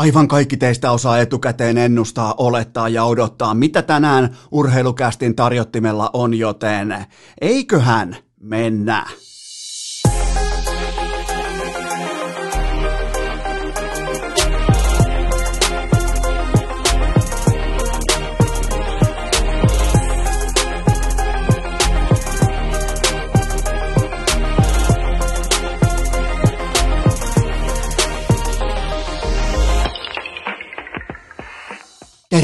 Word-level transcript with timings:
Aivan 0.00 0.28
kaikki 0.28 0.56
teistä 0.56 0.90
osaa 0.90 1.18
etukäteen 1.18 1.78
ennustaa, 1.78 2.34
olettaa 2.38 2.88
ja 2.88 3.04
odottaa, 3.04 3.54
mitä 3.54 3.82
tänään 3.82 4.36
urheilukästin 4.50 5.36
tarjottimella 5.36 6.10
on, 6.12 6.34
joten 6.34 7.06
eiköhän 7.40 8.16
mennä. 8.40 9.06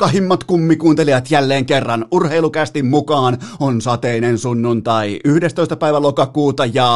Rakkahimmat 0.00 0.44
kummikuuntelijat 0.44 1.30
jälleen 1.30 1.66
kerran 1.66 2.06
urheilukästin 2.10 2.86
mukaan 2.86 3.38
on 3.60 3.80
sateinen 3.80 4.38
sunnuntai 4.38 5.20
11. 5.24 5.76
päivä 5.76 6.02
lokakuuta 6.02 6.66
ja 6.66 6.90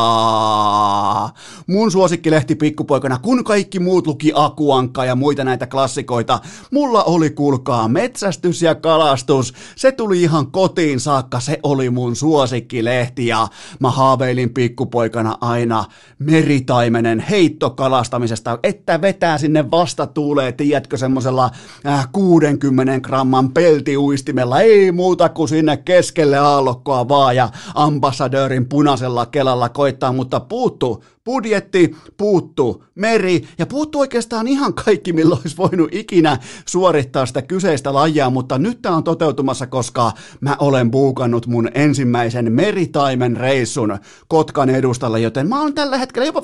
mun 1.66 1.90
suosikkilehti 1.90 2.54
pikkupoikana, 2.54 3.18
kun 3.18 3.44
kaikki 3.44 3.78
muut 3.78 4.06
luki 4.06 4.32
Akuankka 4.34 5.04
ja 5.04 5.14
muita 5.14 5.44
näitä 5.44 5.66
klassikoita, 5.66 6.38
mulla 6.70 7.04
oli 7.04 7.30
kuulkaa 7.30 7.88
metsästys 7.88 8.62
ja 8.62 8.74
kalastus. 8.74 9.54
Se 9.76 9.92
tuli 9.92 10.22
ihan 10.22 10.46
kotiin 10.46 11.00
saakka, 11.00 11.40
se 11.40 11.58
oli 11.62 11.90
mun 11.90 12.16
suosikkilehti 12.16 13.26
ja 13.26 13.48
mä 13.80 13.90
haaveilin 13.90 14.54
pikkupoikana 14.54 15.38
aina 15.40 15.84
meritaimenen 16.18 17.20
heittokalastamisesta, 17.20 18.58
että 18.62 19.00
vetää 19.00 19.38
sinne 19.38 19.70
vastatuuleen, 19.70 20.54
tiedätkö, 20.54 20.96
semmosella 20.96 21.50
äh, 21.86 22.08
60 22.12 22.93
10 22.94 23.02
gramman 23.02 23.52
peltiuistimella, 23.52 24.60
ei 24.60 24.92
muuta 24.92 25.28
kuin 25.28 25.48
sinne 25.48 25.76
keskelle 25.76 26.38
aallokkoa 26.38 27.08
vaan 27.08 27.36
ja 27.36 27.48
ambassadöörin 27.74 28.68
punaisella 28.68 29.26
kelalla 29.26 29.68
koittaa, 29.68 30.12
mutta 30.12 30.40
puuttuu 30.40 31.04
budjetti, 31.24 31.96
puuttu 32.16 32.84
meri 32.94 33.48
ja 33.58 33.66
puuttu 33.66 34.00
oikeastaan 34.00 34.46
ihan 34.48 34.74
kaikki, 34.74 35.12
milloin 35.12 35.40
olisi 35.40 35.56
voinut 35.56 35.88
ikinä 35.92 36.38
suorittaa 36.66 37.26
sitä 37.26 37.42
kyseistä 37.42 37.94
lajia, 37.94 38.30
mutta 38.30 38.58
nyt 38.58 38.82
tämä 38.82 38.96
on 38.96 39.04
toteutumassa, 39.04 39.66
koska 39.66 40.12
mä 40.40 40.56
olen 40.58 40.90
buukannut 40.90 41.46
mun 41.46 41.68
ensimmäisen 41.74 42.52
meritaimen 42.52 43.36
reissun 43.36 43.98
Kotkan 44.28 44.70
edustalle, 44.70 45.20
joten 45.20 45.48
mä 45.48 45.60
oon 45.60 45.74
tällä 45.74 45.98
hetkellä 45.98 46.26
jopa, 46.26 46.42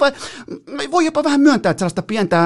voi 0.91 1.05
jopa 1.05 1.25
vähän 1.25 1.41
myöntää, 1.41 1.71
että 1.71 1.79
sellaista 1.79 2.03
pientä 2.03 2.41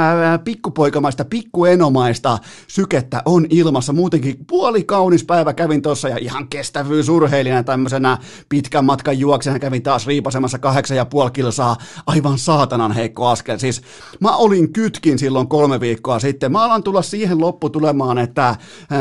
pikkupoikamaista, 0.45 1.25
pikkuenomaista 1.25 2.39
sykettä 2.69 3.23
on 3.25 3.47
ilmassa. 3.51 3.93
Muutenkin 3.93 4.37
puoli 4.47 4.85
kaunis 4.85 5.25
päivä 5.25 5.53
kävin 5.53 5.83
tuossa 5.83 6.09
ja 6.09 6.17
ihan 6.21 6.49
kestävyysurheilijana 6.49 7.63
tämmöisenä 7.63 8.19
pitkän 8.49 8.85
matkan 8.85 9.19
juoksena 9.19 9.59
kävin 9.59 9.83
taas 9.83 10.07
riipasemassa 10.07 10.59
kahdeksan 10.59 10.97
ja 10.97 11.05
puoli 11.05 11.31
kilsaa. 11.31 11.77
Aivan 12.07 12.24
aivan 12.25 12.39
saatanan 12.39 12.93
heikko 12.93 13.29
askel. 13.29 13.59
Siis 13.59 13.83
mä 14.21 14.37
olin 14.37 14.73
kytkin 14.73 15.19
silloin 15.19 15.49
kolme 15.49 15.81
viikkoa 15.81 16.19
sitten. 16.19 16.53
Mä 16.53 16.65
alan 16.65 16.83
tulla 16.83 17.03
siihen 17.03 17.41
lopputulemaan, 17.41 18.19
että 18.19 18.57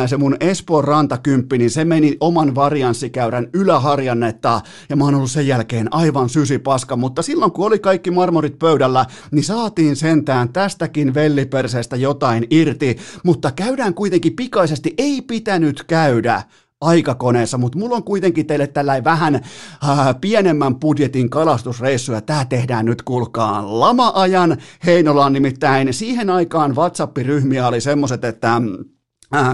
se 0.05 0.17
mun 0.17 0.37
Espoon 0.39 0.83
rantakymppi, 0.83 1.57
niin 1.57 1.69
se 1.69 1.85
meni 1.85 2.17
oman 2.19 2.55
varianssikäyrän 2.55 3.47
yläharjannetta 3.53 4.61
ja 4.89 4.95
mä 4.95 5.05
oon 5.05 5.15
ollut 5.15 5.31
sen 5.31 5.47
jälkeen 5.47 5.93
aivan 5.93 6.29
paska, 6.63 6.95
mutta 6.95 7.21
silloin 7.21 7.51
kun 7.51 7.67
oli 7.67 7.79
kaikki 7.79 8.11
marmorit 8.11 8.59
pöydällä, 8.59 9.05
niin 9.31 9.43
saatiin 9.43 9.95
sentään 9.95 10.49
tästäkin 10.49 11.13
velliperseestä 11.13 11.95
jotain 11.95 12.47
irti, 12.49 12.97
mutta 13.23 13.51
käydään 13.51 13.93
kuitenkin 13.93 14.35
pikaisesti, 14.35 14.93
ei 14.97 15.21
pitänyt 15.21 15.83
käydä 15.83 16.43
aikakoneessa, 16.83 17.57
mutta 17.57 17.79
mulla 17.79 17.95
on 17.95 18.03
kuitenkin 18.03 18.47
teille 18.47 18.67
tällä 18.67 19.03
vähän 19.03 19.35
äh, 19.35 20.15
pienemmän 20.21 20.75
budjetin 20.75 21.29
kalastusreissu, 21.29 22.11
ja 22.11 22.21
tämä 22.21 22.45
tehdään 22.45 22.85
nyt 22.85 23.01
kuulkaa 23.01 23.79
lama-ajan 23.79 24.57
Heinolaan 24.85 25.33
nimittäin. 25.33 25.93
Siihen 25.93 26.29
aikaan 26.29 26.75
WhatsApp-ryhmiä 26.75 27.67
oli 27.67 27.81
semmoset, 27.81 28.23
että 28.23 28.53
Äh, 28.53 28.92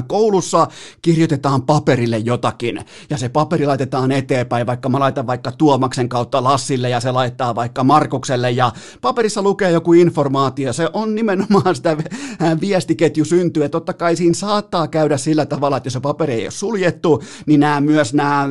koulussa 0.08 0.68
kirjoitetaan 1.02 1.62
paperille 1.62 2.18
jotakin 2.18 2.86
ja 3.10 3.18
se 3.18 3.30
paperi 3.30 3.66
laitetaan 3.66 4.12
eteenpäin, 4.12 4.68
vaikka 4.68 4.90
mä 4.90 5.00
laitan 5.00 5.28
vaikka 5.28 5.52
Tuomaksen 5.52 6.10
kautta 6.10 6.44
Lassille 6.44 6.90
ja 6.90 7.00
se 7.00 7.12
laittaa 7.12 7.56
vaikka 7.56 7.84
Markukselle 7.84 8.52
ja 8.52 8.72
paperissa 9.02 9.42
lukee 9.42 9.72
joku 9.72 9.94
informaatio, 9.94 10.74
se 10.74 10.90
on 10.94 11.16
nimenomaan 11.16 11.76
sitä 11.76 11.98
äh, 12.42 12.62
viestiketju 12.62 13.26
syntyy, 13.26 13.64
että 13.64 13.72
totta 13.72 13.94
kai 13.94 14.16
siinä 14.16 14.34
saattaa 14.34 14.88
käydä 14.88 15.18
sillä 15.18 15.46
tavalla, 15.46 15.78
että 15.78 15.88
jos 15.88 15.94
se 15.94 16.00
paperi 16.00 16.34
ei 16.34 16.46
ole 16.46 16.52
suljettu, 16.52 17.24
niin 17.46 17.60
nämä 17.60 17.82
myös 17.82 18.14
nämä 18.14 18.42
äh, 18.42 18.50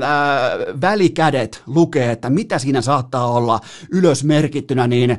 välikädet 0.80 1.62
lukee, 1.66 2.12
että 2.12 2.30
mitä 2.30 2.58
siinä 2.58 2.80
saattaa 2.80 3.32
olla 3.32 3.60
ylös 3.92 4.24
merkittynä, 4.24 4.86
niin 4.86 5.10
äh, 5.10 5.18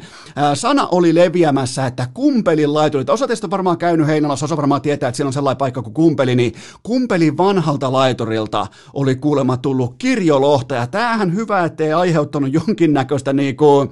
sana 0.54 0.88
oli 0.88 1.16
leviämässä, 1.16 1.86
että 1.86 2.08
kumpelin 2.14 2.74
laiturit, 2.74 3.10
osa 3.10 3.28
teistä 3.28 3.48
on 3.48 3.52
varmaan 3.52 3.78
käynyt 3.78 4.08
Heinolassa, 4.08 4.46
osa 4.46 4.58
varmaan 4.58 4.82
tietää, 4.82 5.10
että 5.10 5.18
siellä 5.18 5.30
on 5.30 5.34
sellainen 5.34 5.58
paikka 5.58 5.82
kuin 5.82 5.94
kumpeli, 6.00 6.36
niin 6.36 6.54
kumpelin 6.84 7.38
vanhalta 7.38 7.92
laiturilta 7.92 8.68
oli 8.94 9.16
kuulemma 9.16 9.58
tullut 9.58 9.96
kirjolohta, 9.98 10.76
ja 10.76 10.88
tämähän 10.88 11.36
hyvä, 11.36 11.64
ettei 11.64 11.94
aiheuttanut 11.94 12.54
jonkinnäköistä 12.54 13.34
niin 13.34 13.58
kuin, 13.58 13.90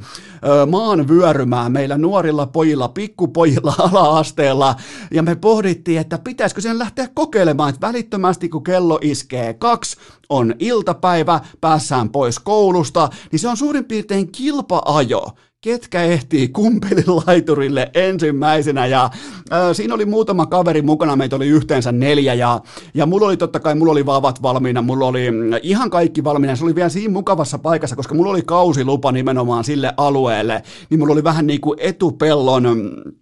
maan 0.69 1.07
vyörymää 1.07 1.69
meillä 1.69 1.97
nuorilla 1.97 2.47
pojilla, 2.47 2.87
pikkupojilla 2.87 3.73
ala-asteella, 3.91 4.75
ja 5.11 5.23
me 5.23 5.35
pohdittiin, 5.35 5.99
että 5.99 6.17
pitäisikö 6.17 6.61
sen 6.61 6.79
lähteä 6.79 7.07
kokeilemaan, 7.13 7.69
että 7.69 7.87
välittömästi 7.87 8.49
kun 8.49 8.63
kello 8.63 8.99
iskee 9.01 9.53
kaksi, 9.53 9.97
on 10.29 10.55
iltapäivä, 10.59 11.39
päässään 11.61 12.09
pois 12.09 12.39
koulusta, 12.39 13.09
niin 13.31 13.39
se 13.39 13.47
on 13.47 13.57
suurin 13.57 13.85
piirtein 13.85 14.31
kilpaajo 14.31 15.31
ketkä 15.67 16.03
ehtii 16.03 16.47
kumpelin 16.47 17.03
laiturille 17.27 17.91
ensimmäisenä? 17.93 18.85
Ja 18.85 19.03
äh, 19.03 19.59
siinä 19.73 19.93
oli 19.93 20.05
muutama 20.05 20.45
kaveri 20.45 20.81
mukana, 20.81 21.15
meitä 21.15 21.35
oli 21.35 21.47
yhteensä 21.47 21.91
neljä 21.91 22.33
ja, 22.33 22.61
ja 22.93 23.05
mulla 23.05 23.27
oli 23.27 23.37
totta 23.37 23.59
kai, 23.59 23.75
mulla 23.75 23.91
oli 23.91 24.05
vavat 24.05 24.41
valmiina, 24.41 24.81
mulla 24.81 25.05
oli 25.05 25.31
mm, 25.31 25.37
ihan 25.61 25.89
kaikki 25.89 26.23
valmiina, 26.23 26.55
se 26.55 26.63
oli 26.63 26.75
vielä 26.75 26.89
siinä 26.89 27.13
mukavassa 27.13 27.59
paikassa, 27.59 27.95
koska 27.95 28.15
mulla 28.15 28.31
oli 28.31 28.41
kausilupa 28.41 29.11
nimenomaan 29.11 29.63
sille 29.63 29.93
alueelle, 29.97 30.63
niin 30.89 30.99
mulla 30.99 31.13
oli 31.13 31.23
vähän 31.23 31.47
niin 31.47 31.61
kuin 31.61 31.79
etupellon 31.79 32.63
mm, 32.63 33.13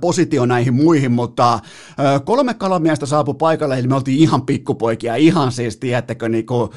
positio 0.00 0.46
näihin 0.46 0.74
muihin, 0.74 1.12
mutta 1.12 1.60
kolme 2.24 2.54
kalamiestä 2.54 3.06
saapui 3.06 3.34
paikalle, 3.34 3.78
eli 3.78 3.88
me 3.88 3.94
oltiin 3.94 4.18
ihan 4.18 4.42
pikkupoikia, 4.42 5.16
ihan 5.16 5.52
siis, 5.52 5.76
tiedättekö, 5.76 6.28
niin 6.28 6.46
kuin, 6.46 6.70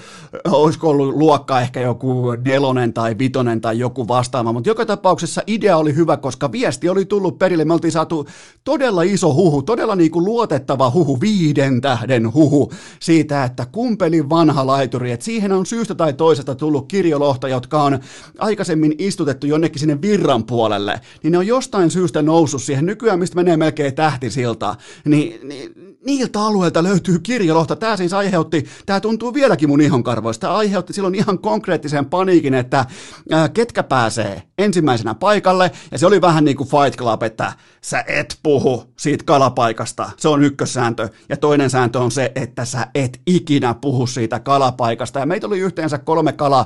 olisiko 0.52 0.90
ollut 0.90 1.16
luokka 1.16 1.62
ehkä 1.62 1.82
joku 1.82 2.36
nelonen 2.46 2.94
tai 2.94 3.18
vitonen 3.18 3.62
tai 3.62 3.80
joku 3.80 4.08
vastaava, 4.08 4.54
mutta 4.54 4.70
joka 4.70 4.86
tapauksessa 4.86 5.42
idea 5.48 5.78
oli 5.78 5.96
hyvä, 5.96 6.18
koska 6.18 6.52
viesti 6.52 6.90
oli 6.90 7.06
tullut 7.06 7.40
perille, 7.40 7.66
me 7.66 7.74
oltiin 7.74 7.92
saatu 7.92 8.28
todella 8.64 9.02
iso 9.02 9.34
huhu, 9.34 9.62
todella 9.62 9.96
niin 9.96 10.12
kuin 10.12 10.26
luotettava 10.26 10.90
huhu, 10.90 11.22
viiden 11.22 11.82
tähden 11.82 12.34
huhu 12.34 12.72
siitä, 13.00 13.44
että 13.44 13.66
kumpeli 13.72 14.30
vanha 14.30 14.68
laituri, 14.68 15.12
että 15.12 15.26
siihen 15.26 15.52
on 15.52 15.66
syystä 15.66 15.96
tai 15.96 16.14
toisesta 16.14 16.56
tullut 16.56 16.88
kirjolohta, 16.88 17.48
jotka 17.48 17.84
on 17.84 18.00
aikaisemmin 18.40 18.96
istutettu 18.98 19.48
jonnekin 19.48 19.80
sinne 19.80 20.02
virran 20.02 20.44
puolelle, 20.44 21.02
niin 21.24 21.32
ne 21.32 21.38
on 21.38 21.48
jostain 21.48 21.92
syystä 21.92 22.22
noussut 22.22 22.62
siihen 22.62 22.81
nykyään, 22.86 23.20
mistä 23.20 23.36
menee 23.36 23.58
melkein 23.58 23.96
tähtisilta, 23.96 24.76
niin, 25.06 25.48
niin 25.48 25.91
niiltä 26.06 26.42
alueilta 26.42 26.84
löytyy 26.84 27.20
kirjolohta. 27.20 27.76
Tämä 27.76 27.98
siis 27.98 28.14
aiheutti, 28.14 28.66
tämä 28.86 29.00
tuntuu 29.00 29.34
vieläkin 29.34 29.70
mun 29.70 29.82
ihonkarvoista, 29.82 30.42
tämä 30.42 30.58
aiheutti 30.58 30.94
silloin 30.94 31.16
ihan 31.16 31.40
konkreettisen 31.40 32.06
paniikin, 32.06 32.54
että 32.54 32.86
ää, 33.32 33.50
ketkä 33.50 33.84
pääsee 33.84 34.44
ensimmäisenä 34.58 35.16
paikalle, 35.16 35.72
ja 35.92 35.98
se 35.98 36.06
oli 36.06 36.22
vähän 36.22 36.46
niin 36.46 36.58
kuin 36.58 36.70
Fight 36.70 37.00
Club, 37.00 37.24
että 37.24 37.54
sä 37.82 38.04
et 38.08 38.40
puhu 38.44 38.84
siitä 39.00 39.24
kalapaikasta, 39.24 40.10
se 40.18 40.28
on 40.28 40.44
ykkössääntö, 40.44 41.10
ja 41.30 41.38
toinen 41.38 41.70
sääntö 41.70 42.00
on 42.00 42.12
se, 42.12 42.32
että 42.36 42.66
sä 42.66 42.88
et 42.96 43.22
ikinä 43.28 43.74
puhu 43.74 44.08
siitä 44.08 44.40
kalapaikasta, 44.40 45.20
ja 45.20 45.26
meitä 45.26 45.48
oli 45.48 45.60
yhteensä 45.60 45.98
kolme 45.98 46.34
kala, 46.34 46.66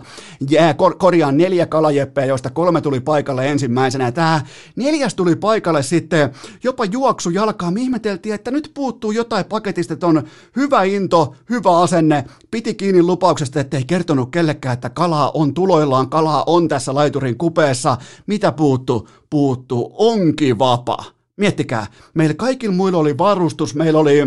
jää, 0.50 0.74
kor, 0.74 0.96
korjaan 0.98 1.38
neljä 1.38 1.66
kalajeppeä, 1.66 2.26
joista 2.26 2.50
kolme 2.50 2.82
tuli 2.82 3.00
paikalle 3.00 3.48
ensimmäisenä, 3.48 4.06
ja 4.06 4.12
tämä 4.12 4.42
neljäs 4.76 5.16
tuli 5.16 5.36
paikalle 5.36 5.84
sitten 5.84 6.32
jopa 6.64 6.86
juoksu 6.86 7.30
jalkaa, 7.30 7.72
me 7.72 7.82
ihmeteltiin, 7.82 8.36
että 8.36 8.52
nyt 8.52 8.72
puuttuu 8.74 9.12
jotain 9.12 9.25
paketista, 9.50 9.94
että 9.94 10.08
on 10.08 10.24
hyvä 10.56 10.84
into, 10.84 11.36
hyvä 11.50 11.80
asenne, 11.80 12.26
piti 12.52 12.74
kiinni 12.74 13.04
lupauksesta, 13.04 13.60
ettei 13.60 13.84
kertonut 13.84 14.32
kellekään, 14.32 14.74
että 14.74 14.90
kalaa 14.90 15.32
on 15.34 15.54
tuloillaan, 15.54 16.10
kalaa 16.10 16.44
on 16.48 16.68
tässä 16.68 16.96
laiturin 16.96 17.38
kupeessa, 17.38 17.98
mitä 18.28 18.52
puuttuu? 18.52 19.08
Puuttuu 19.30 19.96
onkin 19.98 20.60
vapaa. 20.60 21.06
Miettikää, 21.38 21.88
meillä 22.14 22.34
kaikilla 22.34 22.76
muilla 22.76 22.98
oli 22.98 23.18
varustus, 23.18 23.76
meillä 23.76 24.00
oli 24.00 24.22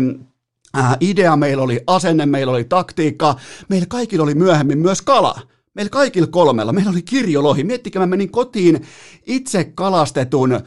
äh, 0.77 0.97
idea, 0.99 1.35
meillä 1.35 1.63
oli 1.63 1.81
asenne, 1.87 2.25
meillä 2.25 2.51
oli 2.51 2.63
taktiikka, 2.63 3.35
meillä 3.69 3.87
kaikilla 3.89 4.23
oli 4.23 4.35
myöhemmin 4.35 4.79
myös 4.79 5.01
kala. 5.01 5.41
Meillä 5.73 5.89
kaikilla 5.89 6.27
kolmella, 6.27 6.73
meillä 6.73 6.91
oli 6.91 7.01
kirjolohi. 7.01 7.63
Miettikää, 7.63 7.99
mä 7.99 8.05
menin 8.05 8.31
kotiin 8.31 8.81
itse 9.25 9.63
kalastetun 9.75 10.59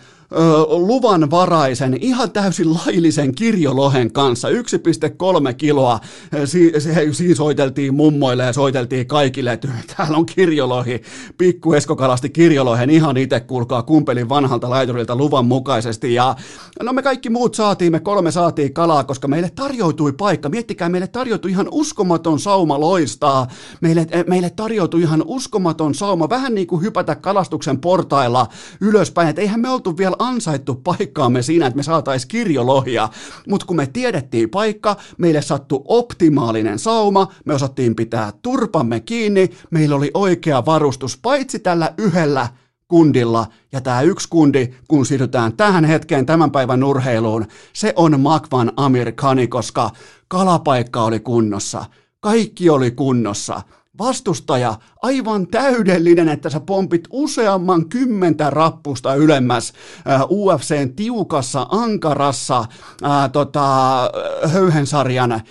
luvanvaraisen, 0.69 1.99
ihan 2.00 2.32
täysin 2.32 2.75
laillisen 2.75 3.34
kirjolohen 3.34 4.12
kanssa, 4.12 4.49
1,3 4.49 5.55
kiloa, 5.56 6.00
si- 6.44 6.73
si- 6.79 7.14
siinä 7.14 7.34
soiteltiin 7.34 7.94
mummoille 7.94 8.43
ja 8.44 8.52
soiteltiin 8.52 9.06
kaikille, 9.06 9.52
että 9.52 9.69
täällä 9.96 10.17
on 10.17 10.26
kirjolohi, 10.26 11.02
pikku 11.38 11.73
Esko 11.73 11.96
kalasti 11.96 12.31
kirjolohen 12.31 12.90
ihan 12.90 13.17
itse, 13.17 13.40
kuulkaa, 13.40 13.82
kumpelin 13.82 14.29
vanhalta 14.29 14.70
laiturilta 14.70 15.17
luvan 15.17 15.46
mukaisesti, 15.46 16.14
ja 16.14 16.37
no 16.82 16.93
me 16.93 17.02
kaikki 17.02 17.31
muut 17.31 17.55
saatiin, 17.55 17.93
me 17.93 18.00
kolme 18.00 18.31
saatiin 18.31 18.75
kalaa, 18.75 19.05
koska 19.05 19.28
meille 19.28 19.50
tarjoutui 19.55 20.12
paikka, 20.12 20.49
miettikää, 20.49 20.88
meille 20.88 21.08
tarjoutui 21.08 21.50
ihan 21.50 21.69
uskomaton 21.70 22.40
sauma 22.40 22.81
loistaa, 22.81 23.46
meille, 23.81 24.06
meille 24.26 24.50
tarjoutui 24.50 25.00
ihan 25.00 25.23
uskomaton 25.26 25.94
sauma, 25.94 26.28
vähän 26.28 26.55
niin 26.55 26.67
kuin 26.67 26.82
hypätä 26.82 27.14
kalastuksen 27.14 27.81
portailla 27.81 28.46
ylöspäin, 28.81 29.28
että 29.28 29.40
eihän 29.43 29.61
me 29.61 29.70
oltu 29.70 29.96
vielä 29.96 30.17
ansaittu 30.23 30.75
paikkaamme 30.75 31.43
siinä, 31.43 31.67
että 31.67 31.77
me 31.77 31.83
saataisiin 31.83 32.29
kirjolohia, 32.29 33.09
mutta 33.49 33.67
kun 33.67 33.77
me 33.77 33.87
tiedettiin 33.87 34.51
paikka, 34.51 34.97
meille 35.19 35.43
sattui 35.43 35.83
optimaalinen 35.85 36.79
sauma, 36.79 37.33
me 37.45 37.55
osattiin 37.55 37.95
pitää 37.97 38.33
turpamme 38.43 39.01
kiinni, 39.01 39.51
meillä 39.71 39.97
oli 39.97 40.11
oikea 40.15 40.67
varustus, 40.67 41.19
paitsi 41.23 41.59
tällä 41.59 41.95
yhdellä 41.99 42.49
kundilla, 42.89 43.47
ja 43.73 43.81
tämä 43.81 44.03
yksi 44.03 44.29
kundi, 44.29 44.69
kun 44.89 45.07
siirrytään 45.07 45.57
tähän 45.57 45.85
hetkeen 45.85 46.27
tämän 46.27 46.51
päivän 46.51 46.85
urheiluun, 46.85 47.47
se 47.73 47.93
on 47.97 48.21
Makvan 48.21 48.73
Amerikani, 48.77 49.47
koska 49.49 49.91
kalapaikka 50.29 51.05
oli 51.05 51.21
kunnossa, 51.21 51.85
kaikki 52.21 52.71
oli 52.71 52.91
kunnossa, 52.91 53.63
vastustaja 53.99 54.75
aivan 55.03 55.47
täydellinen, 55.47 56.29
että 56.29 56.50
sä 56.50 56.61
pompit 56.61 57.05
useamman 57.11 57.89
kymmentä 57.89 58.50
rappusta 58.50 59.15
ylemmäs 59.15 59.73
uh, 60.31 60.53
UFCn 60.53 60.93
tiukassa, 60.97 61.67
ankarassa 61.71 62.59
uh, 62.61 62.67
tota, 63.33 63.67
höyhensarjan 64.47 65.43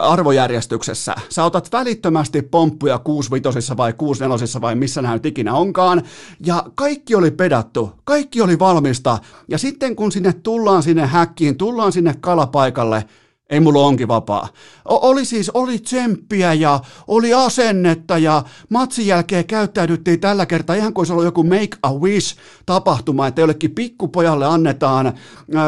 arvojärjestyksessä. 0.00 1.14
Sä 1.28 1.44
otat 1.44 1.72
välittömästi 1.72 2.42
pomppuja 2.42 2.98
65 2.98 3.76
vai 3.76 3.92
64 3.92 4.60
vai 4.60 4.74
missä 4.74 5.02
nämä 5.02 5.14
nyt 5.14 5.26
ikinä 5.26 5.54
onkaan, 5.54 6.02
ja 6.46 6.64
kaikki 6.74 7.14
oli 7.14 7.30
pedattu, 7.30 7.92
kaikki 8.04 8.42
oli 8.42 8.58
valmista, 8.58 9.18
ja 9.48 9.58
sitten 9.58 9.96
kun 9.96 10.12
sinne 10.12 10.32
tullaan 10.32 10.82
sinne 10.82 11.06
häkkiin, 11.06 11.56
tullaan 11.56 11.92
sinne 11.92 12.14
kalapaikalle, 12.20 13.04
ei 13.50 13.60
mulla 13.60 13.86
onkin 13.86 14.08
vapaa. 14.08 14.48
O- 14.84 15.08
oli 15.08 15.24
siis, 15.24 15.50
oli 15.50 15.78
tsemppiä 15.78 16.52
ja 16.52 16.80
oli 17.06 17.34
asennetta 17.34 18.18
ja 18.18 18.42
matsin 18.68 19.06
jälkeen 19.06 19.46
käyttäydyttiin 19.46 20.20
tällä 20.20 20.46
kertaa 20.46 20.76
ihan 20.76 20.94
kuin 20.94 21.06
se 21.06 21.12
oli 21.12 21.24
joku 21.24 21.42
Make 21.42 21.78
a 21.82 21.92
Wish-tapahtuma, 21.92 23.26
että 23.26 23.40
jollekin 23.40 23.70
pikkupojalle 23.70 24.46
annetaan 24.46 25.06
äh, 25.06 25.14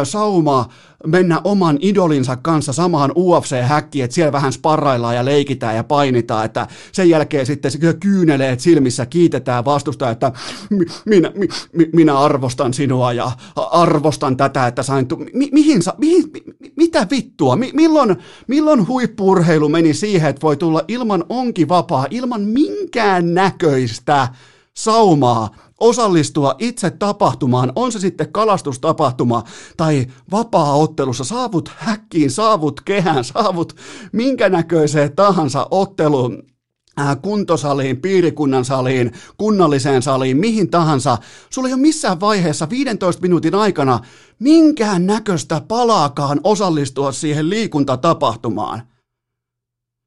sauma 0.05 0.69
mennä 1.07 1.41
oman 1.45 1.79
idolinsa 1.81 2.37
kanssa 2.37 2.73
samaan 2.73 3.11
UFC-häkkiin, 3.11 4.05
että 4.05 4.15
siellä 4.15 4.33
vähän 4.33 4.53
sparraillaan 4.53 5.17
ja 5.17 5.25
leikitään 5.25 5.77
ja 5.77 5.85
painitaan, 5.85 6.45
että 6.45 6.67
sen 6.93 7.09
jälkeen 7.09 7.47
sitten 7.47 7.73
kyyneleet 8.01 8.61
silmissä 8.61 9.07
kiitetään 9.07 9.65
vastusta, 9.65 10.11
että 10.11 10.33
minä, 11.07 11.33
mi, 11.73 11.91
minä 11.93 12.19
arvostan 12.19 12.75
sinua 12.75 13.13
ja 13.13 13.33
arvostan 13.71 14.37
tätä, 14.37 14.67
että 14.67 14.83
sain, 14.83 15.07
tu- 15.07 15.25
mi, 15.33 15.49
mihin, 15.53 15.83
sa, 15.83 15.95
mihin, 15.99 16.25
mi, 16.33 16.73
mitä 16.77 17.07
vittua, 17.11 17.57
mi, 17.57 17.71
milloin, 17.75 18.17
milloin 18.49 18.89
huippurheilu 18.89 19.69
meni 19.69 19.95
siihen, 19.95 20.31
että 20.31 20.43
voi 20.43 20.57
tulla 20.57 20.83
ilman 20.89 21.25
onkivapaa, 21.29 22.07
ilman 22.11 22.41
minkään 22.43 23.35
näköistä 23.35 24.29
saumaa 24.77 25.51
osallistua 25.81 26.55
itse 26.59 26.91
tapahtumaan, 26.91 27.73
on 27.77 27.93
se 27.93 27.99
sitten 27.99 28.33
kalastustapahtuma 28.33 29.43
tai 29.77 30.07
vapaa-ottelussa, 30.31 31.25
saavut 31.25 31.71
häkkiin, 31.77 32.31
saavut 32.31 32.81
kehään, 32.81 33.25
saavut 33.25 33.77
minkä 34.13 34.49
näköiseen 34.49 35.17
tahansa 35.17 35.67
otteluun, 35.71 36.43
äh, 37.01 37.17
kuntosaliin, 37.23 38.01
piirikunnan 38.01 38.65
saliin, 38.65 39.13
kunnalliseen 39.39 40.03
saliin, 40.03 40.37
mihin 40.37 40.71
tahansa. 40.71 41.19
Sulla 41.51 41.69
ei 41.69 41.75
ole 41.75 41.81
missään 41.83 42.21
vaiheessa 42.21 42.71
15 42.71 43.23
minuutin 43.23 43.55
aikana 43.55 43.99
minkään 44.39 45.07
näköistä 45.07 45.63
palaakaan 45.69 46.41
osallistua 46.45 47.13
siihen 47.13 47.51
liikuntatapahtumaan. 47.51 48.90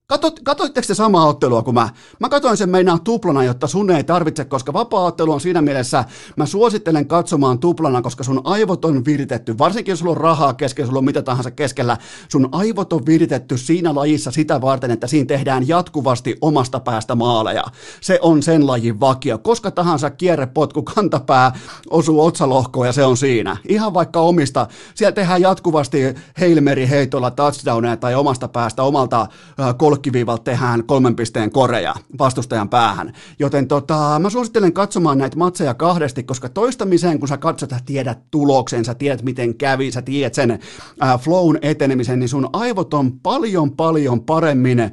Katot, 0.07 0.39
katoitteko 0.43 0.87
te 0.87 0.93
samaa 0.93 1.27
ottelua 1.27 1.61
kuin 1.61 1.73
mä? 1.73 1.89
Mä 2.19 2.29
katoin 2.29 2.57
sen 2.57 2.69
meinaa 2.69 2.99
tuplana, 2.99 3.43
jotta 3.43 3.67
sun 3.67 3.91
ei 3.91 4.03
tarvitse, 4.03 4.45
koska 4.45 4.73
vapaa-ottelu 4.73 5.31
on 5.31 5.41
siinä 5.41 5.61
mielessä, 5.61 6.05
mä 6.35 6.45
suosittelen 6.45 7.07
katsomaan 7.07 7.59
tuplana, 7.59 8.01
koska 8.01 8.23
sun 8.23 8.41
aivot 8.43 8.85
on 8.85 9.05
viritetty, 9.05 9.57
varsinkin 9.57 9.91
jos 9.91 9.99
sulla 9.99 10.11
on 10.11 10.17
rahaa 10.17 10.53
keskellä, 10.53 10.87
sulla 10.87 10.99
on 10.99 11.05
mitä 11.05 11.21
tahansa 11.21 11.51
keskellä, 11.51 11.97
sun 12.29 12.49
aivot 12.51 12.93
on 12.93 13.05
viritetty 13.05 13.57
siinä 13.57 13.95
lajissa 13.95 14.31
sitä 14.31 14.61
varten, 14.61 14.91
että 14.91 15.07
siinä 15.07 15.25
tehdään 15.25 15.67
jatkuvasti 15.67 16.37
omasta 16.41 16.79
päästä 16.79 17.15
maaleja. 17.15 17.63
Se 18.01 18.19
on 18.21 18.43
sen 18.43 18.67
lajin 18.67 18.99
vakio. 18.99 19.37
Koska 19.37 19.71
tahansa 19.71 20.09
kierrepotku 20.09 20.83
kantapää 20.83 21.51
osuu 21.89 22.25
otsalohkoon 22.25 22.87
ja 22.87 22.93
se 22.93 23.05
on 23.05 23.17
siinä. 23.17 23.57
Ihan 23.67 23.93
vaikka 23.93 24.19
omista, 24.19 24.67
siellä 24.95 25.11
tehdään 25.11 25.41
jatkuvasti 25.41 25.97
heilmeri 26.39 26.89
heitolla 26.89 27.31
touchdowneja 27.31 27.97
tai 27.97 28.15
omasta 28.15 28.47
päästä, 28.47 28.83
omalta 28.83 29.21
äh, 29.21 29.75
kolkkiviivalta 29.93 30.43
tehdään 30.43 30.83
kolmen 30.83 31.15
pisteen 31.15 31.51
koreja 31.51 31.95
vastustajan 32.19 32.69
päähän. 32.69 33.13
Joten 33.39 33.67
tota, 33.67 34.19
mä 34.19 34.29
suosittelen 34.29 34.73
katsomaan 34.73 35.17
näitä 35.17 35.37
matseja 35.37 35.73
kahdesti, 35.73 36.23
koska 36.23 36.49
toistamiseen, 36.49 37.19
kun 37.19 37.27
sä 37.27 37.37
katsot, 37.37 37.69
sä 37.69 37.79
tiedät 37.85 38.19
tuloksen, 38.31 38.85
sä 38.85 38.93
tiedät 38.93 39.21
miten 39.21 39.55
kävi, 39.55 39.91
sä 39.91 40.01
tiedät 40.01 40.33
sen 40.33 40.51
äh, 40.51 41.19
flown 41.19 41.57
etenemisen, 41.61 42.19
niin 42.19 42.29
sun 42.29 42.49
aivot 42.53 42.93
on 42.93 43.19
paljon 43.19 43.71
paljon 43.71 44.21
paremmin 44.21 44.79
äh, 44.79 44.91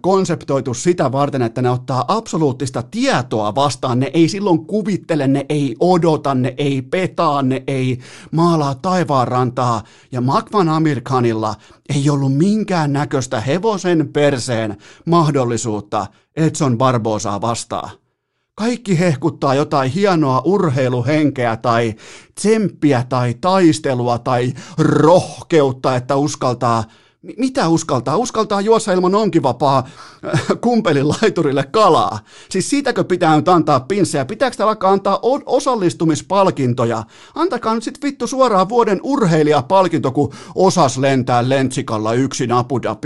konseptoitu 0.00 0.74
sitä 0.74 1.12
varten, 1.12 1.42
että 1.42 1.62
ne 1.62 1.70
ottaa 1.70 2.04
absoluuttista 2.08 2.82
tietoa 2.82 3.54
vastaan. 3.54 4.00
Ne 4.00 4.10
ei 4.14 4.28
silloin 4.28 4.66
kuvittele, 4.66 5.26
ne 5.26 5.46
ei 5.48 5.76
odota, 5.80 6.34
ne 6.34 6.54
ei 6.56 6.82
petaa, 6.82 7.42
ne 7.42 7.62
ei 7.66 7.98
maalaa 8.32 8.74
taivaan 8.74 9.28
rantaa. 9.28 9.82
Ja 10.12 10.20
Makvan 10.20 10.68
Amerikanilla 10.68 11.54
ei 11.94 12.10
ollut 12.10 12.36
minkään 12.36 12.92
näköistä 12.92 13.40
hevosen 13.40 14.08
perseen 14.30 14.76
mahdollisuutta 15.04 16.06
Edson 16.36 16.78
Barbosaa 16.78 17.40
vastaan. 17.40 17.90
Kaikki 18.54 18.98
hehkuttaa 18.98 19.54
jotain 19.54 19.90
hienoa 19.90 20.42
urheiluhenkeä 20.44 21.56
tai 21.56 21.94
tsemppiä 22.34 23.04
tai 23.08 23.34
taistelua 23.40 24.18
tai 24.18 24.52
rohkeutta, 24.78 25.96
että 25.96 26.16
uskaltaa 26.16 26.84
mitä 27.22 27.68
uskaltaa? 27.68 28.16
Uskaltaa 28.16 28.60
juossa 28.60 28.92
ilman 28.92 29.14
onkivapaa 29.14 29.88
kumpelin 30.60 31.08
laiturille 31.08 31.64
kalaa. 31.64 32.18
Siis 32.50 32.70
siitäkö 32.70 33.04
pitää 33.04 33.36
nyt 33.36 33.48
antaa 33.48 33.80
pinssejä? 33.80 34.24
Pitääkö 34.24 34.56
täällä 34.56 34.70
alkaa 34.70 34.92
antaa 34.92 35.18
osallistumispalkintoja? 35.46 37.04
Antakaa 37.34 37.74
nyt 37.74 37.82
sit 37.82 38.02
vittu 38.02 38.26
suoraan 38.26 38.68
vuoden 38.68 39.00
urheilijapalkinto, 39.02 40.10
kun 40.10 40.32
osas 40.54 40.98
lentää 40.98 41.48
lentsikalla 41.48 42.12
yksin 42.12 42.50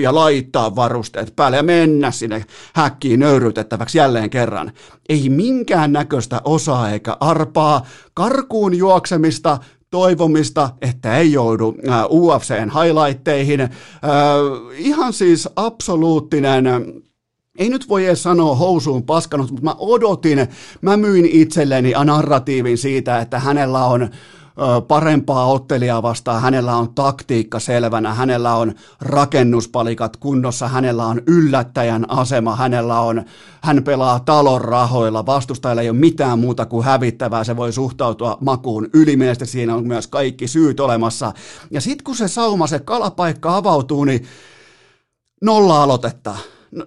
ja 0.03 0.15
laittaa 0.15 0.77
varusteet 0.77 1.37
päälle 1.37 1.57
ja 1.57 1.63
mennä 1.63 2.11
sinne 2.11 2.45
häkkiin 2.75 3.21
nöyrytettäväksi 3.21 3.99
jälleen 3.99 4.31
kerran. 4.31 4.73
Ei 5.09 5.29
minkään 5.29 5.93
näköistä 5.93 6.41
osaa 6.45 6.91
eikä 6.91 7.17
arpaa, 7.21 7.87
karkuun 8.15 8.75
juoksemista, 8.75 9.59
toivomista, 9.93 10.71
että 10.81 11.19
ei 11.19 11.33
joudu 11.33 11.75
äh, 11.89 12.05
UFCn 12.11 12.71
highlightteihin. 12.83 13.61
Äh, 13.61 13.71
ihan 14.79 15.13
siis 15.13 15.49
absoluuttinen 15.57 16.65
ei 17.59 17.69
nyt 17.69 17.89
voi 17.89 18.07
edes 18.07 18.23
sanoa 18.23 18.55
housuun 18.55 19.03
paskanut, 19.03 19.51
mutta 19.51 19.65
mä 19.65 19.75
odotin, 19.79 20.47
mä 20.81 20.97
myin 20.97 21.27
itselleni 21.27 21.93
narratiivin 22.05 22.79
siitä, 22.79 23.19
että 23.19 23.39
hänellä 23.39 23.85
on 23.85 24.11
parempaa 24.89 25.47
ottelijaa 25.47 26.03
vastaan, 26.03 26.43
hänellä 26.43 26.77
on 26.77 26.95
taktiikka 26.95 27.61
selvänä, 27.61 28.15
hänellä 28.15 28.55
on 28.55 28.75
rakennuspalikat 29.01 30.17
kunnossa, 30.17 30.69
hänellä 30.69 31.07
on 31.07 31.23
yllättäjän 31.27 32.11
asema, 32.11 32.57
hänellä 32.57 33.01
on, 33.01 33.23
hän 33.63 33.85
pelaa 33.85 34.21
talon 34.21 34.61
rahoilla, 34.61 35.27
vastustajalla 35.27 35.83
ei 35.83 35.91
ole 35.91 35.99
mitään 35.99 36.39
muuta 36.39 36.67
kuin 36.67 36.85
hävittävää, 36.85 37.45
se 37.45 37.57
voi 37.57 37.73
suhtautua 37.73 38.39
makuun 38.41 38.89
ylimielisesti, 38.95 39.47
siinä 39.47 39.75
on 39.75 39.87
myös 39.87 40.07
kaikki 40.07 40.49
syyt 40.49 40.81
olemassa. 40.81 41.33
Ja 41.71 41.81
sitten 41.81 42.05
kun 42.05 42.17
se 42.17 42.29
sauma, 42.29 42.67
se 42.67 42.79
kalapaikka 42.79 43.57
avautuu, 43.57 44.05
niin 44.05 44.27
nolla 45.43 45.83
aloitetta 45.83 46.37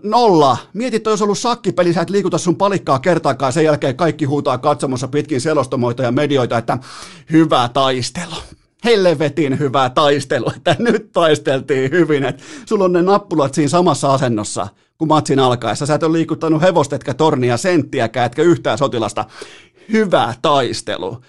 nolla. 0.03 0.57
Mietit, 0.73 1.07
olisi 1.07 1.23
ollut 1.23 1.37
sakkipeli, 1.37 1.93
sä 1.93 2.01
et 2.01 2.09
liikuta 2.09 2.37
sun 2.37 2.55
palikkaa 2.55 2.99
kertaakaan, 2.99 3.53
sen 3.53 3.65
jälkeen 3.65 3.95
kaikki 3.95 4.25
huutaa 4.25 4.57
katsomossa 4.57 5.07
pitkin 5.07 5.41
selostamoita 5.41 6.03
ja 6.03 6.11
medioita, 6.11 6.57
että 6.57 6.77
hyvä 7.31 7.69
taistelu. 7.73 8.35
Helvetin 8.83 9.59
hyvä 9.59 9.89
taistelu, 9.89 10.51
että 10.55 10.75
nyt 10.79 11.11
taisteltiin 11.11 11.91
hyvin, 11.91 12.23
että 12.23 12.43
sulla 12.65 12.85
on 12.85 12.93
ne 12.93 13.01
nappulat 13.01 13.53
siinä 13.53 13.69
samassa 13.69 14.13
asennossa 14.13 14.67
kun 14.97 15.07
matsin 15.07 15.39
alkaessa. 15.39 15.85
Sä 15.85 15.95
et 15.95 16.03
ole 16.03 16.17
liikuttanut 16.17 16.61
hevosta, 16.61 16.95
etkä 16.95 17.13
tornia, 17.13 17.57
senttiäkään, 17.57 18.25
etkä 18.25 18.41
yhtään 18.41 18.77
sotilasta. 18.77 19.25
Hyvä 19.91 20.33
taistelu. 20.41 21.21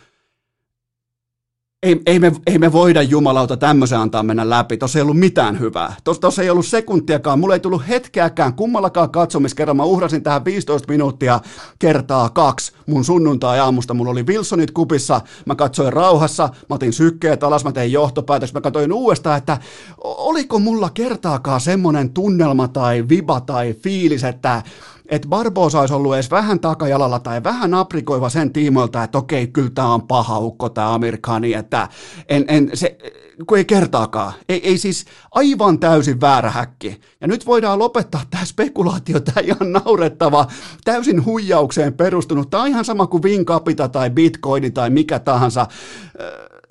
Ei, 1.86 2.00
ei, 2.06 2.18
me, 2.18 2.32
ei 2.46 2.58
me 2.58 2.72
voida 2.72 3.02
jumalauta 3.02 3.56
tämmöisen 3.56 3.98
antaa 3.98 4.22
mennä 4.22 4.50
läpi. 4.50 4.76
Tuossa 4.76 4.98
ei 4.98 5.02
ollut 5.02 5.18
mitään 5.18 5.60
hyvää. 5.60 5.94
Tuossa 6.04 6.42
ei 6.42 6.50
ollut 6.50 6.66
sekuntiakaan. 6.66 7.38
Mulla 7.38 7.54
ei 7.54 7.60
tullut 7.60 7.88
hetkeäkään 7.88 8.54
kummallakaan 8.54 9.10
katsomiskerran. 9.10 9.76
Mä 9.76 9.84
uhrasin 9.84 10.22
tähän 10.22 10.44
15 10.44 10.92
minuuttia 10.92 11.40
kertaa 11.78 12.28
kaksi 12.28 12.72
mun 12.86 13.04
sunnuntai-aamusta. 13.04 13.94
Mulla 13.94 14.10
oli 14.10 14.22
Wilsonit 14.22 14.70
kupissa. 14.70 15.20
Mä 15.46 15.54
katsoin 15.54 15.92
rauhassa. 15.92 16.48
Mä 16.68 16.74
otin 16.74 16.92
sykkeet 16.92 17.42
alas. 17.42 17.64
Mä 17.64 17.72
tein 17.72 17.92
johtopäätös. 17.92 18.54
Mä 18.54 18.60
katsoin 18.60 18.92
uudestaan, 18.92 19.38
että 19.38 19.58
oliko 20.04 20.58
mulla 20.58 20.90
kertaakaan 20.90 21.60
semmoinen 21.60 22.10
tunnelma 22.10 22.68
tai 22.68 23.08
viba 23.08 23.40
tai 23.40 23.74
fiilis, 23.74 24.24
että 24.24 24.62
että 25.08 25.28
Barbosa 25.28 25.80
olisi 25.80 25.94
ollut 25.94 26.14
edes 26.14 26.30
vähän 26.30 26.60
takajalalla 26.60 27.18
tai 27.18 27.44
vähän 27.44 27.74
aprikoiva 27.74 28.28
sen 28.28 28.52
tiimoilta, 28.52 29.02
että 29.02 29.18
okei, 29.18 29.46
kyllä 29.46 29.70
tämä 29.74 29.94
on 29.94 30.06
paha 30.06 30.38
ukko 30.38 30.68
tämä 30.68 30.94
Amerikani, 30.94 31.54
että 31.54 31.88
en, 32.28 32.44
en, 32.48 32.70
se, 32.74 32.98
kun 33.46 33.58
ei 33.58 33.64
kertaakaan. 33.64 34.32
Ei, 34.48 34.68
ei 34.68 34.78
siis 34.78 35.04
aivan 35.30 35.78
täysin 35.78 36.20
väärä 36.20 36.50
häkki. 36.50 37.00
Ja 37.20 37.28
nyt 37.28 37.46
voidaan 37.46 37.78
lopettaa 37.78 38.22
tämä 38.30 38.44
spekulaatio, 38.44 39.20
tämä 39.20 39.40
ihan 39.40 39.72
naurettava, 39.72 40.46
täysin 40.84 41.24
huijaukseen 41.24 41.92
perustunut. 41.92 42.50
Tämä 42.50 42.62
on 42.62 42.68
ihan 42.68 42.84
sama 42.84 43.06
kuin 43.06 43.22
Wincapita 43.22 43.88
tai 43.88 44.10
Bitcoin 44.10 44.72
tai 44.72 44.90
mikä 44.90 45.18
tahansa 45.18 45.66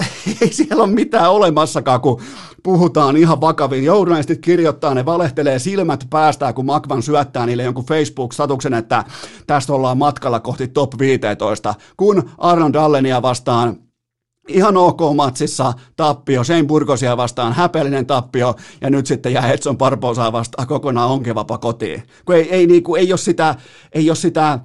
ei 0.42 0.54
siellä 0.54 0.84
ole 0.84 0.92
mitään 0.92 1.32
olemassakaan, 1.32 2.02
kun 2.02 2.22
puhutaan 2.64 3.18
ihan 3.18 3.42
vakavin. 3.42 3.84
Journalistit 3.84 4.42
kirjoittaa, 4.42 4.94
ne 4.94 5.06
valehtelee 5.06 5.60
silmät 5.60 6.08
päästään, 6.10 6.54
kun 6.54 6.66
Makvan 6.66 7.04
syöttää 7.04 7.46
niille 7.46 7.64
jonkun 7.64 7.86
Facebook-statuksen, 7.86 8.74
että 8.74 9.04
tästä 9.48 9.74
ollaan 9.74 9.98
matkalla 9.98 10.40
kohti 10.40 10.68
top 10.68 11.00
15, 11.00 11.76
kun 11.98 12.30
Arnon 12.38 12.74
Dallenia 12.74 13.22
vastaan 13.22 13.78
ihan 14.48 14.78
ok 14.78 15.00
matsissa 15.16 15.74
tappio, 15.96 16.44
Sein 16.44 16.68
Burgosia 16.68 17.18
vastaan 17.18 17.54
häpeällinen 17.54 18.06
tappio, 18.06 18.56
ja 18.82 18.90
nyt 18.90 19.08
sitten 19.08 19.34
jää 19.34 19.52
Edson 19.52 19.78
Barbosaa 19.78 20.32
vastaan 20.32 20.68
kokonaan 20.68 21.10
onkevapa 21.10 21.58
kotiin. 21.58 22.04
Kun 22.26 22.36
ei, 22.36 22.50
ei, 22.52 22.68
niin 22.68 22.84
kuin, 22.84 23.02
ei 23.02 23.12
ole 23.12 23.18
sitä, 23.18 23.56
ei 23.94 24.10
ole 24.10 24.16
sitä 24.16 24.60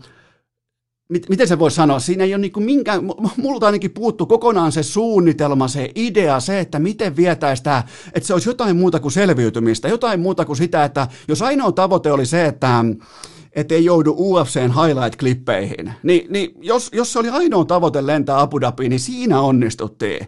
miten 1.28 1.48
se 1.48 1.58
voi 1.58 1.70
sanoa, 1.70 2.00
siinä 2.00 2.24
ei 2.24 2.34
ole 2.34 2.40
niin 2.40 2.52
minkään, 2.64 3.00
multa 3.36 3.66
ainakin 3.66 3.90
puuttu 3.90 4.26
kokonaan 4.26 4.72
se 4.72 4.82
suunnitelma, 4.82 5.68
se 5.68 5.90
idea, 5.94 6.40
se, 6.40 6.60
että 6.60 6.78
miten 6.78 7.16
vietäisi 7.16 7.62
tämä, 7.62 7.82
että 8.14 8.26
se 8.26 8.32
olisi 8.32 8.48
jotain 8.48 8.76
muuta 8.76 9.00
kuin 9.00 9.12
selviytymistä, 9.12 9.88
jotain 9.88 10.20
muuta 10.20 10.44
kuin 10.44 10.56
sitä, 10.56 10.84
että 10.84 11.08
jos 11.28 11.42
ainoa 11.42 11.72
tavoite 11.72 12.12
oli 12.12 12.26
se, 12.26 12.46
että 12.46 12.84
että 13.52 13.74
ei 13.74 13.84
joudu 13.84 14.14
UFCn 14.18 14.72
highlight-klippeihin. 14.74 15.90
Niin, 16.02 16.26
niin 16.32 16.50
jos, 16.60 16.90
jos 16.92 17.12
se 17.12 17.18
oli 17.18 17.28
ainoa 17.28 17.64
tavoite 17.64 18.06
lentää 18.06 18.40
Abu 18.40 18.60
Dhabiin, 18.60 18.90
niin 18.90 19.00
siinä 19.00 19.40
onnistuttiin. 19.40 20.26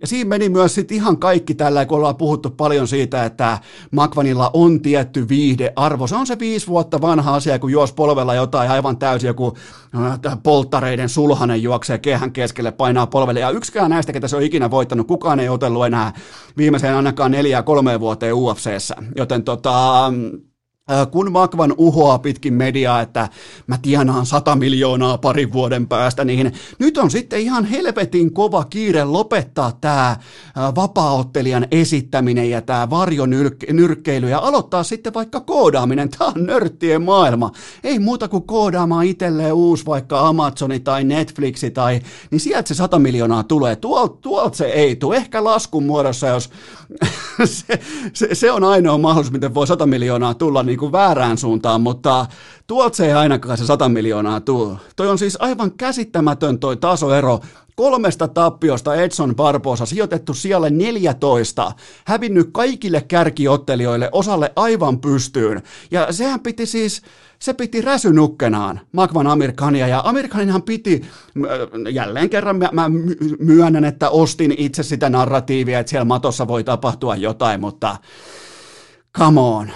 Ja 0.00 0.06
siinä 0.06 0.28
meni 0.28 0.48
myös 0.48 0.74
sitten 0.74 0.96
ihan 0.96 1.18
kaikki 1.18 1.54
tällä, 1.54 1.86
kun 1.86 1.98
ollaan 1.98 2.16
puhuttu 2.16 2.50
paljon 2.50 2.88
siitä, 2.88 3.24
että 3.24 3.58
Makvanilla 3.90 4.50
on 4.52 4.82
tietty 4.82 5.28
viihdearvo. 5.28 6.06
Se 6.06 6.16
on 6.16 6.26
se 6.26 6.38
viisi 6.38 6.66
vuotta 6.66 7.00
vanha 7.00 7.34
asia, 7.34 7.58
kun 7.58 7.72
juos 7.72 7.92
polvella 7.92 8.34
jotain 8.34 8.70
aivan 8.70 8.96
täysin 8.98 9.28
joku 9.28 9.56
äh, 9.96 10.38
polttareiden 10.42 11.08
sulhanen 11.08 11.62
juoksee 11.62 11.98
kehän 11.98 12.32
keskelle, 12.32 12.72
painaa 12.72 13.06
polvelle. 13.06 13.40
Ja 13.40 13.50
yksikään 13.50 13.90
näistä, 13.90 14.12
ketä 14.12 14.28
se 14.28 14.36
on 14.36 14.42
ikinä 14.42 14.70
voittanut, 14.70 15.06
kukaan 15.06 15.40
ei 15.40 15.48
otellut 15.48 15.86
enää 15.86 16.12
viimeiseen 16.56 16.96
ainakaan 16.96 17.30
neljä 17.30 17.62
kolme 17.62 18.00
vuoteen 18.00 18.34
UFCssä. 18.34 18.94
Joten 19.16 19.42
tota, 19.42 20.12
kun 21.10 21.32
Makvan 21.32 21.74
uhoaa 21.76 22.18
pitkin 22.18 22.54
mediaa, 22.54 23.00
että 23.00 23.28
mä 23.66 23.78
tienaan 23.82 24.26
100 24.26 24.56
miljoonaa 24.56 25.18
parin 25.18 25.52
vuoden 25.52 25.88
päästä, 25.88 26.24
niin 26.24 26.52
nyt 26.78 26.98
on 26.98 27.10
sitten 27.10 27.40
ihan 27.40 27.64
helvetin 27.64 28.32
kova 28.32 28.64
kiire 28.64 29.04
lopettaa 29.04 29.72
tämä 29.80 30.16
vapaaottelijan 30.76 31.66
esittäminen 31.70 32.50
ja 32.50 32.62
tämä 32.62 32.90
varjonyrkkeily 32.90 34.28
ja 34.28 34.38
aloittaa 34.38 34.82
sitten 34.82 35.14
vaikka 35.14 35.40
koodaaminen. 35.40 36.08
Tämä 36.08 36.32
on 36.36 36.46
nörttien 36.46 37.02
maailma. 37.02 37.50
Ei 37.84 37.98
muuta 37.98 38.28
kuin 38.28 38.42
koodaamaan 38.42 39.06
itselleen 39.06 39.54
uusi 39.54 39.86
vaikka 39.86 40.28
Amazoni 40.28 40.80
tai 40.80 41.04
Netflixi 41.04 41.70
tai, 41.70 42.00
niin 42.30 42.40
sieltä 42.40 42.68
se 42.68 42.74
100 42.74 42.98
miljoonaa 42.98 43.42
tulee. 43.42 43.76
Tuolta 43.76 44.16
tuolt 44.20 44.54
se 44.54 44.64
ei 44.64 44.96
tule. 44.96 45.16
Ehkä 45.16 45.44
laskun 45.44 45.86
muodossa, 45.86 46.26
jos 46.26 46.50
se, 47.44 47.80
se, 48.12 48.34
se, 48.34 48.52
on 48.52 48.64
ainoa 48.64 48.98
mahdollisuus, 48.98 49.32
miten 49.32 49.54
voi 49.54 49.66
100 49.66 49.86
miljoonaa 49.86 50.34
tulla 50.34 50.62
niin 50.62 50.78
kuin 50.78 50.92
väärään 50.92 51.38
suuntaan, 51.38 51.80
mutta 51.80 52.26
tuolta 52.66 52.96
se 52.96 53.06
ei 53.06 53.12
ainakaan 53.12 53.58
se 53.58 53.66
100 53.66 53.88
miljoonaa 53.88 54.40
tule. 54.40 54.76
Toi 54.96 55.08
on 55.08 55.18
siis 55.18 55.36
aivan 55.40 55.72
käsittämätön 55.72 56.58
toi 56.58 56.76
tasoero. 56.76 57.40
Kolmesta 57.80 58.28
tappiosta 58.28 58.94
Edson 58.94 59.36
Barbosa 59.36 59.86
sijoitettu 59.86 60.34
siellä 60.34 60.70
14, 60.70 61.72
hävinnyt 62.04 62.48
kaikille 62.52 63.00
kärkiottelijoille, 63.00 64.08
osalle 64.12 64.52
aivan 64.56 65.00
pystyyn. 65.00 65.62
Ja 65.90 66.12
sehän 66.12 66.40
piti 66.40 66.66
siis, 66.66 67.02
se 67.38 67.54
piti 67.54 67.80
räsynukkenaan 67.80 68.80
Magvan 68.92 69.26
Amerikania, 69.26 69.88
ja 69.88 70.02
Amerikaninhan 70.04 70.62
piti, 70.62 71.02
jälleen 71.90 72.30
kerran 72.30 72.56
mä, 72.56 72.68
mä 72.72 72.90
myönnän, 73.38 73.84
että 73.84 74.10
ostin 74.10 74.54
itse 74.58 74.82
sitä 74.82 75.10
narratiivia, 75.10 75.78
että 75.78 75.90
siellä 75.90 76.04
matossa 76.04 76.48
voi 76.48 76.64
tapahtua 76.64 77.16
jotain, 77.16 77.60
mutta 77.60 77.96
come 79.18 79.40
on, 79.40 79.70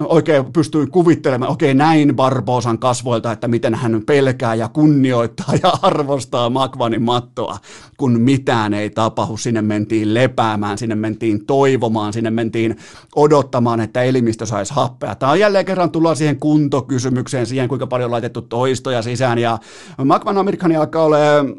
oikein 0.00 0.52
pystyin 0.52 0.90
kuvittelemaan, 0.90 1.52
okei 1.52 1.74
näin 1.74 2.16
Barbosan 2.16 2.78
kasvoilta, 2.78 3.32
että 3.32 3.48
miten 3.48 3.74
hän 3.74 4.02
pelkää 4.06 4.54
ja 4.54 4.68
kunnioittaa 4.68 5.54
ja 5.62 5.72
arvostaa 5.82 6.50
Makvanin 6.50 7.02
mattoa, 7.02 7.58
kun 7.96 8.20
mitään 8.20 8.74
ei 8.74 8.90
tapahdu. 8.90 9.36
Sinne 9.36 9.62
mentiin 9.62 10.14
lepäämään, 10.14 10.78
sinne 10.78 10.94
mentiin 10.94 11.46
toivomaan, 11.46 12.12
sinne 12.12 12.30
mentiin 12.30 12.76
odottamaan, 13.16 13.80
että 13.80 14.02
elimistö 14.02 14.46
saisi 14.46 14.74
happea. 14.74 15.14
Tämä 15.14 15.32
on 15.32 15.40
jälleen 15.40 15.64
kerran 15.64 15.90
tullaan 15.90 16.16
siihen 16.16 16.40
kuntokysymykseen, 16.40 17.46
siihen 17.46 17.68
kuinka 17.68 17.86
paljon 17.86 18.06
on 18.06 18.12
laitettu 18.12 18.42
toistoja 18.42 19.02
sisään 19.02 19.38
ja 19.38 19.58
Makvan 20.04 20.38
Amerikani 20.38 20.76
alkaa 20.76 21.04
olemaan 21.04 21.54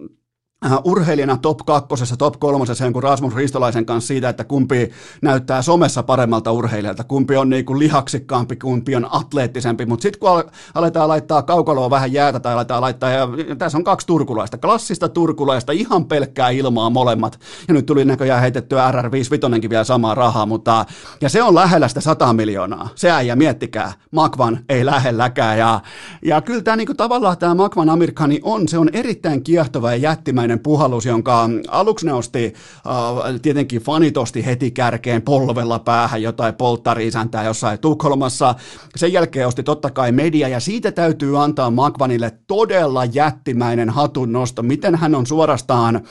urheilijana 0.83 1.37
top 1.37 1.57
kakkosessa, 1.65 2.17
top 2.17 2.39
kolmosessa 2.39 2.83
jonkun 2.83 3.03
Rasmus 3.03 3.35
Ristolaisen 3.35 3.85
kanssa 3.85 4.07
siitä, 4.07 4.29
että 4.29 4.43
kumpi 4.43 4.91
näyttää 5.21 5.61
somessa 5.61 6.03
paremmalta 6.03 6.51
urheilijalta, 6.51 7.03
kumpi 7.03 7.35
on 7.35 7.49
niin 7.49 7.65
kuin 7.65 7.79
lihaksikkaampi, 7.79 8.55
kumpi 8.55 8.95
on 8.95 9.07
atleettisempi, 9.11 9.85
mutta 9.85 10.03
sitten 10.03 10.19
kun 10.19 10.43
aletaan 10.75 11.07
laittaa 11.07 11.41
kaukaloa 11.41 11.89
vähän 11.89 12.13
jäätä 12.13 12.39
tai 12.39 12.53
aletaan 12.53 12.81
laittaa, 12.81 13.09
ja 13.09 13.27
tässä 13.57 13.77
on 13.77 13.83
kaksi 13.83 14.07
turkulaista, 14.07 14.57
klassista 14.57 15.09
turkulaista, 15.09 15.71
ihan 15.71 16.05
pelkkää 16.05 16.49
ilmaa 16.49 16.89
molemmat, 16.89 17.39
ja 17.67 17.73
nyt 17.73 17.85
tuli 17.85 18.05
näköjään 18.05 18.41
heitettyä 18.41 18.91
RR55 18.91 19.69
vielä 19.69 19.83
samaa 19.83 20.15
rahaa, 20.15 20.45
mutta, 20.45 20.85
ja 21.21 21.29
se 21.29 21.43
on 21.43 21.55
lähellä 21.55 21.87
sitä 21.87 22.01
100 22.01 22.33
miljoonaa, 22.33 22.89
se 22.95 23.11
äijä, 23.11 23.35
miettikää, 23.35 23.93
Makvan 24.11 24.59
ei 24.69 24.85
lähelläkään, 24.85 25.57
ja, 25.57 25.81
ja 26.25 26.41
kyllä 26.41 26.61
tämä 26.61 26.77
niin 26.77 26.87
kuin, 26.87 26.97
tavallaan 26.97 27.37
tämä 27.37 27.55
Makvan 27.55 27.89
Amerikani 27.89 28.39
on, 28.43 28.67
se 28.67 28.77
on 28.77 28.89
erittäin 28.93 29.43
kiehtova 29.43 29.91
ja 29.91 29.97
jättimäinen 29.97 30.44
ensimmäinen 30.45 30.63
puhallus, 30.63 31.05
jonka 31.05 31.49
aluksi 31.67 32.05
ne 32.05 32.13
osti 32.13 32.53
äh, 32.87 33.39
tietenkin 33.41 33.81
fanitosti 33.81 34.45
heti 34.45 34.71
kärkeen 34.71 35.21
polvella 35.21 35.79
päähän 35.79 36.21
jotain 36.21 36.55
polttariisäntää 36.55 37.43
jossain 37.43 37.79
Tukholmassa. 37.79 38.55
Sen 38.95 39.13
jälkeen 39.13 39.47
osti 39.47 39.63
totta 39.63 39.91
kai 39.91 40.11
media 40.11 40.47
ja 40.47 40.59
siitä 40.59 40.91
täytyy 40.91 41.43
antaa 41.43 41.71
Makvanille 41.71 42.31
todella 42.47 43.05
jättimäinen 43.05 43.89
hatunnosto, 43.89 44.63
miten 44.63 44.95
hän 44.95 45.15
on 45.15 45.25
suorastaan 45.25 46.01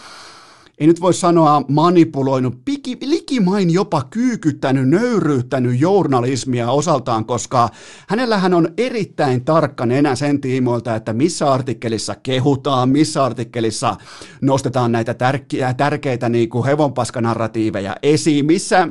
ei 0.79 0.87
nyt 0.87 1.01
voi 1.01 1.15
sanoa 1.15 1.63
manipuloinut, 1.69 2.65
piki, 2.65 2.99
likimain 3.01 3.71
jopa 3.71 4.03
kyykyttänyt, 4.11 4.89
nöyryyttänyt 4.89 5.81
journalismia 5.81 6.71
osaltaan, 6.71 7.25
koska 7.25 7.69
hänellähän 8.09 8.55
on 8.55 8.69
erittäin 8.79 9.45
tarkka 9.45 9.85
enää 9.85 10.15
sen 10.15 10.41
tiimoilta, 10.41 10.95
että 10.95 11.13
missä 11.13 11.53
artikkelissa 11.53 12.15
kehutaan, 12.23 12.89
missä 12.89 13.25
artikkelissa 13.25 13.97
nostetaan 14.41 14.93
näitä 14.93 15.15
tärkeitä, 15.15 15.75
tärkeitä 15.75 16.29
niin 16.29 16.49
kuin 16.49 16.65
hevonpaskanarratiiveja 16.65 17.97
esiin, 18.03 18.47
missä 18.47 18.89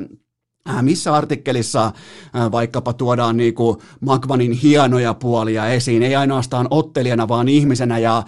missä 0.82 1.14
artikkelissa 1.14 1.86
äh, 1.86 2.52
vaikkapa 2.52 2.94
tuodaan 2.94 3.38
niin 3.38 3.54
kuin 3.54 3.78
Magvanin 4.00 4.52
hienoja 4.52 5.14
puolia 5.14 5.68
esiin, 5.68 6.04
ei 6.04 6.16
ainoastaan 6.16 6.68
ottelijana, 6.70 7.28
vaan 7.28 7.50
ihmisenä, 7.50 7.98
ja 7.98 8.24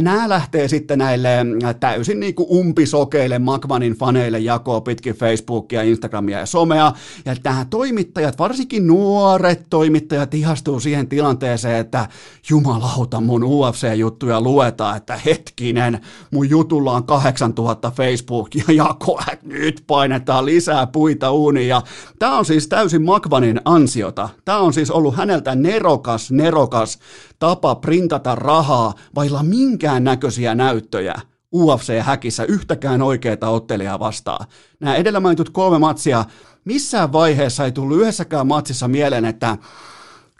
nämä 0.00 0.28
lähtee 0.28 0.68
sitten 0.68 0.98
näille 0.98 1.38
äh, 1.64 1.74
täysin 1.80 2.20
niin 2.20 2.34
kuin 2.34 2.46
umpisokeille 2.50 3.38
Magvanin 3.38 3.92
faneille 3.92 4.38
jakoa 4.38 4.80
pitkin 4.80 5.14
Facebookia, 5.14 5.82
Instagramia 5.82 6.38
ja 6.38 6.46
somea, 6.46 6.92
ja 7.24 7.36
nämä 7.44 7.66
toimittajat, 7.70 8.38
varsinkin 8.38 8.86
nuoret 8.86 9.66
toimittajat, 9.70 10.34
ihastuu 10.34 10.80
siihen 10.80 11.08
tilanteeseen, 11.08 11.76
että 11.76 12.08
jumalauta, 12.50 13.20
mun 13.20 13.44
UFC-juttuja 13.44 14.40
luetaan, 14.40 14.96
että 14.96 15.20
hetkinen, 15.24 16.00
mun 16.30 16.50
jutulla 16.50 16.92
on 16.92 17.04
8000 17.04 17.90
Facebookia 17.90 18.64
jakoa, 18.72 19.24
nyt 19.42 19.84
painetaan 19.86 20.46
lisää 20.46 20.86
puita 20.86 21.30
uuniin, 21.30 21.71
ja 21.72 21.82
tämä 22.18 22.38
on 22.38 22.44
siis 22.44 22.68
täysin 22.68 23.02
Makvanin 23.02 23.60
ansiota. 23.64 24.28
Tämä 24.44 24.58
on 24.58 24.72
siis 24.72 24.90
ollut 24.90 25.16
häneltä 25.16 25.54
nerokas, 25.54 26.30
nerokas 26.30 26.98
tapa 27.38 27.74
printata 27.74 28.34
rahaa 28.34 28.94
vailla 29.14 29.42
minkään 29.42 30.04
näköisiä 30.04 30.54
näyttöjä 30.54 31.14
UFC-häkissä 31.54 32.44
yhtäkään 32.44 33.02
oikeaa 33.02 33.50
ottelijaa 33.50 33.98
vastaan. 33.98 34.46
Nämä 34.80 34.94
edellä 34.94 35.20
mainitut 35.20 35.50
kolme 35.50 35.78
matsia, 35.78 36.24
missään 36.64 37.12
vaiheessa 37.12 37.64
ei 37.64 37.72
tullut 37.72 38.00
yhdessäkään 38.00 38.46
matsissa 38.46 38.88
mieleen, 38.88 39.24
että 39.24 39.58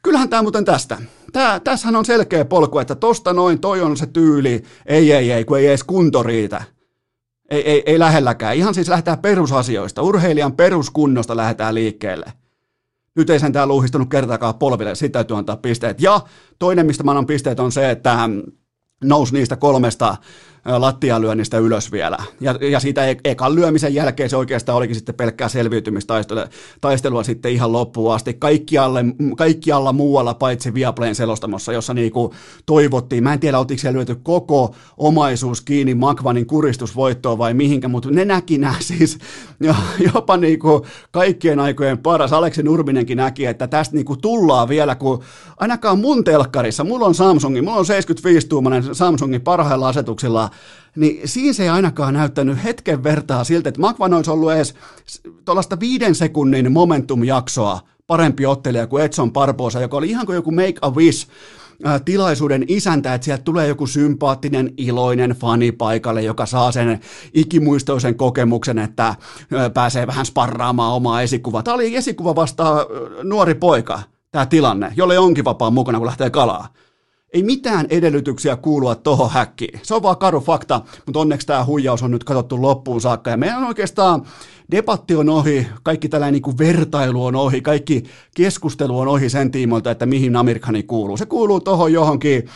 kyllähän 0.02 0.28
tämä 0.28 0.42
muuten 0.42 0.64
tästä. 0.64 0.98
Tää, 1.32 1.60
tässähän 1.60 1.96
on 1.96 2.04
selkeä 2.04 2.44
polku, 2.44 2.78
että 2.78 2.94
tosta 2.94 3.32
noin, 3.32 3.60
toi 3.60 3.80
on 3.80 3.96
se 3.96 4.06
tyyli, 4.06 4.62
ei, 4.86 5.12
ei, 5.12 5.32
ei, 5.32 5.44
kun 5.44 5.58
ei 5.58 5.66
edes 5.66 5.84
kunto 5.84 6.22
riitä. 6.22 6.64
Ei, 7.52 7.70
ei, 7.70 7.82
ei 7.86 7.98
lähelläkään. 7.98 8.56
Ihan 8.56 8.74
siis 8.74 8.88
lähdetään 8.88 9.18
perusasioista. 9.18 10.02
Urheilijan 10.02 10.52
peruskunnosta 10.52 11.36
lähdetään 11.36 11.74
liikkeelle. 11.74 12.32
Nyt 13.14 13.30
ei 13.30 13.40
sen 13.40 13.52
tää 13.52 13.66
luuhistunut 13.66 14.10
kertaakaan 14.10 14.54
polville, 14.54 14.94
sitä 14.94 15.12
täytyy 15.12 15.36
antaa 15.36 15.56
pisteet. 15.56 16.00
Ja 16.00 16.20
toinen, 16.58 16.86
mistä 16.86 17.04
mä 17.04 17.10
annan 17.10 17.26
pisteet, 17.26 17.60
on 17.60 17.72
se, 17.72 17.90
että 17.90 18.18
nousi 19.04 19.34
niistä 19.34 19.56
kolmesta 19.56 20.16
lattialyönnistä 20.64 21.58
ylös 21.58 21.92
vielä. 21.92 22.18
Ja, 22.40 22.54
ja 22.70 22.80
siitä 22.80 23.06
e- 23.06 23.16
ekan 23.24 23.54
lyömisen 23.54 23.94
jälkeen 23.94 24.30
se 24.30 24.36
oikeastaan 24.36 24.78
olikin 24.78 24.96
sitten 24.96 25.14
pelkkää 25.14 25.48
selviytymistaistelua 25.48 26.46
taistelua 26.80 27.22
sitten 27.22 27.52
ihan 27.52 27.72
loppuun 27.72 28.14
asti. 28.14 28.34
Kaikkialle, 28.34 29.04
kaikkialla 29.36 29.92
muualla 29.92 30.34
paitsi 30.34 30.74
Viaplayn 30.74 31.14
selostamossa, 31.14 31.72
jossa 31.72 31.94
niinku 31.94 32.34
toivottiin, 32.66 33.22
mä 33.22 33.32
en 33.32 33.40
tiedä 33.40 33.58
oltiinko 33.58 33.80
siellä 33.80 33.96
lyöty 33.96 34.14
koko 34.22 34.74
omaisuus 34.96 35.60
kiinni 35.60 35.94
Makvanin 35.94 36.46
kuristusvoittoon 36.46 37.38
vai 37.38 37.54
mihinkä, 37.54 37.88
mutta 37.88 38.10
ne 38.10 38.24
näki 38.24 38.58
nää 38.58 38.76
siis 38.90 39.18
jopa 40.14 40.36
niinku 40.36 40.86
kaikkien 41.10 41.60
aikojen 41.60 41.98
paras. 41.98 42.32
Aleksi 42.32 42.62
Nurminenkin 42.62 43.16
näki, 43.16 43.46
että 43.46 43.66
tästä 43.66 43.94
niinku 43.94 44.16
tullaan 44.16 44.68
vielä, 44.68 44.94
kun 44.94 45.22
ainakaan 45.56 45.98
mun 45.98 46.24
telkkarissa, 46.24 46.84
mulla 46.84 47.06
on 47.06 47.14
Samsungi, 47.14 47.62
mulla 47.62 47.78
on 47.78 47.84
75-tuumainen 47.84 48.94
Samsungin 48.94 49.40
parhailla 49.40 49.88
asetuksilla 49.88 50.50
niin 50.96 51.28
siinä 51.28 51.52
se 51.52 51.62
ei 51.62 51.68
ainakaan 51.68 52.14
näyttänyt 52.14 52.64
hetken 52.64 53.04
vertaa 53.04 53.44
siltä, 53.44 53.68
että 53.68 53.80
Makvan 53.80 54.14
olisi 54.14 54.30
ollut 54.30 54.52
edes 54.52 54.74
tuollaista 55.44 55.80
viiden 55.80 56.14
sekunnin 56.14 56.72
momentum-jaksoa 56.72 57.80
parempi 58.06 58.46
ottelija 58.46 58.86
kuin 58.86 59.04
Edson 59.04 59.32
Barbosa, 59.32 59.80
joka 59.80 59.96
oli 59.96 60.10
ihan 60.10 60.26
kuin 60.26 60.36
joku 60.36 60.50
make 60.50 60.74
a 60.82 60.90
wish 60.90 61.28
tilaisuuden 62.04 62.64
isäntä, 62.68 63.14
että 63.14 63.24
sieltä 63.24 63.42
tulee 63.42 63.68
joku 63.68 63.86
sympaattinen, 63.86 64.74
iloinen 64.76 65.30
fani 65.30 65.72
paikalle, 65.72 66.22
joka 66.22 66.46
saa 66.46 66.72
sen 66.72 67.00
ikimuistoisen 67.34 68.14
kokemuksen, 68.14 68.78
että 68.78 69.14
pääsee 69.74 70.06
vähän 70.06 70.26
sparraamaan 70.26 70.92
omaa 70.92 71.22
esikuvaa. 71.22 71.62
Tämä 71.62 71.74
oli 71.74 71.96
esikuva 71.96 72.34
vasta 72.34 72.86
nuori 73.22 73.54
poika, 73.54 74.02
tämä 74.30 74.46
tilanne, 74.46 74.92
jolle 74.96 75.18
onkin 75.18 75.44
vapaa 75.44 75.70
mukana, 75.70 75.98
kun 75.98 76.06
lähtee 76.06 76.30
kalaa 76.30 76.68
ei 77.32 77.42
mitään 77.42 77.86
edellytyksiä 77.90 78.56
kuulua 78.56 78.94
tohon 78.94 79.30
häkkiin. 79.30 79.80
Se 79.82 79.94
on 79.94 80.02
vaan 80.02 80.16
karu 80.16 80.40
fakta, 80.40 80.80
mutta 81.06 81.20
onneksi 81.20 81.46
tämä 81.46 81.64
huijaus 81.64 82.02
on 82.02 82.10
nyt 82.10 82.24
katsottu 82.24 82.62
loppuun 82.62 83.00
saakka. 83.00 83.30
Ja 83.30 83.36
meidän 83.36 83.64
oikeastaan 83.64 84.22
debatti 84.70 85.14
on 85.14 85.28
ohi, 85.28 85.66
kaikki 85.82 86.08
tällainen 86.08 86.42
niin 86.42 86.58
vertailu 86.58 87.24
on 87.24 87.36
ohi, 87.36 87.60
kaikki 87.60 88.02
keskustelu 88.34 88.98
on 88.98 89.08
ohi 89.08 89.28
sen 89.28 89.50
tiimoilta, 89.50 89.90
että 89.90 90.06
mihin 90.06 90.36
Amerikani 90.36 90.82
kuuluu. 90.82 91.16
Se 91.16 91.26
kuuluu 91.26 91.60
tohon 91.60 91.92
johonkin 91.92 92.48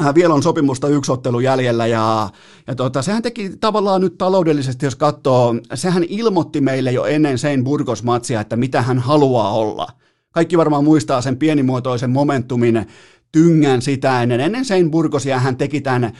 äh, 0.00 0.14
vielä 0.14 0.34
on 0.34 0.42
sopimusta 0.42 0.88
yksi 0.88 1.12
ottelu 1.12 1.40
jäljellä 1.40 1.86
ja, 1.86 2.30
ja 2.66 2.74
tota, 2.74 3.02
sehän 3.02 3.22
teki 3.22 3.50
tavallaan 3.60 4.00
nyt 4.00 4.18
taloudellisesti, 4.18 4.86
jos 4.86 4.96
katsoo, 4.96 5.54
sehän 5.74 6.04
ilmoitti 6.08 6.60
meille 6.60 6.92
jo 6.92 7.04
ennen 7.04 7.38
sen 7.38 7.64
Burgos-matsia, 7.64 8.40
että 8.40 8.56
mitä 8.56 8.82
hän 8.82 8.98
haluaa 8.98 9.52
olla. 9.52 9.88
Kaikki 10.30 10.58
varmaan 10.58 10.84
muistaa 10.84 11.20
sen 11.20 11.36
pienimuotoisen 11.36 12.10
momentumin 12.10 12.86
tyngän 13.32 13.82
sitä 13.82 14.22
ennen. 14.22 14.40
Ennen 14.40 14.64
Sein 14.64 14.90
Burgosia 14.90 15.38
hän 15.38 15.56
teki 15.56 15.80
tämän 15.80 16.12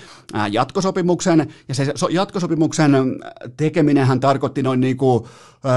jatkosopimuksen, 0.51 1.49
ja 1.69 1.75
se 1.75 1.93
jatkosopimuksen 2.11 2.93
tekeminen 3.57 4.07
hän 4.07 4.21
tarkoitti 4.21 4.63
noin 4.63 4.81
niin 4.81 4.97
kuin 4.97 5.25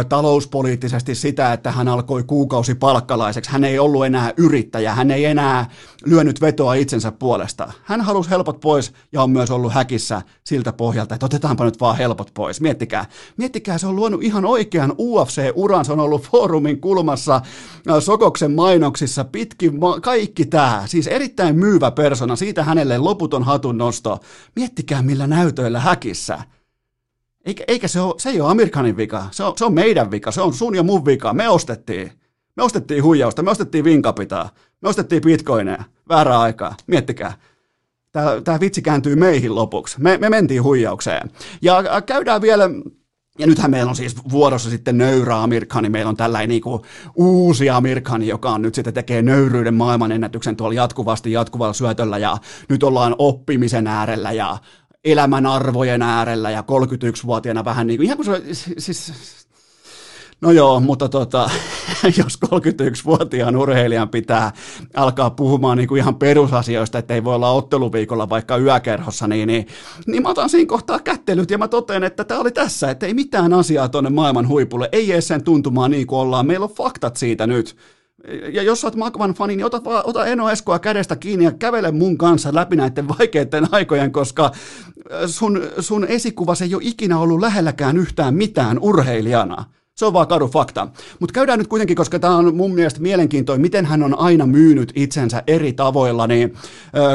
talouspoliittisesti 0.09 1.15
sitä, 1.15 1.53
että 1.53 1.71
hän 1.71 1.87
alkoi 1.87 2.23
kuukausi 2.23 2.75
palkkalaiseksi. 2.75 3.51
Hän 3.51 3.63
ei 3.63 3.79
ollut 3.79 4.05
enää 4.05 4.33
yrittäjä, 4.37 4.93
hän 4.93 5.11
ei 5.11 5.25
enää 5.25 5.69
lyönyt 6.05 6.41
vetoa 6.41 6.73
itsensä 6.73 7.11
puolesta. 7.11 7.71
Hän 7.83 8.01
halusi 8.01 8.29
helpot 8.29 8.59
pois 8.59 8.93
ja 9.11 9.23
on 9.23 9.31
myös 9.31 9.51
ollut 9.51 9.73
häkissä 9.73 10.21
siltä 10.43 10.73
pohjalta, 10.73 11.15
että 11.15 11.25
otetaanpa 11.25 11.65
nyt 11.65 11.81
vaan 11.81 11.97
helpot 11.97 12.31
pois. 12.33 12.61
Miettikää, 12.61 13.05
miettikää, 13.37 13.77
se 13.77 13.87
on 13.87 13.95
luonut 13.95 14.23
ihan 14.23 14.45
oikean 14.45 14.91
UFC-uran, 14.91 15.85
se 15.85 15.91
on 15.91 15.99
ollut 15.99 16.27
foorumin 16.31 16.81
kulmassa, 16.81 17.41
Sokoksen 17.99 18.51
mainoksissa, 18.51 19.23
pitkin, 19.23 19.73
kaikki 20.01 20.45
tämä. 20.45 20.83
Siis 20.85 21.07
erittäin 21.07 21.55
myyvä 21.55 21.91
persona, 21.91 22.35
siitä 22.35 22.63
hänelle 22.63 22.97
loputon 22.97 23.43
hatun 23.43 23.77
nosto. 23.77 24.19
Miettikää 24.55 25.01
millä 25.01 25.27
näytöillä 25.27 25.79
häkissä. 25.79 26.39
Eikä, 27.45 27.63
eikä 27.67 27.87
se, 27.87 28.01
ole, 28.01 28.15
se 28.17 28.29
ei 28.29 28.41
ole 28.41 28.51
Amerikanin 28.51 28.97
vika, 28.97 29.25
se 29.31 29.43
on, 29.43 29.53
se 29.57 29.65
on 29.65 29.73
meidän 29.73 30.11
vika, 30.11 30.31
se 30.31 30.41
on 30.41 30.53
sun 30.53 30.75
ja 30.75 30.83
mun 30.83 31.05
vika. 31.05 31.33
Me 31.33 31.49
ostettiin. 31.49 32.11
Me 32.57 32.63
ostettiin 32.63 33.03
huijausta, 33.03 33.43
me 33.43 33.51
ostettiin 33.51 33.83
vinkapitaa, 33.83 34.49
me 34.81 34.89
ostettiin 34.89 35.21
bitcoineja 35.21 35.83
väärää 36.09 36.39
aikaa. 36.39 36.75
Miettikää. 36.87 37.33
Tämä, 38.11 38.41
tämä 38.43 38.59
vitsi 38.59 38.81
kääntyy 38.81 39.15
meihin 39.15 39.55
lopuksi. 39.55 40.01
Me, 40.01 40.17
me 40.17 40.29
mentiin 40.29 40.63
huijaukseen. 40.63 41.31
Ja 41.61 41.83
käydään 42.05 42.41
vielä 42.41 42.69
ja 43.39 43.47
nythän 43.47 43.71
meillä 43.71 43.89
on 43.89 43.95
siis 43.95 44.15
vuorossa 44.31 44.69
sitten 44.69 44.97
nöyrä 44.97 45.43
Amerikani, 45.43 45.89
meillä 45.89 46.09
on 46.09 46.17
tällainen 46.17 46.49
niin 46.49 46.61
kuin 46.61 46.81
uusi 47.15 47.69
Amerikani, 47.69 48.27
joka 48.27 48.49
on 48.49 48.61
nyt 48.61 48.75
sitten 48.75 48.93
tekee 48.93 49.21
nöyryyden 49.21 49.73
maailmanennätyksen 49.73 50.55
tuolla 50.55 50.73
jatkuvasti 50.73 51.31
jatkuvalla 51.31 51.73
syötöllä 51.73 52.17
ja 52.17 52.37
nyt 52.69 52.83
ollaan 52.83 53.15
oppimisen 53.17 53.87
äärellä 53.87 54.31
ja 54.31 54.57
elämän 55.05 55.45
arvojen 55.45 56.01
äärellä 56.01 56.51
ja 56.51 56.61
31-vuotiaana 56.61 57.65
vähän 57.65 57.87
niin 57.87 57.97
kuin, 57.97 58.05
ihan 58.05 58.17
kuin 58.17 58.25
se, 58.25 58.71
siis, 58.77 59.13
No 60.41 60.51
joo, 60.51 60.79
mutta 60.79 61.09
tota, 61.09 61.49
jos 62.17 62.39
31-vuotiaan 62.45 63.55
urheilijan 63.55 64.09
pitää 64.09 64.51
alkaa 64.95 65.29
puhumaan 65.29 65.77
niin 65.77 65.87
kuin 65.87 65.99
ihan 65.99 66.15
perusasioista, 66.15 66.97
että 66.97 67.13
ei 67.13 67.23
voi 67.23 67.35
olla 67.35 67.51
otteluviikolla 67.51 68.29
vaikka 68.29 68.57
yökerhossa, 68.57 69.27
niin, 69.27 69.47
niin, 69.47 69.67
niin 70.07 70.23
mä 70.23 70.29
otan 70.29 70.49
siinä 70.49 70.67
kohtaa 70.67 70.99
kättelyt 70.99 71.51
ja 71.51 71.57
mä 71.57 71.67
totean, 71.67 72.03
että 72.03 72.23
tämä 72.23 72.39
oli 72.39 72.51
tässä, 72.51 72.91
että 72.91 73.05
ei 73.05 73.13
mitään 73.13 73.53
asiaa 73.53 73.89
tuonne 73.89 74.09
maailman 74.09 74.47
huipulle, 74.47 74.89
ei 74.91 75.11
edes 75.11 75.27
sen 75.27 75.43
tuntumaan 75.43 75.91
niin 75.91 76.07
kuin 76.07 76.19
ollaan, 76.19 76.47
meillä 76.47 76.63
on 76.63 76.75
faktat 76.75 77.17
siitä 77.17 77.47
nyt. 77.47 77.75
Ja 78.53 78.63
jos 78.63 78.81
sä 78.81 78.87
oot 78.87 78.95
Makvan 78.95 79.33
fani, 79.33 79.55
niin 79.55 79.65
ota, 79.65 79.81
ota 80.03 80.25
Eno 80.25 80.49
Eskoa 80.49 80.79
kädestä 80.79 81.15
kiinni 81.15 81.45
ja 81.45 81.51
kävele 81.51 81.91
mun 81.91 82.17
kanssa 82.17 82.55
läpi 82.55 82.75
näiden 82.75 83.07
vaikeiden 83.07 83.67
aikojen, 83.71 84.11
koska 84.11 84.45
äh, 84.45 84.51
sun, 85.25 85.61
sun 85.79 86.05
esikuvasi 86.05 86.63
ei 86.63 86.75
ole 86.75 86.83
ikinä 86.85 87.19
ollut 87.19 87.39
lähelläkään 87.39 87.97
yhtään 87.97 88.33
mitään 88.33 88.79
urheilijana. 88.79 89.65
Se 90.01 90.05
on 90.05 90.13
vaan 90.13 90.27
kadu 90.27 90.47
fakta. 90.47 90.87
Mutta 91.19 91.33
käydään 91.33 91.59
nyt 91.59 91.67
kuitenkin, 91.67 91.95
koska 91.95 92.19
tämä 92.19 92.35
on 92.35 92.55
mun 92.55 92.73
mielestä 92.73 93.01
mielenkiintoinen, 93.01 93.61
miten 93.61 93.85
hän 93.85 94.03
on 94.03 94.19
aina 94.19 94.45
myynyt 94.45 94.91
itsensä 94.95 95.43
eri 95.47 95.73
tavoilla, 95.73 96.27
niin 96.27 96.53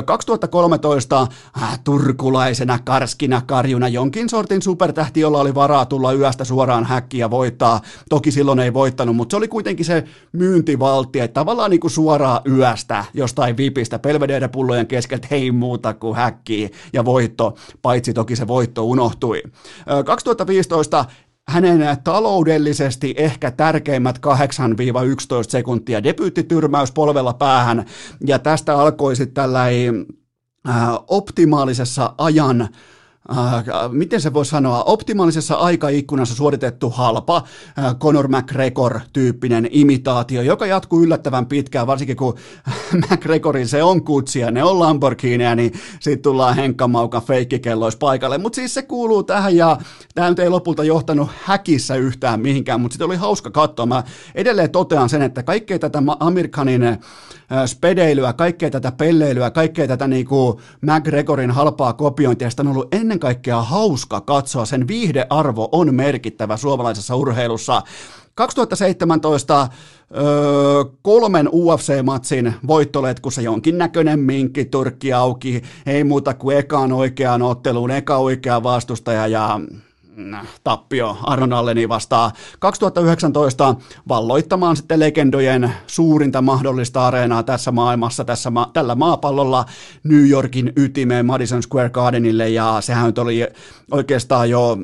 2013 0.05 1.27
äh, 1.62 1.81
turkulaisena 1.85 2.79
karskina 2.85 3.42
karjuna 3.46 3.88
jonkin 3.88 4.29
sortin 4.29 4.62
supertähti, 4.62 5.20
jolla 5.20 5.40
oli 5.40 5.55
varaa 5.55 5.87
tulla 5.87 6.12
yöstä 6.12 6.44
suoraan 6.44 6.85
häkkiä 6.85 7.20
ja 7.20 7.31
voittaa. 7.31 7.81
Toki 8.09 8.31
silloin 8.31 8.59
ei 8.59 8.75
voittanut, 8.75 9.16
mutta 9.16 9.33
se 9.33 9.37
oli 9.37 9.49
kuitenkin 9.49 9.87
se 9.87 10.05
myyntivaltti, 10.33 11.20
että 11.20 11.35
tavallaan 11.35 11.70
niin 11.70 11.81
kuin 11.81 11.90
suoraan 11.90 12.40
yöstä 12.53 13.05
jostain 13.14 13.57
vipistä 13.57 13.99
pelvedeiden 13.99 14.51
pullojen 14.51 14.87
keskeltä 14.87 15.29
ei 15.31 15.51
muuta 15.51 15.94
kuin 15.94 16.16
häkkiä 16.16 16.68
ja 16.92 17.05
voitto, 17.05 17.55
paitsi 17.83 18.14
toki 18.14 18.37
se 18.37 18.46
voitto 18.46 18.85
unohtui. 18.85 19.42
2015 20.05 21.05
hänen 21.48 21.96
taloudellisesti 22.04 23.14
ehkä 23.16 23.50
tärkeimmät 23.50 24.18
8-11 24.18 24.20
sekuntia 25.48 26.02
debyyttityrmäys 26.02 26.92
polvella 26.92 27.35
päähän, 27.35 27.85
ja 28.26 28.38
tästä 28.38 28.78
alkoi 28.78 29.16
sitten 29.16 29.35
tällainen 29.35 30.06
äh, 30.68 30.88
optimaalisessa 31.09 32.14
ajan 32.18 32.68
äh, 33.31 33.65
miten 33.93 34.21
se 34.21 34.33
voi 34.33 34.47
sanoa, 34.47 34.85
optimaalisessa 34.85 35.55
aikaikkunassa 35.55 36.35
suoritettu 36.35 36.91
halpa 36.91 37.37
äh, 37.37 37.97
Conor 37.99 38.29
McGregor-tyyppinen 38.29 39.69
imitaatio, 39.71 40.43
joka 40.43 40.67
jatkuu 40.67 41.03
yllättävän 41.03 41.47
pitkään, 41.47 41.87
varsinkin 41.87 42.17
kun 42.17 42.35
McGregorin 43.11 43.69
se 43.69 43.83
on 43.83 44.05
kutsia, 44.05 44.51
ne 44.51 44.65
on 44.65 44.81
Lamborghineja, 44.81 45.55
niin 45.55 45.73
sitten 46.01 46.23
tullaan 46.23 46.57
Henkka 46.57 46.89
Maukan 46.89 47.23
feikkikellois 47.23 47.97
paikalle. 47.97 48.39
Mutta 48.39 48.57
siis 48.57 48.75
se 48.75 48.83
kuuluu 48.83 49.23
tähän 49.23 49.57
ja 49.57 49.79
tämä 50.15 50.29
nyt 50.29 50.39
ei 50.39 50.49
lopulta 50.49 50.85
johtanut 50.85 51.29
häkissä 51.45 51.95
yhtään 51.95 52.41
mihinkään, 52.41 52.81
mutta 52.81 52.95
sitten 52.95 53.07
oli 53.07 53.17
hauska 53.17 53.51
katsoa. 53.51 53.87
Mä 53.87 54.05
edelleen 54.35 54.71
totean 54.71 55.09
sen, 55.09 55.23
että 55.23 55.43
kaikkea 55.43 55.79
tätä 55.79 56.03
Amerikanin 56.21 56.83
spedeilyä, 57.66 58.32
kaikkea 58.32 58.70
tätä 58.70 58.92
pelleilyä, 58.92 59.50
kaikkea 59.50 59.88
tätä 59.88 60.09
niinku 60.09 60.61
McGregorin 60.80 61.50
halpaa 61.50 61.92
kopiointia, 61.92 62.50
sitä 62.50 62.62
on 62.62 62.68
ollut 62.68 62.94
ennen 62.94 63.18
kaikkea 63.18 63.62
hauska 63.62 64.20
katsoa, 64.20 64.64
sen 64.64 64.88
viihdearvo 64.88 65.68
on 65.72 65.94
merkittävä 65.94 66.56
suomalaisessa 66.56 67.16
urheilussa. 67.16 67.82
2017 68.35 69.68
öö, 70.16 70.24
kolmen 71.02 71.48
UFC-matsin 71.48 72.52
voittoletkussa 72.66 73.40
jonkinnäköinen 73.40 74.18
minkki, 74.18 74.64
turkki 74.64 75.12
auki, 75.12 75.62
ei 75.87 76.04
muuta 76.04 76.35
kuin 76.35 76.56
ekaan 76.56 76.92
oikeaan 76.92 77.42
otteluun, 77.42 77.90
eka 77.90 78.16
oikea 78.16 78.62
vastustaja 78.62 79.26
ja 79.26 79.61
tappio 80.64 81.16
Arnon 81.22 81.52
Alleni 81.52 81.88
vastaan 81.88 82.31
2019 82.59 83.74
valloittamaan 84.09 84.76
sitten 84.76 85.00
legendojen 85.00 85.72
suurinta 85.87 86.42
mahdollista 86.42 87.07
areenaa 87.07 87.42
tässä 87.42 87.72
maailmassa, 87.72 88.24
tässä 88.24 88.50
ma- 88.50 88.70
tällä 88.72 88.94
maapallolla 88.94 89.64
New 90.05 90.29
Yorkin 90.29 90.72
ytimeen 90.76 91.26
Madison 91.26 91.62
Square 91.62 91.90
Gardenille. 91.90 92.48
Ja 92.48 92.76
sehän 92.81 93.12
oli 93.18 93.46
oikeastaan 93.90 94.50
jo 94.50 94.76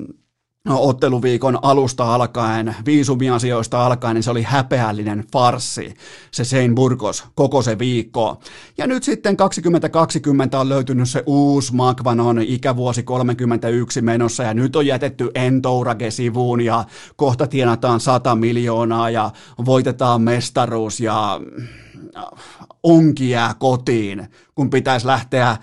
otteluviikon 0.71 1.59
alusta 1.63 2.15
alkaen, 2.15 2.77
viisumiasioista 2.87 3.87
alkaen, 3.87 4.15
niin 4.15 4.23
se 4.23 4.31
oli 4.31 4.43
häpeällinen 4.43 5.25
farsi, 5.33 5.95
se 6.31 6.45
Sein 6.45 6.75
Burgos, 6.75 7.25
koko 7.35 7.63
se 7.63 7.79
viikko. 7.79 8.41
Ja 8.79 8.87
nyt 8.87 9.03
sitten 9.03 9.37
2020 9.37 10.61
on 10.61 10.69
löytynyt 10.69 11.09
se 11.09 11.23
uusi 11.27 11.75
Magvanon 11.75 12.43
ikävuosi 12.43 13.03
31 13.03 14.03
menossa, 14.03 14.43
ja 14.43 14.55
nyt 14.55 14.77
on 14.77 14.87
jätetty 14.87 15.31
Entourage 15.35 16.11
sivuun, 16.11 16.61
ja 16.61 16.85
kohta 17.17 17.47
tienataan 17.47 18.01
100 18.01 18.35
miljoonaa, 18.35 19.11
ja 19.11 19.31
voitetaan 19.65 20.23
mestaruus, 20.23 21.01
ja 21.01 21.41
onki 22.83 23.31
jää 23.31 23.55
kotiin, 23.59 24.29
kun 24.55 24.71
pitäisi 24.71 25.07
lähteä 25.07 25.57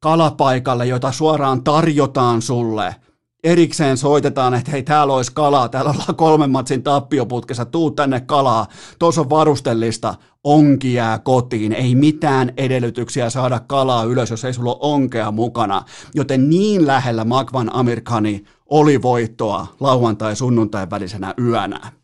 kalapaikalle, 0.00 0.86
jota 0.86 1.12
suoraan 1.12 1.64
tarjotaan 1.64 2.42
sulle– 2.42 2.94
erikseen 3.44 3.96
soitetaan, 3.96 4.54
että 4.54 4.70
hei, 4.70 4.82
täällä 4.82 5.14
olisi 5.14 5.32
kalaa, 5.34 5.68
täällä 5.68 5.90
ollaan 5.90 6.16
kolmen 6.16 6.50
matsin 6.50 6.82
tappioputkessa, 6.82 7.64
tuu 7.64 7.90
tänne 7.90 8.20
kalaa, 8.20 8.66
tuossa 8.98 9.20
on 9.20 9.30
varustellista, 9.30 10.14
onki 10.44 10.94
jää 10.94 11.18
kotiin, 11.18 11.72
ei 11.72 11.94
mitään 11.94 12.52
edellytyksiä 12.56 13.30
saada 13.30 13.60
kalaa 13.60 14.04
ylös, 14.04 14.30
jos 14.30 14.44
ei 14.44 14.52
sulla 14.52 14.70
ole 14.70 14.78
onkea 14.80 15.30
mukana, 15.30 15.82
joten 16.14 16.48
niin 16.48 16.86
lähellä 16.86 17.24
Magvan 17.24 17.74
Amerikani 17.74 18.44
oli 18.66 19.02
voittoa 19.02 19.66
lauantai-sunnuntai 19.80 20.90
välisenä 20.90 21.34
yönä. 21.40 21.97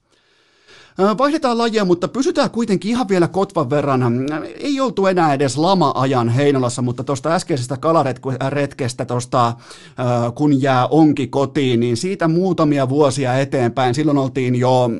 Vaihdetaan 0.99 1.59
lajia, 1.59 1.85
mutta 1.85 2.09
pysytään 2.09 2.51
kuitenkin 2.51 2.91
ihan 2.91 3.09
vielä 3.09 3.29
kotvan 3.29 3.71
verran. 3.71 4.27
Ei 4.61 4.81
oltu 4.81 5.07
enää 5.07 5.35
edes 5.35 5.57
lama-ajan 5.57 6.29
Heinolassa, 6.29 6.83
mutta 6.83 7.05
tuosta 7.05 7.35
äskeisestä 7.35 7.77
kalaretkestä, 7.77 9.05
tosta, 9.05 9.55
kun 10.35 10.63
jää 10.63 10.87
onki 10.87 11.27
kotiin, 11.27 11.81
niin 11.81 11.97
siitä 11.97 12.29
muutamia 12.29 12.89
vuosia 12.89 13.39
eteenpäin. 13.39 13.95
Silloin 13.95 14.19
oltiin 14.19 14.57
jo 14.57 14.91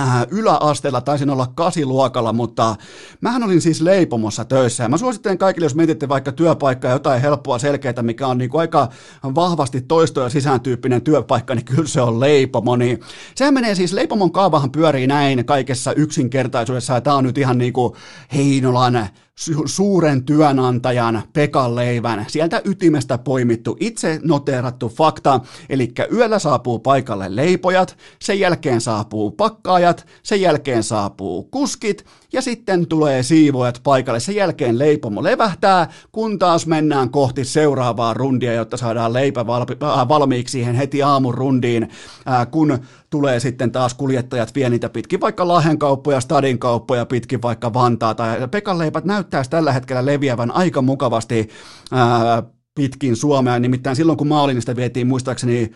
Äh, 0.00 0.26
yläasteella, 0.30 1.00
taisin 1.00 1.30
olla 1.30 1.46
kasiluokalla, 1.54 2.32
mutta 2.32 2.76
mähän 3.20 3.42
olin 3.42 3.60
siis 3.60 3.80
leipomossa 3.80 4.44
töissä 4.44 4.82
ja 4.82 4.88
mä 4.88 4.98
suosittelen 4.98 5.38
kaikille, 5.38 5.64
jos 5.64 5.74
mietitte 5.74 6.08
vaikka 6.08 6.32
työpaikkaa 6.32 6.90
jotain 6.90 7.20
helppoa 7.20 7.58
selkeää, 7.58 8.02
mikä 8.02 8.26
on 8.26 8.38
niin 8.38 8.50
kuin 8.50 8.60
aika 8.60 8.88
vahvasti 9.34 9.80
toisto- 9.80 10.20
ja 10.20 10.28
sisääntyyppinen 10.28 11.02
työpaikka, 11.02 11.54
niin 11.54 11.64
kyllä 11.64 11.88
se 11.88 12.00
on 12.00 12.20
leipomo. 12.20 12.76
Niin 12.76 13.00
sehän 13.34 13.54
menee 13.54 13.74
siis, 13.74 13.92
leipomon 13.92 14.32
kaavahan 14.32 14.72
pyörii 14.72 15.06
näin 15.06 15.44
kaikessa 15.44 15.92
yksinkertaisuudessa 15.92 16.94
ja 16.94 17.00
tää 17.00 17.14
on 17.14 17.24
nyt 17.24 17.38
ihan 17.38 17.58
niin 17.58 17.72
kuin 17.72 17.94
Heinolan 18.34 19.08
su- 19.40 19.62
suuren 19.66 20.24
työnantajan 20.24 21.22
Pekan 21.32 21.74
leivän, 21.74 22.24
sieltä 22.28 22.62
ytimestä 22.64 23.18
poimittu 23.18 23.76
itse 23.80 24.20
noteerattu 24.22 24.88
fakta, 24.88 25.40
eli 25.68 25.92
yöllä 26.12 26.38
saapuu 26.38 26.78
paikalle 26.78 27.36
leipojat, 27.36 27.96
sen 28.18 28.40
jälkeen 28.40 28.80
saapuu 28.80 29.30
pakkaajat, 29.30 30.06
sen 30.22 30.40
jälkeen 30.40 30.82
saapuu 30.82 31.42
kuskit, 31.42 32.04
ja 32.32 32.42
sitten 32.42 32.86
tulee 32.86 33.22
siivoajat 33.22 33.80
paikalle. 33.82 34.20
Sen 34.20 34.34
jälkeen 34.36 34.78
leipomo 34.78 35.22
levähtää, 35.22 35.88
kun 36.12 36.38
taas 36.38 36.66
mennään 36.66 37.10
kohti 37.10 37.44
seuraavaa 37.44 38.14
rundia, 38.14 38.52
jotta 38.52 38.76
saadaan 38.76 39.12
leipä 39.12 39.40
äh, 39.40 40.08
valmiiksi 40.08 40.52
siihen 40.52 40.74
heti 40.74 41.02
aamun 41.02 41.34
rundiin, 41.34 41.82
äh, 42.28 42.50
kun 42.50 42.78
tulee 43.10 43.40
sitten 43.40 43.72
taas 43.72 43.94
kuljettajat 43.94 44.54
vie 44.54 44.70
niitä 44.70 44.88
pitkin 44.88 45.20
vaikka 45.20 45.48
Lahden 45.48 45.78
kauppoja, 45.78 46.20
Stadin 46.20 46.58
kauppoja, 46.58 47.06
pitkin 47.06 47.42
vaikka 47.42 47.74
Vantaata. 47.74 48.26
Ja 48.26 48.48
Pekan 48.48 48.78
leipät 48.78 49.04
näyttäisi 49.04 49.50
tällä 49.50 49.72
hetkellä 49.72 50.06
leviävän 50.06 50.50
aika 50.50 50.82
mukavasti 50.82 51.48
ää, 51.92 52.42
pitkin 52.74 53.16
Suomea, 53.16 53.58
nimittäin 53.58 53.96
silloin 53.96 54.18
kun 54.18 54.28
Maalinista 54.28 54.76
vietiin 54.76 55.06
muistaakseni 55.06 55.72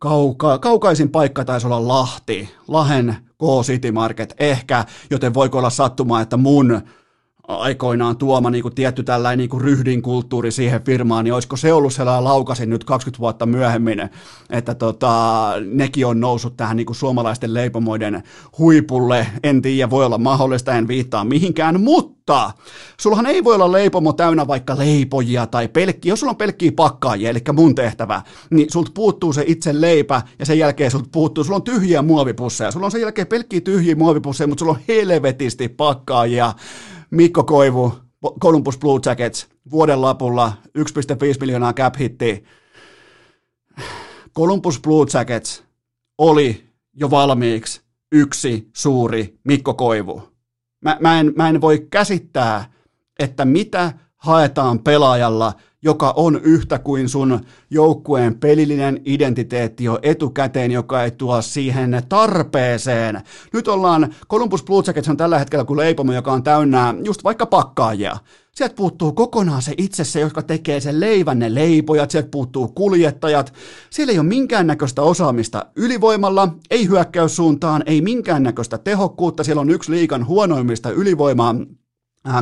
kauka, 0.00 0.58
kaukaisin 0.58 1.10
paikka 1.10 1.44
taisi 1.44 1.66
olla 1.66 1.88
Lahti, 1.88 2.48
Lahen 2.68 3.16
K-City 3.38 3.92
Market 3.92 4.34
ehkä, 4.40 4.84
joten 5.10 5.34
voiko 5.34 5.58
olla 5.58 5.70
sattumaa, 5.70 6.20
että 6.20 6.36
mun 6.36 6.82
aikoinaan 7.48 8.16
tuoma 8.16 8.50
niin 8.50 8.62
kuin 8.62 8.74
tietty 8.74 9.02
tällainen 9.02 9.38
niin 9.38 9.48
kuin 9.48 9.60
ryhdin 9.60 10.02
kulttuuri 10.02 10.50
siihen 10.50 10.84
firmaan, 10.84 11.24
niin 11.24 11.34
olisiko 11.34 11.56
se 11.56 11.72
ollut 11.72 11.92
sellainen 11.92 12.24
laukasin 12.24 12.70
nyt 12.70 12.84
20 12.84 13.18
vuotta 13.18 13.46
myöhemmin, 13.46 14.10
että 14.50 14.74
tota, 14.74 15.52
nekin 15.72 16.06
on 16.06 16.20
noussut 16.20 16.56
tähän 16.56 16.76
niin 16.76 16.86
kuin 16.86 16.96
suomalaisten 16.96 17.54
leipomoiden 17.54 18.22
huipulle. 18.58 19.26
En 19.42 19.62
tiedä, 19.62 19.90
voi 19.90 20.06
olla 20.06 20.18
mahdollista, 20.18 20.74
en 20.74 20.88
viittaa 20.88 21.24
mihinkään, 21.24 21.80
mutta 21.80 22.50
sullahan 23.00 23.26
ei 23.26 23.44
voi 23.44 23.54
olla 23.54 23.72
leipomo 23.72 24.12
täynnä 24.12 24.46
vaikka 24.46 24.78
leipojia 24.78 25.46
tai 25.46 25.68
pelkkiä, 25.68 26.12
jos 26.12 26.20
sulla 26.20 26.30
on 26.30 26.36
pelkkiä 26.36 26.72
pakkaajia, 26.76 27.30
eli 27.30 27.40
mun 27.52 27.74
tehtävä, 27.74 28.22
niin 28.50 28.70
sulta 28.70 28.90
puuttuu 28.94 29.32
se 29.32 29.44
itse 29.46 29.80
leipä 29.80 30.22
ja 30.38 30.46
sen 30.46 30.58
jälkeen 30.58 30.90
sulta 30.90 31.08
puuttuu, 31.12 31.44
sulla 31.44 31.56
on 31.56 31.62
tyhjiä 31.62 32.02
muovipusseja, 32.02 32.70
sulla 32.70 32.86
on 32.86 32.92
sen 32.92 33.00
jälkeen 33.00 33.26
pelkkiä 33.26 33.60
tyhjiä 33.60 33.96
muovipusseja, 33.96 34.48
mutta 34.48 34.62
sulla 34.62 34.72
on 34.72 34.84
helvetisti 34.88 35.68
pakkaajia, 35.68 36.52
Mikko 37.14 37.44
Koivu, 37.44 37.92
Columbus 38.40 38.78
Blue 38.78 39.00
Jackets, 39.06 39.48
vuoden 39.70 40.02
lapulla 40.02 40.52
1,5 40.78 40.84
miljoonaa 41.40 41.72
cap 41.72 41.98
hitti. 41.98 42.44
Columbus 44.36 44.80
Blue 44.80 45.06
Jackets 45.14 45.64
oli 46.18 46.64
jo 46.94 47.10
valmiiksi 47.10 47.82
yksi 48.12 48.70
suuri 48.76 49.38
Mikko 49.44 49.74
Koivu. 49.74 50.22
Mä, 50.80 50.96
mä, 51.00 51.20
en, 51.20 51.32
mä 51.36 51.48
en 51.48 51.60
voi 51.60 51.86
käsittää, 51.90 52.72
että 53.18 53.44
mitä 53.44 53.92
haetaan 54.16 54.78
pelaajalla, 54.78 55.52
joka 55.84 56.12
on 56.16 56.40
yhtä 56.42 56.78
kuin 56.78 57.08
sun 57.08 57.40
joukkueen 57.70 58.38
pelillinen 58.38 59.00
identiteetti 59.04 59.84
jo 59.84 59.98
etukäteen, 60.02 60.70
joka 60.70 61.04
ei 61.04 61.10
tuo 61.10 61.42
siihen 61.42 62.02
tarpeeseen. 62.08 63.20
Nyt 63.52 63.68
ollaan, 63.68 64.14
Columbus 64.30 64.64
Blue 64.64 64.82
Jackets 64.86 65.08
on 65.08 65.16
tällä 65.16 65.38
hetkellä 65.38 65.64
kuin 65.64 65.76
leipomo, 65.76 66.12
joka 66.12 66.32
on 66.32 66.42
täynnä 66.42 66.94
just 67.04 67.24
vaikka 67.24 67.46
pakkaajia. 67.46 68.16
Sieltä 68.54 68.74
puuttuu 68.74 69.12
kokonaan 69.12 69.62
se 69.62 69.74
itse 69.78 70.04
se, 70.04 70.20
joka 70.20 70.42
tekee 70.42 70.80
sen 70.80 71.00
leivän, 71.00 71.38
ne 71.38 71.54
leipojat, 71.54 72.10
sieltä 72.10 72.28
puuttuu 72.30 72.68
kuljettajat. 72.68 73.52
Siellä 73.90 74.12
ei 74.12 74.18
ole 74.18 74.26
minkäännäköistä 74.26 75.02
osaamista 75.02 75.66
ylivoimalla, 75.76 76.48
ei 76.70 76.88
hyökkäyssuuntaan, 76.88 77.82
ei 77.86 78.00
minkäännäköistä 78.00 78.78
tehokkuutta. 78.78 79.44
Siellä 79.44 79.60
on 79.60 79.70
yksi 79.70 79.92
liikan 79.92 80.26
huonoimmista 80.26 80.90
ylivoimaa 80.90 81.54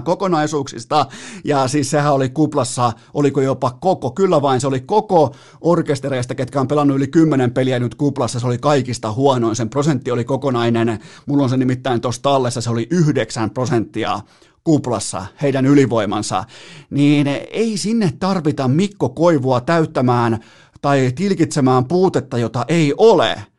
kokonaisuuksista, 0.05 1.07
ja 1.45 1.69
siis 1.69 1.91
sehän 1.91 2.13
oli 2.13 2.29
kuplassa, 2.29 2.93
oliko 3.15 3.41
jopa 3.41 3.71
koko, 3.71 4.11
kyllä 4.11 4.43
vain 4.43 4.61
se 4.61 4.67
oli 4.67 4.81
koko 4.81 5.35
orkestereista, 5.61 6.35
ketkä 6.35 6.61
on 6.61 6.69
pelannut 6.69 6.97
yli 6.97 7.07
kymmenen 7.07 7.55
peliä 7.55 7.79
nyt 7.79 7.95
kuplassa, 7.95 8.41
se 8.41 8.47
oli 8.47 8.59
kaikista 8.59 9.13
huonoin, 9.13 9.57
sen 9.57 9.71
prosentti 9.71 10.11
oli 10.11 10.25
kokonainen, 10.25 10.99
mulla 11.27 11.43
on 11.43 11.51
se 11.51 11.57
nimittäin 11.57 12.01
tuossa 12.01 12.23
tallessa, 12.23 12.61
se 12.61 12.71
oli 12.71 12.87
yhdeksän 12.91 13.51
prosenttia 13.51 14.21
kuplassa, 14.65 15.27
heidän 15.43 15.67
ylivoimansa, 15.67 16.45
niin 16.91 17.27
ei 17.51 17.77
sinne 17.77 18.13
tarvita 18.21 18.69
Mikko 18.69 19.09
Koivua 19.09 19.61
täyttämään 19.61 20.39
tai 20.83 21.13
tilkitsemään 21.15 21.85
puutetta, 21.85 22.39
jota 22.39 22.65
ei 22.69 22.95
ole. 22.97 23.52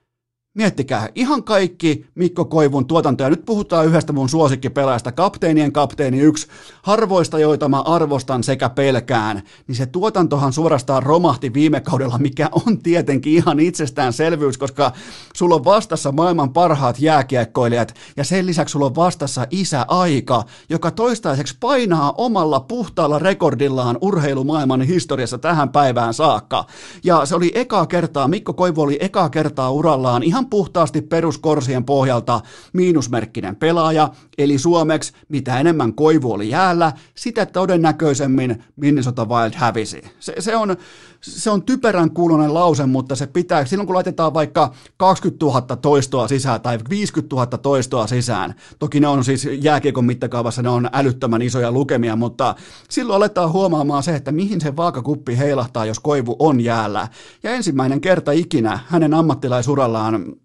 Miettikää, 0.56 1.10
ihan 1.16 1.44
kaikki 1.44 2.06
Mikko 2.16 2.46
Koivun 2.46 2.86
tuotantoja. 2.86 3.30
Nyt 3.30 3.46
puhutaan 3.46 3.86
yhdestä 3.86 4.14
mun 4.14 4.30
suosikkipelaajasta, 4.30 5.12
kapteenien 5.12 5.72
kapteeni 5.72 6.20
yksi, 6.20 6.48
harvoista, 6.82 7.40
joita 7.40 7.70
mä 7.70 7.82
arvostan 7.82 8.44
sekä 8.44 8.70
pelkään. 8.70 9.42
Niin 9.68 9.76
se 9.76 9.86
tuotantohan 9.86 10.54
suorastaan 10.54 11.04
romahti 11.04 11.54
viime 11.54 11.82
kaudella, 11.82 12.18
mikä 12.18 12.50
on 12.66 12.78
tietenkin 12.78 13.34
ihan 13.34 13.60
itsestäänselvyys, 13.60 14.58
koska 14.58 14.92
sulla 15.36 15.56
on 15.56 15.66
vastassa 15.66 16.12
maailman 16.12 16.54
parhaat 16.54 17.00
jääkiekkoilijat 17.00 17.96
ja 18.18 18.24
sen 18.24 18.46
lisäksi 18.46 18.72
sulla 18.72 18.86
on 18.86 18.96
vastassa 18.96 19.48
isä 19.52 19.86
Aika, 19.88 20.44
joka 20.70 20.92
toistaiseksi 20.92 21.58
painaa 21.60 22.14
omalla 22.18 22.60
puhtaalla 22.60 23.20
rekordillaan 23.20 23.98
urheilumaailman 24.02 24.82
historiassa 24.82 25.38
tähän 25.38 25.70
päivään 25.70 26.14
saakka. 26.14 26.66
Ja 27.04 27.26
se 27.26 27.36
oli 27.36 27.52
eka 27.56 27.86
kertaa, 27.86 28.28
Mikko 28.28 28.54
Koivu 28.54 28.82
oli 28.82 28.98
eka 29.00 29.30
kertaa 29.30 29.72
urallaan 29.72 30.24
ihan 30.24 30.43
ihan 30.44 30.50
puhtaasti 30.50 31.02
peruskorsien 31.02 31.86
pohjalta 31.86 32.42
miinusmerkkinen 32.74 33.56
pelaaja, 33.56 34.10
eli 34.38 34.58
suomeksi 34.58 35.14
mitä 35.30 35.60
enemmän 35.60 35.94
koivu 35.94 36.32
oli 36.32 36.50
jäällä, 36.50 36.92
sitä 37.16 37.46
todennäköisemmin 37.46 38.64
Minnesota 38.76 39.26
Wild 39.26 39.54
hävisi. 39.56 40.04
Se, 40.20 40.36
se, 40.40 40.56
on, 40.56 40.78
se 41.24 41.50
on 41.50 41.64
typerän 41.64 42.12
kuulonen 42.12 42.54
lause, 42.54 42.86
mutta 42.86 43.16
se 43.16 43.28
pitää, 43.28 43.66
silloin 43.66 43.88
kun 43.88 43.96
laitetaan 43.96 44.34
vaikka 44.34 44.74
20 44.98 45.46
000 45.46 45.62
toistoa 45.62 46.28
sisään 46.28 46.62
tai 46.62 46.80
50 46.90 47.36
000 47.36 47.46
toistoa 47.46 48.08
sisään, 48.08 48.56
toki 48.80 49.00
ne 49.00 49.08
on 49.08 49.24
siis 49.24 49.48
jääkiekon 49.62 50.06
mittakaavassa, 50.06 50.62
ne 50.62 50.70
on 50.70 50.90
älyttömän 50.94 51.42
isoja 51.42 51.72
lukemia, 51.72 52.16
mutta 52.16 52.56
silloin 52.90 53.18
aletaan 53.18 53.52
huomaamaan 53.52 54.04
se, 54.04 54.16
että 54.16 54.32
mihin 54.32 54.62
se 54.62 54.76
vaakakuppi 54.76 55.38
heilahtaa, 55.38 55.86
jos 55.86 56.00
koivu 56.00 56.36
on 56.40 56.62
jäällä. 56.62 57.08
Ja 57.44 57.52
ensimmäinen 57.52 58.02
kerta 58.02 58.32
ikinä 58.32 58.80
hänen 58.88 59.14
ammattilaisurallaan 59.14 60.36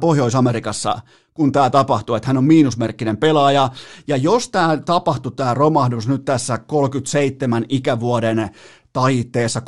Pohjois-Amerikassa, 0.00 1.00
kun 1.34 1.52
tämä 1.52 1.70
tapahtuu, 1.70 2.14
että 2.14 2.26
hän 2.26 2.36
on 2.36 2.44
miinusmerkkinen 2.44 3.16
pelaaja. 3.16 3.70
Ja 4.06 4.16
jos 4.16 4.48
tämä 4.48 4.76
tapahtui, 4.76 5.32
tämä 5.32 5.54
romahdus 5.54 6.08
nyt 6.08 6.24
tässä 6.24 6.58
37 6.58 7.64
ikävuoden 7.68 8.50
taiteessa 8.98 9.60
36-37 9.60 9.62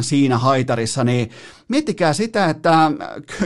siinä 0.00 0.38
haitarissa, 0.38 1.04
niin 1.04 1.30
miettikää 1.68 2.12
sitä, 2.12 2.50
että 2.50 2.92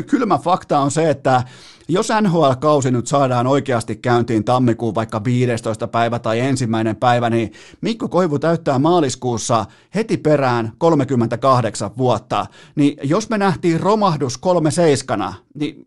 kylmä 0.07 0.39
fakta 0.39 0.79
on 0.79 0.91
se, 0.91 1.11
että 1.11 1.43
jos 1.89 2.09
NHL-kausi 2.23 2.91
nyt 2.91 3.07
saadaan 3.07 3.47
oikeasti 3.47 3.97
käyntiin 3.97 4.45
tammikuun 4.45 4.95
vaikka 4.95 5.25
15. 5.25 5.89
päivä 5.89 6.19
tai 6.19 6.41
ensimmäinen 6.41 6.97
päivä, 6.97 7.31
niin 7.31 7.53
Mikko 7.81 8.09
Koivu 8.09 8.39
täyttää 8.39 8.79
maaliskuussa 8.79 9.67
heti 9.95 10.17
perään 10.17 10.73
38 10.79 11.91
vuotta. 11.99 12.47
Niin 12.75 12.97
jos 13.03 13.31
me 13.31 13.39
nähtiin 13.39 13.81
romahdus 13.81 14.39
kolme 14.39 14.71
seiskana, 14.71 15.35
niin 15.55 15.85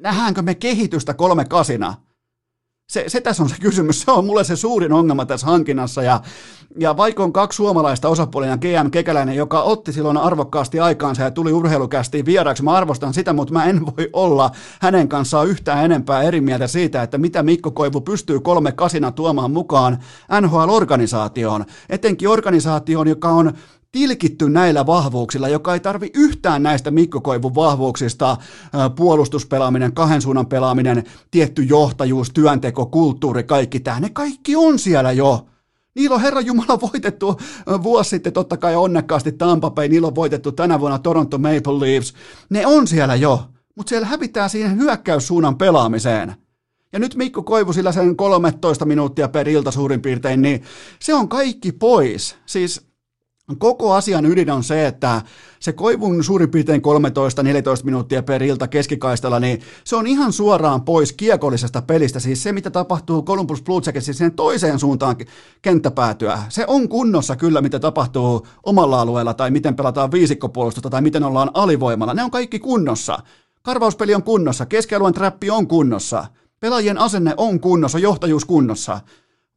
nähdäänkö 0.00 0.42
me 0.42 0.54
kehitystä 0.54 1.14
kolme 1.14 1.44
kasina? 1.44 1.94
Se, 2.90 3.04
se 3.06 3.20
tässä 3.20 3.42
on 3.42 3.48
se 3.48 3.56
kysymys, 3.60 4.02
se 4.02 4.10
on 4.10 4.24
mulle 4.26 4.44
se 4.44 4.56
suurin 4.56 4.92
ongelma 4.92 5.26
tässä 5.26 5.46
hankinnassa. 5.46 6.02
Ja, 6.02 6.20
ja 6.78 6.96
vaikka 6.96 7.24
on 7.24 7.32
kaksi 7.32 7.56
suomalaista 7.56 8.08
osapuolina, 8.08 8.56
GM 8.56 8.90
Kekäläinen, 8.90 9.36
joka 9.36 9.62
otti 9.62 9.92
silloin 9.92 10.16
arvokkaasti 10.16 10.80
aikaansa 10.80 11.22
ja 11.22 11.30
tuli 11.30 11.52
urheilukästiin 11.52 12.26
vieraaksi, 12.26 12.62
mä 12.62 12.72
arvostan 12.72 13.14
sitä, 13.14 13.32
mutta 13.32 13.52
mä 13.52 13.64
en 13.64 13.86
voi 13.86 14.10
olla 14.12 14.50
hänen 14.80 15.08
kanssaan 15.08 15.48
yhtään 15.48 15.84
enempää 15.84 16.22
eri 16.22 16.40
mieltä 16.40 16.66
siitä, 16.66 17.02
että 17.02 17.18
mitä 17.18 17.42
Mikko 17.42 17.70
Koivu 17.70 18.00
pystyy 18.00 18.40
kolme 18.40 18.72
kasina 18.72 19.12
tuomaan 19.12 19.50
mukaan 19.50 19.98
NHL-organisaatioon, 20.40 21.64
etenkin 21.88 22.28
organisaatioon, 22.28 23.08
joka 23.08 23.28
on 23.28 23.52
tilkitty 23.96 24.48
näillä 24.48 24.86
vahvuuksilla, 24.86 25.48
joka 25.48 25.74
ei 25.74 25.80
tarvi 25.80 26.10
yhtään 26.14 26.62
näistä 26.62 26.90
Mikko 26.90 27.20
Koivun 27.20 27.54
vahvuuksista, 27.54 28.36
puolustuspelaaminen, 28.96 29.92
kahden 29.92 30.22
suunnan 30.22 30.46
pelaaminen, 30.46 31.04
tietty 31.30 31.62
johtajuus, 31.62 32.30
työnteko, 32.30 32.86
kulttuuri, 32.86 33.44
kaikki 33.44 33.80
tämä, 33.80 34.00
ne 34.00 34.10
kaikki 34.10 34.56
on 34.56 34.78
siellä 34.78 35.12
jo. 35.12 35.46
Niillä 35.94 36.14
on 36.14 36.20
Herran 36.20 36.46
Jumala 36.46 36.80
voitettu 36.80 37.40
vuosi 37.82 38.10
sitten 38.10 38.32
totta 38.32 38.56
kai 38.56 38.76
onnekkaasti 38.76 39.32
Tampa 39.32 39.70
Bay, 39.70 39.88
niillä 39.88 40.08
on 40.08 40.14
voitettu 40.14 40.52
tänä 40.52 40.80
vuonna 40.80 40.98
Toronto 40.98 41.38
Maple 41.38 41.80
Leafs. 41.80 42.14
Ne 42.50 42.66
on 42.66 42.86
siellä 42.86 43.14
jo, 43.14 43.44
mutta 43.74 43.90
siellä 43.90 44.06
hävitään 44.06 44.50
siihen 44.50 44.78
hyökkäyssuunnan 44.78 45.58
pelaamiseen. 45.58 46.34
Ja 46.92 46.98
nyt 46.98 47.14
Mikko 47.14 47.42
Koivu 47.42 47.72
sillä 47.72 47.92
sen 47.92 48.16
13 48.16 48.84
minuuttia 48.84 49.28
per 49.28 49.48
ilta 49.48 49.70
suurin 49.70 50.02
piirtein, 50.02 50.42
niin 50.42 50.62
se 51.00 51.14
on 51.14 51.28
kaikki 51.28 51.72
pois. 51.72 52.36
Siis 52.46 52.86
Koko 53.58 53.92
asian 53.92 54.26
ydin 54.26 54.50
on 54.50 54.64
se, 54.64 54.86
että 54.86 55.22
se 55.60 55.72
koivun 55.72 56.24
suurin 56.24 56.50
piirtein 56.50 56.82
13-14 57.80 57.84
minuuttia 57.84 58.22
per 58.22 58.42
ilta 58.42 58.68
keskikaistalla, 58.68 59.40
niin 59.40 59.60
se 59.84 59.96
on 59.96 60.06
ihan 60.06 60.32
suoraan 60.32 60.82
pois 60.82 61.12
kiekollisesta 61.12 61.82
pelistä. 61.82 62.20
Siis 62.20 62.42
se, 62.42 62.52
mitä 62.52 62.70
tapahtuu 62.70 63.22
Columbus 63.22 63.62
Blue 63.62 63.80
Jacketsin 63.86 64.14
sen 64.14 64.32
toiseen 64.32 64.78
suuntaan 64.78 65.16
kenttäpäätyä. 65.62 66.38
Se 66.48 66.64
on 66.66 66.88
kunnossa 66.88 67.36
kyllä, 67.36 67.60
mitä 67.60 67.78
tapahtuu 67.78 68.46
omalla 68.62 69.00
alueella, 69.00 69.34
tai 69.34 69.50
miten 69.50 69.76
pelataan 69.76 70.12
viisikkopuolustusta, 70.12 70.90
tai 70.90 71.02
miten 71.02 71.24
ollaan 71.24 71.50
alivoimalla. 71.54 72.14
Ne 72.14 72.24
on 72.24 72.30
kaikki 72.30 72.58
kunnossa. 72.58 73.18
Karvauspeli 73.62 74.14
on 74.14 74.22
kunnossa, 74.22 74.66
keskialueen 74.66 75.14
trappi 75.14 75.50
on 75.50 75.68
kunnossa. 75.68 76.26
Pelaajien 76.60 76.98
asenne 76.98 77.34
on 77.36 77.60
kunnossa, 77.60 77.98
johtajuus 77.98 78.44
kunnossa. 78.44 79.00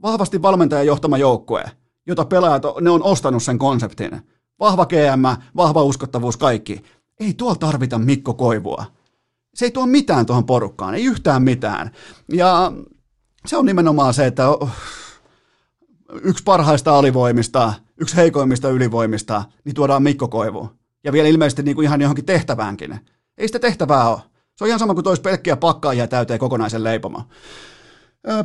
Vahvasti 0.01 0.41
valmentajan 0.41 0.85
johtama 0.85 1.17
joukkue 1.17 1.63
jota 2.09 2.25
pelaajat, 2.25 2.63
ne 2.81 2.89
on 2.89 3.03
ostanut 3.03 3.43
sen 3.43 3.59
konseptin. 3.59 4.21
Vahva 4.59 4.85
GM, 4.85 5.41
vahva 5.55 5.83
uskottavuus, 5.83 6.37
kaikki. 6.37 6.83
Ei 7.19 7.33
tuolla 7.33 7.55
tarvita 7.55 7.97
Mikko 7.97 8.33
Koivua. 8.33 8.85
Se 9.53 9.65
ei 9.65 9.71
tuo 9.71 9.85
mitään 9.85 10.25
tuohon 10.25 10.45
porukkaan, 10.45 10.95
ei 10.95 11.05
yhtään 11.05 11.43
mitään. 11.43 11.91
Ja 12.31 12.71
se 13.45 13.57
on 13.57 13.65
nimenomaan 13.65 14.13
se, 14.13 14.25
että 14.25 14.43
yksi 16.23 16.43
parhaista 16.43 16.97
alivoimista, 16.97 17.73
yksi 18.01 18.15
heikoimmista 18.15 18.69
ylivoimista, 18.69 19.43
niin 19.65 19.75
tuodaan 19.75 20.03
Mikko 20.03 20.27
Koivu. 20.27 20.69
Ja 21.03 21.11
vielä 21.11 21.27
ilmeisesti 21.27 21.63
niin 21.63 21.75
kuin 21.75 21.85
ihan 21.85 22.01
johonkin 22.01 22.25
tehtäväänkin. 22.25 22.99
Ei 23.37 23.47
sitä 23.47 23.59
tehtävää 23.59 24.09
ole. 24.09 24.21
Se 24.55 24.63
on 24.63 24.67
ihan 24.67 24.79
sama 24.79 24.93
kuin 24.93 25.03
toisi 25.03 25.21
pelkkiä 25.21 25.57
pakkaajia 25.57 26.07
täyteen 26.07 26.39
kokonaisen 26.39 26.83
leipoma. 26.83 27.27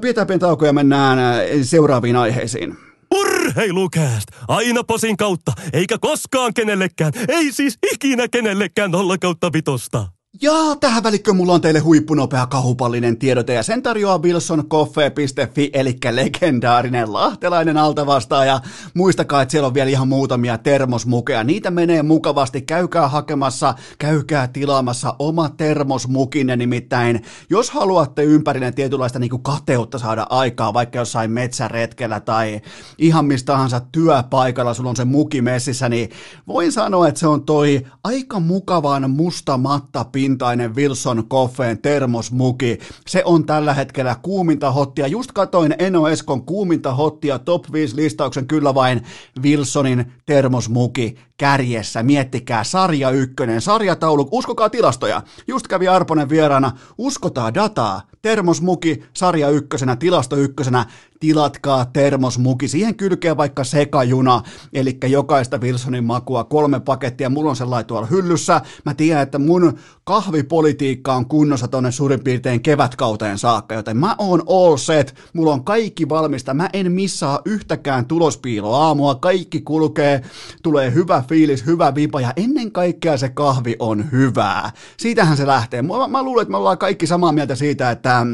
Pidetään 0.00 0.26
pieni 0.26 0.40
tauko 0.40 0.66
ja 0.66 0.72
mennään 0.72 1.18
seuraaviin 1.62 2.16
aiheisiin. 2.16 2.76
Urheilukääst! 3.14 4.26
Aina 4.48 4.84
posin 4.84 5.16
kautta, 5.16 5.52
eikä 5.72 5.98
koskaan 6.00 6.54
kenellekään, 6.54 7.12
ei 7.28 7.52
siis 7.52 7.78
ikinä 7.92 8.28
kenellekään 8.28 8.90
nolla 8.90 9.18
kautta 9.18 9.52
vitosta. 9.52 10.13
Ja 10.42 10.52
tähän 10.80 11.02
välikköön 11.02 11.36
mulla 11.36 11.52
on 11.52 11.60
teille 11.60 11.80
huippunopea 11.80 12.46
kahupallinen 12.46 13.16
tiedote 13.16 13.54
ja 13.54 13.62
sen 13.62 13.82
tarjoaa 13.82 14.18
wilsoncoffee.fi 14.18 15.70
eli 15.72 15.98
legendaarinen 16.10 17.12
lahtelainen 17.12 17.76
altavastaaja. 17.76 18.60
Muistakaa, 18.94 19.42
että 19.42 19.52
siellä 19.52 19.66
on 19.66 19.74
vielä 19.74 19.90
ihan 19.90 20.08
muutamia 20.08 20.58
termosmukeja. 20.58 21.44
Niitä 21.44 21.70
menee 21.70 22.02
mukavasti. 22.02 22.62
Käykää 22.62 23.08
hakemassa, 23.08 23.74
käykää 23.98 24.48
tilaamassa 24.48 25.16
oma 25.18 25.48
termosmukinne 25.48 26.56
nimittäin. 26.56 27.22
Jos 27.50 27.70
haluatte 27.70 28.22
ympärille 28.22 28.72
tietynlaista 28.72 29.18
niin 29.18 29.42
kateutta 29.42 29.98
saada 29.98 30.26
aikaa, 30.30 30.74
vaikka 30.74 30.98
jossain 30.98 31.30
metsäretkellä 31.30 32.20
tai 32.20 32.60
ihan 32.98 33.24
mistä 33.24 33.52
tahansa 33.52 33.80
työpaikalla, 33.92 34.74
sulla 34.74 34.90
on 34.90 34.96
se 34.96 35.04
muki 35.04 35.42
messissä, 35.42 35.88
niin 35.88 36.10
voin 36.46 36.72
sanoa, 36.72 37.08
että 37.08 37.20
se 37.20 37.26
on 37.26 37.44
toi 37.44 37.86
aika 38.04 38.40
mukavan 38.40 39.10
musta 39.10 39.58
matta 39.58 40.04
pintainen 40.24 40.74
Wilson 40.74 41.28
Coffeen 41.28 41.78
termosmuki. 41.78 42.78
Se 43.06 43.22
on 43.24 43.46
tällä 43.46 43.74
hetkellä 43.74 44.16
kuuminta 44.22 44.72
hottia. 44.72 45.06
Just 45.06 45.32
katoin 45.32 45.74
Eno 45.78 46.08
Eskon 46.08 46.46
kuuminta 46.46 46.94
hottia 46.94 47.38
top 47.38 47.72
5 47.72 47.96
listauksen 47.96 48.46
kyllä 48.46 48.74
vain 48.74 49.02
Wilsonin 49.42 50.12
termosmuki 50.26 51.16
kärjessä. 51.36 52.02
Miettikää, 52.02 52.64
sarja 52.64 53.10
ykkönen, 53.10 53.60
sarjataulu, 53.60 54.28
uskokaa 54.30 54.70
tilastoja. 54.70 55.22
Just 55.46 55.66
kävi 55.66 55.88
Arponen 55.88 56.28
vieraana, 56.28 56.72
uskotaan 56.98 57.54
dataa. 57.54 58.02
Termosmuki, 58.22 59.02
sarja 59.14 59.48
ykkösenä, 59.48 59.96
tilasto 59.96 60.36
ykkösenä, 60.36 60.86
tilatkaa 61.20 61.84
termosmuki. 61.84 62.68
Siihen 62.68 62.94
kylkee 62.94 63.36
vaikka 63.36 63.64
sekajuna, 63.64 64.42
eli 64.72 64.98
jokaista 65.06 65.58
Wilsonin 65.58 66.04
makua, 66.04 66.44
kolme 66.44 66.80
pakettia. 66.80 67.30
Mulla 67.30 67.50
on 67.50 67.56
sellainen 67.56 67.86
tuolla 67.86 68.06
hyllyssä. 68.06 68.60
Mä 68.84 68.94
tiedän, 68.94 69.22
että 69.22 69.38
mun 69.38 69.78
kahvipolitiikka 70.04 71.14
on 71.14 71.26
kunnossa 71.26 71.68
tonne 71.68 71.92
suurin 71.92 72.24
piirtein 72.24 72.62
kevätkauteen 72.62 73.38
saakka, 73.38 73.74
joten 73.74 73.96
mä 73.96 74.14
oon 74.18 74.42
all 74.48 74.76
set. 74.76 75.14
Mulla 75.32 75.52
on 75.52 75.64
kaikki 75.64 76.08
valmista. 76.08 76.54
Mä 76.54 76.68
en 76.72 76.92
missaa 76.92 77.40
yhtäkään 77.44 78.06
tulospiiloa 78.06 78.78
aamua. 78.86 79.14
Kaikki 79.14 79.60
kulkee, 79.60 80.22
tulee 80.62 80.94
hyvä 80.94 81.24
fiilis, 81.28 81.66
hyvä 81.66 81.94
vipa 81.94 82.20
ja 82.20 82.32
ennen 82.36 82.72
kaikkea 82.72 83.16
se 83.16 83.28
kahvi 83.28 83.76
on 83.78 84.12
hyvää. 84.12 84.70
Siitähän 84.96 85.36
se 85.36 85.46
lähtee. 85.46 85.82
Mä, 85.82 86.08
mä 86.08 86.22
luulen, 86.22 86.42
että 86.42 86.50
me 86.50 86.56
ollaan 86.56 86.78
kaikki 86.78 87.06
samaa 87.06 87.32
mieltä 87.32 87.54
siitä, 87.54 87.90
että 87.90 88.26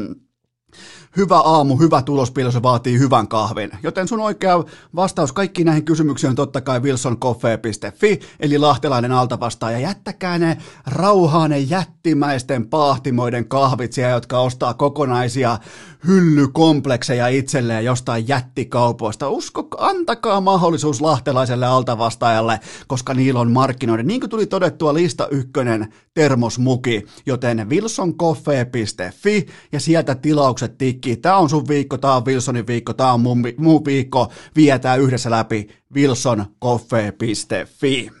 hyvä 1.17 1.39
aamu, 1.39 1.77
hyvä 1.77 2.01
tulospilo, 2.01 2.51
se 2.51 2.63
vaatii 2.63 2.99
hyvän 2.99 3.27
kahvin. 3.27 3.71
Joten 3.83 4.07
sun 4.07 4.19
oikea 4.19 4.63
vastaus 4.95 5.33
kaikkiin 5.33 5.65
näihin 5.65 5.85
kysymyksiin 5.85 6.29
on 6.29 6.35
totta 6.35 6.61
kai 6.61 6.79
wilsoncoffee.fi, 6.79 8.19
eli 8.39 8.57
lahtelainen 8.57 9.11
altavastaaja. 9.11 9.79
Jättäkää 9.79 10.37
ne 10.39 10.57
rauhaan 10.87 11.49
ne 11.49 11.59
jättimäisten 11.59 12.67
pahtimoiden 12.67 13.47
kahvit 13.47 13.93
siellä, 13.93 14.13
jotka 14.13 14.39
ostaa 14.39 14.73
kokonaisia 14.73 15.57
hyllykomplekseja 16.07 17.27
itselleen 17.27 17.85
jostain 17.85 18.27
jättikaupoista. 18.27 19.29
Usko, 19.29 19.67
antakaa 19.77 20.41
mahdollisuus 20.41 21.01
lahtelaiselle 21.01 21.65
altavastaajalle, 21.65 22.59
koska 22.87 23.13
niillä 23.13 23.39
on 23.39 23.51
markkinoiden. 23.51 24.07
Niin 24.07 24.19
kuin 24.19 24.29
tuli 24.29 24.45
todettua 24.45 24.93
lista 24.93 25.27
ykkönen 25.27 25.93
termosmuki, 26.13 27.05
joten 27.25 27.69
wilsoncoffee.fi 27.69 29.47
ja 29.71 29.79
sieltä 29.79 30.15
tilaukset 30.15 30.77
tikkii. 30.77 31.17
Tämä 31.17 31.37
on 31.37 31.49
sun 31.49 31.67
viikko, 31.67 31.97
tämä 31.97 32.15
on 32.15 32.25
Wilsonin 32.25 32.67
viikko, 32.67 32.93
tämä 32.93 33.13
on 33.13 33.21
mun, 33.21 33.43
mun 33.57 33.85
viikko. 33.85 34.31
Vietää 34.55 34.95
yhdessä 34.95 35.31
läpi 35.31 35.67
wilsoncoffee.fi. 35.95 38.20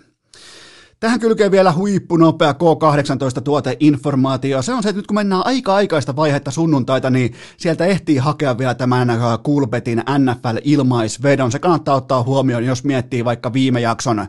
Tähän 1.01 1.19
kylkee 1.19 1.51
vielä 1.51 1.73
huippunopea 1.73 2.51
K18 2.51 3.41
tuoteinformaatio. 3.41 4.61
Se 4.61 4.73
on 4.73 4.83
se, 4.83 4.89
että 4.89 4.99
nyt 4.99 5.07
kun 5.07 5.15
mennään 5.15 5.45
aika 5.45 5.75
aikaista 5.75 6.15
vaihetta 6.15 6.51
sunnuntaita, 6.51 7.09
niin 7.09 7.33
sieltä 7.57 7.85
ehtii 7.85 8.17
hakea 8.17 8.57
vielä 8.57 8.75
tämän 8.75 9.07
Kulpetin 9.43 10.03
NFL-ilmaisvedon. 10.17 11.51
Se 11.51 11.59
kannattaa 11.59 11.95
ottaa 11.95 12.23
huomioon, 12.23 12.65
jos 12.65 12.83
miettii 12.83 13.25
vaikka 13.25 13.53
viime 13.53 13.81
jakson 13.81 14.27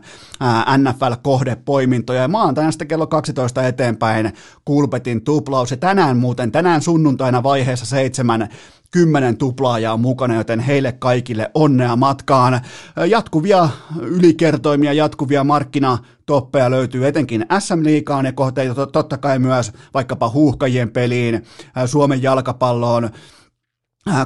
NFL-kohdepoimintoja. 0.77 2.21
Ja 2.21 2.27
maantaina 2.27 2.71
sitten 2.71 2.87
kello 2.87 3.07
12 3.07 3.67
eteenpäin 3.67 4.33
Kulpetin 4.65 5.23
tuplaus. 5.23 5.71
Ja 5.71 5.77
tänään 5.77 6.17
muuten, 6.17 6.51
tänään 6.51 6.81
sunnuntaina 6.81 7.43
vaiheessa 7.43 7.85
seitsemän 7.85 8.49
kymmenen 8.93 9.37
tuplaajaa 9.37 9.97
mukana, 9.97 10.35
joten 10.35 10.59
heille 10.59 10.91
kaikille 10.91 11.51
onnea 11.53 11.95
matkaan. 11.95 12.61
Jatkuvia 13.09 13.69
ylikertoimia, 14.01 14.93
jatkuvia 14.93 15.43
markkinatoppeja 15.43 16.71
löytyy 16.71 17.07
etenkin 17.07 17.45
SM-liigaan 17.59 18.25
ja 18.25 18.33
kohteita 18.33 18.85
totta 18.85 19.17
kai 19.17 19.39
myös 19.39 19.73
vaikkapa 19.93 20.29
huuhkajien 20.29 20.91
peliin, 20.91 21.45
Suomen 21.85 22.23
jalkapalloon, 22.23 23.09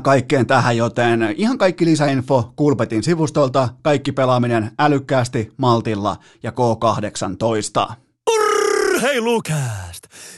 kaikkeen 0.02 0.48
tähän, 0.48 0.78
joten 0.78 1.36
ihan 1.38 1.58
kaikki 1.58 1.86
lisäinfo 1.86 2.54
Kulpetin 2.56 3.04
sivustolta, 3.04 3.70
kaikki 3.82 4.12
pelaaminen 4.12 4.72
älykkäästi, 4.80 5.52
maltilla 5.58 6.18
ja 6.44 6.52
K18. 6.52 7.94
Urheilukääst! 8.32 9.87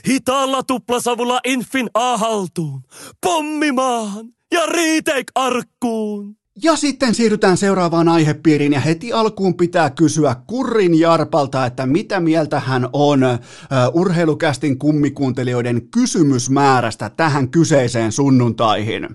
Hitaalla 0.08 0.64
tuplasavulla 0.64 1.40
Infin 1.46 1.90
A-haltuun, 1.94 2.82
pommimaan 3.22 4.26
ja 4.52 4.66
retake 4.66 5.32
arkkuun. 5.36 6.40
Ja 6.64 6.76
sitten 6.76 7.16
siirrytään 7.16 7.58
seuraavaan 7.58 8.10
aihepiiriin 8.10 8.74
ja 8.74 8.80
heti 8.80 9.14
alkuun 9.14 9.58
pitää 9.58 9.90
kysyä 9.90 10.36
Kurrin 10.48 11.00
Jarpalta, 11.00 11.66
että 11.66 11.86
mitä 11.86 12.20
mieltä 12.20 12.60
hän 12.60 12.90
on 12.94 13.24
uh, 13.24 14.02
urheilukästin 14.02 14.80
kummikuuntelijoiden 14.80 15.82
kysymysmäärästä 15.92 17.10
tähän 17.10 17.50
kyseiseen 17.50 18.12
sunnuntaihin. 18.12 19.08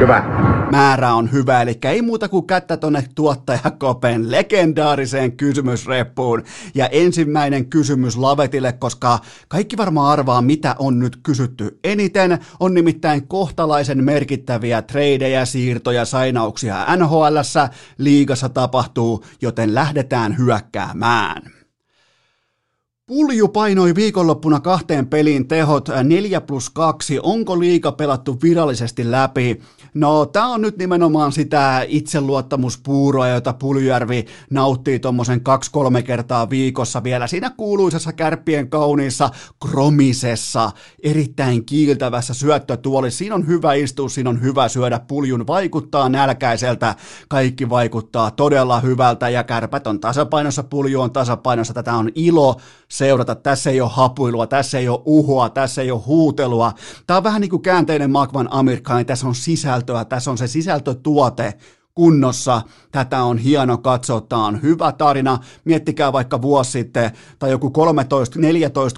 Hyvä. 0.00 0.24
Määrä 0.70 1.14
on 1.14 1.32
hyvä, 1.32 1.62
eli 1.62 1.78
ei 1.84 2.02
muuta 2.02 2.28
kuin 2.28 2.46
kättä 2.46 2.76
tonne 2.76 3.04
tuottajakopen 3.14 4.30
legendaariseen 4.30 5.36
kysymysreppuun. 5.36 6.42
Ja 6.74 6.86
ensimmäinen 6.86 7.66
kysymys 7.66 8.16
Lavetille, 8.16 8.72
koska 8.72 9.18
kaikki 9.48 9.76
varmaan 9.76 10.12
arvaa, 10.12 10.42
mitä 10.42 10.76
on 10.78 10.98
nyt 10.98 11.18
kysytty 11.22 11.78
eniten. 11.84 12.38
On 12.60 12.74
nimittäin 12.74 13.28
kohtalaisen 13.28 14.04
merkittäviä 14.04 14.82
tradeja, 14.82 15.46
siirtoja, 15.46 16.04
sainauksia 16.04 16.86
NHLssä, 16.96 17.68
liigassa 17.98 18.48
tapahtuu, 18.48 19.24
joten 19.42 19.74
lähdetään 19.74 20.38
hyökkäämään. 20.38 21.56
Pulju 23.06 23.48
painoi 23.48 23.94
viikonloppuna 23.94 24.60
kahteen 24.60 25.06
peliin 25.06 25.48
tehot 25.48 25.88
4 26.04 26.40
plus 26.40 26.70
2. 26.70 27.20
Onko 27.22 27.60
liika 27.60 27.92
pelattu 27.92 28.38
virallisesti 28.42 29.10
läpi? 29.10 29.60
No, 29.96 30.26
tämä 30.26 30.46
on 30.46 30.60
nyt 30.60 30.78
nimenomaan 30.78 31.32
sitä 31.32 31.84
itseluottamuspuuroa, 31.88 33.28
jota 33.28 33.52
Puljujärvi 33.52 34.26
nauttii 34.50 34.98
tuommoisen 34.98 35.40
kaksi-kolme 35.40 36.02
kertaa 36.02 36.50
viikossa 36.50 37.02
vielä 37.02 37.26
siinä 37.26 37.50
kuuluisessa 37.50 38.12
kärppien 38.12 38.70
kauniissa 38.70 39.30
kromisessa, 39.68 40.70
erittäin 41.02 41.64
kiiltävässä 41.64 42.34
syöttötuolissa. 42.34 43.18
Siinä 43.18 43.34
on 43.34 43.46
hyvä 43.46 43.74
istua, 43.74 44.08
siinä 44.08 44.30
on 44.30 44.42
hyvä 44.42 44.68
syödä. 44.68 45.00
Puljun 45.08 45.46
vaikuttaa 45.46 46.08
nälkäiseltä, 46.08 46.94
kaikki 47.28 47.70
vaikuttaa 47.70 48.30
todella 48.30 48.80
hyvältä 48.80 49.28
ja 49.28 49.44
kärpät 49.44 49.86
on 49.86 50.00
tasapainossa, 50.00 50.62
pulju 50.62 51.00
on 51.00 51.12
tasapainossa. 51.12 51.74
Tätä 51.74 51.94
on 51.94 52.10
ilo 52.14 52.56
seurata. 52.88 53.34
Tässä 53.34 53.70
ei 53.70 53.80
ole 53.80 53.90
hapuilua, 53.92 54.46
tässä 54.46 54.78
ei 54.78 54.88
ole 54.88 55.02
uhoa, 55.04 55.48
tässä 55.48 55.82
ei 55.82 55.90
ole 55.90 56.02
huutelua. 56.06 56.72
Tämä 57.06 57.16
on 57.16 57.24
vähän 57.24 57.40
niin 57.40 57.50
kuin 57.50 57.62
käänteinen 57.62 58.10
Magvan 58.10 58.48
Amerikkaan, 58.50 59.06
tässä 59.06 59.26
on 59.26 59.34
sisältöä, 59.86 60.04
tässä 60.04 60.30
on 60.30 60.38
se 60.38 60.46
sisältötuote, 60.46 61.54
kunnossa. 61.94 62.62
Tätä 62.92 63.22
on 63.22 63.38
hieno 63.38 63.78
katsoa, 63.78 64.20
tämä 64.20 64.46
on 64.46 64.62
hyvä 64.62 64.92
tarina. 64.92 65.38
Miettikää 65.64 66.12
vaikka 66.12 66.42
vuosi 66.42 66.70
sitten 66.70 67.10
tai 67.38 67.50
joku 67.50 67.68
13-14 67.68 67.70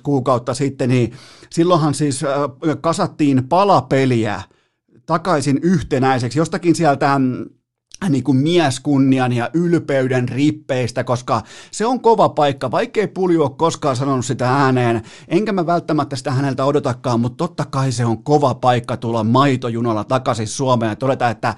kuukautta 0.02 0.54
sitten, 0.54 0.88
niin 0.88 1.12
silloinhan 1.50 1.94
siis 1.94 2.20
kasattiin 2.80 3.48
palapeliä 3.48 4.42
takaisin 5.06 5.58
yhtenäiseksi. 5.62 6.38
Jostakin 6.38 6.74
sieltä 6.74 7.20
niin 8.08 8.24
kuin 8.24 8.38
mieskunnian 8.38 9.32
ja 9.32 9.50
ylpeyden 9.54 10.28
rippeistä, 10.28 11.04
koska 11.04 11.42
se 11.70 11.86
on 11.86 12.00
kova 12.00 12.28
paikka, 12.28 12.70
vaikkei 12.70 13.06
Pulju 13.06 13.42
ole 13.42 13.50
koskaan 13.50 13.96
sanonut 13.96 14.26
sitä 14.26 14.50
ääneen, 14.50 15.02
enkä 15.28 15.52
mä 15.52 15.66
välttämättä 15.66 16.16
sitä 16.16 16.30
häneltä 16.30 16.64
odotakaan, 16.64 17.20
mutta 17.20 17.36
totta 17.36 17.64
kai 17.64 17.92
se 17.92 18.04
on 18.04 18.22
kova 18.22 18.54
paikka 18.54 18.96
tulla 18.96 19.24
maitojunalla 19.24 20.04
takaisin 20.04 20.46
Suomeen 20.46 20.90
ja 20.90 20.96
todeta, 20.96 21.28
että 21.28 21.54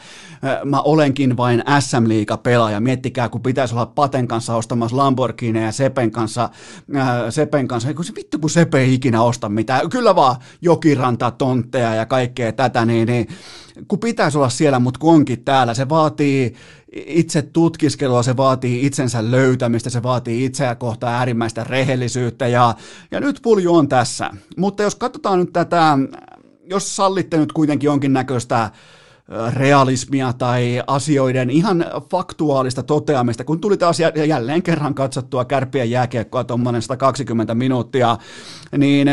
mä 0.65 0.81
olenkin 0.81 1.37
vain 1.37 1.63
SM-liiga 1.81 2.37
pelaaja. 2.37 2.81
Miettikää, 2.81 3.29
kun 3.29 3.43
pitäisi 3.43 3.75
olla 3.75 3.87
Paten 3.87 4.29
kanssa 4.29 4.57
ostamassa 4.57 4.97
Lamborghini 4.97 5.65
ja 5.65 5.73
Sepen 5.73 6.11
kanssa, 6.11 6.51
ää, 6.95 7.31
Sepen 7.31 7.69
kanssa, 7.69 7.95
kun 7.95 8.05
se 8.05 8.13
vittu 8.17 8.39
kun 8.39 8.51
Sepe 8.51 8.79
ei 8.79 8.95
ikinä 8.95 9.23
osta 9.23 9.49
mitään, 9.49 9.91
kyllä 9.91 10.17
vaan 10.17 10.37
jokiranta, 10.63 11.31
tontteja 11.31 11.95
ja 11.95 12.07
kaikkea 12.07 12.53
tätä, 12.53 12.85
niin, 12.85 13.09
niin 13.09 13.29
kun 13.89 13.99
pitäisi 13.99 14.39
olla 14.39 14.49
siellä, 14.49 14.79
mutta 14.79 15.01
kun 15.01 15.15
onkin 15.15 15.45
täällä, 15.45 15.75
se 15.75 15.89
vaatii 15.89 16.30
itse 16.93 17.43
tutkiskelua, 17.43 18.23
se 18.23 18.37
vaatii 18.37 18.87
itsensä 18.87 19.31
löytämistä, 19.31 19.91
se 19.91 20.03
vaatii 20.03 20.45
itseä 20.45 20.75
kohtaa 20.75 21.19
äärimmäistä 21.19 21.65
rehellisyyttä 21.65 22.47
ja, 22.47 22.75
ja 23.11 23.21
nyt 23.21 23.41
pulju 23.43 23.75
on 23.75 23.89
tässä. 23.89 24.31
Mutta 24.57 24.83
jos 24.83 24.95
katsotaan 24.95 25.39
nyt 25.39 25.53
tätä, 25.53 25.99
jos 26.65 26.97
sallitte 26.97 27.37
nyt 27.37 27.53
kuitenkin 27.53 27.87
jonkinnäköistä 27.87 28.71
realismia 29.53 30.33
tai 30.33 30.83
asioiden 30.87 31.51
ihan 31.51 31.85
faktuaalista 32.11 32.83
toteamista, 32.83 33.45
kun 33.45 33.61
tuli 33.61 33.77
taas 33.77 34.01
jälleen 34.27 34.63
kerran 34.63 34.95
katsottua 34.95 35.45
kärppien 35.45 35.91
jääkiekkoa 35.91 36.45
tuommoinen 36.45 36.83
120 36.83 37.55
minuuttia, 37.55 38.19
niin 38.79 39.09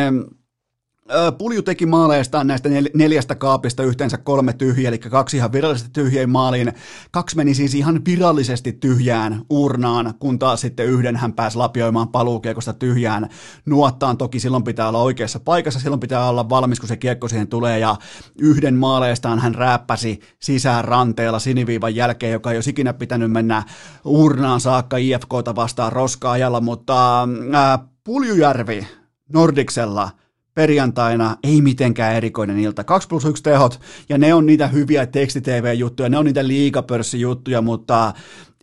Pulju 1.38 1.62
teki 1.62 1.86
maaleistaan 1.86 2.48
näistä 2.48 2.70
neljästä 2.94 3.36
kaapista 3.36 3.84
yhteensä 3.84 4.18
kolme 4.18 4.54
tyhjiä, 4.54 4.90
eli 4.90 4.98
kaksi 4.98 5.38
ihan 5.38 5.52
virallisesti 5.52 5.90
tyhjään 5.94 6.30
maaliin. 6.30 6.74
Kaksi 7.12 7.36
meni 7.36 7.54
siis 7.54 7.76
ihan 7.76 8.02
virallisesti 8.06 8.74
tyhjään 8.74 9.42
urnaan, 9.50 10.14
kun 10.20 10.40
taas 10.40 10.62
sitten 10.62 10.86
yhden 10.86 11.16
hän 11.16 11.34
pääsi 11.34 11.58
lapioimaan 11.58 12.08
paluukiekosta 12.08 12.74
tyhjään 12.74 13.30
nuottaan. 13.66 14.18
Toki 14.18 14.40
silloin 14.40 14.64
pitää 14.64 14.88
olla 14.88 15.02
oikeassa 15.02 15.40
paikassa, 15.40 15.80
silloin 15.80 16.00
pitää 16.00 16.30
olla 16.30 16.50
valmis, 16.50 16.80
kun 16.80 16.90
se 16.90 16.98
kiekko 16.98 17.28
siihen 17.28 17.48
tulee, 17.48 17.80
ja 17.80 17.96
yhden 18.40 18.76
maaleistaan 18.76 19.40
hän 19.40 19.56
rääppäsi 19.56 20.20
sisään 20.40 20.86
ranteella 20.86 21.40
siniviivan 21.40 21.96
jälkeen, 21.96 22.34
joka 22.34 22.52
ei 22.52 22.58
olisi 22.58 22.70
ikinä 22.70 22.94
pitänyt 22.94 23.32
mennä 23.32 23.64
urnaan 24.06 24.62
saakka 24.62 24.98
IFKta 24.98 25.56
vastaan 25.56 25.92
roska-ajalla, 25.92 26.62
mutta 26.62 27.24
äh, 27.24 27.80
Puljujärvi 28.04 28.88
Nordiksella– 29.34 30.10
perjantaina 30.58 31.38
ei 31.44 31.62
mitenkään 31.62 32.16
erikoinen 32.16 32.60
ilta. 32.60 32.84
2 32.84 33.08
plus 33.08 33.26
1 33.26 33.44
tehot, 33.44 33.80
ja 34.10 34.18
ne 34.18 34.34
on 34.34 34.46
niitä 34.46 34.68
hyviä 34.68 35.06
tekstitv-juttuja, 35.06 36.10
ne 36.10 36.18
on 36.18 36.26
niitä 36.26 36.48
liikapörssijuttuja, 36.48 37.62
mutta 37.62 38.14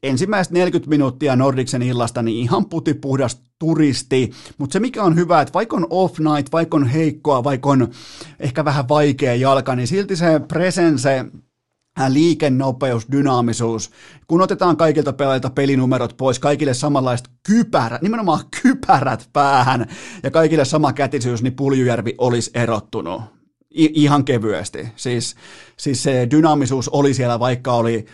ensimmäiset 0.02 0.52
40 0.52 0.90
minuuttia 0.90 1.36
Nordiksen 1.36 1.82
illasta, 1.82 2.22
niin 2.22 2.36
ihan 2.36 2.66
putipuhdas 2.66 3.42
turisti, 3.58 4.30
mutta 4.58 4.72
se 4.72 4.80
mikä 4.80 5.02
on 5.02 5.16
hyvä, 5.16 5.40
että 5.40 5.54
vaikka 5.54 5.76
on 5.76 5.86
off 5.90 6.18
night, 6.18 6.52
vaikka 6.52 6.76
on 6.76 6.86
heikkoa, 6.86 7.44
vaikka 7.44 7.68
on 7.68 7.88
ehkä 8.40 8.64
vähän 8.64 8.88
vaikea 8.88 9.34
jalka, 9.34 9.76
niin 9.76 9.88
silti 9.88 10.16
se 10.16 10.40
presence, 10.48 11.24
liikennopeus, 12.08 13.06
dynaamisuus, 13.12 13.90
kun 14.28 14.42
otetaan 14.42 14.76
kaikilta 14.76 15.12
pelaajilta 15.12 15.50
pelinumerot 15.50 16.16
pois, 16.16 16.38
kaikille 16.38 16.74
samanlaiset 16.74 17.28
kypärät, 17.42 18.02
nimenomaan 18.02 18.40
kypärät 18.62 19.28
päähän 19.32 19.86
ja 20.22 20.30
kaikille 20.30 20.64
sama 20.64 20.92
kätisyys, 20.92 21.42
niin 21.42 21.56
Puljujärvi 21.56 22.14
olisi 22.18 22.50
erottunut 22.54 23.22
I- 23.74 23.92
ihan 23.94 24.24
kevyesti. 24.24 24.88
Siis, 24.96 25.34
siis 25.76 26.02
se 26.02 26.28
dynaamisuus 26.30 26.88
oli 26.88 27.14
siellä, 27.14 27.38
vaikka 27.38 27.72
oli 27.72 28.06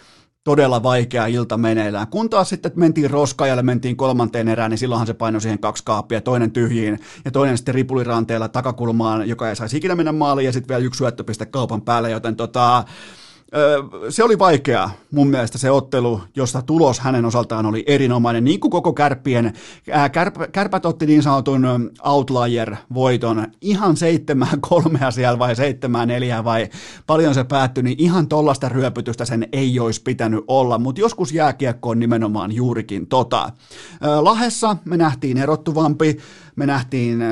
todella 0.44 0.82
vaikea 0.82 1.26
ilta 1.26 1.56
meneillään. 1.56 2.06
Kun 2.06 2.30
taas 2.30 2.48
sitten 2.48 2.72
mentiin 2.74 3.10
roskaajalle, 3.10 3.62
mentiin 3.62 3.96
kolmanteen 3.96 4.48
erään, 4.48 4.70
niin 4.70 4.78
silloinhan 4.78 5.06
se 5.06 5.14
painoi 5.14 5.40
siihen 5.40 5.58
kaksi 5.58 5.84
kaappia, 5.84 6.20
toinen 6.20 6.50
tyhjiin 6.50 6.98
ja 7.24 7.30
toinen 7.30 7.56
sitten 7.56 7.74
ripuliranteella 7.74 8.48
takakulmaan, 8.48 9.28
joka 9.28 9.48
ei 9.48 9.56
saisi 9.56 9.76
ikinä 9.76 9.94
mennä 9.94 10.12
maaliin 10.12 10.46
ja 10.46 10.52
sitten 10.52 10.68
vielä 10.68 10.86
yksi 10.86 10.98
syöttöpiste 10.98 11.46
kaupan 11.46 11.82
päälle, 11.82 12.10
joten 12.10 12.36
tota, 12.36 12.84
se 14.08 14.24
oli 14.24 14.38
vaikea 14.38 14.90
mun 15.10 15.28
mielestä 15.28 15.58
se 15.58 15.70
ottelu, 15.70 16.20
josta 16.36 16.62
tulos 16.62 17.00
hänen 17.00 17.24
osaltaan 17.24 17.66
oli 17.66 17.84
erinomainen, 17.86 18.44
niin 18.44 18.60
kuin 18.60 18.70
koko 18.70 18.92
kärppien. 18.92 19.52
Kärp, 20.12 20.34
kärpät 20.52 20.86
otti 20.86 21.06
niin 21.06 21.22
sanotun 21.22 21.90
outlier-voiton, 22.04 23.46
ihan 23.60 23.96
seitsemään 23.96 24.60
kolmea 24.68 25.10
siellä 25.10 25.38
vai 25.38 25.56
seitsemään 25.56 26.08
neljää 26.08 26.44
vai 26.44 26.68
paljon 27.06 27.34
se 27.34 27.44
päättyi, 27.44 27.82
niin 27.82 28.00
ihan 28.00 28.28
tollasta 28.28 28.68
ryöpytystä 28.68 29.24
sen 29.24 29.48
ei 29.52 29.80
olisi 29.80 30.02
pitänyt 30.02 30.44
olla, 30.46 30.78
mutta 30.78 31.00
joskus 31.00 31.32
jääkiekko 31.32 31.88
on 31.88 31.98
nimenomaan 31.98 32.52
juurikin 32.52 33.06
tota. 33.06 33.50
Lahessa 34.20 34.76
me 34.84 34.96
nähtiin 34.96 35.38
erottuvampi, 35.38 36.16
me 36.60 36.66
nähtiin 36.66 37.24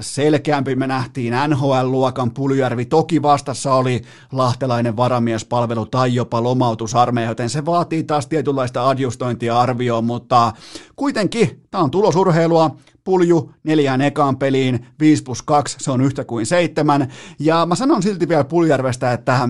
selkeämpi, 0.00 0.76
me 0.76 0.86
nähtiin 0.86 1.34
NHL-luokan 1.48 2.30
Puljärvi, 2.34 2.84
toki 2.84 3.22
vastassa 3.22 3.74
oli 3.74 4.02
lahtelainen 4.32 4.96
varamiespalvelu 4.96 5.86
tai 5.86 6.14
jopa 6.14 6.42
lomautusarmeija, 6.42 7.28
joten 7.28 7.50
se 7.50 7.66
vaatii 7.66 8.04
taas 8.04 8.26
tietynlaista 8.26 8.88
adjustointia 8.88 9.60
arvioon, 9.60 10.04
mutta 10.04 10.52
kuitenkin 10.96 11.62
tämä 11.70 11.84
on 11.84 11.90
tulosurheilua, 11.90 12.76
pulju 13.04 13.52
neljään 13.64 14.00
ekaan 14.00 14.36
peliin, 14.36 14.86
5 15.00 15.22
plus 15.22 15.42
2, 15.42 15.76
se 15.80 15.90
on 15.90 16.00
yhtä 16.00 16.24
kuin 16.24 16.46
seitsemän, 16.46 17.08
ja 17.38 17.66
mä 17.66 17.74
sanon 17.74 18.02
silti 18.02 18.28
vielä 18.28 18.44
Puljärvestä, 18.44 19.12
että 19.12 19.48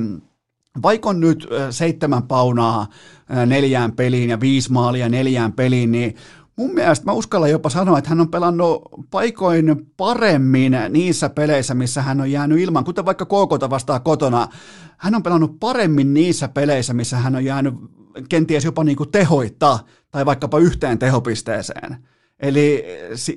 vaikka 0.82 1.08
on 1.08 1.20
nyt 1.20 1.46
seitsemän 1.70 2.22
paunaa 2.22 2.86
neljään 3.46 3.92
peliin 3.92 4.30
ja 4.30 4.40
viisi 4.40 4.72
maalia 4.72 5.08
neljään 5.08 5.52
peliin, 5.52 5.92
niin 5.92 6.14
mun 6.58 6.74
mielestä 6.74 7.06
mä 7.06 7.12
uskallan 7.12 7.50
jopa 7.50 7.70
sanoa, 7.70 7.98
että 7.98 8.10
hän 8.10 8.20
on 8.20 8.30
pelannut 8.30 8.82
paikoin 9.10 9.86
paremmin 9.96 10.76
niissä 10.90 11.28
peleissä, 11.28 11.74
missä 11.74 12.02
hän 12.02 12.20
on 12.20 12.30
jäänyt 12.30 12.58
ilman, 12.58 12.84
kuten 12.84 13.06
vaikka 13.06 13.24
Koukota 13.24 13.70
vastaa 13.70 14.00
kotona. 14.00 14.48
Hän 14.98 15.14
on 15.14 15.22
pelannut 15.22 15.60
paremmin 15.60 16.14
niissä 16.14 16.48
peleissä, 16.48 16.94
missä 16.94 17.16
hän 17.16 17.36
on 17.36 17.44
jäänyt 17.44 17.74
kenties 18.28 18.64
jopa 18.64 18.84
niin 18.84 18.96
kuin 18.96 19.10
tehoittaa 19.10 19.86
tai 20.10 20.26
vaikkapa 20.26 20.58
yhteen 20.58 20.98
tehopisteeseen. 20.98 21.96
Eli 22.40 22.84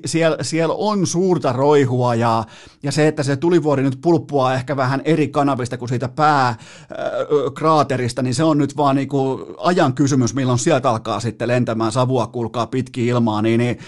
siellä, 0.04 0.36
siellä 0.42 0.74
on 0.74 1.06
suurta 1.06 1.52
roihua 1.52 2.14
ja, 2.14 2.44
ja 2.82 2.92
se, 2.92 3.08
että 3.08 3.22
se 3.22 3.36
tulivuori 3.36 3.82
nyt 3.82 3.98
pulppua 4.02 4.54
ehkä 4.54 4.76
vähän 4.76 5.02
eri 5.04 5.28
kanavista 5.28 5.78
kuin 5.78 5.88
siitä 5.88 6.08
pääkraaterista, 6.08 8.22
niin 8.22 8.34
se 8.34 8.44
on 8.44 8.58
nyt 8.58 8.76
vaan 8.76 8.96
niin 8.96 9.08
kuin 9.08 9.44
ajan 9.58 9.94
kysymys, 9.94 10.34
milloin 10.34 10.58
sieltä 10.58 10.90
alkaa 10.90 11.20
sitten 11.20 11.48
lentämään 11.48 11.92
savua, 11.92 12.26
kulkaa 12.26 12.66
pitkin 12.66 13.04
ilmaa, 13.04 13.42
niin, 13.42 13.58
niin 13.58 13.78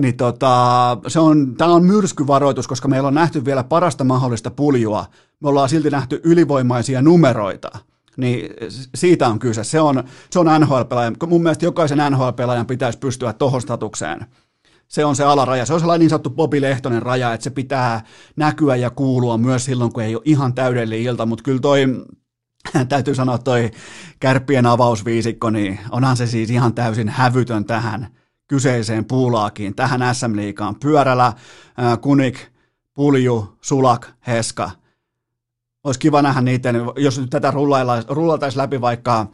niin 0.00 0.16
tota, 0.16 0.98
se 1.08 1.20
on, 1.20 1.54
tämä 1.56 1.74
on 1.74 1.84
myrskyvaroitus, 1.84 2.68
koska 2.68 2.88
meillä 2.88 3.06
on 3.06 3.14
nähty 3.14 3.44
vielä 3.44 3.64
parasta 3.64 4.04
mahdollista 4.04 4.50
puljua. 4.50 5.06
Me 5.40 5.48
ollaan 5.48 5.68
silti 5.68 5.90
nähty 5.90 6.20
ylivoimaisia 6.24 7.02
numeroita 7.02 7.70
niin 8.16 8.50
siitä 8.94 9.28
on 9.28 9.38
kyse. 9.38 9.64
Se 9.64 9.80
on, 9.80 10.04
se 10.30 10.38
on 10.38 10.46
NHL-pelaaja. 10.60 11.12
Mun 11.26 11.42
mielestä 11.42 11.64
jokaisen 11.64 11.98
NHL-pelaajan 11.98 12.66
pitäisi 12.66 12.98
pystyä 12.98 13.32
tuohon 13.32 13.62
statukseen 13.62 14.26
se 14.88 15.04
on 15.04 15.16
se 15.16 15.24
alaraja. 15.24 15.66
Se 15.66 15.74
on 15.74 15.80
sellainen 15.80 16.00
niin 16.00 16.10
sanottu 16.10 16.30
Bobi 16.30 16.60
Lehtonen 16.60 17.02
raja, 17.02 17.32
että 17.32 17.44
se 17.44 17.50
pitää 17.50 18.04
näkyä 18.36 18.76
ja 18.76 18.90
kuulua 18.90 19.38
myös 19.38 19.64
silloin, 19.64 19.92
kun 19.92 20.02
ei 20.02 20.14
ole 20.14 20.22
ihan 20.24 20.54
täydellinen 20.54 21.04
ilta, 21.04 21.26
mutta 21.26 21.42
kyllä 21.42 21.60
toi, 21.60 21.84
täytyy 22.88 23.14
sanoa 23.14 23.38
toi 23.38 23.70
kärppien 24.20 24.66
avausviisikko, 24.66 25.50
niin 25.50 25.80
onhan 25.90 26.16
se 26.16 26.26
siis 26.26 26.50
ihan 26.50 26.74
täysin 26.74 27.08
hävytön 27.08 27.64
tähän 27.64 28.08
kyseiseen 28.48 29.04
puulaakiin, 29.04 29.74
tähän 29.74 30.14
SM-liikaan. 30.14 30.76
Pyörällä, 30.80 31.32
Kunik, 32.00 32.38
Pulju, 32.94 33.56
Sulak, 33.60 34.06
Heska. 34.26 34.70
Olisi 35.84 36.00
kiva 36.00 36.22
nähdä 36.22 36.40
niiden, 36.40 36.76
jos 36.96 37.18
nyt 37.18 37.30
tätä 37.30 37.50
rullailtaisiin 38.08 38.58
läpi 38.58 38.80
vaikka 38.80 39.26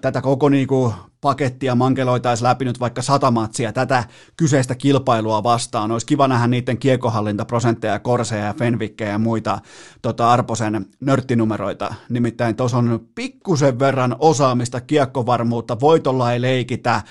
tätä 0.00 0.20
koko 0.20 0.48
niinku 0.48 0.94
pakettia 1.20 1.74
mankeloitaisiin 1.74 2.44
läpi 2.48 2.64
nyt 2.64 2.80
vaikka 2.80 3.02
sata 3.02 3.30
matsia 3.30 3.72
tätä 3.72 4.04
kyseistä 4.36 4.74
kilpailua 4.74 5.42
vastaan. 5.42 5.90
Olisi 5.90 6.06
kiva 6.06 6.28
nähdä 6.28 6.46
niiden 6.46 6.78
kiekohallintaprosentteja, 6.78 7.98
korseja 7.98 8.44
ja 8.44 8.54
fenvikkejä 8.54 9.10
ja 9.10 9.18
muita 9.18 9.58
tota 10.02 10.32
Arposen 10.32 10.86
nörttinumeroita. 11.00 11.94
Nimittäin 12.08 12.56
tuossa 12.56 12.78
on 12.78 13.00
pikkusen 13.14 13.78
verran 13.78 14.16
osaamista, 14.18 14.80
kiekkovarmuutta, 14.80 15.80
voitolla 15.80 16.32
ei 16.32 16.42
leikitä, 16.42 17.02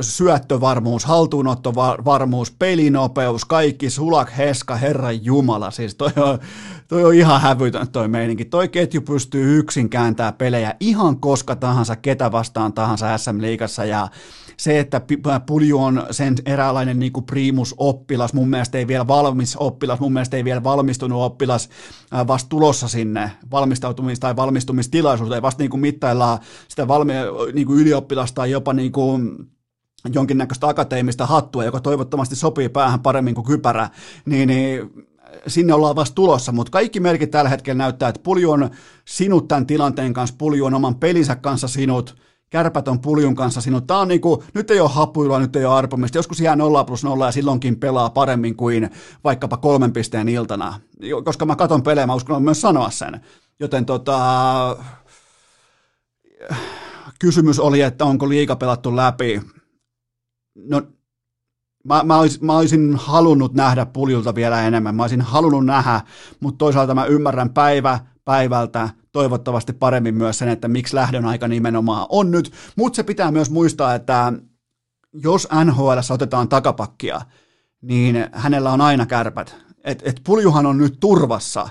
syöttövarmuus, 0.00 1.04
haltuunottovarmuus, 1.04 2.50
pelinopeus, 2.50 3.44
kaikki 3.44 3.90
sulak, 3.90 4.36
heska, 4.36 4.76
herran 4.76 5.24
jumala, 5.24 5.70
siis 5.70 5.94
toi 5.94 6.12
on, 6.16 6.38
toi 6.88 7.04
on 7.04 7.14
ihan 7.14 7.40
hävytön 7.40 7.88
toi 7.88 8.08
meininki. 8.08 8.44
Toi 8.44 8.68
ketju 8.68 9.00
pystyy 9.00 9.58
yksin 9.58 9.90
kääntää 9.90 10.32
pelejä 10.32 10.74
ihan 10.80 11.20
koska 11.20 11.56
tahansa, 11.56 11.96
ketä 11.96 12.32
vastaan 12.32 12.72
tahansa 12.72 13.18
SM-liigassa 13.18 13.84
ja 13.84 14.08
se, 14.56 14.78
että 14.78 15.00
Pulju 15.46 15.82
on 15.82 16.06
sen 16.10 16.34
eräänlainen 16.46 16.98
niin 16.98 17.12
kuin 17.12 17.26
primus-oppilas, 17.26 18.32
mun 18.32 18.50
mielestä 18.50 18.78
ei 18.78 18.86
vielä 18.86 19.06
valmis 19.06 19.56
oppilas, 19.56 20.00
mun 20.00 20.12
mielestä 20.12 20.36
ei 20.36 20.44
vielä 20.44 20.64
valmistunut 20.64 21.22
oppilas 21.22 21.68
vasta 22.26 22.48
tulossa 22.48 22.88
sinne 22.88 23.30
valmistautumis- 23.50 24.20
tai 24.20 24.36
valmistumistilaisuuteen, 24.36 25.42
vasta 25.42 25.62
niin 25.62 25.70
kuin 25.70 25.80
mittaillaan 25.80 26.38
sitä 26.68 26.88
valmi- 26.88 27.12
niin 27.52 27.66
kuin 27.66 27.80
ylioppilasta 27.80 28.34
tai 28.34 28.50
jopa 28.50 28.72
niin 28.72 28.92
kuin 28.92 29.48
jonkinnäköistä 30.12 30.68
akateemista 30.68 31.26
hattua, 31.26 31.64
joka 31.64 31.80
toivottavasti 31.80 32.36
sopii 32.36 32.68
päähän 32.68 33.00
paremmin 33.00 33.34
kuin 33.34 33.46
kypärä, 33.46 33.90
niin, 34.26 34.48
niin 34.48 34.90
sinne 35.46 35.74
ollaan 35.74 35.96
vasta 35.96 36.14
tulossa, 36.14 36.52
mutta 36.52 36.70
kaikki 36.70 37.00
merkit 37.00 37.30
tällä 37.30 37.50
hetkellä 37.50 37.78
näyttää, 37.78 38.08
että 38.08 38.22
Pulju 38.22 38.50
on 38.50 38.70
sinut 39.04 39.48
tämän 39.48 39.66
tilanteen 39.66 40.12
kanssa, 40.12 40.36
Pulju 40.38 40.64
on 40.64 40.74
oman 40.74 40.94
pelinsä 40.94 41.36
kanssa 41.36 41.68
sinut, 41.68 42.16
kärpät 42.54 42.88
on 42.88 43.00
puljun 43.00 43.34
kanssa 43.34 43.60
sinut. 43.60 43.86
Tää 43.86 43.98
on 43.98 44.08
niinku, 44.08 44.44
nyt 44.54 44.70
ei 44.70 44.80
ole 44.80 44.90
hapuilua, 44.90 45.38
nyt 45.38 45.56
ei 45.56 45.64
ole 45.64 45.74
arpomista. 45.74 46.18
Joskus 46.18 46.40
jää 46.40 46.56
0 46.56 46.84
plus 46.84 47.04
0 47.04 47.26
ja 47.26 47.32
silloinkin 47.32 47.80
pelaa 47.80 48.10
paremmin 48.10 48.56
kuin 48.56 48.90
vaikkapa 49.24 49.56
kolmen 49.56 49.92
pisteen 49.92 50.28
iltana. 50.28 50.80
Koska 51.24 51.46
mä 51.46 51.56
katon 51.56 51.82
pelejä, 51.82 52.06
mä 52.06 52.14
uskon 52.14 52.42
myös 52.42 52.60
sanoa 52.60 52.90
sen. 52.90 53.20
Joten 53.60 53.86
tota, 53.86 54.76
kysymys 57.20 57.60
oli, 57.60 57.80
että 57.80 58.04
onko 58.04 58.28
liika 58.28 58.56
pelattu 58.56 58.96
läpi. 58.96 59.40
No 60.54 60.82
mä, 61.84 62.02
mä, 62.02 62.18
olis, 62.18 62.40
mä 62.40 62.56
olisin 62.56 62.96
halunnut 62.96 63.54
nähdä 63.54 63.86
puljulta 63.86 64.34
vielä 64.34 64.62
enemmän, 64.62 64.94
mä 64.94 65.02
olisin 65.02 65.20
halunnut 65.20 65.66
nähdä, 65.66 66.00
mutta 66.40 66.58
toisaalta 66.58 66.94
mä 66.94 67.04
ymmärrän 67.04 67.50
päivä 67.50 68.00
päivältä 68.24 68.88
toivottavasti 69.12 69.72
paremmin 69.72 70.14
myös 70.14 70.38
sen, 70.38 70.48
että 70.48 70.68
miksi 70.68 70.94
lähdön 70.94 71.24
aika 71.24 71.48
nimenomaan 71.48 72.06
on 72.08 72.30
nyt, 72.30 72.52
mutta 72.76 72.96
se 72.96 73.02
pitää 73.02 73.30
myös 73.30 73.50
muistaa, 73.50 73.94
että 73.94 74.32
jos 75.12 75.48
NHL 75.64 75.98
otetaan 76.10 76.48
takapakkia, 76.48 77.20
niin 77.82 78.26
hänellä 78.32 78.72
on 78.72 78.80
aina 78.80 79.06
kärpät. 79.06 79.56
Et, 79.84 80.02
et 80.04 80.20
puljuhan 80.24 80.66
on 80.66 80.78
nyt 80.78 80.96
turvassa. 81.00 81.68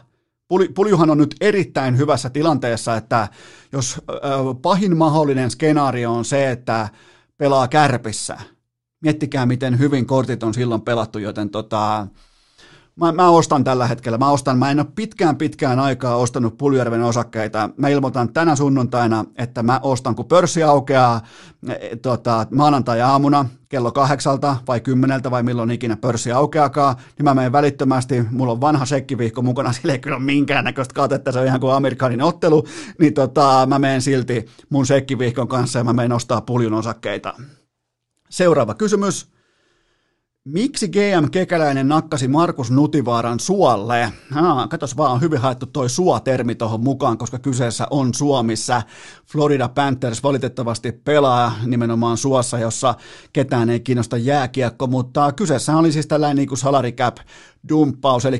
Puljuhan 0.75 1.09
on 1.09 1.17
nyt 1.17 1.35
erittäin 1.41 1.97
hyvässä 1.97 2.29
tilanteessa, 2.29 2.95
että 2.95 3.27
jos 3.71 4.01
pahin 4.61 4.97
mahdollinen 4.97 5.51
skenaario 5.51 6.13
on 6.13 6.25
se, 6.25 6.51
että 6.51 6.89
pelaa 7.37 7.67
kärpissä– 7.67 8.37
miettikää 9.03 9.45
miten 9.45 9.79
hyvin 9.79 10.05
kortit 10.05 10.43
on 10.43 10.53
silloin 10.53 10.81
pelattu, 10.81 11.19
joten 11.19 11.49
tota, 11.49 12.07
mä, 12.95 13.11
mä 13.11 13.29
ostan 13.29 13.63
tällä 13.63 13.87
hetkellä, 13.87 14.17
mä 14.17 14.29
ostan, 14.29 14.57
mä 14.57 14.71
en 14.71 14.79
ole 14.79 14.87
pitkään 14.95 15.35
pitkään 15.35 15.79
aikaa 15.79 16.15
ostanut 16.15 16.57
Puljärven 16.57 17.03
osakkeita, 17.03 17.69
mä 17.77 17.87
ilmoitan 17.87 18.33
tänä 18.33 18.55
sunnuntaina, 18.55 19.25
että 19.37 19.63
mä 19.63 19.79
ostan, 19.83 20.15
kun 20.15 20.25
pörssi 20.25 20.63
aukeaa 20.63 21.21
e, 21.67 21.95
tota, 21.95 22.47
maanantai-aamuna 22.51 23.45
kello 23.69 23.91
kahdeksalta 23.91 24.55
vai 24.67 24.79
kymmeneltä 24.79 25.31
vai 25.31 25.43
milloin 25.43 25.71
ikinä 25.71 25.97
pörssi 25.97 26.31
aukeakaan, 26.31 26.95
niin 27.17 27.23
mä 27.23 27.33
menen 27.33 27.51
välittömästi, 27.51 28.23
mulla 28.31 28.51
on 28.51 28.61
vanha 28.61 28.85
sekkivihko 28.85 29.41
mukana, 29.41 29.73
sillä 29.73 29.93
ei 29.93 29.99
kyllä 29.99 30.17
ole 30.17 30.25
minkäännäköistä 30.25 30.93
katetta, 30.93 31.31
se 31.31 31.39
on 31.39 31.45
ihan 31.45 31.59
kuin 31.59 31.73
amerikanin 31.73 32.21
ottelu, 32.21 32.63
niin 32.99 33.13
tota, 33.13 33.65
mä 33.69 33.79
menen 33.79 34.01
silti 34.01 34.45
mun 34.69 34.85
sekkivihkon 34.85 35.47
kanssa 35.47 35.79
ja 35.79 35.83
mä 35.83 35.93
menen 35.93 36.11
ostaa 36.11 36.41
puljun 36.41 36.73
osakkeita. 36.73 37.33
Seuraava 38.33 38.73
kysymys. 38.73 39.27
Miksi 40.45 40.87
GM 40.87 41.29
Kekäläinen 41.31 41.87
nakkasi 41.87 42.27
Markus 42.27 42.71
Nutivaaran 42.71 43.39
suolle? 43.39 44.13
Ah, 44.35 44.69
katos 44.69 44.97
vaan, 44.97 45.11
on 45.11 45.21
hyvin 45.21 45.39
haettu 45.39 45.65
toi 45.65 45.89
suo-termi 45.89 46.55
tuohon 46.55 46.83
mukaan, 46.83 47.17
koska 47.17 47.39
kyseessä 47.39 47.87
on 47.89 48.13
Suomissa. 48.13 48.81
Florida 49.31 49.69
Panthers 49.69 50.23
valitettavasti 50.23 50.91
pelaa 50.91 51.55
nimenomaan 51.65 52.17
suossa, 52.17 52.59
jossa 52.59 52.95
ketään 53.33 53.69
ei 53.69 53.79
kiinnosta 53.79 54.17
jääkiekko, 54.17 54.87
mutta 54.87 55.31
kyseessä 55.31 55.77
oli 55.77 55.91
siis 55.91 56.07
tällainen 56.07 56.37
niin 56.37 56.47
kuin 56.47 56.57
salary 56.57 56.91
cap 56.91 57.17
dumppaus, 57.69 58.25
eli 58.25 58.37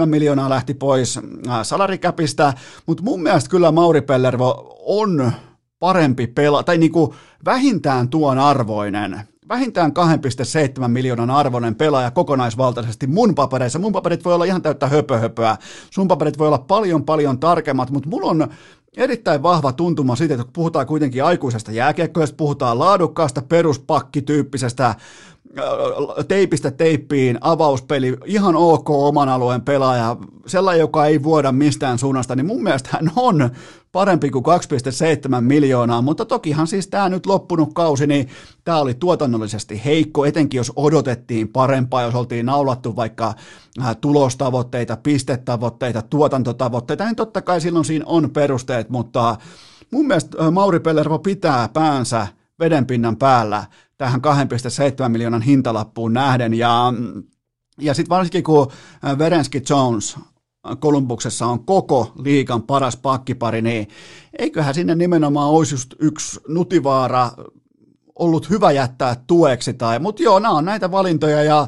2,7 0.00 0.06
miljoonaa 0.06 0.50
lähti 0.50 0.74
pois 0.74 1.20
salary 1.62 1.98
capista, 1.98 2.52
mutta 2.86 3.02
mun 3.02 3.22
mielestä 3.22 3.50
kyllä 3.50 3.72
Mauri 3.72 4.02
Pellervo 4.02 4.76
on 4.86 5.32
parempi 5.80 6.26
pelaa, 6.26 6.62
tai 6.62 6.78
niin 6.78 6.92
kuin 6.92 7.10
vähintään 7.44 8.08
tuon 8.08 8.38
arvoinen, 8.38 9.20
vähintään 9.48 9.92
2,7 10.80 10.88
miljoonan 10.88 11.30
arvoinen 11.30 11.74
pelaaja 11.74 12.10
kokonaisvaltaisesti 12.10 13.06
mun 13.06 13.34
papereissa. 13.34 13.78
Mun 13.78 13.92
paperit 13.92 14.24
voi 14.24 14.34
olla 14.34 14.44
ihan 14.44 14.62
täyttä 14.62 14.88
höpöhöpöä, 14.88 15.56
sun 15.90 16.08
paperit 16.08 16.38
voi 16.38 16.46
olla 16.46 16.58
paljon 16.58 17.04
paljon 17.04 17.40
tarkemmat, 17.40 17.90
mutta 17.90 18.08
mulla 18.08 18.30
on 18.30 18.48
erittäin 18.96 19.42
vahva 19.42 19.72
tuntuma 19.72 20.16
siitä, 20.16 20.34
että 20.34 20.46
puhutaan 20.52 20.86
kuitenkin 20.86 21.24
aikuisesta 21.24 21.72
jääkiekkoista, 21.72 22.36
puhutaan 22.36 22.78
laadukkaasta 22.78 23.42
peruspakkityyppisestä 23.42 24.94
teipistä 26.28 26.70
teippiin, 26.70 27.38
avauspeli, 27.40 28.16
ihan 28.24 28.56
ok 28.56 28.90
oman 28.90 29.28
alueen 29.28 29.62
pelaaja, 29.62 30.16
sellainen, 30.46 30.80
joka 30.80 31.06
ei 31.06 31.22
vuoda 31.22 31.52
mistään 31.52 31.98
suunnasta, 31.98 32.36
niin 32.36 32.46
mun 32.46 32.62
mielestä 32.62 32.88
hän 32.92 33.10
on 33.16 33.50
parempi 33.92 34.30
kuin 34.30 34.44
2,7 34.44 35.40
miljoonaa, 35.40 36.02
mutta 36.02 36.24
tokihan 36.24 36.66
siis 36.66 36.86
tämä 36.88 37.08
nyt 37.08 37.26
loppunut 37.26 37.74
kausi, 37.74 38.06
niin 38.06 38.28
tämä 38.64 38.78
oli 38.78 38.94
tuotannollisesti 38.94 39.82
heikko, 39.84 40.24
etenkin 40.24 40.58
jos 40.58 40.72
odotettiin 40.76 41.48
parempaa, 41.48 42.02
jos 42.02 42.14
oltiin 42.14 42.46
naulattu 42.46 42.96
vaikka 42.96 43.34
äh, 43.82 43.96
tulostavoitteita, 44.00 44.96
pistetavoitteita, 44.96 46.02
tuotantotavoitteita, 46.02 47.04
niin 47.04 47.16
totta 47.16 47.42
kai 47.42 47.60
silloin 47.60 47.84
siinä 47.84 48.04
on 48.08 48.30
perusteet, 48.30 48.88
mutta 48.88 49.36
mun 49.90 50.06
mielestä 50.06 50.44
äh, 50.44 50.52
Mauri 50.52 50.80
Pellervo 50.80 51.18
pitää 51.18 51.68
päänsä 51.68 52.26
vedenpinnan 52.58 53.16
päällä 53.16 53.64
tähän 53.98 54.20
2,7 55.02 55.08
miljoonan 55.08 55.42
hintalappuun 55.42 56.12
nähden. 56.12 56.54
Ja, 56.54 56.92
ja 57.80 57.94
sitten 57.94 58.10
varsinkin 58.10 58.44
kun 58.44 58.72
Verenski 59.18 59.62
Jones 59.70 60.16
Kolumbuksessa 60.78 61.46
on 61.46 61.64
koko 61.64 62.12
liikan 62.18 62.62
paras 62.62 62.96
pakkipari, 62.96 63.62
niin 63.62 63.88
eiköhän 64.38 64.74
sinne 64.74 64.94
nimenomaan 64.94 65.50
olisi 65.50 65.74
just 65.74 65.94
yksi 65.98 66.40
nutivaara 66.48 67.30
ollut 68.18 68.50
hyvä 68.50 68.72
jättää 68.72 69.16
tueksi. 69.26 69.74
Tai, 69.74 69.98
mutta 69.98 70.22
joo, 70.22 70.38
nämä 70.38 70.54
on 70.54 70.64
näitä 70.64 70.90
valintoja 70.90 71.42
ja 71.42 71.66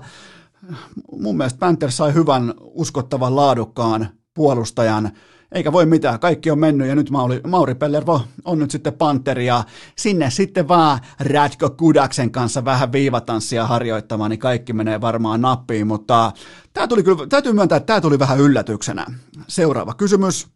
mun 1.13 1.37
mielestä 1.37 1.59
Panthers 1.59 1.97
sai 1.97 2.15
hyvän, 2.15 2.55
uskottavan, 2.61 3.37
laadukkaan 3.37 4.09
puolustajan 4.35 5.11
eikä 5.53 5.73
voi 5.73 5.87
mitään, 5.87 6.21
kaikki 6.21 6.51
on 6.51 6.59
mennyt 6.59 6.89
ja 6.89 6.95
nyt 6.95 7.11
Mauri, 7.11 7.41
Mauri 7.47 7.75
Pellervo 7.75 8.23
on 8.45 8.59
nyt 8.59 8.71
sitten 8.71 8.93
Panteri 8.93 9.47
ja 9.47 9.65
sinne 9.97 10.31
sitten 10.31 10.69
vaan 10.69 11.01
Radko 11.21 11.71
Kudaksen 11.71 12.31
kanssa 12.31 12.65
vähän 12.65 12.93
viivatanssia 12.93 13.67
harjoittamaan, 13.67 14.31
niin 14.31 14.39
kaikki 14.39 14.73
menee 14.73 15.01
varmaan 15.01 15.41
nappiin, 15.41 15.87
mutta 15.87 16.33
tämä 16.73 16.89
tuli 16.89 17.03
kyllä, 17.03 17.27
täytyy 17.27 17.53
myöntää, 17.53 17.77
että 17.77 17.87
tämä 17.87 18.01
tuli 18.01 18.19
vähän 18.19 18.41
yllätyksenä. 18.41 19.07
Seuraava 19.49 19.95
kysymys. 19.95 20.49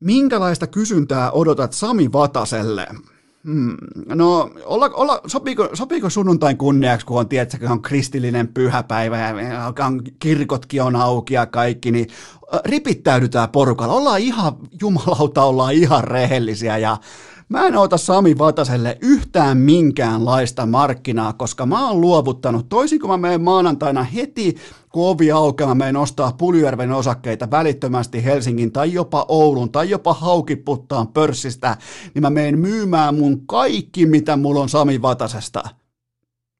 Minkälaista 0.00 0.66
kysyntää 0.66 1.30
odotat 1.30 1.72
Sami 1.72 2.12
Vataselle? 2.12 2.86
Hmm. 3.44 3.76
No, 4.14 4.50
olla, 4.64 4.90
olla, 4.94 5.20
sopiiko, 5.26 5.68
sopiiko 5.74 6.10
sunnuntain 6.10 6.58
kunniaksi, 6.58 7.06
kun 7.06 7.18
on, 7.18 7.28
tiedätkö, 7.28 7.70
on 7.70 7.82
kristillinen 7.82 8.48
pyhäpäivä 8.48 9.18
ja 9.18 9.72
kirkotkin 10.18 10.82
on 10.82 10.96
auki 10.96 11.34
ja 11.34 11.46
kaikki, 11.46 11.90
niin 11.90 12.06
ripittäydytään 12.64 13.50
porukalla. 13.50 13.94
Ollaan 13.94 14.20
ihan, 14.20 14.56
jumalauta, 14.80 15.44
ollaan 15.44 15.74
ihan 15.74 16.04
rehellisiä 16.04 16.78
ja 16.78 16.96
Mä 17.52 17.66
en 17.66 17.76
ota 17.76 17.96
Sami 17.96 18.38
Vataselle 18.38 18.98
yhtään 19.00 19.58
minkäänlaista 19.58 20.66
markkinaa, 20.66 21.32
koska 21.32 21.66
mä 21.66 21.88
oon 21.88 22.00
luovuttanut, 22.00 22.68
toisin 22.68 23.00
kuin 23.00 23.10
mä 23.10 23.16
menen 23.16 23.42
maanantaina 23.42 24.02
heti, 24.02 24.56
kun 24.92 25.08
ovi 25.08 25.32
aukeaa, 25.32 25.74
mä 25.74 25.84
ostaa 25.98 26.32
Puljärven 26.38 26.92
osakkeita 26.92 27.50
välittömästi 27.50 28.24
Helsingin 28.24 28.72
tai 28.72 28.92
jopa 28.92 29.26
Oulun 29.28 29.72
tai 29.72 29.90
jopa 29.90 30.14
Haukiputtaan 30.14 31.08
pörssistä, 31.08 31.76
niin 32.14 32.22
mä 32.22 32.30
menen 32.30 32.58
myymään 32.58 33.14
mun 33.14 33.46
kaikki, 33.46 34.06
mitä 34.06 34.36
mulla 34.36 34.60
on 34.60 34.68
Sami 34.68 35.02
Vatasesta. 35.02 35.62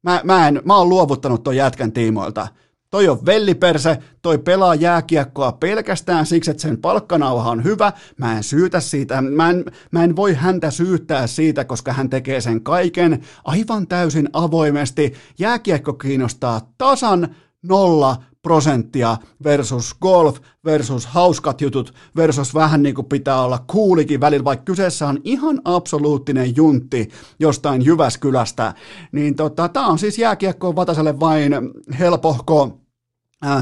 Mä, 0.02 0.20
mä, 0.24 0.48
en, 0.48 0.62
mä 0.64 0.76
oon 0.76 0.88
luovuttanut 0.88 1.42
ton 1.42 1.56
jätkän 1.56 1.92
tiimoilta. 1.92 2.48
Toi 2.92 3.08
on 3.08 3.26
velliperse, 3.26 3.98
toi 4.22 4.38
pelaa 4.38 4.74
jääkiekkoa 4.74 5.52
pelkästään 5.52 6.26
siksi, 6.26 6.50
että 6.50 6.62
sen 6.62 6.78
palkkanauha 6.78 7.50
on 7.50 7.64
hyvä. 7.64 7.92
Mä 8.16 8.36
en 8.36 8.42
syytä 8.42 8.80
siitä, 8.80 9.22
mä 9.22 9.50
en, 9.50 9.64
mä 9.90 10.04
en 10.04 10.16
voi 10.16 10.34
häntä 10.34 10.70
syyttää 10.70 11.26
siitä, 11.26 11.64
koska 11.64 11.92
hän 11.92 12.10
tekee 12.10 12.40
sen 12.40 12.62
kaiken 12.62 13.24
aivan 13.44 13.86
täysin 13.86 14.28
avoimesti. 14.32 15.14
Jääkiekko 15.38 15.92
kiinnostaa 15.92 16.60
tasan 16.78 17.34
nolla 17.62 18.16
prosenttia 18.42 19.16
versus 19.44 19.94
golf 20.00 20.38
versus 20.64 21.06
hauskat 21.06 21.60
jutut 21.60 21.94
versus 22.16 22.54
vähän 22.54 22.82
niin 22.82 22.94
kuin 22.94 23.06
pitää 23.06 23.42
olla 23.42 23.64
kuulikin 23.66 24.20
välillä, 24.20 24.44
vaikka 24.44 24.64
kyseessä 24.64 25.08
on 25.08 25.18
ihan 25.24 25.60
absoluuttinen 25.64 26.56
juntti 26.56 27.08
jostain 27.38 27.84
Jyväskylästä, 27.84 28.74
niin 29.12 29.34
tota, 29.34 29.68
tämä 29.68 29.86
on 29.86 29.98
siis 29.98 30.18
jääkiekko 30.18 30.76
Vataselle 30.76 31.20
vain 31.20 31.52
helpohko 31.98 32.81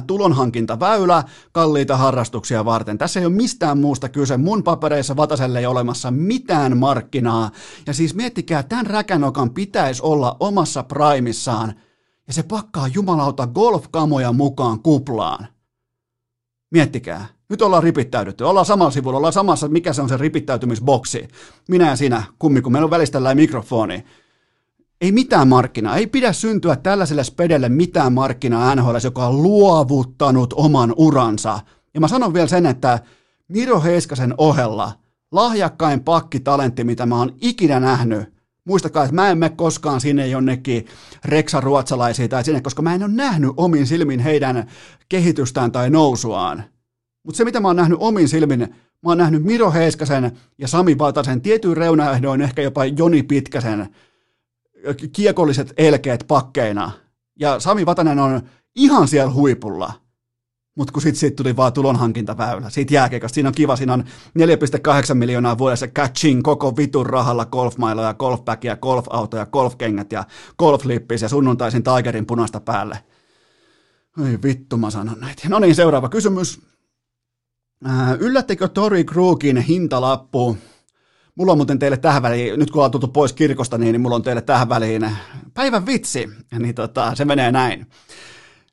tulonhankintaväylä 0.06 1.24
kalliita 1.52 1.96
harrastuksia 1.96 2.64
varten. 2.64 2.98
Tässä 2.98 3.20
ei 3.20 3.26
ole 3.26 3.34
mistään 3.34 3.78
muusta 3.78 4.08
kyse. 4.08 4.36
Mun 4.36 4.62
papereissa 4.62 5.16
Vataselle 5.16 5.58
ei 5.58 5.66
ole 5.66 5.72
olemassa 5.72 6.10
mitään 6.10 6.76
markkinaa. 6.76 7.50
Ja 7.86 7.92
siis 7.92 8.14
miettikää, 8.14 8.62
tämän 8.62 8.86
räkänokan 8.86 9.50
pitäisi 9.50 10.02
olla 10.02 10.36
omassa 10.40 10.82
primissaan. 10.82 11.74
Ja 12.26 12.32
se 12.32 12.42
pakkaa 12.42 12.88
jumalauta 12.88 13.46
golfkamoja 13.46 14.32
mukaan 14.32 14.80
kuplaan. 14.82 15.46
Miettikää. 16.70 17.26
Nyt 17.48 17.62
ollaan 17.62 17.82
ripittäydytty. 17.82 18.44
Ollaan 18.44 18.66
samalla 18.66 18.90
sivulla, 18.90 19.16
ollaan 19.16 19.32
samassa, 19.32 19.68
mikä 19.68 19.92
se 19.92 20.02
on 20.02 20.08
se 20.08 20.16
ripittäytymisboksi. 20.16 21.28
Minä 21.68 21.88
ja 21.88 21.96
sinä, 21.96 22.22
kummi, 22.38 22.62
kun 22.62 22.72
meillä 22.72 22.84
on 22.84 22.90
välistä 22.90 23.34
mikrofoni 23.34 24.04
ei 25.00 25.12
mitään 25.12 25.48
markkinaa, 25.48 25.96
ei 25.96 26.06
pidä 26.06 26.32
syntyä 26.32 26.76
tällaiselle 26.76 27.24
spedelle 27.24 27.68
mitään 27.68 28.12
markkinaa 28.12 28.74
NHL, 28.74 28.96
joka 29.04 29.26
on 29.26 29.42
luovuttanut 29.42 30.54
oman 30.56 30.94
uransa. 30.96 31.60
Ja 31.94 32.00
mä 32.00 32.08
sanon 32.08 32.34
vielä 32.34 32.48
sen, 32.48 32.66
että 32.66 32.98
Miro 33.48 33.80
Heiskasen 33.80 34.34
ohella 34.38 34.92
lahjakkain 35.32 36.00
pakkitalentti, 36.00 36.84
mitä 36.84 37.06
mä 37.06 37.18
oon 37.18 37.34
ikinä 37.40 37.80
nähnyt, 37.80 38.34
muistakaa, 38.64 39.04
että 39.04 39.14
mä 39.14 39.30
en 39.30 39.38
mene 39.38 39.54
koskaan 39.56 40.00
sinne 40.00 40.26
jonnekin 40.26 40.86
reksa 41.24 41.60
ruotsalaisia 41.60 42.28
tai 42.28 42.44
sinne, 42.44 42.60
koska 42.60 42.82
mä 42.82 42.94
en 42.94 43.02
ole 43.02 43.12
nähnyt 43.12 43.50
omin 43.56 43.86
silmin 43.86 44.20
heidän 44.20 44.66
kehitystään 45.08 45.72
tai 45.72 45.90
nousuaan. 45.90 46.64
Mutta 47.22 47.36
se, 47.36 47.44
mitä 47.44 47.60
mä 47.60 47.68
oon 47.68 47.76
nähnyt 47.76 47.98
omin 48.00 48.28
silmin, 48.28 48.60
mä 49.02 49.10
oon 49.10 49.18
nähnyt 49.18 49.42
Miro 49.42 49.72
Heiskasen 49.72 50.32
ja 50.58 50.68
Sami 50.68 50.98
Vatasen 50.98 51.40
tietyin 51.40 51.76
reunaehdoin, 51.76 52.40
ehkä 52.40 52.62
jopa 52.62 52.84
Joni 52.84 53.22
Pitkäsen 53.22 53.88
kiekolliset 55.12 55.72
elkeet 55.76 56.24
pakkeina. 56.28 56.90
Ja 57.40 57.60
Sami 57.60 57.86
Vatanen 57.86 58.18
on 58.18 58.42
ihan 58.76 59.08
siellä 59.08 59.32
huipulla. 59.32 59.92
Mutta 60.76 60.92
kun 60.92 61.02
sitten 61.02 61.20
siitä 61.20 61.36
tuli 61.36 61.56
vaan 61.56 61.72
tulonhankintaväylä, 61.72 62.70
siitä 62.70 62.94
jääkeikosta, 62.94 63.34
siinä 63.34 63.48
on 63.48 63.54
kiva, 63.54 63.76
siinä 63.76 63.92
on 63.92 64.04
4,8 64.38 65.14
miljoonaa 65.14 65.58
vuodessa 65.58 65.86
catching 65.86 66.42
koko 66.42 66.76
vitun 66.76 67.06
rahalla 67.06 67.46
golfmailoja, 67.46 68.14
golfbackia, 68.14 68.76
golfautoja, 68.76 69.46
golfkengät 69.46 70.12
ja 70.12 70.24
golflippis 70.58 71.22
ja 71.22 71.28
sunnuntaisin 71.28 71.82
Tigerin 71.82 72.26
punasta 72.26 72.60
päälle. 72.60 73.04
Ei 74.26 74.38
vittu, 74.42 74.76
mä 74.76 74.90
sanon 74.90 75.20
näitä. 75.20 75.48
No 75.48 75.58
niin, 75.58 75.74
seuraava 75.74 76.08
kysymys. 76.08 76.60
Yllättekö 78.18 78.68
Tori 78.68 79.04
Krugin 79.04 79.56
hintalappu 79.56 80.56
Mulla 81.40 81.52
on 81.52 81.58
muuten 81.58 81.78
teille 81.78 81.96
tähän 81.96 82.22
väliin, 82.22 82.58
nyt 82.58 82.70
kun 82.70 82.78
ollaan 82.78 82.90
tultu 82.90 83.08
pois 83.08 83.32
kirkosta, 83.32 83.78
niin, 83.78 83.92
niin 83.92 84.00
mulla 84.00 84.16
on 84.16 84.22
teille 84.22 84.42
tähän 84.42 84.68
väliin 84.68 85.10
päivän 85.54 85.86
vitsi, 85.86 86.28
niin 86.58 86.74
tota, 86.74 87.14
se 87.14 87.24
menee 87.24 87.52
näin. 87.52 87.86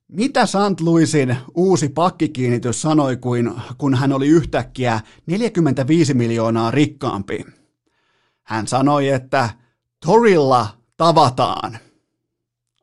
Mitä 0.07 0.45
St. 0.45 0.81
Louisin 0.81 1.37
uusi 1.55 1.89
pakkikiinnitys 1.89 2.81
sanoi, 2.81 3.17
kuin, 3.17 3.53
kun 3.77 3.95
hän 3.95 4.13
oli 4.13 4.27
yhtäkkiä 4.27 4.99
45 5.25 6.13
miljoonaa 6.13 6.71
rikkaampi? 6.71 7.45
Hän 8.43 8.67
sanoi, 8.67 9.09
että 9.09 9.49
torilla 10.05 10.67
tavataan. 10.97 11.77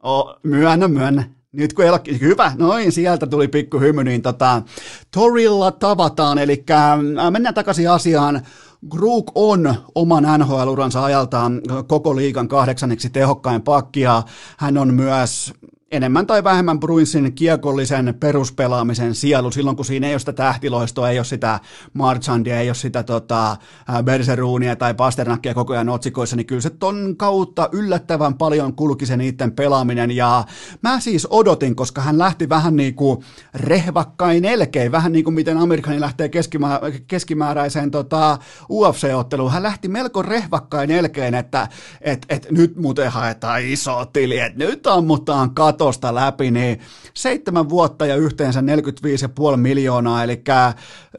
O, 0.04 0.38
myönnä, 0.42 0.88
myönnä. 0.88 1.30
Nyt 1.52 1.72
kun 1.72 1.84
elokki, 1.84 2.20
hyvä, 2.20 2.52
noin, 2.58 2.92
sieltä 2.92 3.26
tuli 3.26 3.48
pikku 3.48 3.80
hymy, 3.80 4.04
niin 4.04 4.22
tota, 4.22 4.62
torilla 5.10 5.70
tavataan, 5.70 6.38
eli 6.38 6.64
äh, 6.70 7.30
mennään 7.30 7.54
takaisin 7.54 7.90
asiaan. 7.90 8.42
Grook 8.90 9.32
on 9.34 9.74
oman 9.94 10.24
NHL-uransa 10.38 11.04
ajaltaan 11.04 11.60
koko 11.86 12.16
liigan 12.16 12.48
kahdeksanneksi 12.48 13.10
tehokkain 13.10 13.62
pakki 13.62 14.00
ja 14.00 14.22
hän 14.56 14.78
on 14.78 14.94
myös 14.94 15.54
enemmän 15.90 16.26
tai 16.26 16.44
vähemmän 16.44 16.80
Bruinsin 16.80 17.32
kiekollisen 17.32 18.14
peruspelaamisen 18.20 19.14
sielu 19.14 19.50
silloin, 19.50 19.76
kun 19.76 19.84
siinä 19.84 20.06
ei 20.06 20.12
ole 20.12 20.18
sitä 20.18 20.32
tähtiloistoa, 20.32 21.10
ei 21.10 21.18
ole 21.18 21.24
sitä 21.24 21.60
Marchandia, 21.92 22.60
ei 22.60 22.68
ole 22.68 22.74
sitä 22.74 23.02
tota, 23.02 23.56
Berseruunia 24.02 24.76
tai 24.76 24.94
Pasternakkia 24.94 25.54
koko 25.54 25.72
ajan 25.72 25.88
otsikoissa, 25.88 26.36
niin 26.36 26.46
kyllä 26.46 26.60
se 26.60 26.70
ton 26.70 27.14
kautta 27.16 27.68
yllättävän 27.72 28.34
paljon 28.34 28.76
kulki 28.76 29.06
se 29.06 29.16
niiden 29.16 29.52
pelaaminen. 29.52 30.10
Ja 30.10 30.44
mä 30.82 31.00
siis 31.00 31.26
odotin, 31.30 31.76
koska 31.76 32.00
hän 32.00 32.18
lähti 32.18 32.48
vähän 32.48 32.76
niin 32.76 32.94
kuin 32.94 33.24
rehvakkain 33.54 34.44
elkein, 34.44 34.92
vähän 34.92 35.12
niin 35.12 35.24
kuin 35.24 35.34
miten 35.34 35.58
Amerikani 35.58 36.00
lähtee 36.00 36.28
keskimä, 36.28 36.80
keskimääräiseen 37.06 37.90
tota, 37.90 38.38
UFC-otteluun, 38.70 39.52
hän 39.52 39.62
lähti 39.62 39.88
melko 39.88 40.22
rehvakkain 40.22 40.90
elkein, 40.90 41.34
että 41.34 41.68
et, 42.00 42.26
et 42.28 42.46
nyt 42.50 42.76
muuten 42.76 43.10
haetaan 43.10 43.62
iso 43.62 44.06
tili, 44.12 44.38
että 44.38 44.58
nyt 44.58 44.86
ammutaan 44.86 45.54
kato 45.54 45.83
lotosta 45.84 46.14
läpi, 46.14 46.50
niin 46.50 46.80
seitsemän 47.14 47.68
vuotta 47.68 48.06
ja 48.06 48.16
yhteensä 48.16 48.60
45,5 48.60 49.56
miljoonaa, 49.56 50.24
eli 50.24 50.42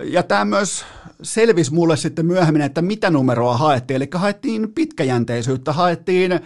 ja 0.04 0.24
tämä 0.24 0.46
myös 0.46 0.86
selvisi 1.22 1.74
mulle 1.74 1.98
sitten 1.98 2.26
myöhemmin, 2.26 2.62
että 2.62 2.82
mitä 2.82 3.10
numeroa 3.10 3.58
haettiin, 3.58 3.96
eli 3.96 4.08
haettiin 4.16 4.72
pitkäjänteisyyttä, 4.76 5.74
haettiin 5.74 6.40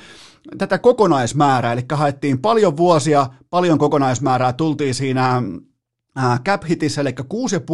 tätä 0.57 0.78
kokonaismäärää, 0.78 1.74
eli 1.74 1.86
haettiin 1.91 2.39
paljon 2.39 2.78
vuosia, 2.78 3.28
paljon 3.49 3.78
kokonaismäärää, 3.78 4.53
tultiin 4.53 4.95
siinä 4.95 5.43
cap 6.45 6.63
hitissä, 6.70 7.01
eli 7.01 7.15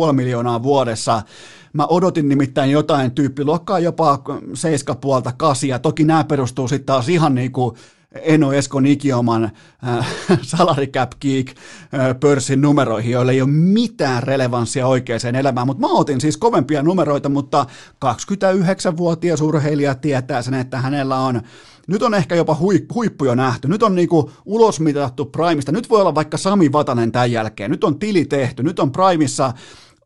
6,5 0.08 0.14
miljoonaa 0.14 0.64
vuodessa. 0.64 1.22
Mä 1.74 1.86
odotin 1.86 2.30
nimittäin 2.30 2.72
jotain 2.72 3.12
tyyppiluokkaa 3.12 3.80
jopa 3.80 4.24
7,5 5.28 5.34
kasia. 5.38 5.80
Toki 5.80 6.04
nämä 6.04 6.24
perustuu 6.24 6.68
sitten 6.68 6.86
taas 6.86 7.10
ihan 7.10 7.36
niin 7.36 7.52
kuin 7.52 7.76
Eno 8.22 8.54
Eskon 8.54 8.86
ikioman 8.86 9.44
äh, 9.88 10.08
salary 10.42 10.88
cap 10.88 11.12
geek 11.22 11.50
äh, 11.50 12.20
pörssin 12.20 12.62
numeroihin, 12.62 13.12
joille 13.12 13.32
ei 13.32 13.42
ole 13.42 13.50
mitään 13.50 14.24
relevanssia 14.24 14.88
oikeaan 14.88 15.36
elämään, 15.36 15.68
mutta 15.68 15.88
mä 15.88 15.94
otin 15.94 16.22
siis 16.22 16.38
kovempia 16.38 16.84
numeroita, 16.84 17.30
mutta 17.30 17.66
29-vuotias 18.06 19.42
urheilija 19.42 19.96
tietää 19.96 20.42
sen, 20.42 20.54
että 20.54 20.78
hänellä 20.78 21.18
on 21.18 21.42
nyt 21.88 22.04
on 22.04 22.14
ehkä 22.14 22.36
jopa 22.36 22.58
huippu 22.94 23.26
jo 23.26 23.36
nähty. 23.36 23.68
Nyt 23.68 23.84
on 23.84 23.96
niinku 23.96 24.32
ulosmitattu 24.46 25.26
Primesta. 25.26 25.72
Nyt 25.72 25.90
voi 25.90 26.02
olla 26.02 26.16
vaikka 26.16 26.38
Sami 26.38 26.72
Vatanen 26.72 27.12
tämän 27.12 27.32
jälkeen. 27.32 27.72
Nyt 27.72 27.84
on 27.84 28.00
tili 28.00 28.26
tehty. 28.26 28.64
Nyt 28.64 28.80
on 28.80 28.92
Primissa 28.92 29.54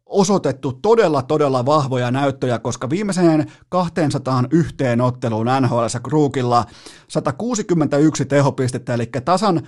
osoitettu 0.09 0.73
todella, 0.73 1.21
todella 1.21 1.65
vahvoja 1.65 2.11
näyttöjä, 2.11 2.59
koska 2.59 2.89
viimeiseen 2.89 3.51
201 3.69 4.75
otteluun 5.03 5.47
NHL 5.61 5.85
Kruukilla 6.03 6.65
161 7.07 8.25
tehopistettä, 8.25 8.93
eli 8.93 9.09
tasan 9.25 9.61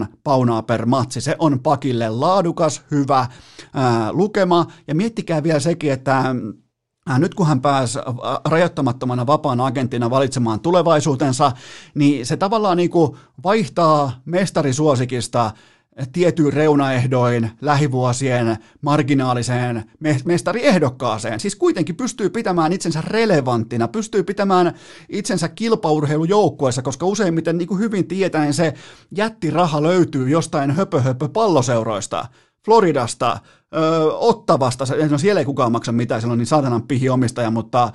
0,8 0.00 0.06
paunaa 0.24 0.62
per 0.62 0.86
matsi. 0.86 1.20
Se 1.20 1.36
on 1.38 1.60
pakille 1.60 2.08
laadukas, 2.08 2.82
hyvä 2.90 3.26
ää, 3.74 4.12
lukema, 4.12 4.66
ja 4.88 4.94
miettikää 4.94 5.42
vielä 5.42 5.60
sekin, 5.60 5.92
että 5.92 6.34
nyt 7.18 7.34
kun 7.34 7.46
hän 7.46 7.60
pääsi 7.60 7.98
rajoittamattomana 8.44 9.26
vapaan 9.26 9.60
agentina 9.60 10.10
valitsemaan 10.10 10.60
tulevaisuutensa, 10.60 11.52
niin 11.94 12.26
se 12.26 12.36
tavallaan 12.36 12.76
niin 12.76 12.90
kuin 12.90 13.16
vaihtaa 13.44 14.12
mestarisuosikista 14.24 15.50
tietyin 16.12 16.52
reunaehdoin 16.52 17.50
lähivuosien 17.60 18.56
marginaaliseen 18.80 19.84
mestariehdokkaaseen. 20.24 21.40
Siis 21.40 21.56
kuitenkin 21.56 21.96
pystyy 21.96 22.30
pitämään 22.30 22.72
itsensä 22.72 23.00
relevanttina, 23.00 23.88
pystyy 23.88 24.22
pitämään 24.22 24.74
itsensä 25.08 25.48
kilpaurheilujoukkueessa, 25.48 26.82
koska 26.82 27.06
useimmiten 27.06 27.58
niin 27.58 27.68
kuin 27.68 27.80
hyvin 27.80 28.08
tietäen 28.08 28.54
se 28.54 28.74
jättiraha 29.16 29.82
löytyy 29.82 30.28
jostain 30.28 30.70
höpö, 30.70 31.00
höpö 31.00 31.28
palloseuroista. 31.28 32.28
Floridasta, 32.64 33.38
ö, 33.76 34.12
Ottavasta, 34.12 34.84
no 35.10 35.18
siellä 35.18 35.38
ei 35.38 35.44
kukaan 35.44 35.72
maksa 35.72 35.92
mitään, 35.92 36.20
siellä 36.20 36.32
on 36.32 36.38
niin 36.38 36.46
saatanan 36.46 36.82
pihi 36.82 37.08
omistaja, 37.08 37.50
mutta 37.50 37.92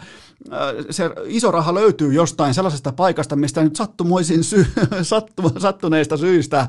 ö, 0.52 0.84
se 0.90 1.10
iso 1.26 1.52
raha 1.52 1.74
löytyy 1.74 2.14
jostain 2.14 2.54
sellaisesta 2.54 2.92
paikasta, 2.92 3.36
mistä 3.36 3.64
nyt 3.64 3.76
sattumoisin 3.76 4.44
sy- 4.44 4.68
sattu- 5.02 5.60
sattuneista 5.60 6.18
syistä 6.18 6.68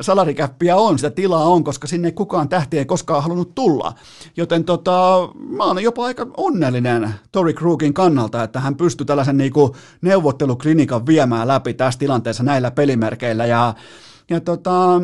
salarikäppiä 0.00 0.76
on, 0.76 0.98
sitä 0.98 1.10
tilaa 1.10 1.44
on, 1.44 1.64
koska 1.64 1.86
sinne 1.86 2.12
kukaan 2.12 2.48
tähti 2.48 2.78
ei 2.78 2.84
koskaan 2.84 3.22
halunnut 3.22 3.54
tulla. 3.54 3.92
Joten 4.36 4.64
tota, 4.64 5.28
mä 5.34 5.64
oon 5.64 5.82
jopa 5.82 6.04
aika 6.04 6.26
onnellinen 6.36 7.14
Tori 7.32 7.54
Krugin 7.54 7.94
kannalta, 7.94 8.42
että 8.42 8.60
hän 8.60 8.76
pystyy 8.76 9.06
tällaisen 9.06 9.36
niinku 9.36 9.76
neuvotteluklinikan 10.02 11.06
viemään 11.06 11.48
läpi 11.48 11.74
tässä 11.74 11.98
tilanteessa 11.98 12.42
näillä 12.42 12.70
pelimerkeillä. 12.70 13.46
Ja 13.46 13.74
ja 14.30 14.40
tota, 14.40 15.00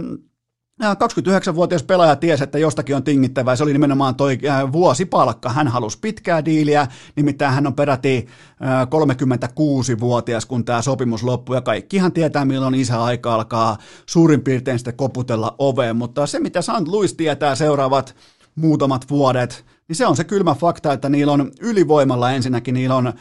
29-vuotias 0.83 1.83
pelaaja 1.83 2.17
tiesi, 2.17 2.45
että 2.45 2.59
jostakin 2.59 2.97
on 2.97 3.05
tingittävää. 3.05 3.57
Se 3.57 3.63
oli 3.63 3.73
nimenomaan 3.73 4.15
toi 4.15 4.39
vuosipalkka. 4.73 5.49
Hän 5.49 5.69
halusi 5.69 5.99
pitkää 6.01 6.45
diiliä, 6.45 6.87
nimittäin 7.17 7.55
hän 7.55 7.67
on 7.67 7.75
peräti 7.75 8.27
36-vuotias, 8.61 10.47
kun 10.47 10.65
tämä 10.65 10.83
sopimus 10.83 11.23
loppui. 11.23 11.57
Ja 11.57 11.61
kaikkihan 11.61 12.13
tietää, 12.13 12.45
milloin 12.45 12.75
isä 12.75 13.03
aika 13.03 13.35
alkaa 13.35 13.79
suurin 14.07 14.43
piirtein 14.43 14.79
sitten 14.79 14.97
koputella 14.97 15.55
oveen. 15.59 15.97
Mutta 15.97 16.27
se, 16.27 16.41
mitä 16.41 16.63
St. 16.63 16.89
Louis 16.89 17.15
tietää 17.15 17.55
seuraavat 17.55 18.17
muutamat 18.55 19.11
vuodet, 19.11 19.65
niin 19.89 19.97
se 19.97 20.07
on 20.07 20.17
se 20.17 20.25
kylmä 20.25 20.55
fakta, 20.55 20.93
että 20.93 21.09
niillä 21.09 21.33
on 21.33 21.51
ylivoimalla 21.61 22.33
ensinnäkin, 22.33 22.75
niillä 22.75 22.95
on 22.95 23.13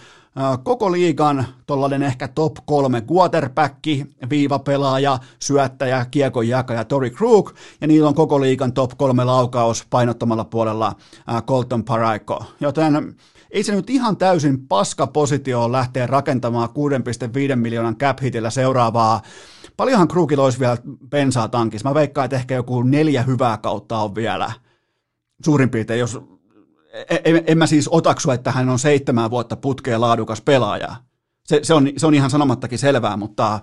koko 0.64 0.92
liigan 0.92 1.46
tollainen 1.66 2.04
ehkä 2.04 2.28
top 2.28 2.54
kolme 2.66 3.04
quarterback, 3.12 3.76
viivapelaaja, 4.30 5.20
syöttäjä, 5.40 6.06
kiekon 6.12 6.48
jakaja 6.48 6.86
Tori 6.86 7.12
Krug, 7.12 7.52
ja 7.82 7.88
niillä 7.88 8.08
on 8.08 8.16
koko 8.16 8.42
liigan 8.42 8.74
top 8.74 8.92
kolme 8.98 9.24
laukaus 9.24 9.86
painottamalla 9.90 10.46
puolella 10.46 10.96
Colton 11.48 11.84
Paraiko. 11.84 12.46
Joten 12.60 13.16
ei 13.52 13.64
se 13.64 13.76
nyt 13.76 13.90
ihan 13.90 14.18
täysin 14.18 14.68
paska 14.68 15.08
positio 15.08 15.72
lähteä 15.72 16.08
rakentamaan 16.08 16.70
6,5 17.50 17.56
miljoonan 17.56 17.98
cap 17.98 18.22
hitillä 18.22 18.50
seuraavaa 18.50 19.22
Paljonhan 19.78 20.08
Krugilla 20.08 20.44
olisi 20.44 20.60
vielä 20.60 20.78
bensaa 21.10 21.48
tankissa. 21.48 21.90
Mä 21.90 21.96
veikkaan, 21.96 22.26
että 22.26 22.36
ehkä 22.36 22.56
joku 22.56 22.84
neljä 22.84 23.24
hyvää 23.24 23.58
kautta 23.58 24.00
on 24.00 24.16
vielä 24.16 24.52
suurin 25.46 25.70
piirtein, 25.70 26.00
jos 26.00 26.20
en, 27.26 27.44
en 27.48 27.58
mä 27.58 27.68
siis 27.68 27.88
otaksu, 27.88 28.32
että 28.32 28.52
hän 28.52 28.70
on 28.70 28.80
seitsemän 28.80 29.32
vuotta 29.32 29.56
putkeen 29.56 30.02
laadukas 30.02 30.42
pelaaja. 30.42 30.96
Se, 31.46 31.60
se, 31.64 31.74
on, 31.74 31.90
se 31.98 32.08
on 32.08 32.14
ihan 32.14 32.30
sanomattakin 32.30 32.80
selvää, 32.80 33.18
mutta 33.18 33.60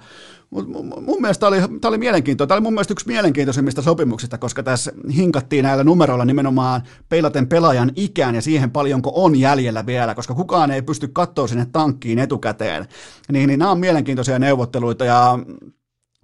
mun 1.01 1.21
mielestä 1.21 1.41
tämä 1.41 1.49
oli, 1.49 1.61
tämä 1.61 1.89
oli 1.89 1.99
mielenkiintoinen. 1.99 2.49
Tämä 2.49 2.57
oli 2.57 2.63
mun 2.63 2.73
mielestä 2.73 2.93
yksi 2.93 3.07
mielenkiintoisimmista 3.07 3.83
sopimuksista, 3.83 4.39
koska 4.39 4.63
tässä 4.63 4.93
hinkattiin 5.17 5.63
näillä 5.63 5.85
numeroilla 5.85 6.25
nimenomaan 6.25 6.83
peilaten 7.09 7.49
pelaajan 7.49 7.93
ikään 7.97 8.35
ja 8.35 8.43
siihen 8.43 8.71
paljonko 8.71 9.13
on 9.15 9.37
jäljellä 9.37 9.87
vielä, 9.87 10.15
koska 10.15 10.35
kukaan 10.35 10.71
ei 10.71 10.83
pysty 10.83 11.09
katsoa 11.09 11.47
sinne 11.47 11.67
tankkiin 11.73 12.19
etukäteen. 12.19 12.89
Niin, 13.33 13.47
niin 13.49 13.59
nämä 13.59 13.71
on 13.71 13.81
mielenkiintoisia 13.81 14.39
neuvotteluita 14.39 15.05
ja 15.05 15.39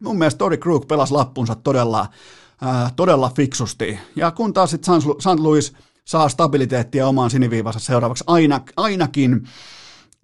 mun 0.03 0.19
mielestä 0.19 0.39
Tori 0.39 0.59
Krug 0.59 0.89
pelasi 0.89 1.13
lappunsa 1.13 1.55
todella, 1.55 2.07
äh, 2.67 2.93
todella 2.97 3.33
fiksusti. 3.37 3.99
Ja 4.17 4.31
kun 4.31 4.53
taas 4.53 4.71
sitten 4.71 5.01
St. 5.01 5.41
Louis– 5.41 5.73
saa 6.09 6.29
stabiliteettia 6.29 7.07
omaan 7.07 7.31
siniviivansa 7.31 7.79
seuraavaksi 7.79 8.25
aina, 8.27 8.61
ainakin 8.77 9.49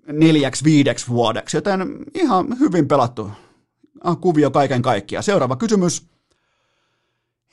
neljäksi 0.07 0.64
viideksi 0.64 1.09
vuodeksi, 1.09 1.57
joten 1.57 1.80
ihan 2.14 2.59
hyvin 2.61 2.89
pelattu 2.89 3.30
kuvio 4.20 4.51
kaiken 4.51 4.82
kaikkiaan. 4.82 5.22
Seuraava 5.22 5.57
kysymys. 5.57 6.14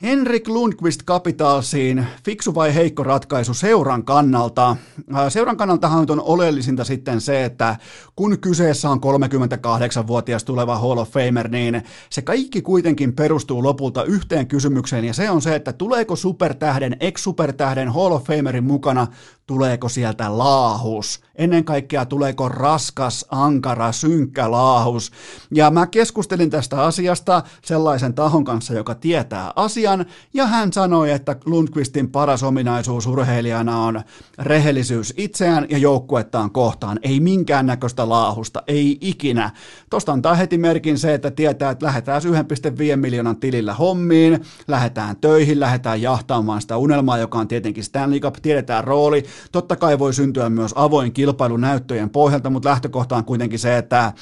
Henrik 0.02 0.48
Lundqvist 0.48 1.02
Capitalsiin, 1.02 2.06
fiksu 2.24 2.54
vai 2.54 2.74
heikko 2.74 3.02
ratkaisu 3.02 3.54
seuran 3.54 4.04
kannalta? 4.04 4.76
Äh, 5.14 5.28
seuran 5.28 5.56
kannaltahan 5.56 6.06
on 6.10 6.20
oleellisinta 6.20 6.84
sitten 6.84 7.20
se, 7.20 7.44
että 7.44 7.76
kun 8.16 8.38
kyseessä 8.38 8.90
on 8.90 8.98
38-vuotias 8.98 10.44
tuleva 10.44 10.78
Hall 10.78 10.98
of 10.98 11.10
Famer, 11.10 11.48
niin 11.48 11.82
se 12.10 12.22
kaikki 12.22 12.62
kuitenkin 12.62 13.12
perustuu 13.12 13.62
lopulta 13.62 14.04
yhteen 14.04 14.46
kysymykseen, 14.46 15.04
ja 15.04 15.14
se 15.14 15.30
on 15.30 15.42
se, 15.42 15.54
että 15.54 15.72
tuleeko 15.72 16.16
supertähden, 16.16 16.96
ex-supertähden 17.00 17.88
Hall 17.88 18.12
of 18.12 18.24
Famerin 18.24 18.64
mukana 18.64 19.06
tuleeko 19.46 19.88
sieltä 19.88 20.38
laahus. 20.38 21.20
Ennen 21.34 21.64
kaikkea 21.64 22.06
tuleeko 22.06 22.48
raskas, 22.48 23.26
ankara, 23.30 23.92
synkkä 23.92 24.50
laahus. 24.50 25.12
Ja 25.54 25.70
mä 25.70 25.86
keskustelin 25.86 26.50
tästä 26.50 26.84
asiasta 26.84 27.42
sellaisen 27.64 28.14
tahon 28.14 28.44
kanssa, 28.44 28.74
joka 28.74 28.94
tietää 28.94 29.52
asian, 29.56 30.06
ja 30.34 30.46
hän 30.46 30.72
sanoi, 30.72 31.10
että 31.10 31.36
Lundqvistin 31.44 32.10
paras 32.10 32.42
ominaisuus 32.42 33.06
urheilijana 33.06 33.78
on 33.78 34.02
rehellisyys 34.38 35.14
itseään 35.16 35.66
ja 35.70 35.78
joukkuettaan 35.78 36.50
kohtaan. 36.50 36.98
Ei 37.02 37.20
minkäännäköistä 37.20 38.08
laahusta, 38.08 38.62
ei 38.66 38.98
ikinä. 39.00 39.50
Tosta 39.90 40.12
antaa 40.12 40.34
heti 40.34 40.58
merkin 40.58 40.98
se, 40.98 41.14
että 41.14 41.30
tietää, 41.30 41.70
että 41.70 41.86
lähdetään 41.86 42.22
1,5 42.22 42.96
miljoonan 42.96 43.36
tilillä 43.36 43.74
hommiin, 43.74 44.40
lähdetään 44.68 45.16
töihin, 45.16 45.60
lähdetään 45.60 46.02
jahtaamaan 46.02 46.60
sitä 46.60 46.76
unelmaa, 46.76 47.18
joka 47.18 47.38
on 47.38 47.48
tietenkin 47.48 47.84
Stanley 47.84 48.20
Cup, 48.20 48.34
tiedetään 48.42 48.84
rooli, 48.84 49.24
Totta 49.52 49.76
kai 49.76 49.98
voi 49.98 50.14
syntyä 50.14 50.50
myös 50.50 50.72
avoin 50.74 51.12
kilpailu 51.12 51.56
näyttöjen 51.56 52.10
pohjalta, 52.10 52.50
mutta 52.50 52.68
lähtökohta 52.68 53.16
on 53.16 53.24
kuitenkin 53.24 53.58
se, 53.58 53.78
että 53.78 54.12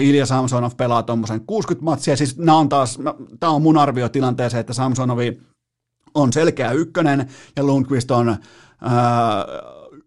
Ilja 0.00 0.26
Samsonov 0.26 0.72
pelaa 0.76 1.02
tuommoisen 1.02 1.40
60 1.40 1.84
matsia. 1.84 2.16
Siis 2.16 2.38
nämä 2.38 2.58
on 2.58 2.68
taas, 2.68 2.98
tämä 3.40 3.52
on 3.52 3.62
mun 3.62 3.78
arvio 3.78 4.08
tilanteeseen, 4.08 4.60
että 4.60 4.72
Samsonovi 4.72 5.40
on 6.14 6.32
selkeä 6.32 6.72
ykkönen 6.72 7.28
ja 7.56 7.64
Lundqvist 7.64 8.10
on 8.10 8.28
ää, 8.28 8.38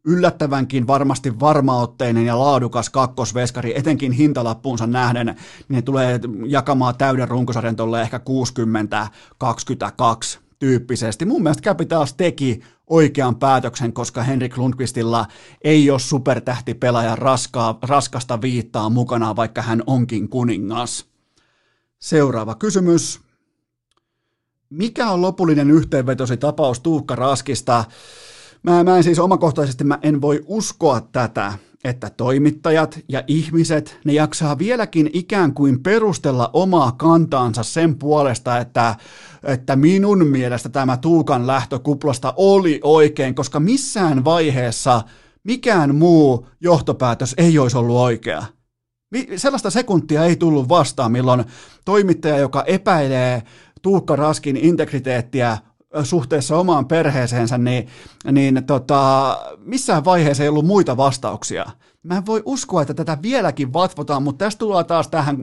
yllättävänkin 0.05 0.88
varmasti 0.88 1.39
varmaotteinen 1.39 2.26
ja 2.26 2.39
laadukas 2.39 2.89
kakkosveskari, 2.89 3.78
etenkin 3.78 4.12
hintalappuunsa 4.12 4.88
nähden, 4.88 5.26
niin 5.28 5.36
ne 5.70 5.82
tulee 5.82 6.20
jakamaan 6.47 6.95
täyden 6.97 7.28
runkosarjan 7.28 7.76
tuolle 7.76 8.01
ehkä 8.01 8.20
60-22 10.38 10.51
tyyppisesti. 10.62 11.26
Mun 11.26 11.43
mielestä 11.43 11.70
Capitals 11.70 12.14
teki 12.14 12.62
oikean 12.88 13.36
päätöksen, 13.36 13.93
koska 13.93 14.24
Henrik 14.24 14.57
Lundqvistilla 14.57 15.26
ei 15.64 15.89
ole 15.89 15.99
supertähtipelaajan 15.99 17.18
raskaa, 17.18 17.80
raskasta 17.82 18.41
viittaa 18.41 18.89
mukana, 18.89 19.36
vaikka 19.36 19.62
hän 19.62 19.84
onkin 19.88 20.30
kuningas. 20.30 21.05
Seuraava 21.99 22.55
kysymys. 22.55 23.20
mikä 24.70 25.09
on 25.09 25.22
lopullinen 25.22 25.72
yhteenvetosi 25.72 26.38
tapaus 26.38 26.80
Tuukka 26.80 27.16
Raskista? 27.16 27.86
Mä, 28.64 28.84
mä 28.84 28.97
en 28.97 29.03
siis 29.03 29.20
omakohtaisesti 29.20 29.84
mä 29.84 29.99
en 30.01 30.22
voi 30.22 30.41
uskoa 30.45 31.01
tätä, 31.01 31.53
että 31.84 32.09
toimittajat 32.09 32.99
ja 33.09 33.24
ihmiset, 33.28 33.99
ne 34.05 34.14
jaksaa 34.14 34.57
vieläkin 34.57 35.09
ikään 35.14 35.53
kuin 35.53 35.84
perustella 35.84 36.49
omaa 36.53 36.91
kantaansa 36.91 37.64
sen 37.64 37.95
puolesta, 37.95 38.57
että, 38.57 38.95
että 39.44 39.76
minun 39.76 40.28
mielestä 40.28 40.70
tämä 40.70 40.98
Tuukan 40.98 41.48
lähtö 41.48 41.80
kuplasta 41.80 42.34
oli 42.38 42.80
oikein, 42.84 43.36
koska 43.36 43.60
missään 43.60 44.26
vaiheessa 44.26 45.02
mikään 45.44 45.96
muu 45.96 46.48
johtopäätös 46.60 47.34
ei 47.38 47.60
olisi 47.60 47.78
ollut 47.78 47.98
oikea. 47.98 48.44
Sellaista 49.36 49.70
sekuntia 49.70 50.26
ei 50.26 50.36
tullut 50.36 50.70
vastaan, 50.70 51.12
milloin 51.12 51.46
toimittaja, 51.86 52.38
joka 52.38 52.64
epäilee 52.64 53.44
Tuukka 53.82 54.16
Raskin 54.16 54.58
integriteettiä 54.58 55.58
suhteessa 56.04 56.58
omaan 56.58 56.86
perheeseensä, 56.86 57.58
niin, 57.58 57.88
niin 58.32 58.64
tota, 58.68 59.38
missään 59.58 60.06
vaiheessa 60.06 60.44
ei 60.44 60.50
ollut 60.50 60.66
muita 60.66 60.98
vastauksia. 60.98 61.66
Mä 62.04 62.18
en 62.18 62.26
voi 62.26 62.42
uskoa, 62.46 62.82
että 62.82 62.94
tätä 62.94 63.18
vieläkin 63.22 63.74
vatvotaan, 63.74 64.24
mutta 64.24 64.46
tästä 64.46 64.60
tullaan 64.60 64.86
taas 64.86 65.08
tähän 65.08 65.38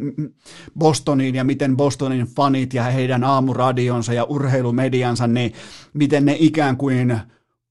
Bostoniin 0.79 1.35
ja 1.35 1.45
miten 1.45 1.77
Bostonin 1.77 2.27
fanit 2.27 2.75
ja 2.75 2.83
heidän 2.83 3.25
aamuradionsa 3.25 4.13
ja 4.13 4.25
urheilumediansa, 4.25 5.27
niin 5.27 5.53
miten 5.95 6.25
ne 6.25 6.37
ikään 6.39 6.77
kuin 6.77 7.21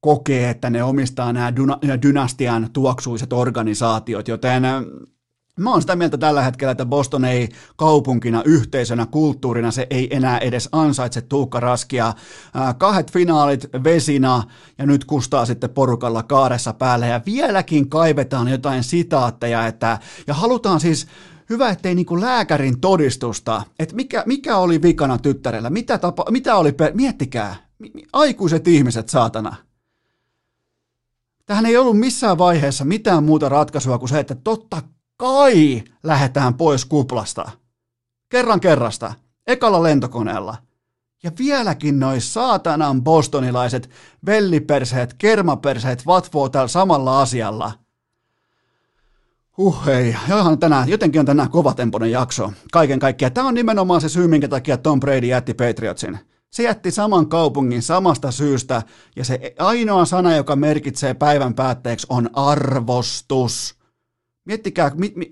kokee, 0.02 0.50
että 0.50 0.70
ne 0.70 0.84
omistaa 0.84 1.34
nämä 1.34 1.54
dynastian 2.02 2.70
tuoksuiset 2.74 3.34
organisaatiot, 3.34 4.28
joten 4.28 4.64
Mä 5.58 5.72
oon 5.72 5.82
sitä 5.82 5.96
mieltä 5.96 6.18
tällä 6.18 6.42
hetkellä, 6.42 6.72
että 6.72 6.86
Boston 6.86 7.26
ei 7.26 7.50
kaupunkina, 7.76 8.42
yhteisönä, 8.46 9.06
kulttuurina, 9.06 9.72
se 9.72 9.88
ei 9.90 10.16
enää 10.16 10.38
edes 10.38 10.70
ansaitse 10.72 11.22
Tuukka 11.22 11.60
Raskia. 11.60 12.14
kahdet 12.78 13.12
finaalit 13.12 13.68
vesina 13.84 14.44
ja 14.78 14.86
nyt 14.86 15.06
kustaa 15.06 15.46
sitten 15.46 15.70
porukalla 15.70 16.24
kaaressa 16.24 16.74
päälle 16.74 17.08
ja 17.08 17.22
vieläkin 17.26 17.90
kaivetaan 17.90 18.48
jotain 18.48 18.84
sitaatteja, 18.84 19.68
että, 19.68 20.00
ja 20.28 20.34
halutaan 20.34 20.80
siis 20.80 21.08
hyvä, 21.50 21.70
ettei 21.70 21.96
niinku 21.96 22.22
lääkärin 22.22 22.82
todistusta, 22.82 23.64
että 23.80 23.96
mikä, 23.96 24.24
mikä 24.26 24.58
oli 24.58 24.82
vikana 24.82 25.18
tyttärellä, 25.18 25.70
mitä, 25.70 25.98
tapa, 25.98 26.26
mitä 26.32 26.56
oli, 26.56 26.76
miettikää, 26.94 27.56
aikuiset 28.14 28.68
ihmiset, 28.68 29.10
saatana. 29.10 29.56
Tähän 31.46 31.66
ei 31.66 31.78
ollut 31.78 32.00
missään 32.00 32.38
vaiheessa 32.38 32.86
mitään 32.86 33.24
muuta 33.24 33.50
ratkaisua 33.50 33.98
kuin 33.98 34.10
se, 34.10 34.20
että 34.20 34.36
totta 34.36 34.82
kai 35.18 35.84
lähdetään 36.04 36.54
pois 36.54 36.86
kuplasta. 36.86 37.52
Kerran 38.30 38.60
kerrasta, 38.60 39.14
ekalla 39.48 39.84
lentokoneella. 39.84 40.58
Ja 41.24 41.32
vieläkin 41.40 42.00
nois 42.00 42.34
saatanan 42.34 43.04
bostonilaiset 43.04 43.90
velliperseet, 44.26 45.14
kermaperseet 45.14 46.06
vatvoo 46.06 46.50
täällä 46.50 46.68
samalla 46.68 47.22
asialla. 47.22 47.72
Huh 49.58 49.86
hei, 49.86 50.16
johan 50.28 50.60
tänään, 50.60 50.90
jotenkin 50.90 51.20
on 51.20 51.26
tänään 51.26 51.50
kovatempoinen 51.50 52.12
jakso. 52.12 52.54
Kaiken 52.72 53.00
kaikkiaan. 53.00 53.34
Tämä 53.34 53.48
on 53.48 53.54
nimenomaan 53.54 54.02
se 54.02 54.10
syy, 54.10 54.28
minkä 54.28 54.48
takia 54.48 54.78
Tom 54.78 55.00
Brady 55.00 55.28
jätti 55.28 55.54
Patriotsin. 55.54 56.20
Se 56.50 56.64
jätti 56.64 56.92
saman 56.92 57.30
kaupungin 57.30 57.82
samasta 57.82 58.32
syystä, 58.32 58.82
ja 59.16 59.26
se 59.26 59.54
ainoa 59.60 60.06
sana, 60.06 60.36
joka 60.36 60.56
merkitsee 60.56 61.14
päivän 61.14 61.54
päätteeksi, 61.54 62.08
on 62.10 62.30
arvostus. 62.34 63.77
Miettikää, 64.48 64.92
mi, 64.96 65.14
mi, 65.16 65.32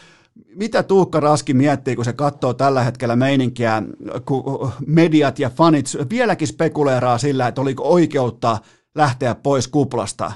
mitä 0.62 0.82
Tuukka 0.82 1.20
Raski 1.20 1.54
miettii, 1.54 1.96
kun 1.96 2.04
se 2.04 2.12
katsoo 2.12 2.54
tällä 2.54 2.82
hetkellä 2.82 3.16
meininkiä, 3.16 3.82
kun 4.24 4.72
mediat 4.86 5.38
ja 5.38 5.50
fanit 5.50 5.86
vieläkin 6.10 6.48
spekuleeraa 6.48 7.18
sillä, 7.18 7.48
että 7.48 7.60
oliko 7.60 7.82
oikeutta 7.82 8.58
lähteä 8.94 9.34
pois 9.34 9.68
kuplasta. 9.68 10.32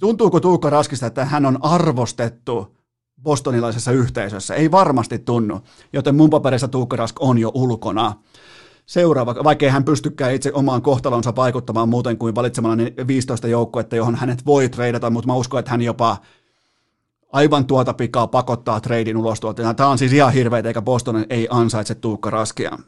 Tuntuuko 0.00 0.40
Tuukka 0.40 0.70
Raskista, 0.70 1.06
että 1.06 1.24
hän 1.24 1.46
on 1.46 1.58
arvostettu 1.64 2.76
bostonilaisessa 3.22 3.92
yhteisössä? 3.92 4.54
Ei 4.54 4.70
varmasti 4.70 5.18
tunnu, 5.18 5.60
joten 5.92 6.14
mun 6.14 6.30
paperissa 6.30 6.68
Tuukka 6.68 6.96
Rask 6.96 7.16
on 7.20 7.38
jo 7.38 7.50
ulkona. 7.54 8.14
Seuraava, 8.86 9.34
vaikkei 9.44 9.68
hän 9.68 9.84
pystykään 9.84 10.34
itse 10.34 10.52
omaan 10.54 10.82
kohtalonsa 10.82 11.36
vaikuttamaan 11.36 11.88
muuten 11.88 12.18
kuin 12.18 12.34
valitsemalla 12.34 12.76
15 13.06 13.48
joukkuetta, 13.48 13.96
johon 13.96 14.14
hänet 14.14 14.46
voi 14.46 14.68
treidata, 14.68 15.10
mutta 15.10 15.26
mä 15.26 15.34
uskon, 15.34 15.58
että 15.58 15.70
hän 15.70 15.82
jopa 15.82 16.16
aivan 17.34 17.66
tuota 17.66 17.94
pikaa 17.94 18.26
pakottaa 18.26 18.80
treidin 18.80 19.16
ulos 19.16 19.40
tuolta. 19.40 19.74
Tämä 19.74 19.88
on 19.88 19.98
siis 19.98 20.12
ihan 20.12 20.32
hirveä, 20.32 20.62
eikä 20.66 20.82
Boston 20.82 21.24
ei 21.30 21.48
ansaitse 21.50 21.94
Tuukka 21.94 22.30
Raskia. 22.30 22.78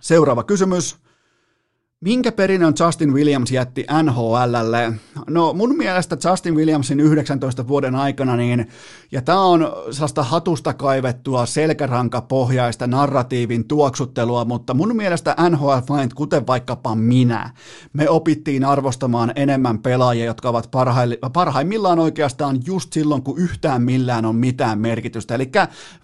Seuraava 0.00 0.44
kysymys. 0.44 0.96
Minkä 2.04 2.32
perinnön 2.32 2.74
Justin 2.80 3.14
Williams 3.14 3.50
jätti 3.50 3.86
NHLlle? 4.02 4.92
No 5.30 5.52
mun 5.52 5.76
mielestä 5.76 6.16
Justin 6.30 6.54
Williamsin 6.54 7.00
19 7.00 7.68
vuoden 7.68 7.94
aikana, 7.94 8.36
niin, 8.36 8.68
ja 9.12 9.22
tämä 9.22 9.40
on 9.40 9.72
sellaista 9.90 10.22
hatusta 10.22 10.74
kaivettua 10.74 11.46
selkärankapohjaista 11.46 12.86
narratiivin 12.86 13.68
tuoksuttelua, 13.68 14.44
mutta 14.44 14.74
mun 14.74 14.96
mielestä 14.96 15.36
nhl 15.50 15.72
Find, 15.86 16.10
kuten 16.14 16.46
vaikkapa 16.46 16.94
minä, 16.94 17.50
me 17.92 18.08
opittiin 18.08 18.64
arvostamaan 18.64 19.32
enemmän 19.36 19.78
pelaajia, 19.78 20.24
jotka 20.24 20.48
ovat 20.48 20.70
parhaimmillaan 21.32 21.98
oikeastaan 21.98 22.60
just 22.66 22.92
silloin, 22.92 23.22
kun 23.22 23.38
yhtään 23.38 23.82
millään 23.82 24.24
on 24.24 24.36
mitään 24.36 24.78
merkitystä. 24.78 25.34
Eli 25.34 25.50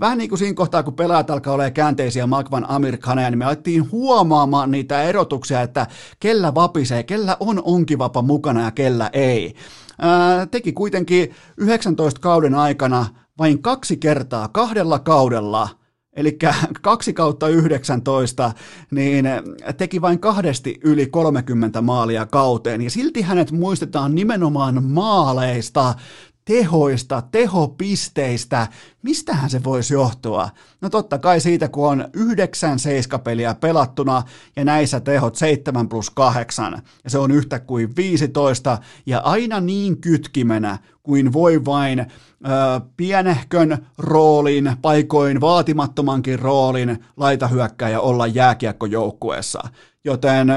vähän 0.01 0.19
niin 0.19 0.29
kuin 0.29 0.39
siinä 0.39 0.55
kohtaa, 0.55 0.83
kun 0.83 0.95
pelaajat 0.95 1.31
alkaa 1.31 1.55
olla 1.55 1.71
käänteisiä 1.71 2.27
Magvan 2.27 2.67
Amerikaneja, 2.69 3.31
niin 3.31 3.39
me 3.39 3.45
alettiin 3.45 3.91
huomaamaan 3.91 4.71
niitä 4.71 5.03
erotuksia, 5.03 5.63
että 5.63 5.90
kellä 6.21 6.55
vapisee, 6.55 7.03
kellä 7.03 7.37
on 7.41 7.63
onkivapa 7.65 8.23
mukana 8.23 8.65
ja 8.65 8.71
kellä 8.71 9.11
ei. 9.13 9.55
Ää, 9.99 10.47
teki 10.47 10.73
kuitenkin 10.73 11.35
19 11.57 12.21
kauden 12.21 12.55
aikana 12.55 13.07
vain 13.39 13.63
kaksi 13.63 13.97
kertaa 13.97 14.49
kahdella 14.49 14.99
kaudella– 14.99 15.69
eli 16.13 16.39
kaksi 16.83 17.13
kautta 17.13 17.49
19, 17.49 18.53
niin 18.91 19.29
teki 19.77 20.01
vain 20.01 20.19
kahdesti 20.19 20.81
yli 20.85 21.07
30 21.07 21.83
maalia 21.83 22.27
kauteen, 22.27 22.83
ja 22.83 22.91
silti 22.91 23.23
hänet 23.23 23.51
muistetaan 23.51 24.15
nimenomaan 24.15 24.85
maaleista, 24.85 25.95
tehoista, 26.45 27.23
tehopisteistä, 27.33 28.67
mistähän 29.03 29.51
se 29.51 29.65
voisi 29.65 29.95
johtua? 29.95 30.51
No 30.81 30.91
totta 30.91 31.19
kai 31.19 31.41
siitä, 31.41 31.69
kun 31.69 31.89
on 31.89 32.09
yhdeksän 32.13 32.79
seiskapeliä 32.79 33.55
pelattuna 33.55 34.23
ja 34.57 34.65
näissä 34.65 35.01
tehot 35.01 35.37
7 35.37 35.89
plus 35.89 36.11
8 36.11 36.83
ja 37.05 37.11
se 37.11 37.19
on 37.19 37.31
yhtä 37.31 37.59
kuin 37.59 37.97
15 37.97 38.79
ja 39.07 39.21
aina 39.21 39.61
niin 39.61 40.01
kytkimenä 40.01 40.79
kuin 41.03 41.33
voi 41.33 41.65
vain 41.65 42.01
ö, 42.01 42.07
pienehkön 42.97 43.87
roolin, 43.99 44.77
paikoin 44.83 45.41
vaatimattomankin 45.41 46.39
roolin 46.39 47.05
laitahyökkäjä 47.17 48.01
olla 48.01 48.27
jääkiekkojoukkueessa. 48.27 49.61
Joten 50.05 50.49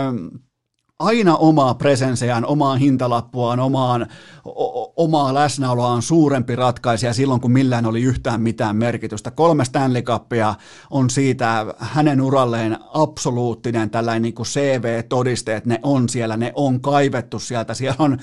aina 1.04 1.36
omaa 1.36 1.74
presenseään, 1.74 2.46
omaa 2.46 2.76
hintalappuaan, 2.76 3.60
omaan, 3.60 4.08
o, 4.46 4.94
omaa 5.04 5.34
läsnäoloaan 5.34 6.02
suurempi 6.02 6.56
ratkaisija 6.56 7.14
silloin, 7.14 7.42
kun 7.42 7.52
millään 7.52 7.86
oli 7.86 8.02
yhtään 8.02 8.42
mitään 8.42 8.76
merkitystä. 8.76 9.32
Kolme 9.32 9.66
Stanley 9.66 10.02
Cupia 10.02 10.56
on 10.90 11.10
siitä 11.10 11.66
hänen 11.78 12.22
uralleen 12.22 12.78
absoluuttinen 12.94 13.90
tällainen 13.90 14.22
niin 14.22 14.34
kuin 14.34 14.46
CV-todiste, 14.46 15.56
että 15.56 15.70
ne 15.70 15.80
on 15.84 16.10
siellä, 16.10 16.38
ne 16.38 16.52
on 16.56 16.82
kaivettu 16.82 17.40
sieltä, 17.40 17.74
siellä 17.74 17.96
on 18.00 18.18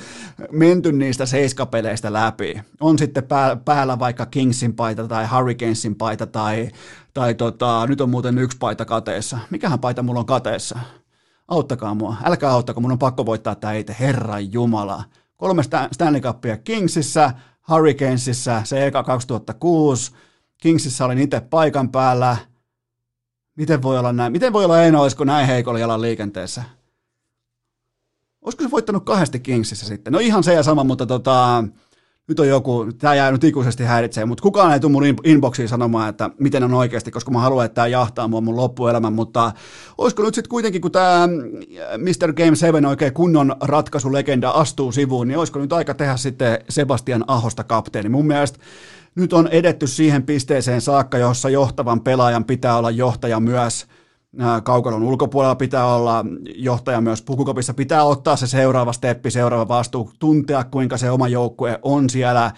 menty 0.50 0.92
niistä 0.92 1.26
seiskapeleistä 1.26 2.12
läpi. 2.12 2.60
On 2.80 2.98
sitten 2.98 3.24
päällä 3.64 3.98
vaikka 3.98 4.26
Kingsin 4.26 4.74
paita 4.74 5.08
tai 5.08 5.26
Hurricanesin 5.26 5.94
paita 5.94 6.26
tai, 6.26 6.68
tai 7.14 7.34
tota, 7.34 7.86
nyt 7.86 8.00
on 8.00 8.10
muuten 8.10 8.38
yksi 8.38 8.58
paita 8.58 8.84
kateessa. 8.84 9.38
Mikähän 9.50 9.78
paita 9.78 10.02
mulla 10.02 10.20
on 10.20 10.26
kateessa? 10.26 10.78
Auttakaa 11.50 11.94
mua, 11.94 12.16
älkää 12.24 12.50
auttako, 12.50 12.80
mun 12.80 12.92
on 12.92 12.98
pakko 12.98 13.26
voittaa 13.26 13.54
tämä 13.54 13.72
itse, 13.72 13.96
Herran 14.00 14.52
Jumala. 14.52 15.04
Kolme 15.36 15.62
Stanley 15.92 16.20
Cupia 16.20 16.56
Kingsissä, 16.56 17.32
Hurricanesissa, 17.68 18.62
se 18.64 18.86
eka 18.86 19.02
2006, 19.02 20.12
Kingsissä 20.58 21.04
olin 21.04 21.18
itse 21.18 21.40
paikan 21.40 21.88
päällä. 21.88 22.36
Miten 23.56 23.82
voi 23.82 23.98
olla 23.98 24.12
näin? 24.12 24.32
Miten 24.32 24.52
voi 24.52 24.64
olla 24.64 24.82
Eino, 24.82 25.02
olisiko 25.02 25.24
näin 25.24 25.46
heikolla 25.46 25.78
jalan 25.78 26.02
liikenteessä? 26.02 26.62
Olisiko 28.42 28.64
se 28.64 28.70
voittanut 28.70 29.04
kahdesti 29.04 29.40
Kingsissä 29.40 29.86
sitten? 29.86 30.12
No 30.12 30.18
ihan 30.18 30.44
se 30.44 30.54
ja 30.54 30.62
sama, 30.62 30.84
mutta 30.84 31.06
tota, 31.06 31.64
nyt 32.30 32.40
on 32.40 32.48
joku, 32.48 32.86
tämä 32.98 33.14
jää 33.14 33.32
nyt 33.32 33.44
ikuisesti 33.44 33.84
häiritsee, 33.84 34.24
mutta 34.24 34.42
kukaan 34.42 34.72
ei 34.72 34.80
tule 34.80 34.92
mun 34.92 35.04
inboxiin 35.24 35.68
sanomaan, 35.68 36.08
että 36.08 36.30
miten 36.38 36.64
on 36.64 36.74
oikeasti, 36.74 37.10
koska 37.10 37.30
mä 37.30 37.40
haluan, 37.40 37.66
että 37.66 37.74
tämä 37.74 37.86
jahtaa 37.86 38.28
mua 38.28 38.40
mun 38.40 38.56
loppuelämän, 38.56 39.12
mutta 39.12 39.52
olisiko 39.98 40.22
nyt 40.22 40.34
sitten 40.34 40.48
kuitenkin, 40.48 40.80
kun 40.80 40.92
tämä 40.92 41.28
Mr. 41.96 42.32
Game 42.32 42.56
7 42.56 42.84
oikein 42.84 43.14
kunnon 43.14 43.56
ratkaisulegenda 43.60 44.50
astuu 44.50 44.92
sivuun, 44.92 45.28
niin 45.28 45.38
olisiko 45.38 45.58
nyt 45.58 45.72
aika 45.72 45.94
tehdä 45.94 46.16
sitten 46.16 46.58
Sebastian 46.68 47.24
Ahosta 47.26 47.64
kapteeni? 47.64 48.08
Mun 48.08 48.26
mielestä 48.26 48.58
nyt 49.14 49.32
on 49.32 49.48
edetty 49.48 49.86
siihen 49.86 50.22
pisteeseen 50.22 50.80
saakka, 50.80 51.18
jossa 51.18 51.50
johtavan 51.50 52.00
pelaajan 52.00 52.44
pitää 52.44 52.76
olla 52.76 52.90
johtaja 52.90 53.40
myös– 53.40 53.86
kaukalon 54.62 55.02
ulkopuolella 55.02 55.54
pitää 55.54 55.86
olla 55.86 56.24
johtaja 56.54 57.00
myös 57.00 57.22
pukukopissa, 57.22 57.74
pitää 57.74 58.04
ottaa 58.04 58.36
se 58.36 58.46
seuraava 58.46 58.92
steppi, 58.92 59.30
seuraava 59.30 59.68
vastuu, 59.68 60.12
tuntea 60.18 60.64
kuinka 60.64 60.96
se 60.96 61.10
oma 61.10 61.28
joukkue 61.28 61.78
on 61.82 62.10
siellä 62.10 62.52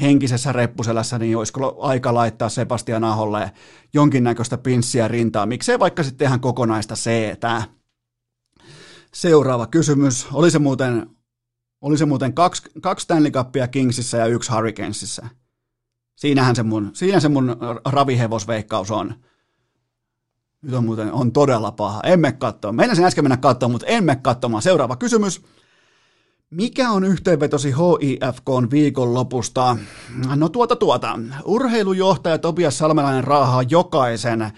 henkisessä 0.00 0.52
reppuselässä, 0.52 1.18
niin 1.18 1.36
olisiko 1.36 1.76
aika 1.80 2.14
laittaa 2.14 2.48
Sebastian 2.48 3.04
Aholle 3.04 3.52
jonkinnäköistä 3.94 4.58
pinssiä 4.58 5.08
rintaa, 5.08 5.46
miksei 5.46 5.78
vaikka 5.78 6.02
sitten 6.02 6.26
ihan 6.26 6.40
kokonaista 6.40 6.96
seetä. 6.96 7.62
Seuraava 9.14 9.66
kysymys, 9.66 10.26
oli 10.32 10.50
se 10.50 10.58
muuten, 10.58 11.06
oli 11.80 11.98
se 11.98 12.06
muuten 12.06 12.34
kaksi, 12.34 12.62
kaksi 12.82 13.04
Stanley 13.04 13.30
Cupia 13.30 13.68
Kingsissä 13.68 14.18
ja 14.18 14.26
yksi 14.26 14.52
Hurricanesissa? 14.52 15.28
Siinähän 16.16 16.56
se 16.56 16.62
mun, 16.62 16.90
siinä 16.92 17.20
se 17.20 17.28
mun 17.28 17.56
ravihevosveikkaus 17.84 18.90
on. 18.90 19.14
Nyt 20.64 20.74
on 20.74 20.84
muuten 20.84 21.12
on 21.12 21.32
todella 21.32 21.72
paha. 21.72 22.00
Emme 22.04 22.32
katsoa. 22.32 22.72
Meidän 22.72 22.96
sen 22.96 23.04
äsken 23.04 23.24
mennä 23.24 23.36
katsomaan, 23.36 23.72
mutta 23.72 23.86
emme 23.86 24.16
katsomaan. 24.16 24.62
Seuraava 24.62 24.96
kysymys. 24.96 25.42
Mikä 26.50 26.90
on 26.90 27.04
yhteenvetosi 27.04 27.68
HIFK 27.68 28.48
viikonlopusta? 28.70 29.76
No 30.36 30.48
tuota 30.48 30.76
tuota. 30.76 31.18
Urheilujohtaja 31.44 32.38
Topias 32.38 32.78
Salmelainen 32.78 33.24
raahaa 33.24 33.62
jokaisen 33.62 34.50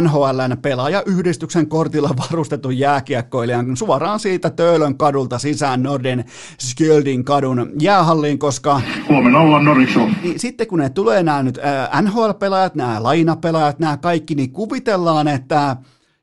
NHLn 0.00 0.56
pelaajayhdistyksen 0.62 1.68
kortilla 1.68 2.10
varustetun 2.18 2.78
jääkiekkoilijan 2.78 3.76
suoraan 3.76 4.20
siitä 4.20 4.50
Töölön 4.50 4.98
kadulta 4.98 5.38
sisään 5.38 5.82
Norden 5.82 6.24
Skjöldin 6.60 7.24
kadun 7.24 7.72
jäähalliin, 7.80 8.38
koska 8.38 8.80
Huomenna 9.08 9.40
ollaan 9.40 9.64
Norikso. 9.64 10.00
Niin 10.22 10.40
sitten 10.40 10.66
kun 10.66 10.78
ne 10.78 10.90
tulee 10.90 11.22
nämä 11.22 11.42
nyt 11.42 11.58
NHL-pelaajat, 12.02 12.74
nämä 12.74 13.02
lainapelaajat, 13.02 13.78
nämä 13.78 13.96
kaikki, 13.96 14.34
niin 14.34 14.52
kuvitellaan, 14.52 15.28
että 15.28 15.76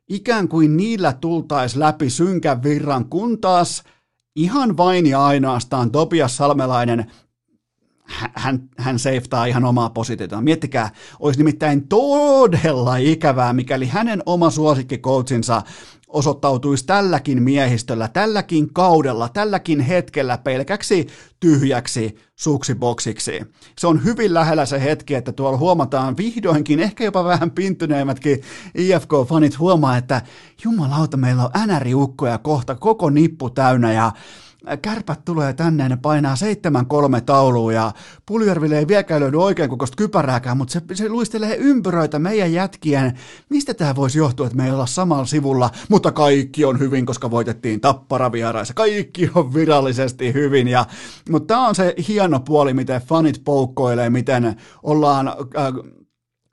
ikään 0.09 0.47
kuin 0.47 0.77
niillä 0.77 1.13
tultaisi 1.13 1.79
läpi 1.79 2.09
synkän 2.09 2.63
virran, 2.63 3.05
kun 3.05 3.41
taas 3.41 3.83
ihan 4.35 4.77
vain 4.77 5.05
ja 5.05 5.25
ainoastaan 5.25 5.91
Topias 5.91 6.37
Salmelainen 6.37 7.11
hän, 8.35 8.69
hän 8.77 8.99
seiftaa 8.99 9.45
ihan 9.45 9.65
omaa 9.65 9.89
positiota. 9.89 10.41
Miettikää, 10.41 10.89
olisi 11.19 11.39
nimittäin 11.39 11.87
todella 11.87 12.95
ikävää, 12.95 13.53
mikäli 13.53 13.87
hänen 13.87 14.23
oma 14.25 14.49
suosikkikoutsinsa 14.49 15.61
osoittautuisi 16.13 16.85
tälläkin 16.85 17.43
miehistöllä, 17.43 18.07
tälläkin 18.07 18.73
kaudella, 18.73 19.29
tälläkin 19.29 19.79
hetkellä 19.79 20.37
pelkäksi 20.37 21.07
tyhjäksi 21.39 22.15
suksiboksiksi. 22.35 23.41
Se 23.79 23.87
on 23.87 24.03
hyvin 24.03 24.33
lähellä 24.33 24.65
se 24.65 24.83
hetki, 24.83 25.15
että 25.15 25.31
tuolla 25.31 25.57
huomataan 25.57 26.17
vihdoinkin, 26.17 26.79
ehkä 26.79 27.03
jopa 27.03 27.23
vähän 27.23 27.51
pintyneimmätkin 27.51 28.41
IFK-fanit 28.77 29.59
huomaa, 29.59 29.97
että 29.97 30.21
jumalauta, 30.63 31.17
meillä 31.17 31.43
on 31.43 31.51
NR-ukkoja 31.67 32.37
kohta 32.37 32.75
koko 32.75 33.09
nippu 33.09 33.49
täynnä 33.49 33.93
ja 33.93 34.11
kärpät 34.81 35.25
tulee 35.25 35.53
tänne, 35.53 35.89
ne 35.89 35.97
painaa 35.97 36.35
7-3 37.17 37.21
tauluun 37.25 37.73
ja 37.73 37.91
Puljärville 38.25 38.79
ei 38.79 38.87
vieläkään 38.87 39.21
löydy 39.21 39.37
oikein 39.37 39.69
kokoista 39.69 39.95
kypärääkään, 39.95 40.57
mutta 40.57 40.71
se, 40.71 40.81
se 40.93 41.09
luistelee 41.09 41.55
ympyröitä 41.55 42.19
meidän 42.19 42.53
jätkien. 42.53 43.19
Mistä 43.49 43.73
tämä 43.73 43.95
voisi 43.95 44.17
johtua, 44.17 44.45
että 44.45 44.57
me 44.57 44.65
ei 44.65 44.71
olla 44.71 44.85
samalla 44.85 45.25
sivulla, 45.25 45.69
mutta 45.89 46.11
kaikki 46.11 46.65
on 46.65 46.79
hyvin, 46.79 47.05
koska 47.05 47.31
voitettiin 47.31 47.81
tappara 47.81 48.31
vieraissa. 48.31 48.73
Kaikki 48.73 49.29
on 49.35 49.53
virallisesti 49.53 50.33
hyvin, 50.33 50.67
ja, 50.67 50.85
mutta 51.29 51.53
tämä 51.53 51.67
on 51.67 51.75
se 51.75 51.95
hieno 52.07 52.39
puoli, 52.39 52.73
miten 52.73 53.01
fanit 53.01 53.41
poukkoilee, 53.43 54.09
miten 54.09 54.55
ollaan... 54.83 55.27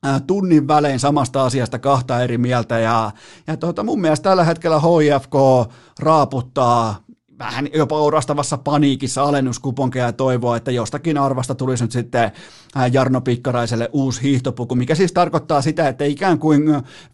Äh, 0.07 0.23
tunnin 0.27 0.69
välein 0.69 1.01
samasta 1.01 1.45
asiasta 1.45 1.79
kahta 1.79 2.23
eri 2.23 2.39
mieltä 2.39 2.79
ja, 2.79 3.11
ja 3.47 3.57
tuota, 3.57 3.83
mun 3.83 4.01
mielestä 4.01 4.31
tällä 4.31 4.45
hetkellä 4.45 4.81
HIFK 4.81 5.35
raaputtaa 5.99 6.97
vähän 7.39 7.69
jopa 7.75 8.01
orastavassa 8.01 8.59
paniikissa 8.59 9.23
alennuskuponkeja 9.23 10.07
ja 10.07 10.13
toivoa, 10.13 10.57
että 10.57 10.71
jostakin 10.71 11.19
arvasta 11.19 11.55
tulisi 11.55 11.85
nyt 11.85 11.93
sitten 11.93 12.33
Jarno 12.93 13.21
Pikkaraiselle 13.21 13.91
uusi 13.93 14.23
hiihtopuku, 14.23 14.75
mikä 14.75 14.95
siis 14.95 15.13
tarkoittaa 15.13 15.63
sitä, 15.63 15.89
että 15.89 16.05
ikään 16.05 16.39
kuin 16.39 16.63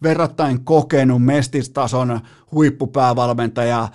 verrattain 0.03 0.65
kokenut 0.65 1.23
mestistason 1.23 2.19
huippupäävalmentaja 2.51 3.87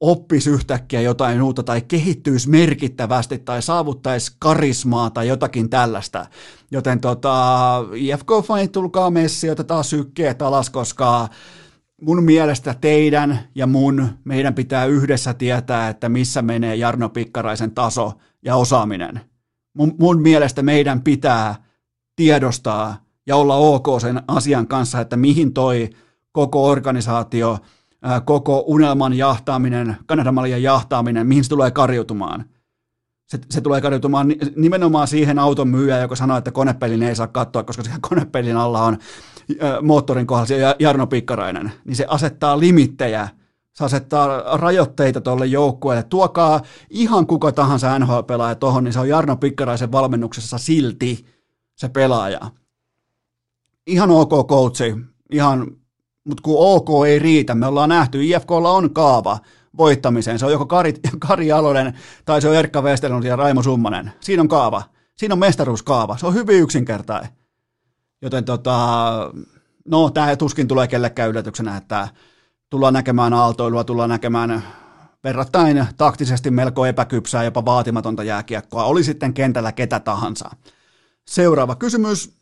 oppisi 0.00 0.50
yhtäkkiä 0.50 1.00
jotain 1.00 1.42
uutta 1.42 1.62
tai 1.62 1.80
kehittyisi 1.80 2.50
merkittävästi 2.50 3.38
tai 3.38 3.62
saavuttaisi 3.62 4.32
karismaa 4.38 5.10
tai 5.10 5.28
jotakin 5.28 5.70
tällaista. 5.70 6.26
Joten 6.70 7.00
tota, 7.00 7.78
IFK-fanit, 7.94 8.72
tulkaa 8.72 9.10
messi, 9.10 9.50
otetaan 9.50 9.84
sykkeet 9.84 10.42
alas, 10.42 10.70
koska 10.70 11.28
mun 12.02 12.22
mielestä 12.22 12.74
teidän 12.80 13.38
ja 13.54 13.66
mun, 13.66 14.08
meidän 14.24 14.54
pitää 14.54 14.84
yhdessä 14.84 15.34
tietää, 15.34 15.88
että 15.88 16.08
missä 16.08 16.42
menee 16.42 16.76
Jarno 16.76 17.08
Pikkaraisen 17.08 17.70
taso 17.70 18.12
ja 18.42 18.56
osaaminen. 18.56 19.20
Mun, 19.74 19.94
mun 19.98 20.22
mielestä 20.22 20.62
meidän 20.62 21.02
pitää 21.02 21.54
tiedostaa 22.16 23.04
ja 23.26 23.36
olla 23.36 23.56
ok 23.56 23.86
sen 24.00 24.22
asian 24.28 24.66
kanssa, 24.66 25.00
että 25.00 25.16
mihin 25.16 25.52
toi 25.52 25.90
koko 26.32 26.66
organisaatio, 26.66 27.58
koko 28.24 28.64
unelman 28.66 29.14
jahtaaminen, 29.14 29.96
Kanadamalien 30.06 30.62
jahtaaminen, 30.62 31.26
mihin 31.26 31.44
se 31.44 31.50
tulee 31.50 31.70
karjutumaan. 31.70 32.44
Se, 33.26 33.38
se 33.50 33.60
tulee 33.60 33.80
karjutumaan 33.80 34.34
nimenomaan 34.56 35.08
siihen 35.08 35.38
auton 35.38 35.68
myyjään, 35.68 36.02
joka 36.02 36.16
sanoo, 36.16 36.36
että 36.36 36.50
konepelin 36.50 37.02
ei 37.02 37.16
saa 37.16 37.26
katsoa, 37.26 37.62
koska 37.62 37.82
siellä 37.82 37.98
konepelin 38.08 38.56
alla 38.56 38.82
on 38.82 38.98
moottorin 39.82 40.26
kohdalla 40.26 40.46
se 40.46 40.58
Jarno 40.78 41.06
Pikkarainen, 41.06 41.72
niin 41.84 41.96
se 41.96 42.06
asettaa 42.08 42.60
limittejä, 42.60 43.28
se 43.72 43.84
asettaa 43.84 44.56
rajoitteita 44.56 45.20
tuolle 45.20 45.46
joukkueelle. 45.46 46.02
Tuokaa 46.02 46.60
ihan 46.90 47.26
kuka 47.26 47.52
tahansa 47.52 47.98
NHL-pelaaja 47.98 48.54
tuohon, 48.54 48.84
niin 48.84 48.92
se 48.92 49.00
on 49.00 49.08
Jarno 49.08 49.36
Pikkaraisen 49.36 49.92
valmennuksessa 49.92 50.58
silti 50.58 51.26
se 51.76 51.88
pelaaja. 51.88 52.40
Ihan 53.86 54.10
ok 54.10 54.48
coachi, 54.48 54.96
ihan, 55.32 55.66
mutta 56.24 56.42
kun 56.42 56.56
ok 56.58 57.06
ei 57.06 57.18
riitä, 57.18 57.54
me 57.54 57.66
ollaan 57.66 57.88
nähty, 57.88 58.24
IFKlla 58.24 58.70
on 58.70 58.94
kaava 58.94 59.38
voittamiseen. 59.76 60.38
Se 60.38 60.46
on 60.46 60.52
joko 60.52 60.66
Kari, 60.66 60.94
Kari 61.18 61.52
Alonen 61.52 61.94
tai 62.24 62.42
se 62.42 62.48
on 62.48 62.56
Erkka 62.56 62.82
Westerlund 62.82 63.24
ja 63.24 63.36
Raimo 63.36 63.62
Summanen. 63.62 64.12
Siinä 64.20 64.42
on 64.42 64.48
kaava. 64.48 64.82
Siinä 65.16 65.32
on 65.32 65.38
mestaruuskaava. 65.38 66.16
Se 66.16 66.26
on 66.26 66.34
hyvin 66.34 66.60
yksinkertainen. 66.60 67.30
Joten 68.24 68.44
tota, 68.44 68.76
no 69.84 70.10
tämä 70.10 70.36
tuskin 70.36 70.68
tulee 70.68 70.88
kellekään 70.88 71.30
yllätyksenä, 71.30 71.76
että 71.76 72.08
tullaan 72.70 72.94
näkemään 72.94 73.32
aaltoilua, 73.32 73.84
tullaan 73.84 74.10
näkemään 74.10 74.62
verrattain 75.24 75.86
taktisesti 75.96 76.50
melko 76.50 76.86
epäkypsää, 76.86 77.44
jopa 77.44 77.64
vaatimatonta 77.64 78.24
jääkiekkoa, 78.24 78.84
oli 78.84 79.04
sitten 79.04 79.34
kentällä 79.34 79.72
ketä 79.72 80.00
tahansa. 80.00 80.50
Seuraava 81.28 81.76
kysymys. 81.76 82.36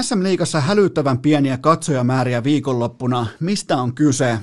SM-liigassa 0.00 0.60
hälyttävän 0.60 1.18
pieniä 1.18 1.58
katsojamääriä 1.58 2.44
viikonloppuna. 2.44 3.26
Mistä 3.40 3.76
on 3.76 3.94
kyse? 3.94 4.38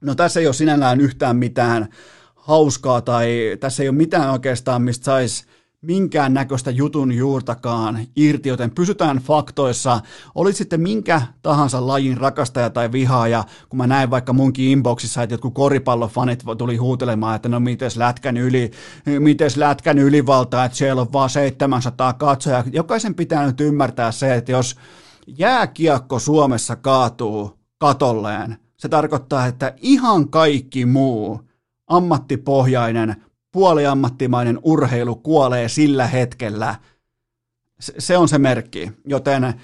No 0.00 0.14
tässä 0.14 0.40
ei 0.40 0.46
ole 0.46 0.54
sinällään 0.54 1.00
yhtään 1.00 1.36
mitään 1.36 1.88
hauskaa 2.34 3.00
tai 3.00 3.56
tässä 3.60 3.82
ei 3.82 3.88
ole 3.88 3.96
mitään 3.96 4.30
oikeastaan, 4.30 4.82
mistä 4.82 5.04
saisi 5.04 5.44
minkään 5.82 6.34
näköistä 6.34 6.70
jutun 6.70 7.12
juurtakaan 7.12 7.98
irti, 8.16 8.48
joten 8.48 8.70
pysytään 8.70 9.16
faktoissa. 9.16 10.00
Oli 10.34 10.52
sitten 10.52 10.80
minkä 10.80 11.22
tahansa 11.42 11.86
lajin 11.86 12.16
rakastaja 12.16 12.70
tai 12.70 12.92
vihaaja, 12.92 13.44
kun 13.68 13.76
mä 13.76 13.86
näin 13.86 14.10
vaikka 14.10 14.32
munkin 14.32 14.68
inboxissa, 14.68 15.22
että 15.22 15.34
jotkut 15.34 15.54
koripallofanit 15.54 16.44
tuli 16.58 16.76
huutelemaan, 16.76 17.36
että 17.36 17.48
no 17.48 17.60
mites 17.60 17.96
lätkän 17.96 18.36
yli, 18.36 18.70
mites 19.18 19.56
lätkän 19.56 19.98
ylivalta, 19.98 20.64
että 20.64 20.78
siellä 20.78 21.02
on 21.02 21.12
vaan 21.12 21.30
700 21.30 22.12
katsoja. 22.12 22.64
Jokaisen 22.72 23.14
pitää 23.14 23.46
nyt 23.46 23.60
ymmärtää 23.60 24.12
se, 24.12 24.34
että 24.34 24.52
jos 24.52 24.76
jääkiekko 25.26 26.18
Suomessa 26.18 26.76
kaatuu 26.76 27.58
katolleen, 27.78 28.56
se 28.76 28.88
tarkoittaa, 28.88 29.46
että 29.46 29.74
ihan 29.80 30.28
kaikki 30.28 30.86
muu 30.86 31.40
ammattipohjainen 31.86 33.27
puoliammattimainen 33.58 34.58
urheilu 34.62 35.16
kuolee 35.16 35.68
sillä 35.68 36.06
hetkellä. 36.06 36.74
Se 37.80 38.18
on 38.18 38.28
se 38.28 38.38
merkki, 38.38 38.92
joten, 39.06 39.54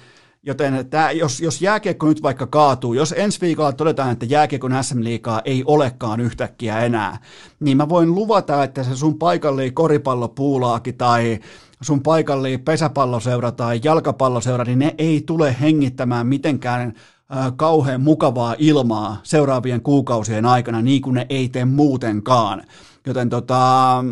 joten 0.43 0.87
tämä, 0.89 1.11
jos, 1.11 1.41
jos 1.41 1.61
jääkiekko 1.61 2.07
nyt 2.07 2.23
vaikka 2.23 2.47
kaatuu, 2.47 2.93
jos 2.93 3.13
ensi 3.17 3.41
viikolla 3.41 3.73
todetaan, 3.73 4.11
että 4.11 4.25
jääkiekon 4.25 4.83
SM-liikaa 4.83 5.41
ei 5.45 5.63
olekaan 5.65 6.19
yhtäkkiä 6.19 6.79
enää, 6.79 7.17
niin 7.59 7.77
mä 7.77 7.89
voin 7.89 8.15
luvata, 8.15 8.63
että 8.63 8.83
se 8.83 8.95
sun 8.95 9.17
paikallinen 9.17 9.73
koripallopuulaaki 9.73 10.93
tai 10.93 11.39
sun 11.81 12.01
paikallinen 12.01 12.61
pesäpalloseura 12.61 13.51
tai 13.51 13.79
jalkapalloseura, 13.83 14.63
niin 14.63 14.79
ne 14.79 14.95
ei 14.97 15.23
tule 15.25 15.55
hengittämään 15.61 16.27
mitenkään 16.27 16.93
kauhean 17.55 18.01
mukavaa 18.01 18.55
ilmaa 18.57 19.17
seuraavien 19.23 19.81
kuukausien 19.81 20.45
aikana, 20.45 20.81
niin 20.81 21.01
kuin 21.01 21.13
ne 21.13 21.25
ei 21.29 21.49
tee 21.49 21.65
muutenkaan. 21.65 22.63
Joten 23.05 23.29
tota, 23.29 24.03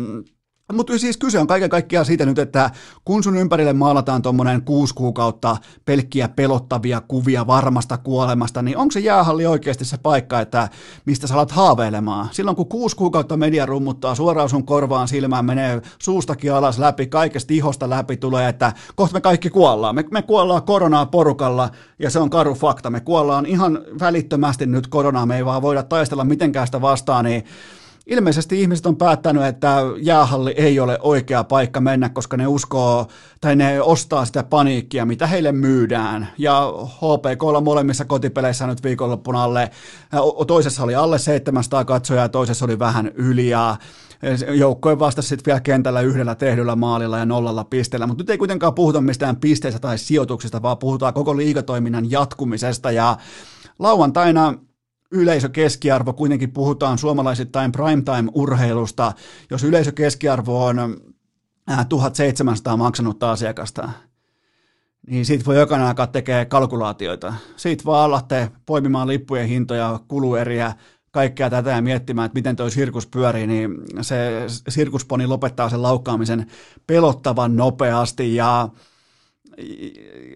Mutta 0.72 0.98
siis 0.98 1.16
kyse 1.16 1.38
on 1.38 1.46
kaiken 1.46 1.70
kaikkiaan 1.70 2.06
siitä 2.06 2.26
nyt, 2.26 2.38
että 2.38 2.70
kun 3.04 3.22
sun 3.22 3.36
ympärille 3.36 3.72
maalataan 3.72 4.22
tuommoinen 4.22 4.62
kuusi 4.62 4.94
kuukautta 4.94 5.56
pelkkiä 5.84 6.28
pelottavia 6.28 7.00
kuvia 7.00 7.46
varmasta 7.46 7.98
kuolemasta, 7.98 8.62
niin 8.62 8.76
onko 8.76 8.92
se 8.92 9.00
jäähalli 9.00 9.46
oikeasti 9.46 9.84
se 9.84 9.96
paikka, 9.96 10.40
että 10.40 10.68
mistä 11.06 11.26
sä 11.26 11.34
alat 11.34 11.50
haaveilemaan? 11.50 12.28
Silloin 12.32 12.56
kun 12.56 12.68
kuusi 12.68 12.96
kuukautta 12.96 13.36
media 13.36 13.66
rummuttaa 13.66 14.14
suoraan 14.14 14.48
sun 14.48 14.66
korvaan 14.66 15.08
silmään, 15.08 15.44
menee 15.44 15.82
suustakin 15.98 16.52
alas 16.52 16.78
läpi, 16.78 17.06
kaikesta 17.06 17.54
ihosta 17.54 17.90
läpi 17.90 18.16
tulee, 18.16 18.48
että 18.48 18.72
kohta 18.94 19.14
me 19.14 19.20
kaikki 19.20 19.50
kuollaan. 19.50 19.94
Me, 19.94 20.04
me 20.10 20.22
kuollaan 20.22 20.62
koronaa 20.62 21.06
porukalla 21.06 21.70
ja 21.98 22.10
se 22.10 22.18
on 22.18 22.30
karu 22.30 22.54
fakta. 22.54 22.90
Me 22.90 23.00
kuollaan 23.00 23.46
ihan 23.46 23.78
välittömästi 24.00 24.66
nyt 24.66 24.86
koronaa, 24.86 25.26
me 25.26 25.36
ei 25.36 25.44
vaan 25.44 25.62
voida 25.62 25.82
taistella 25.82 26.24
mitenkään 26.24 26.66
sitä 26.66 26.80
vastaan, 26.80 27.24
niin 27.24 27.44
ilmeisesti 28.06 28.60
ihmiset 28.60 28.86
on 28.86 28.96
päättänyt, 28.96 29.44
että 29.44 29.76
jäähalli 29.96 30.54
ei 30.56 30.80
ole 30.80 30.98
oikea 31.02 31.44
paikka 31.44 31.80
mennä, 31.80 32.08
koska 32.08 32.36
ne 32.36 32.46
uskoo 32.46 33.06
tai 33.40 33.56
ne 33.56 33.82
ostaa 33.82 34.24
sitä 34.24 34.42
paniikkia, 34.42 35.04
mitä 35.04 35.26
heille 35.26 35.52
myydään. 35.52 36.28
Ja 36.38 36.72
HPKlla 36.86 37.60
molemmissa 37.60 38.04
kotipeleissä 38.04 38.66
nyt 38.66 38.82
viikonloppuna 38.82 39.44
alle, 39.44 39.70
toisessa 40.46 40.82
oli 40.82 40.94
alle 40.94 41.18
700 41.18 41.84
katsojaa 41.84 42.24
ja 42.24 42.28
toisessa 42.28 42.64
oli 42.64 42.78
vähän 42.78 43.10
yli 43.14 43.48
ja 43.48 43.76
joukkojen 44.54 44.98
vastasi 44.98 45.28
sitten 45.28 45.46
vielä 45.46 45.60
kentällä 45.60 46.00
yhdellä 46.00 46.34
tehdyllä 46.34 46.76
maalilla 46.76 47.18
ja 47.18 47.26
nollalla 47.26 47.64
pisteellä, 47.64 48.06
mutta 48.06 48.22
nyt 48.22 48.30
ei 48.30 48.38
kuitenkaan 48.38 48.74
puhuta 48.74 49.00
mistään 49.00 49.36
pisteistä 49.36 49.80
tai 49.80 49.98
sijoituksista, 49.98 50.62
vaan 50.62 50.78
puhutaan 50.78 51.14
koko 51.14 51.36
liikatoiminnan 51.36 52.10
jatkumisesta 52.10 52.90
ja 52.90 53.16
lauantaina 53.78 54.54
yleisökeskiarvo, 55.14 56.12
kuitenkin 56.12 56.52
puhutaan 56.52 56.98
suomalaisittain 56.98 57.72
primetime-urheilusta, 57.72 59.12
jos 59.50 59.64
yleisökeskiarvo 59.64 60.64
on 60.64 60.96
1700 61.88 62.72
äh, 62.72 62.78
maksanutta 62.78 63.30
asiakasta, 63.30 63.90
niin 65.06 65.26
siitä 65.26 65.44
voi 65.44 65.58
jokainen 65.58 65.86
aika 65.86 66.06
tekee 66.06 66.44
kalkulaatioita. 66.44 67.34
Siitä 67.56 67.84
vaan 67.84 68.04
alatte 68.04 68.50
poimimaan 68.66 69.08
lippujen 69.08 69.48
hintoja, 69.48 70.00
kulueriä, 70.08 70.72
kaikkea 71.10 71.50
tätä 71.50 71.70
ja 71.70 71.82
miettimään, 71.82 72.26
että 72.26 72.38
miten 72.38 72.56
toi 72.56 72.70
sirkus 72.70 73.06
pyörii, 73.06 73.46
niin 73.46 73.70
se 74.00 74.46
sirkusponi 74.68 75.26
lopettaa 75.26 75.70
sen 75.70 75.82
laukkaamisen 75.82 76.46
pelottavan 76.86 77.56
nopeasti 77.56 78.34
ja 78.34 78.68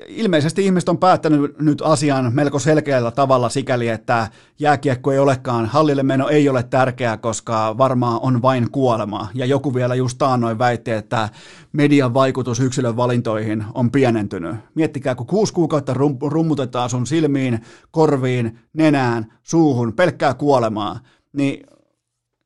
ilmeisesti 0.09 0.65
ihmiset 0.65 0.89
on 0.89 0.99
päättänyt 0.99 1.59
nyt 1.59 1.83
asian 1.83 2.35
melko 2.35 2.59
selkeällä 2.59 3.11
tavalla 3.11 3.49
sikäli, 3.49 3.89
että 3.89 4.29
jääkiekko 4.59 5.13
ei 5.13 5.19
olekaan, 5.19 5.67
hallille 5.67 6.03
meno 6.03 6.29
ei 6.29 6.49
ole 6.49 6.63
tärkeää, 6.63 7.17
koska 7.17 7.79
varmaan 7.79 8.21
on 8.23 8.43
vain 8.43 8.71
kuolema. 8.71 9.29
Ja 9.35 9.47
joku 9.47 9.75
vielä 9.75 9.95
just 9.95 10.19
taannoin 10.19 10.59
väitti, 10.59 10.91
että 10.91 11.29
median 11.73 12.15
vaikutus 12.15 12.61
yksilön 12.61 12.97
valintoihin 12.97 13.65
on 13.75 13.91
pienentynyt. 13.91 14.57
Miettikää, 14.75 15.15
kun 15.15 15.27
kuusi 15.27 15.53
kuukautta 15.53 15.95
rum- 15.95 16.31
rummutetaan 16.31 16.91
sun 16.91 17.07
silmiin, 17.07 17.61
korviin, 17.91 18.59
nenään, 18.73 19.33
suuhun, 19.43 19.93
pelkkää 19.93 20.35
kuolemaa, 20.35 21.01
niin, 21.33 21.67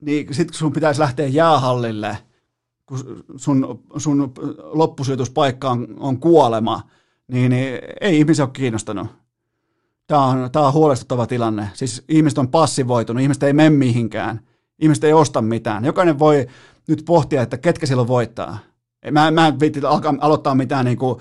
niin 0.00 0.34
sitten 0.34 0.58
sun 0.58 0.72
pitäisi 0.72 1.00
lähteä 1.00 1.26
jäähallille– 1.26 2.18
kun 2.92 3.24
sun, 3.36 3.82
sun 3.96 4.32
loppusijoituspaikka 4.72 5.70
on, 5.70 5.86
on 6.00 6.20
kuolema, 6.20 6.82
niin, 7.28 7.50
niin 7.50 7.78
ei 8.00 8.18
ihmisiä 8.18 8.44
ole 8.44 8.50
kiinnostanut. 8.52 9.06
Tämä 10.06 10.24
on, 10.26 10.50
tämä 10.50 10.66
on 10.66 10.72
huolestuttava 10.72 11.26
tilanne. 11.26 11.70
Siis 11.74 12.04
ihmiset 12.08 12.38
on 12.38 12.48
passivoitunut, 12.48 13.22
ihmiset 13.22 13.42
ei 13.42 13.52
mene 13.52 13.70
mihinkään, 13.70 14.40
ihmiset 14.78 15.04
ei 15.04 15.12
osta 15.12 15.42
mitään. 15.42 15.84
Jokainen 15.84 16.18
voi 16.18 16.46
nyt 16.88 17.02
pohtia, 17.06 17.42
että 17.42 17.58
ketkä 17.58 17.86
silloin 17.86 18.08
voittaa. 18.08 18.58
Mä, 19.10 19.30
mä 19.30 19.46
en 19.46 19.60
viitti 19.60 19.80
aloittaa 20.20 20.54
mitään 20.54 20.84
niin 20.84 20.98
kuin 20.98 21.20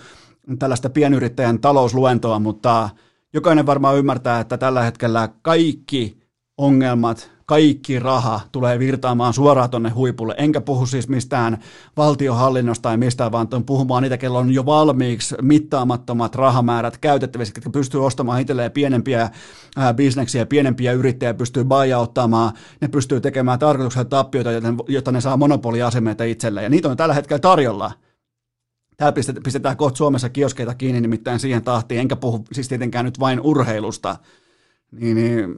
tällaista 0.60 0.90
pienyrittäjän 0.90 1.60
talousluentoa, 1.60 2.40
mutta 2.40 2.90
jokainen 3.34 3.66
varmaan 3.66 3.98
ymmärtää, 3.98 4.40
että 4.40 4.58
tällä 4.58 4.84
hetkellä 4.84 5.30
kaikki 5.42 6.18
ongelmat, 6.58 7.31
kaikki 7.52 8.00
raha 8.00 8.40
tulee 8.52 8.80
virtaamaan 8.80 9.34
suoraan 9.34 9.70
tuonne 9.70 9.90
huipulle. 9.90 10.36
Enkä 10.38 10.62
puhu 10.62 10.86
siis 10.86 11.10
mistään 11.10 11.58
valtiohallinnosta 11.98 12.82
tai 12.82 12.98
mistään, 12.98 13.32
vaan 13.32 13.48
puhumaan 13.66 14.04
niitä, 14.04 14.18
kello 14.18 14.40
on 14.40 14.54
jo 14.54 14.66
valmiiksi 14.66 15.36
mittaamattomat 15.42 16.36
rahamäärät 16.36 16.98
käytettävissä, 16.98 17.54
jotka 17.58 17.70
pystyy 17.70 18.06
ostamaan 18.06 18.42
itselleen 18.42 18.72
pienempiä 18.72 19.30
bisneksiä, 19.96 20.46
pienempiä 20.46 20.92
yrittäjiä, 20.92 21.34
pystyy 21.34 21.64
buyouttamaan, 21.64 22.54
ne 22.82 22.88
pystyy 22.88 23.22
tekemään 23.22 23.60
tarkoituksella 23.60 24.06
tappioita, 24.06 24.50
jotta 24.88 25.12
ne 25.12 25.22
saa 25.22 25.38
monopoliasemeita 25.38 26.24
itselleen. 26.24 26.64
Ja 26.64 26.70
niitä 26.70 26.90
on 26.90 26.98
tällä 26.98 27.14
hetkellä 27.14 27.40
tarjolla. 27.40 27.92
Täällä 28.98 29.16
pistetään 29.44 29.78
kohta 29.78 29.98
Suomessa 29.98 30.30
kioskeita 30.30 30.76
kiinni 30.76 31.02
nimittäin 31.02 31.40
siihen 31.40 31.64
tahtiin, 31.64 32.02
enkä 32.02 32.16
puhu 32.16 32.46
siis 32.52 32.68
tietenkään 32.68 33.06
nyt 33.06 33.20
vain 33.20 33.42
urheilusta. 33.42 34.16
Niin, 34.92 35.16
niin 35.16 35.56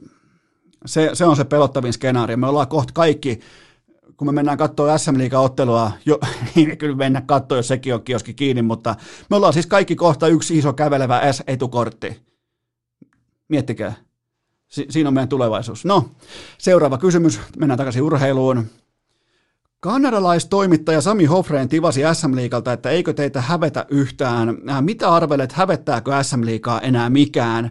se, 0.86 1.10
se 1.12 1.24
on 1.24 1.36
se 1.36 1.44
pelottavin 1.44 1.92
skenaario. 1.92 2.36
Me 2.36 2.46
ollaan 2.46 2.68
kohta 2.68 2.92
kaikki, 2.92 3.40
kun 4.16 4.28
me 4.28 4.32
mennään 4.32 4.58
katsoa 4.58 4.98
SM 4.98 5.14
ottelua, 5.38 5.92
jo, 6.06 6.18
niin 6.54 6.78
kyllä 6.78 6.96
mennä 6.96 7.20
katsoa, 7.26 7.58
jos 7.58 7.68
sekin 7.68 7.94
on 7.94 8.02
kioski 8.02 8.34
kiinni, 8.34 8.62
mutta 8.62 8.94
me 9.30 9.36
ollaan 9.36 9.52
siis 9.52 9.66
kaikki 9.66 9.96
kohta 9.96 10.28
yksi 10.28 10.58
iso 10.58 10.72
kävelevä 10.72 11.32
S-etukortti. 11.32 12.20
Miettikää. 13.48 13.94
Si- 14.68 14.86
siinä 14.90 15.08
on 15.08 15.14
meidän 15.14 15.28
tulevaisuus. 15.28 15.84
No, 15.84 16.10
seuraava 16.58 16.98
kysymys. 16.98 17.40
Mennään 17.58 17.78
takaisin 17.78 18.02
urheiluun. 18.02 18.66
Kanadalaistoimittaja 19.80 21.00
Sami 21.00 21.24
Hofreen 21.24 21.68
tivasi 21.68 22.00
SM 22.12 22.36
Liigalta, 22.36 22.72
että 22.72 22.90
eikö 22.90 23.12
teitä 23.12 23.40
hävetä 23.40 23.86
yhtään. 23.88 24.48
Äh, 24.70 24.82
mitä 24.82 25.12
arvelet, 25.14 25.52
hävettääkö 25.52 26.10
SM 26.22 26.44
Liigaa 26.44 26.80
enää 26.80 27.10
mikään? 27.10 27.70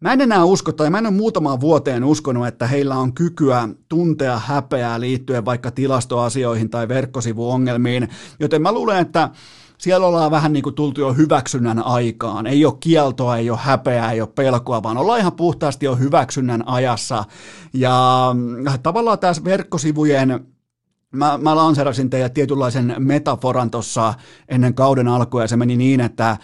Mä 0.00 0.12
en 0.12 0.20
enää 0.20 0.44
usko, 0.44 0.72
tai 0.72 0.90
mä 0.90 0.98
en 0.98 1.06
ole 1.06 1.14
muutamaan 1.14 1.60
vuoteen 1.60 2.04
uskonut, 2.04 2.46
että 2.46 2.66
heillä 2.66 2.96
on 2.96 3.12
kykyä 3.12 3.68
tuntea 3.88 4.38
häpeää 4.38 5.00
liittyen 5.00 5.44
vaikka 5.44 5.70
tilastoasioihin 5.70 6.70
tai 6.70 6.88
verkkosivuongelmiin, 6.88 8.08
joten 8.40 8.62
mä 8.62 8.72
luulen, 8.72 8.98
että 8.98 9.30
siellä 9.78 10.06
ollaan 10.06 10.30
vähän 10.30 10.52
niin 10.52 10.62
kuin 10.62 10.74
tultu 10.74 11.00
jo 11.00 11.12
hyväksynnän 11.12 11.78
aikaan. 11.78 12.46
Ei 12.46 12.64
ole 12.64 12.74
kieltoa, 12.80 13.36
ei 13.36 13.50
ole 13.50 13.58
häpeää, 13.62 14.12
ei 14.12 14.20
ole 14.20 14.28
pelkoa, 14.34 14.82
vaan 14.82 14.96
ollaan 14.96 15.20
ihan 15.20 15.32
puhtaasti 15.32 15.86
jo 15.86 15.96
hyväksynnän 15.96 16.68
ajassa. 16.68 17.24
Ja 17.72 18.34
tavallaan 18.82 19.18
tässä 19.18 19.44
verkkosivujen 19.44 20.46
mä, 21.10 21.38
mä 21.42 21.56
lanserasin 21.56 22.10
teille 22.10 22.28
tietynlaisen 22.28 22.94
metaforan 22.98 23.70
tuossa 23.70 24.14
ennen 24.48 24.74
kauden 24.74 25.08
alkua 25.08 25.42
ja 25.42 25.48
se 25.48 25.56
meni 25.56 25.76
niin, 25.76 26.00
että 26.00 26.36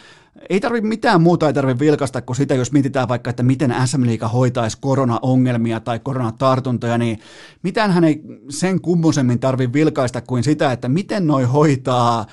ei 0.51 0.61
tarvitse 0.61 0.89
mitään 0.89 1.22
muuta, 1.22 1.47
ei 1.47 1.53
tarvitse 1.53 1.85
vilkasta 1.85 2.22
kuin 2.22 2.37
sitä, 2.37 2.55
jos 2.55 2.72
mietitään 2.72 3.09
vaikka, 3.09 3.30
että 3.30 3.43
miten 3.43 3.74
SM 3.87 4.07
Liiga 4.07 4.28
hoitaisi 4.28 4.78
koronaongelmia 4.80 5.80
tai 5.80 5.99
koronatartuntoja, 5.99 6.99
niin 6.99 7.20
mitään 7.62 7.91
hän 7.91 8.05
ei 8.05 8.22
sen 8.49 8.80
kummosemmin 8.80 9.41
tarvitse 9.41 9.72
vilkaista 9.72 10.20
kuin 10.20 10.45
sitä, 10.45 10.72
että 10.72 10.89
miten 10.89 11.26
noi 11.26 11.45
hoitaa 11.45 12.26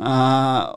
ää, 0.00 0.68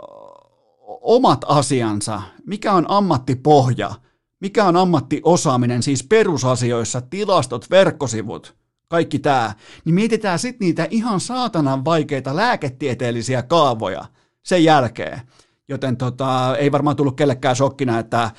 omat 1.01 1.45
asiansa, 1.47 2.21
mikä 2.45 2.73
on 2.73 2.85
ammattipohja, 2.87 3.91
mikä 4.39 4.65
on 4.65 4.75
ammattiosaaminen, 4.75 5.83
siis 5.83 6.03
perusasioissa, 6.03 7.01
tilastot, 7.01 7.69
verkkosivut, 7.69 8.55
kaikki 8.87 9.19
tämä, 9.19 9.53
niin 9.85 9.95
mietitään 9.95 10.39
sitten 10.39 10.65
niitä 10.65 10.87
ihan 10.89 11.19
saatanan 11.19 11.85
vaikeita 11.85 12.35
lääketieteellisiä 12.35 13.43
kaavoja 13.43 14.05
sen 14.43 14.63
jälkeen. 14.63 15.21
Joten 15.69 15.97
tota, 15.97 16.57
ei 16.57 16.71
varmaan 16.71 16.95
tullut 16.95 17.15
kellekään 17.15 17.55
shokkina, 17.55 17.99
että 17.99 18.31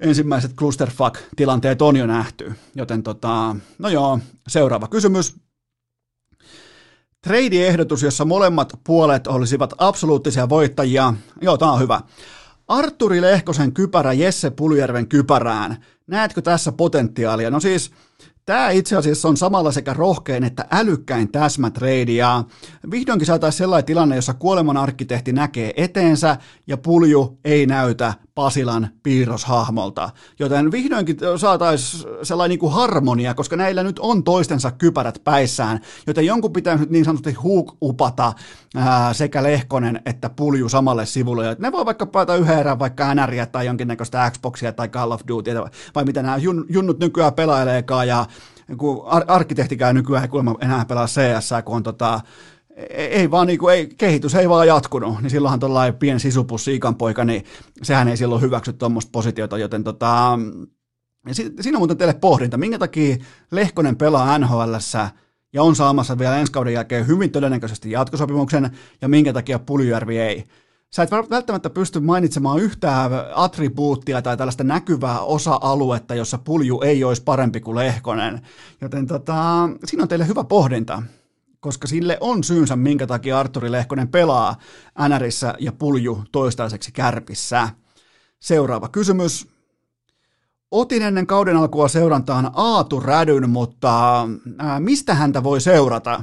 ensimmäiset 0.00 0.52
clusterfuck-tilanteet 0.52 1.82
on 1.82 1.96
jo 1.96 2.06
nähty. 2.06 2.54
Joten 2.74 3.02
tota, 3.02 3.56
no 3.78 3.88
joo, 3.88 4.18
seuraava 4.48 4.88
kysymys. 4.88 5.36
Trade-ehdotus, 7.26 8.02
jossa 8.02 8.24
molemmat 8.24 8.72
puolet 8.84 9.26
olisivat 9.26 9.74
absoluuttisia 9.78 10.48
voittajia. 10.48 11.14
Joo, 11.40 11.58
tämä 11.58 11.72
on 11.72 11.80
hyvä. 11.80 12.00
Arturi 12.68 13.20
Lehkosen 13.20 13.72
kypärä 13.72 14.12
Jesse 14.12 14.50
Puljärven 14.50 15.08
kypärään. 15.08 15.84
Näetkö 16.06 16.42
tässä 16.42 16.72
potentiaalia? 16.72 17.50
No 17.50 17.60
siis 17.60 17.90
Tämä 18.46 18.70
itse 18.70 18.96
asiassa 18.96 19.28
on 19.28 19.36
samalla 19.36 19.72
sekä 19.72 19.92
rohkein 19.94 20.44
että 20.44 20.66
älykkäin 20.70 21.32
täsmätreidi 21.32 22.16
ja 22.16 22.44
vihdoinkin 22.90 23.26
saataisiin 23.26 23.58
sellainen 23.58 23.84
tilanne, 23.84 24.16
jossa 24.16 24.34
kuoleman 24.34 24.76
arkkitehti 24.76 25.32
näkee 25.32 25.72
eteensä 25.76 26.36
ja 26.66 26.76
pulju 26.76 27.38
ei 27.44 27.66
näytä 27.66 28.14
Pasilan 28.34 28.88
piirroshahmolta. 29.02 30.10
Joten 30.38 30.72
vihdoinkin 30.72 31.16
saataisiin 31.36 32.04
sellainen 32.22 32.50
niin 32.50 32.58
kuin 32.58 32.72
harmonia, 32.72 33.34
koska 33.34 33.56
näillä 33.56 33.82
nyt 33.82 33.98
on 33.98 34.24
toistensa 34.24 34.70
kypärät 34.70 35.20
päissään, 35.24 35.80
joten 36.06 36.26
jonkun 36.26 36.52
pitää 36.52 36.76
nyt 36.76 36.90
niin 36.90 37.04
sanotusti 37.04 37.32
huukupata 37.32 38.32
ää, 38.76 39.12
sekä 39.12 39.42
Lehkonen 39.42 40.02
että 40.06 40.30
Pulju 40.30 40.68
samalle 40.68 41.06
sivulle. 41.06 41.56
ne 41.58 41.72
voi 41.72 41.84
vaikka 41.84 42.06
päätä 42.06 42.34
yhden 42.34 42.58
erään 42.58 42.78
vaikka 42.78 43.14
NRiä 43.14 43.46
tai 43.46 43.66
jonkinnäköistä 43.66 44.30
Xboxia 44.30 44.72
tai 44.72 44.88
Call 44.88 45.10
of 45.10 45.20
Duty 45.28 45.50
vai 45.94 46.04
mitä 46.04 46.22
nämä 46.22 46.36
junnut 46.68 46.98
nykyään 46.98 47.34
pelaileekaan 47.34 48.08
ja 48.08 48.26
kun 48.76 49.02
ar- 49.06 49.24
arkkitehtikään 49.28 49.94
nykyään 49.94 50.22
ei 50.22 50.28
kuulemma 50.28 50.54
enää 50.60 50.84
pelaa 50.84 51.06
CS, 51.06 51.50
kun 51.64 51.76
on 51.76 51.82
tota, 51.82 52.20
ei 52.90 53.30
vaan 53.30 53.46
niin 53.46 53.58
kuin, 53.58 53.74
ei, 53.74 53.86
kehitys 53.98 54.34
ei 54.34 54.48
vaan 54.48 54.66
jatkunut, 54.66 55.22
niin 55.22 55.30
silloinhan 55.30 55.60
tuollainen 55.60 55.98
pieni 55.98 56.20
sisupussi 56.20 56.80
poika, 56.98 57.24
niin 57.24 57.44
sehän 57.82 58.08
ei 58.08 58.16
silloin 58.16 58.42
hyväksy 58.42 58.72
tuommoista 58.72 59.10
positiota, 59.12 59.58
joten 59.58 59.84
tota, 59.84 60.38
siinä 61.32 61.76
on 61.76 61.80
muuten 61.80 61.96
teille 61.96 62.14
pohdinta, 62.14 62.56
minkä 62.56 62.78
takia 62.78 63.16
Lehkonen 63.50 63.96
pelaa 63.96 64.38
NHLssä 64.38 65.10
ja 65.52 65.62
on 65.62 65.76
saamassa 65.76 66.18
vielä 66.18 66.36
ensi 66.36 66.52
kauden 66.52 66.72
jälkeen 66.72 67.06
hyvin 67.06 67.30
todennäköisesti 67.30 67.90
jatkosopimuksen, 67.90 68.70
ja 69.02 69.08
minkä 69.08 69.32
takia 69.32 69.58
Puljujärvi 69.58 70.18
ei. 70.18 70.44
Sä 70.94 71.02
et 71.02 71.10
välttämättä 71.10 71.70
pysty 71.70 72.00
mainitsemaan 72.00 72.60
yhtään 72.60 73.10
attribuuttia 73.34 74.22
tai 74.22 74.36
tällaista 74.36 74.64
näkyvää 74.64 75.20
osa-aluetta, 75.20 76.14
jossa 76.14 76.38
pulju 76.38 76.80
ei 76.80 77.04
olisi 77.04 77.22
parempi 77.22 77.60
kuin 77.60 77.76
Lehkonen. 77.76 78.42
Joten 78.80 79.06
tota, 79.06 79.68
siinä 79.84 80.02
on 80.02 80.08
teille 80.08 80.26
hyvä 80.26 80.44
pohdinta 80.44 81.02
koska 81.66 81.86
sille 81.86 82.18
on 82.20 82.44
syynsä, 82.44 82.76
minkä 82.76 83.06
takia 83.06 83.38
Arturi 83.38 83.72
Lehkonen 83.72 84.08
pelaa 84.08 84.56
NRissä 85.08 85.54
ja 85.58 85.72
pulju 85.72 86.24
toistaiseksi 86.32 86.92
kärpissä. 86.92 87.68
Seuraava 88.40 88.88
kysymys. 88.88 89.48
Otin 90.70 91.02
ennen 91.02 91.26
kauden 91.26 91.56
alkua 91.56 91.88
seurantaan 91.88 92.50
Aatu 92.54 93.00
Rädyn, 93.00 93.50
mutta 93.50 94.22
ää, 94.58 94.80
mistä 94.80 95.14
häntä 95.14 95.42
voi 95.42 95.60
seurata? 95.60 96.22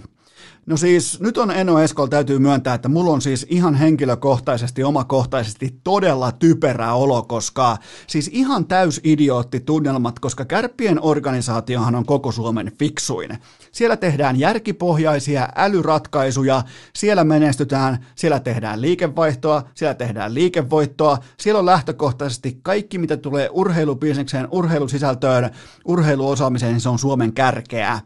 No 0.65 0.77
siis 0.77 1.19
nyt 1.19 1.37
on 1.37 1.51
Eno 1.51 1.79
Eskol 1.79 2.07
täytyy 2.07 2.39
myöntää, 2.39 2.73
että 2.73 2.89
mulla 2.89 3.11
on 3.11 3.21
siis 3.21 3.45
ihan 3.49 3.75
henkilökohtaisesti, 3.75 4.83
omakohtaisesti 4.83 5.79
todella 5.83 6.31
typerä 6.31 6.93
olo, 6.93 7.23
koska 7.23 7.77
siis 8.07 8.29
ihan 8.33 8.65
täys 8.67 9.01
idiootti 9.03 9.59
tunnelmat, 9.59 10.19
koska 10.19 10.45
kärppien 10.45 10.99
organisaatiohan 11.01 11.95
on 11.95 12.05
koko 12.05 12.31
Suomen 12.31 12.71
fiksuin. 12.79 13.37
Siellä 13.71 13.97
tehdään 13.97 14.39
järkipohjaisia 14.39 15.49
älyratkaisuja, 15.55 16.63
siellä 16.95 17.23
menestytään, 17.23 18.05
siellä 18.15 18.39
tehdään 18.39 18.81
liikevaihtoa, 18.81 19.63
siellä 19.75 19.93
tehdään 19.93 20.33
liikevoittoa, 20.33 21.17
siellä 21.39 21.59
on 21.59 21.65
lähtökohtaisesti 21.65 22.59
kaikki, 22.61 22.97
mitä 22.97 23.17
tulee 23.17 23.49
urheilubisnekseen, 23.51 24.47
urheilusisältöön, 24.51 25.49
urheiluosaamiseen, 25.85 26.71
niin 26.71 26.81
se 26.81 26.89
on 26.89 26.99
Suomen 26.99 27.33
kärkeä. 27.33 27.99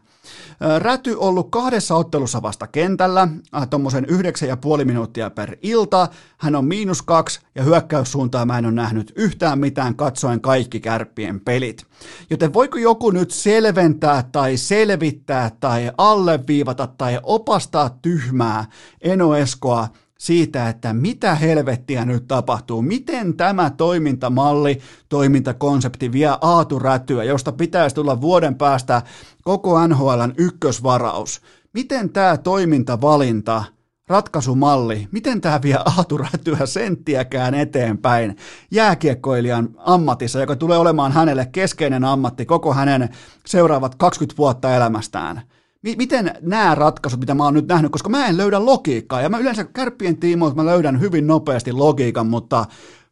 Räty 0.78 1.14
ollut 1.18 1.50
kahdessa 1.50 1.94
ottelussa 1.94 2.42
vasta 2.42 2.66
kentällä, 2.66 3.28
tuommoisen 3.70 4.04
yhdeksän 4.04 4.48
ja 4.48 4.56
puoli 4.56 4.84
minuuttia 4.84 5.30
per 5.30 5.56
ilta. 5.62 6.08
Hän 6.38 6.56
on 6.56 6.64
miinus 6.64 7.02
kaksi 7.02 7.40
ja 7.54 7.62
hyökkäyssuuntaa 7.62 8.46
mä 8.46 8.58
en 8.58 8.66
ole 8.66 8.72
nähnyt 8.74 9.12
yhtään 9.16 9.58
mitään 9.58 9.94
katsoen 9.94 10.40
kaikki 10.40 10.80
kärppien 10.80 11.40
pelit. 11.40 11.86
Joten 12.30 12.54
voiko 12.54 12.78
joku 12.78 13.10
nyt 13.10 13.30
selventää 13.30 14.22
tai 14.32 14.56
selvittää 14.56 15.50
tai 15.60 15.92
alleviivata 15.98 16.86
tai 16.86 17.20
opastaa 17.22 17.98
tyhmää 18.02 18.64
Eno 19.00 19.36
Eskoa 19.36 19.88
siitä, 20.18 20.68
että 20.68 20.92
mitä 20.92 21.34
helvettiä 21.34 22.04
nyt 22.04 22.28
tapahtuu, 22.28 22.82
miten 22.82 23.36
tämä 23.36 23.70
toimintamalli, 23.70 24.80
toimintakonsepti 25.08 26.12
vie 26.12 26.30
aaturätyä, 26.40 27.24
josta 27.24 27.52
pitäisi 27.52 27.94
tulla 27.94 28.20
vuoden 28.20 28.54
päästä 28.54 29.02
koko 29.42 29.86
NHLn 29.86 30.32
ykkösvaraus. 30.36 31.40
Miten 31.72 32.10
tämä 32.10 32.36
toimintavalinta, 32.36 33.64
ratkaisumalli, 34.08 35.08
miten 35.12 35.40
tämä 35.40 35.62
vie 35.62 35.78
aaturätyä 35.96 36.66
senttiäkään 36.66 37.54
eteenpäin 37.54 38.36
jääkiekkoilijan 38.70 39.68
ammatissa, 39.76 40.40
joka 40.40 40.56
tulee 40.56 40.78
olemaan 40.78 41.12
hänelle 41.12 41.46
keskeinen 41.52 42.04
ammatti 42.04 42.46
koko 42.46 42.74
hänen 42.74 43.08
seuraavat 43.46 43.94
20 43.94 44.38
vuotta 44.38 44.74
elämästään– 44.74 45.42
miten 45.82 46.34
nämä 46.40 46.74
ratkaisut, 46.74 47.20
mitä 47.20 47.34
mä 47.34 47.44
oon 47.44 47.54
nyt 47.54 47.68
nähnyt, 47.68 47.92
koska 47.92 48.08
mä 48.08 48.26
en 48.26 48.36
löydä 48.36 48.64
logiikkaa, 48.64 49.20
ja 49.20 49.28
mä 49.28 49.38
yleensä 49.38 49.64
kärppien 49.64 50.16
tiimoilta 50.16 50.56
mä 50.56 50.66
löydän 50.66 51.00
hyvin 51.00 51.26
nopeasti 51.26 51.72
logiikan, 51.72 52.26
mutta 52.26 52.66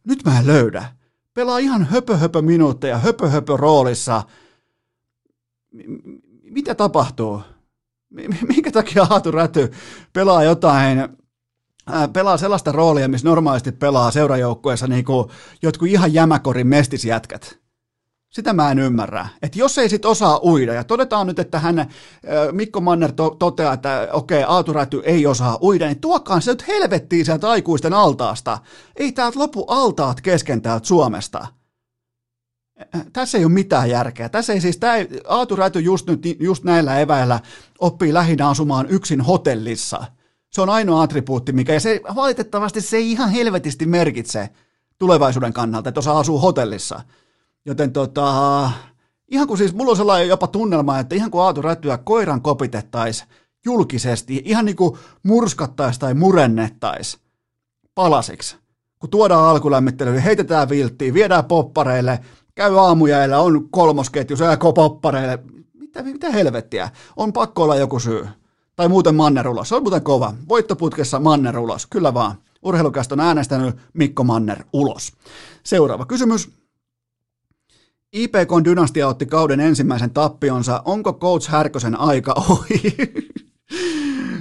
nyt 0.04 0.24
mä 0.24 0.38
en 0.38 0.46
löydä. 0.46 0.84
Pelaa 1.34 1.58
ihan 1.58 1.84
höpö 1.84 2.16
höpö 2.16 2.42
minuutteja, 2.42 2.98
höpö 2.98 3.28
höpö 3.28 3.56
roolissa. 3.56 4.22
Mitä 6.42 6.74
tapahtuu? 6.74 7.40
Minkä 8.48 8.70
takia 8.70 9.06
Aatu 9.10 9.30
Räty 9.30 9.72
pelaa 10.12 10.44
jotain, 10.44 11.08
pelaa 12.12 12.36
sellaista 12.36 12.72
roolia, 12.72 13.08
missä 13.08 13.28
normaalisti 13.28 13.72
pelaa 13.72 14.10
seurajoukkueessa 14.10 14.86
niin 14.86 15.04
jotkut 15.62 15.88
ihan 15.88 16.14
jämäkorin 16.14 16.66
mestisjätkät? 16.66 17.65
Sitä 18.30 18.52
mä 18.52 18.70
en 18.70 18.78
ymmärrä. 18.78 19.28
Että 19.42 19.58
jos 19.58 19.78
ei 19.78 19.88
sit 19.88 20.04
osaa 20.04 20.40
uida, 20.44 20.74
ja 20.74 20.84
todetaan 20.84 21.26
nyt, 21.26 21.38
että 21.38 21.58
hän, 21.58 21.90
Mikko 22.52 22.80
Manner 22.80 23.12
to, 23.12 23.30
toteaa, 23.30 23.72
että 23.72 24.08
okei, 24.12 24.42
okay, 24.42 24.54
Aaturäty 24.54 25.02
ei 25.04 25.26
osaa 25.26 25.58
uida, 25.62 25.86
niin 25.86 26.00
tuokaan 26.00 26.42
se 26.42 26.50
nyt 26.50 26.68
helvettiin 26.68 27.24
sieltä 27.24 27.50
aikuisten 27.50 27.92
altaasta. 27.92 28.58
Ei 28.96 29.12
täältä 29.12 29.38
lopu 29.38 29.64
altaat 29.68 30.20
kesken 30.20 30.62
täältä 30.62 30.86
Suomesta. 30.86 31.46
Tässä 33.12 33.38
ei 33.38 33.44
ole 33.44 33.52
mitään 33.52 33.90
järkeä. 33.90 34.28
Tässä 34.28 34.52
ei 34.52 34.60
siis, 34.60 34.76
tämä 34.76 34.94
Aatu 35.28 35.56
Räty 35.56 35.80
just, 35.80 36.06
nyt, 36.06 36.22
just 36.40 36.64
näillä 36.64 37.00
eväillä 37.00 37.40
oppii 37.78 38.14
lähinnä 38.14 38.48
asumaan 38.48 38.86
yksin 38.90 39.20
hotellissa. 39.20 40.04
Se 40.52 40.60
on 40.60 40.70
ainoa 40.70 41.02
attribuutti, 41.02 41.52
mikä, 41.52 41.72
ja 41.72 41.80
se 41.80 42.00
valitettavasti 42.14 42.80
se 42.80 42.96
ei 42.96 43.12
ihan 43.12 43.30
helvetisti 43.30 43.86
merkitse 43.86 44.48
tulevaisuuden 44.98 45.52
kannalta, 45.52 45.88
että 45.88 45.98
osaa 45.98 46.18
asua 46.18 46.40
hotellissa. 46.40 47.00
Joten 47.66 47.92
tota, 47.92 48.70
ihan 49.28 49.46
kuin 49.46 49.58
siis, 49.58 49.74
mulla 49.74 49.90
on 49.90 49.96
sellainen 49.96 50.28
jopa 50.28 50.46
tunnelma, 50.46 50.98
että 50.98 51.14
ihan 51.14 51.30
kuin 51.30 51.42
Aatu 51.42 51.62
Rätyä 51.62 51.98
koiran 51.98 52.42
kopitettaisiin 52.42 53.28
julkisesti, 53.64 54.42
ihan 54.44 54.64
niin 54.64 54.76
kuin 54.76 54.98
murskattaisiin 55.22 56.00
tai 56.00 56.14
murennettaisiin 56.14 57.22
palasiksi. 57.94 58.56
Kun 58.98 59.10
tuodaan 59.10 59.44
alkulämmittelyyn, 59.44 60.18
heitetään 60.18 60.68
vilttiin, 60.68 61.14
viedään 61.14 61.44
poppareille, 61.44 62.20
käy 62.54 62.78
aamujäillä, 62.78 63.38
on 63.38 63.68
kolmosketju, 63.70 64.36
se 64.36 64.44
poppareille. 64.74 65.38
Mitä, 65.74 66.02
mitä 66.02 66.30
helvettiä? 66.30 66.90
On 67.16 67.32
pakko 67.32 67.62
olla 67.62 67.76
joku 67.76 67.98
syy. 67.98 68.28
Tai 68.76 68.88
muuten 68.88 69.14
Manner 69.14 69.48
ulos. 69.48 69.68
Se 69.68 69.74
on 69.74 69.82
muuten 69.82 70.02
kova. 70.02 70.34
Voittoputkessa 70.48 71.20
Manner 71.20 71.58
ulos. 71.58 71.86
Kyllä 71.86 72.14
vaan. 72.14 72.34
Urheilukästä 72.62 73.14
on 73.14 73.20
äänestänyt 73.20 73.76
Mikko 73.92 74.24
Manner 74.24 74.64
ulos. 74.72 75.12
Seuraava 75.64 76.06
kysymys. 76.06 76.55
IPK 78.16 78.64
Dynastia 78.64 79.08
otti 79.08 79.26
kauden 79.26 79.60
ensimmäisen 79.60 80.10
tappionsa. 80.10 80.82
Onko 80.84 81.12
Coach 81.12 81.48
Härkösen 81.48 82.00
aika 82.00 82.34
ohi? 82.48 82.96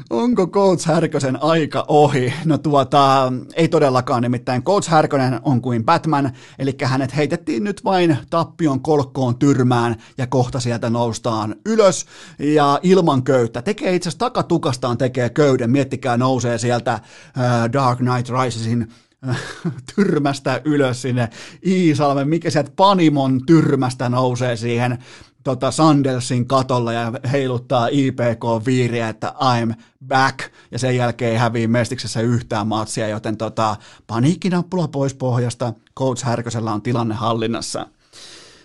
Onko 0.10 0.48
Coach 0.48 0.86
Härkösen 0.86 1.44
aika 1.44 1.86
ohi? 1.88 2.34
No 2.46 2.58
tuota, 2.58 3.34
ei 3.56 3.68
todellakaan, 3.68 4.22
nimittäin 4.22 4.64
Coach 4.64 4.90
Härkönen 4.90 5.40
on 5.44 5.62
kuin 5.62 5.86
Batman, 5.86 6.32
eli 6.60 6.76
hänet 6.84 7.16
heitettiin 7.16 7.64
nyt 7.64 7.84
vain 7.84 8.18
tappion 8.30 8.82
kolkkoon 8.82 9.40
tyrmään 9.40 9.96
ja 10.18 10.28
kohta 10.28 10.60
sieltä 10.60 10.90
noustaan 10.90 11.56
ylös 11.66 12.06
ja 12.40 12.80
ilman 12.84 13.24
köyttä. 13.24 13.62
Tekee 13.62 13.96
itse 13.96 14.10
asiassa 14.10 14.26
takatukastaan 14.26 14.98
tekee 14.98 15.30
köyden, 15.30 15.72
miettikää 15.72 16.18
nousee 16.18 16.58
sieltä 16.58 17.00
uh, 17.04 17.74
Dark 17.74 17.98
Knight 17.98 18.30
Risesin 18.44 18.88
tyrmästä 19.96 20.62
ylös 20.66 21.02
sinne 21.02 21.30
Iisalmen, 21.66 22.28
mikä 22.30 22.50
sieltä 22.50 22.72
Panimon 22.76 23.46
tyrmästä 23.46 24.10
nousee 24.10 24.56
siihen 24.56 24.98
tota 25.46 25.72
Sandelsin 25.72 26.48
katolla 26.48 26.94
ja 26.94 27.12
heiluttaa 27.32 27.88
IPK-viiriä, 27.88 29.10
että 29.10 29.34
I'm 29.40 29.74
back, 30.08 30.40
ja 30.72 30.80
sen 30.80 30.96
jälkeen 30.96 31.40
hävii 31.40 31.68
Mestiksessä 31.68 32.22
yhtään 32.22 32.68
matsia, 32.68 33.08
joten 33.08 33.38
tota, 33.38 33.76
paniikkinappula 34.08 34.88
pois 34.88 35.14
pohjasta, 35.14 35.74
Coach 35.98 36.24
Härkösellä 36.24 36.74
on 36.74 36.82
tilanne 36.82 37.16
hallinnassa. 37.16 37.88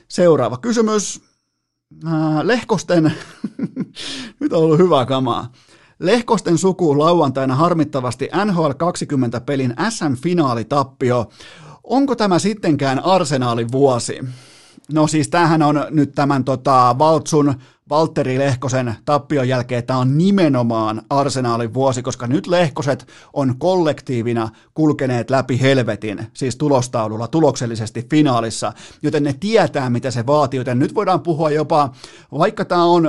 Seuraava 0.08 0.56
kysymys. 0.56 1.20
Lehkosten, 2.42 3.04
nyt 4.40 4.52
on 4.52 4.62
ollut 4.62 4.78
hyvä 4.78 5.06
kamaa. 5.06 5.52
Lehkosten 6.01 6.59
suku 6.59 6.98
lauantaina 6.98 7.55
harmittavasti 7.55 8.28
NHL 8.44 8.70
20 8.76 9.40
pelin 9.40 9.74
SM-finaalitappio. 9.88 11.30
Onko 11.84 12.16
tämä 12.16 12.38
sittenkään 12.38 13.05
arsenaalin 13.05 13.72
vuosi? 13.72 14.18
No 14.92 15.07
siis 15.07 15.28
tämähän 15.28 15.62
on 15.62 15.86
nyt 15.90 16.12
tämän 16.14 16.44
tota, 16.44 16.96
Valtsun 16.98 17.55
Valtteri 17.91 18.38
Lehkosen 18.38 18.95
tappion 19.04 19.49
jälkeen 19.49 19.84
tämä 19.84 19.99
on 19.99 20.18
nimenomaan 20.18 21.03
arsenaalin 21.11 21.75
vuosi, 21.75 22.03
koska 22.03 22.26
nyt 22.26 22.46
Lehkoset 22.46 23.07
on 23.33 23.54
kollektiivina 23.58 24.49
kulkeneet 24.75 25.30
läpi 25.30 25.61
helvetin, 25.61 26.26
siis 26.34 26.57
tulostaululla 26.57 27.29
tuloksellisesti 27.29 28.07
finaalissa, 28.11 28.72
joten 29.03 29.22
ne 29.22 29.33
tietää, 29.41 29.91
mitä 29.91 30.11
se 30.11 30.26
vaatii, 30.26 30.58
joten 30.58 30.79
nyt 30.79 30.95
voidaan 30.95 31.21
puhua 31.21 31.50
jopa, 31.50 31.92
vaikka 32.38 32.64
tämä 32.64 32.84
on 32.84 33.08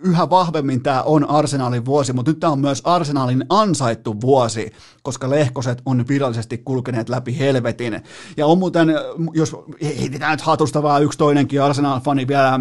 yhä 0.00 0.30
vahvemmin 0.30 0.82
tämä 0.82 1.02
on 1.02 1.30
arsenaalin 1.30 1.84
vuosi, 1.84 2.12
mutta 2.12 2.30
nyt 2.30 2.40
tämä 2.40 2.52
on 2.52 2.60
myös 2.60 2.82
arsenaalin 2.84 3.44
ansaittu 3.48 4.20
vuosi, 4.20 4.72
koska 5.02 5.30
Lehkoset 5.30 5.82
on 5.86 6.04
virallisesti 6.08 6.58
kulkeneet 6.58 7.08
läpi 7.08 7.38
helvetin. 7.38 8.02
Ja 8.36 8.46
on 8.46 8.58
muuten, 8.58 8.88
jos 9.32 9.56
heitetään 9.98 10.30
nyt 10.30 10.40
hatusta 10.40 10.82
vaan 10.82 11.02
yksi 11.02 11.18
toinenkin 11.18 11.62
Arsenal-fani 11.62 12.28
vielä 12.28 12.60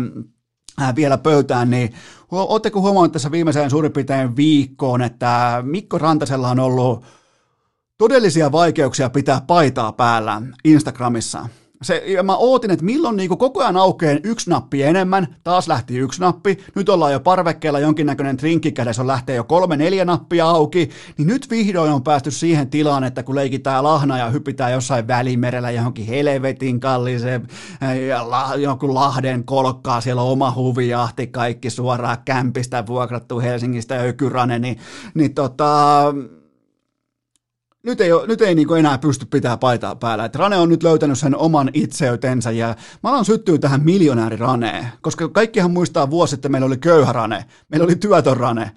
vielä 0.96 1.18
pöytään, 1.18 1.70
niin 1.70 1.94
Oletteko 2.32 2.82
huomannut 2.82 3.12
tässä 3.12 3.32
viimeiseen 3.32 3.70
suurin 3.70 3.92
piirtein 3.92 4.36
viikkoon, 4.36 5.02
että 5.02 5.64
Mikko 5.66 5.98
Rantasella 5.98 6.50
on 6.50 6.60
ollut 6.60 7.06
todellisia 7.98 8.52
vaikeuksia 8.52 9.10
pitää 9.10 9.42
paitaa 9.48 9.92
päällä 9.92 10.42
Instagramissa? 10.64 11.50
Se, 11.82 12.04
ja 12.06 12.24
mä 12.24 12.36
ootin, 12.36 12.72
että 12.72 12.86
milloin 12.86 13.18
niin 13.18 13.38
koko 13.38 13.62
ajan 13.62 13.78
aukeen 13.78 14.20
yksi 14.24 14.50
nappi 14.50 14.84
enemmän, 14.84 15.36
taas 15.44 15.68
lähti 15.68 15.98
yksi 15.98 16.22
nappi, 16.22 16.58
nyt 16.76 16.90
ollaan 16.90 17.12
jo 17.12 17.20
parvekkeella 17.20 17.80
jonkinnäköinen 17.80 18.38
trinkki 18.38 18.72
kädessä, 18.72 19.02
on 19.02 19.08
lähtee 19.08 19.36
jo 19.36 19.44
kolme 19.44 19.78
neljä 19.78 20.06
nappia 20.06 20.50
auki, 20.50 20.90
niin 21.18 21.28
nyt 21.28 21.50
vihdoin 21.50 21.92
on 21.92 22.04
päästy 22.04 22.32
siihen 22.32 22.70
tilaan, 22.70 23.04
että 23.04 23.24
kun 23.24 23.36
leikitään 23.36 23.84
lahna 23.84 24.18
ja 24.18 24.30
hypitään 24.30 24.72
jossain 24.72 25.08
välimerellä 25.08 25.72
johonkin 25.72 26.06
helvetin 26.06 26.80
kalliseen, 26.80 27.48
ja 28.08 28.30
la, 28.30 28.56
joku 28.58 28.94
Lahden 28.94 29.44
kolkkaa, 29.44 30.02
siellä 30.02 30.22
on 30.22 30.32
oma 30.32 30.54
huvijahti, 30.56 31.28
kaikki 31.28 31.70
suoraan 31.70 32.18
kämpistä 32.26 32.86
vuokrattu 32.86 33.40
Helsingistä 33.40 34.02
Ökyranen, 34.02 34.62
niin, 34.62 34.78
niin 35.14 35.34
tota, 35.34 36.04
nyt 37.86 38.02
ei, 38.02 38.10
nyt 38.28 38.41
ei 38.41 38.56
niin 38.56 38.78
enää 38.80 38.98
pysty 38.98 39.26
pitää 39.26 39.57
paitaa 39.57 39.95
päällä. 39.95 40.26
Et 40.26 40.36
Rane 40.36 40.57
on 40.57 40.70
nyt 40.70 40.84
löytänyt 40.84 41.20
sen 41.20 41.36
oman 41.36 41.70
itseytensä 41.74 42.52
ja 42.52 42.76
mä 43.03 43.10
alan 43.10 43.26
syttyä 43.26 43.57
tähän 43.57 43.84
miljonääriraneen, 43.84 44.88
koska 45.02 45.30
kaikkihan 45.30 45.72
muistaa 45.72 46.10
vuosi, 46.10 46.36
että 46.36 46.49
meillä 46.49 46.66
oli 46.66 46.78
köyhä 46.78 47.14
Rane, 47.14 47.45
meillä 47.70 47.86
oli 47.86 47.95
työtön 47.95 48.38
Rane, 48.38 48.72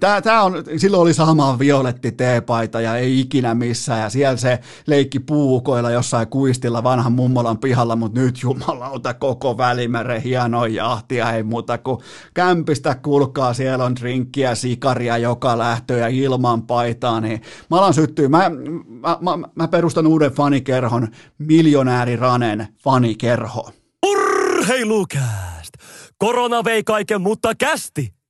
tää, 0.00 0.22
tää 0.22 0.42
on, 0.42 0.54
silloin 0.76 1.00
oli 1.00 1.14
sama 1.14 1.58
violetti 1.58 2.12
teepaita 2.12 2.80
ja 2.80 2.96
ei 2.96 3.20
ikinä 3.20 3.54
missään 3.54 4.00
ja 4.00 4.10
siellä 4.10 4.36
se 4.36 4.58
leikki 4.86 5.20
puukoilla 5.20 5.90
jossain 5.90 6.28
kuistilla 6.28 6.82
vanhan 6.82 7.12
mummolan 7.12 7.58
pihalla, 7.58 7.96
mutta 7.96 8.20
nyt 8.20 8.42
jumalauta 8.42 9.14
koko 9.14 9.58
välimeren 9.58 10.22
hieno 10.22 10.66
jahti 10.66 11.16
ja 11.16 11.32
ei 11.32 11.42
muuta 11.42 11.78
kuin 11.78 11.98
kämpistä 12.34 12.94
kulkaa, 12.94 13.54
siellä 13.54 13.84
on 13.84 13.96
drinkkiä, 13.96 14.54
sikaria 14.54 15.18
joka 15.18 15.58
lähtö 15.58 15.96
ja 15.96 16.08
ilman 16.08 16.62
paitaa, 16.62 17.20
niin 17.20 17.42
mä 17.70 17.76
alan 17.76 17.94
syttyä, 17.94 18.28
mä, 18.28 18.50
mä, 18.88 19.18
mä, 19.20 19.48
mä 19.54 19.68
perustan 19.68 20.06
uuden 20.06 20.32
fanikerhon, 20.32 21.08
miljonääri 21.38 22.16
Ranen 22.16 22.68
fanikerho. 22.84 23.70
Urheilukääst! 24.06 25.72
Korona 26.18 26.64
vei 26.64 26.84
kaiken, 26.84 27.20
mutta 27.20 27.54
kästi! 27.54 28.21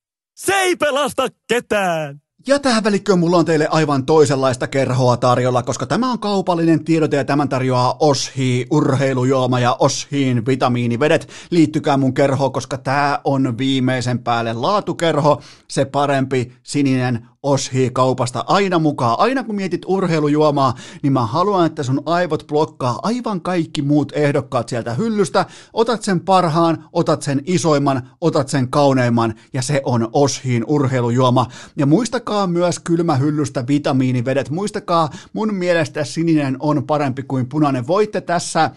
Se 0.45 0.53
ei 0.53 0.75
pelasta 0.75 1.27
ketään! 1.47 2.21
Ja 2.47 2.59
tähän 2.59 2.83
välikköön 2.83 3.19
mulla 3.19 3.37
on 3.37 3.45
teille 3.45 3.67
aivan 3.67 4.05
toisenlaista 4.05 4.67
kerhoa 4.67 5.17
tarjolla, 5.17 5.63
koska 5.63 5.85
tämä 5.85 6.11
on 6.11 6.19
kaupallinen 6.19 6.83
tiedote 6.83 7.17
ja 7.17 7.25
tämän 7.25 7.49
tarjoaa 7.49 7.95
Oshi 7.99 8.65
urheilujuoma 8.71 9.59
ja 9.59 9.75
Oshiin 9.79 10.45
vitamiinivedet. 10.45 11.29
Liittykää 11.49 11.97
mun 11.97 12.13
kerhoon, 12.13 12.51
koska 12.51 12.77
tämä 12.77 13.19
on 13.23 13.57
viimeisen 13.57 14.19
päälle 14.19 14.53
laatukerho, 14.53 15.41
se 15.67 15.85
parempi 15.85 16.53
sininen 16.63 17.27
Oshi 17.43 17.89
kaupasta 17.93 18.43
aina 18.47 18.79
mukaan. 18.79 19.15
Aina 19.19 19.43
kun 19.43 19.55
mietit 19.55 19.81
urheilujuomaa, 19.87 20.73
niin 21.03 21.13
mä 21.13 21.25
haluan, 21.25 21.65
että 21.65 21.83
sun 21.83 22.01
aivot 22.05 22.47
blokkaa 22.47 22.99
aivan 23.03 23.41
kaikki 23.41 23.81
muut 23.81 24.11
ehdokkaat 24.15 24.69
sieltä 24.69 24.93
hyllystä. 24.93 25.45
Otat 25.73 26.03
sen 26.03 26.19
parhaan, 26.19 26.85
otat 26.93 27.21
sen 27.21 27.41
isoimman, 27.45 28.09
otat 28.21 28.49
sen 28.49 28.69
kauneimman 28.69 29.33
ja 29.53 29.61
se 29.61 29.81
on 29.85 30.09
Oshiin 30.13 30.63
urheilujuoma. 30.67 31.45
Ja 31.77 31.85
muistakaa 31.85 32.47
myös 32.47 32.79
kylmähyllystä 32.79 33.67
vitamiinivedet. 33.67 34.49
Muistakaa, 34.49 35.09
mun 35.33 35.53
mielestä 35.53 36.03
sininen 36.03 36.57
on 36.59 36.83
parempi 36.87 37.23
kuin 37.23 37.49
punainen. 37.49 37.87
Voitte 37.87 38.21
tässä 38.21 38.71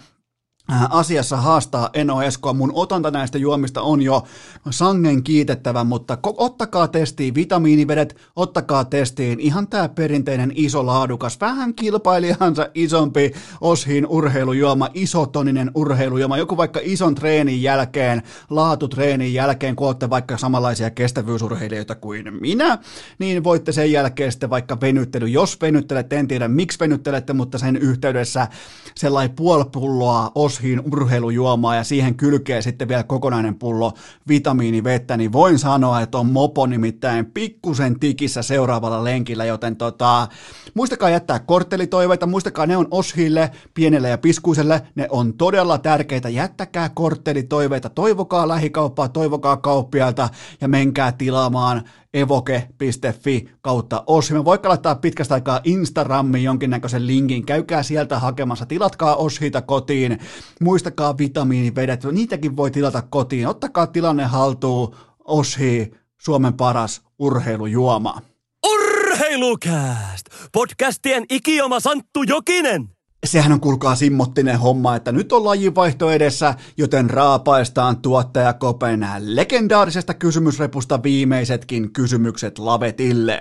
asiassa 0.90 1.36
haastaa 1.36 1.90
Eno 1.94 2.22
Eskoa. 2.22 2.52
Mun 2.52 2.72
otanta 2.74 3.10
näistä 3.10 3.38
juomista 3.38 3.82
on 3.82 4.02
jo 4.02 4.22
sangen 4.70 5.22
kiitettävä, 5.22 5.84
mutta 5.84 6.18
ottakaa 6.22 6.88
testiin 6.88 7.34
vitamiinivedet, 7.34 8.16
ottakaa 8.36 8.84
testiin 8.84 9.40
ihan 9.40 9.68
tää 9.68 9.88
perinteinen 9.88 10.52
iso 10.54 10.86
laadukas, 10.86 11.40
vähän 11.40 11.74
kilpailijansa 11.74 12.68
isompi 12.74 13.32
Oshin 13.60 14.06
urheilujuoma, 14.06 14.88
isotoninen 14.94 15.70
urheilujuoma, 15.74 16.38
joku 16.38 16.56
vaikka 16.56 16.80
ison 16.82 17.14
treenin 17.14 17.62
jälkeen, 17.62 18.22
laatutreenin 18.50 19.34
jälkeen, 19.34 19.76
kun 19.76 19.86
olette 19.86 20.10
vaikka 20.10 20.38
samanlaisia 20.38 20.90
kestävyysurheilijoita 20.90 21.94
kuin 21.94 22.34
minä, 22.40 22.78
niin 23.18 23.44
voitte 23.44 23.72
sen 23.72 23.92
jälkeen 23.92 24.32
sitten 24.32 24.50
vaikka 24.50 24.80
venyttely, 24.80 25.28
jos 25.28 25.60
venyttelette, 25.60 26.16
en 26.16 26.28
tiedä 26.28 26.48
miksi 26.48 26.80
venyttelette, 26.80 27.32
mutta 27.32 27.58
sen 27.58 27.76
yhteydessä 27.76 28.48
sellainen 28.96 29.36
puolpulloa 29.36 30.32
os 30.34 30.55
Oshiin 30.56 30.82
urheilujuomaa 30.92 31.74
ja 31.74 31.84
siihen 31.84 32.14
kylkee 32.14 32.62
sitten 32.62 32.88
vielä 32.88 33.02
kokonainen 33.02 33.54
pullo 33.54 33.92
vitamiinivettä, 34.28 35.16
niin 35.16 35.32
voin 35.32 35.58
sanoa, 35.58 36.00
että 36.00 36.18
on 36.18 36.26
mopo 36.26 36.66
nimittäin 36.66 37.26
pikkusen 37.26 38.00
tikissä 38.00 38.42
seuraavalla 38.42 39.04
lenkillä, 39.04 39.44
joten 39.44 39.76
tota, 39.76 40.28
muistakaa 40.74 41.10
jättää 41.10 41.38
korttelitoiveita, 41.38 42.26
muistakaa 42.26 42.66
ne 42.66 42.76
on 42.76 42.88
Oshille, 42.90 43.50
pienelle 43.74 44.08
ja 44.08 44.18
piskuiselle, 44.18 44.82
ne 44.94 45.06
on 45.10 45.34
todella 45.34 45.78
tärkeitä, 45.78 46.28
jättäkää 46.28 46.88
korttelitoiveita, 46.88 47.88
toivokaa 47.88 48.48
lähikauppaa, 48.48 49.08
toivokaa 49.08 49.56
kauppialta 49.56 50.28
ja 50.60 50.68
menkää 50.68 51.12
tilaamaan 51.12 51.82
evoke.fi 52.16 53.48
kautta 53.60 54.04
Oshi. 54.06 54.34
Me 54.34 54.44
voikaan 54.44 54.70
laittaa 54.70 54.94
pitkästä 54.94 55.34
aikaa 55.34 55.60
Instagramiin 55.64 56.44
jonkinnäköisen 56.44 57.06
linkin. 57.06 57.46
Käykää 57.46 57.82
sieltä 57.82 58.18
hakemassa. 58.18 58.66
Tilatkaa 58.66 59.16
Oshita 59.16 59.62
kotiin. 59.62 60.18
Muistakaa 60.60 61.18
vitamiinivedet. 61.18 62.04
Niitäkin 62.04 62.56
voi 62.56 62.70
tilata 62.70 63.02
kotiin. 63.02 63.48
Ottakaa 63.48 63.86
tilanne 63.86 64.24
haltuun. 64.24 64.94
Oshi, 65.24 65.92
Suomen 66.18 66.54
paras 66.54 67.02
urheilujuoma. 67.18 68.22
Urheilukääst! 68.66 70.26
Podcastien 70.52 71.24
ikioma 71.30 71.80
Santtu 71.80 72.22
Jokinen! 72.22 72.88
Sehän 73.26 73.52
on 73.52 73.60
kuulkaa 73.60 73.96
simmottinen 73.96 74.58
homma, 74.58 74.96
että 74.96 75.12
nyt 75.12 75.32
on 75.32 75.44
lajinvaihto 75.44 76.10
edessä, 76.10 76.54
joten 76.76 77.10
raapaistaan 77.10 78.02
tuottaja 78.02 78.52
Kopen 78.52 79.06
legendaarisesta 79.18 80.14
kysymysrepusta 80.14 81.02
viimeisetkin 81.02 81.92
kysymykset 81.92 82.58
lavetille. 82.58 83.40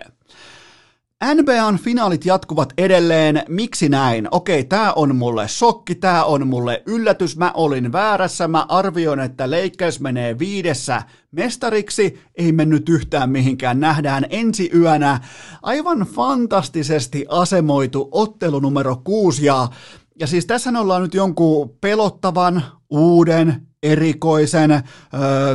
NBAn 1.24 1.78
finaalit 1.78 2.26
jatkuvat 2.26 2.74
edelleen. 2.78 3.44
Miksi 3.50 3.90
näin? 3.90 4.28
Okei, 4.32 4.64
tämä 4.64 4.94
on 4.94 5.16
mulle 5.16 5.48
shokki, 5.48 5.96
tämä 5.96 6.24
on 6.24 6.48
mulle 6.48 6.84
yllätys. 6.86 7.38
Mä 7.38 7.52
olin 7.54 7.92
väärässä. 7.92 8.48
Mä 8.48 8.66
arvioin, 8.70 9.20
että 9.20 9.52
Lakers 9.52 10.00
menee 10.00 10.40
viidessä 10.40 11.02
mestariksi. 11.32 12.20
Ei 12.36 12.52
mennyt 12.52 12.90
yhtään 12.90 13.30
mihinkään. 13.30 13.80
Nähdään 13.80 14.26
ensi 14.30 14.70
yönä 14.74 15.20
aivan 15.62 16.00
fantastisesti 16.00 17.26
asemoitu 17.30 18.10
ottelu 18.12 18.60
numero 18.60 19.02
kuusi. 19.04 19.46
Ja, 19.46 19.68
ja 20.20 20.28
siis 20.28 20.46
tässä 20.46 20.80
ollaan 20.80 21.02
nyt 21.02 21.14
jonkun 21.14 21.70
pelottavan, 21.82 22.64
uuden, 22.90 23.68
erikoisen, 23.84 24.72
öö, 24.72 24.82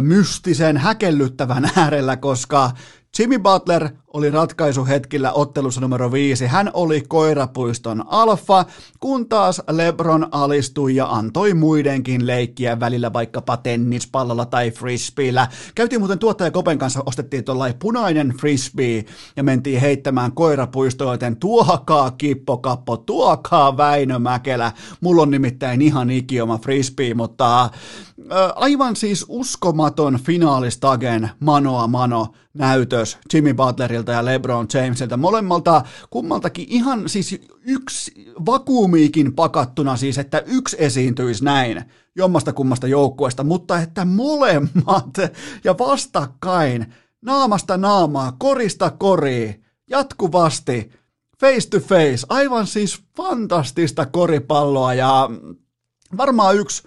mystisen, 0.01 0.77
häkellyttävän 0.77 1.70
äärellä, 1.77 2.16
koska 2.16 2.70
Jimmy 3.19 3.39
Butler 3.39 3.89
oli 4.12 4.31
ratkaisuhetkillä 4.31 5.32
ottelussa 5.32 5.81
numero 5.81 6.12
viisi. 6.12 6.47
Hän 6.47 6.70
oli 6.74 7.03
koirapuiston 7.09 8.05
alfa, 8.07 8.65
kun 9.01 9.28
taas 9.28 9.62
LeBron 9.70 10.28
alistui 10.31 10.95
ja 10.97 11.07
antoi 11.07 11.55
muidenkin 11.55 12.27
leikkiä 12.27 12.81
välillä 12.81 13.12
vaikkapa 13.12 13.57
tennispallolla 13.57 14.47
tai 14.47 14.70
frisbeellä. 14.70 15.49
Käytiin 15.74 16.01
muuten 16.01 16.19
tuottaja 16.19 16.51
Kopen 16.51 16.78
kanssa, 16.78 17.03
ostettiin 17.07 17.45
tuollainen 17.45 17.78
punainen 17.78 18.35
frisbee 18.41 19.05
ja 19.37 19.43
mentiin 19.43 19.81
heittämään 19.81 20.32
koirapuistoa, 20.32 21.15
joten 21.15 21.37
tuokaa 21.37 22.11
Kippokappo, 22.11 22.97
tuokaa 22.97 23.77
Väinö 23.77 24.19
Mäkelä. 24.19 24.73
Mulla 25.01 25.23
on 25.23 25.31
nimittäin 25.31 25.82
ihan 25.82 26.11
ikioma 26.11 26.59
frisbee, 26.59 27.15
mutta 27.15 27.62
äh, 27.62 27.70
aivan 28.55 28.97
siis 28.97 29.24
uskomaton 29.28 30.19
finaalistagen 30.24 31.31
manoa 31.41 31.87
mano 31.87 32.27
näytös 32.55 33.19
Jimmy 33.35 33.55
Butlerilta 33.55 33.99
ja 34.06 34.24
LeBron 34.24 34.66
Jamesilta. 34.74 35.16
Molemmalta 35.16 35.82
kummaltakin 36.10 36.66
ihan 36.68 37.09
siis 37.09 37.40
yksi 37.62 38.32
vakuumiikin 38.47 39.32
pakattuna 39.32 39.97
siis, 39.97 40.18
että 40.18 40.43
yksi 40.47 40.77
esiintyisi 40.78 41.44
näin 41.44 41.85
jommasta 42.16 42.52
kummasta 42.52 42.86
joukkueesta, 42.86 43.44
mutta 43.44 43.81
että 43.81 44.05
molemmat 44.05 45.18
ja 45.64 45.78
vastakkain 45.78 46.94
naamasta 47.22 47.77
naamaa, 47.77 48.32
korista 48.39 48.90
koriin, 48.90 49.64
jatkuvasti, 49.90 50.90
face 51.40 51.68
to 51.70 51.81
face, 51.81 52.27
aivan 52.28 52.66
siis 52.66 53.02
fantastista 53.16 54.06
koripalloa 54.06 54.94
ja 54.94 55.31
varmaan 56.16 56.56
yksi 56.56 56.82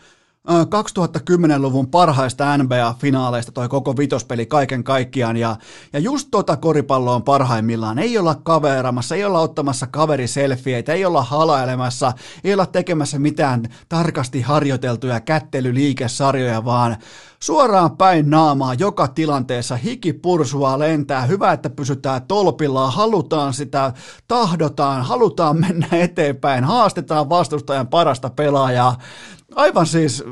2010-luvun 0.47 1.87
parhaista 1.87 2.57
NBA-finaaleista 2.57 3.51
toi 3.51 3.69
koko 3.69 3.97
vitospeli 3.97 4.45
kaiken 4.45 4.83
kaikkiaan 4.83 5.37
ja, 5.37 5.55
ja 5.93 5.99
just 5.99 6.27
tota 6.31 6.57
koripalloa 6.57 7.15
on 7.15 7.23
parhaimmillaan. 7.23 7.99
Ei 7.99 8.17
olla 8.17 8.35
kaveramassa, 8.35 9.15
ei 9.15 9.23
olla 9.23 9.39
ottamassa 9.39 9.87
kaveriselfieitä, 9.87 10.93
ei 10.93 11.05
olla 11.05 11.23
halailemassa, 11.23 12.13
ei 12.43 12.53
olla 12.53 12.65
tekemässä 12.65 13.19
mitään 13.19 13.63
tarkasti 13.89 14.41
harjoiteltuja 14.41 15.19
kättelyliikesarjoja, 15.19 16.65
vaan 16.65 16.97
suoraan 17.39 17.97
päin 17.97 18.29
naamaa 18.29 18.73
joka 18.73 19.07
tilanteessa, 19.07 19.75
hiki 19.75 20.13
pursua 20.13 20.79
lentää, 20.79 21.25
hyvä, 21.25 21.51
että 21.51 21.69
pysytään 21.69 22.21
tolpillaan, 22.27 22.93
halutaan 22.93 23.53
sitä, 23.53 23.93
tahdotaan, 24.27 25.05
halutaan 25.05 25.59
mennä 25.59 25.87
eteenpäin, 25.91 26.63
haastetaan 26.63 27.29
vastustajan 27.29 27.87
parasta 27.87 28.29
pelaajaa, 28.29 28.97
Aivan 29.55 29.87
siis, 29.87 30.23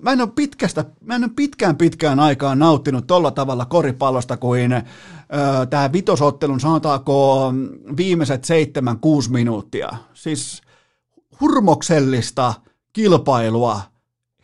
mä 0.00 0.12
en 0.12 0.20
ole, 0.20 0.30
pitkästä, 0.34 0.84
mä 1.00 1.14
en 1.14 1.24
ole 1.24 1.30
pitkään 1.36 1.76
pitkään 1.76 2.20
aikaan 2.20 2.58
nauttinut 2.58 3.06
tolla 3.06 3.30
tavalla 3.30 3.64
koripallosta 3.64 4.36
kuin 4.36 4.70
tämä 5.70 5.92
vitosottelun 5.92 6.60
sanotaanko 6.60 7.52
viimeiset 7.96 8.44
seitsemän, 8.44 8.98
kuusi 8.98 9.32
minuuttia. 9.32 9.88
Siis 10.14 10.62
hurmoksellista 11.40 12.54
kilpailua. 12.92 13.80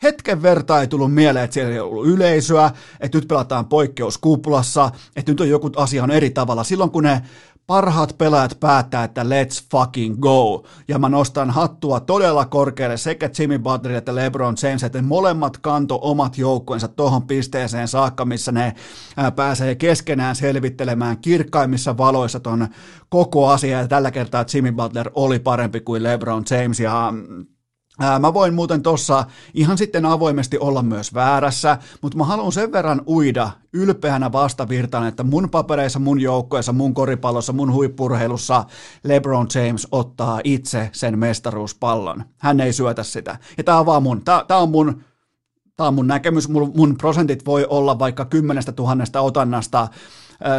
Hetken 0.03 0.43
verta 0.43 0.81
ei 0.81 0.87
tullut 0.87 1.15
mieleen, 1.15 1.45
että 1.45 1.55
siellä 1.55 1.73
ei 1.73 1.81
ollut 1.81 2.07
yleisöä, 2.07 2.71
että 3.01 3.19
nyt 3.19 3.29
pelataan 3.29 3.67
poikkeuskuplassa, 3.67 4.91
että 5.17 5.33
nyt 5.33 5.41
on 5.41 5.49
joku 5.49 5.71
asia 5.77 6.03
on 6.03 6.11
eri 6.11 6.31
tavalla. 6.31 6.65
Silloin 6.65 6.91
kun 6.91 7.03
ne 7.03 7.23
parhaat 7.67 8.19
pelaajat 8.19 8.61
päättää, 8.61 9.05
että 9.05 9.23
let's 9.23 9.67
fucking 9.71 10.19
go. 10.21 10.65
Ja 10.89 10.99
mä 10.99 11.09
nostan 11.09 11.51
hattua 11.51 12.01
todella 12.01 12.45
korkealle 12.45 12.97
sekä 12.97 13.31
Jimmy 13.39 13.59
Butlerille 13.59 13.99
että 13.99 14.15
LeBron 14.15 14.57
James, 14.63 14.85
että 14.85 15.03
molemmat 15.03 15.59
kanto 15.59 15.99
omat 16.03 16.39
joukkueensa 16.39 16.89
tuohon 16.89 17.27
pisteeseen 17.27 17.89
saakka, 17.89 18.25
missä 18.25 18.53
ne 18.53 18.75
pääsee 19.37 19.75
keskenään 19.75 20.37
selvittelemään 20.37 21.19
kirkkaimmissa 21.19 21.97
valoissa 21.97 22.41
ton 22.41 22.69
koko 23.09 23.49
asia. 23.49 23.81
Ja 23.81 23.89
tällä 23.89 24.11
kertaa 24.11 24.45
Jimmy 24.55 24.73
Butler 24.73 25.11
oli 25.15 25.39
parempi 25.39 25.81
kuin 25.81 26.03
LeBron 26.03 26.45
James 26.51 26.81
ja 26.81 27.05
Ää, 27.07 27.13
mä 28.21 28.35
voin 28.35 28.55
muuten 28.55 28.83
tossa 28.83 29.25
ihan 29.55 29.79
sitten 29.79 30.07
avoimesti 30.07 30.59
olla 30.59 30.83
myös 30.83 31.15
väärässä, 31.15 31.79
mutta 32.03 32.19
mä 32.19 32.25
haluan 32.25 32.53
sen 32.53 32.73
verran 32.73 33.03
uida 33.07 33.51
ylpeänä 33.73 34.33
vastavirtaan, 34.33 35.09
että 35.09 35.23
mun 35.23 35.51
papereissa, 35.51 35.99
mun 35.99 36.21
joukkoissa, 36.21 36.73
mun 36.73 36.95
koripallossa, 36.95 37.53
mun 37.53 37.73
huippurheilussa 37.73 38.65
LeBron 39.05 39.47
James 39.55 39.89
ottaa 39.93 40.41
itse 40.45 40.91
sen 40.93 41.19
mestaruuspallon. 41.19 42.25
Hän 42.37 42.61
ei 42.61 42.73
syötä 42.73 43.03
sitä. 43.03 43.39
Ja 43.59 43.65
tää 43.65 43.79
on 43.81 43.87
vaan 43.87 44.03
mun, 44.03 44.25
tää, 44.25 44.45
tää 44.49 44.59
on 44.59 44.71
mun, 44.71 45.03
tää 45.77 45.87
on 45.87 45.95
mun 45.95 46.07
näkemys, 46.07 46.49
mun, 46.49 46.73
mun 46.77 46.97
prosentit 46.99 47.47
voi 47.47 47.67
olla 47.69 47.99
vaikka 47.99 48.25
kymmenestä 48.25 48.73
tuhannesta 48.73 49.21
otannasta, 49.21 49.89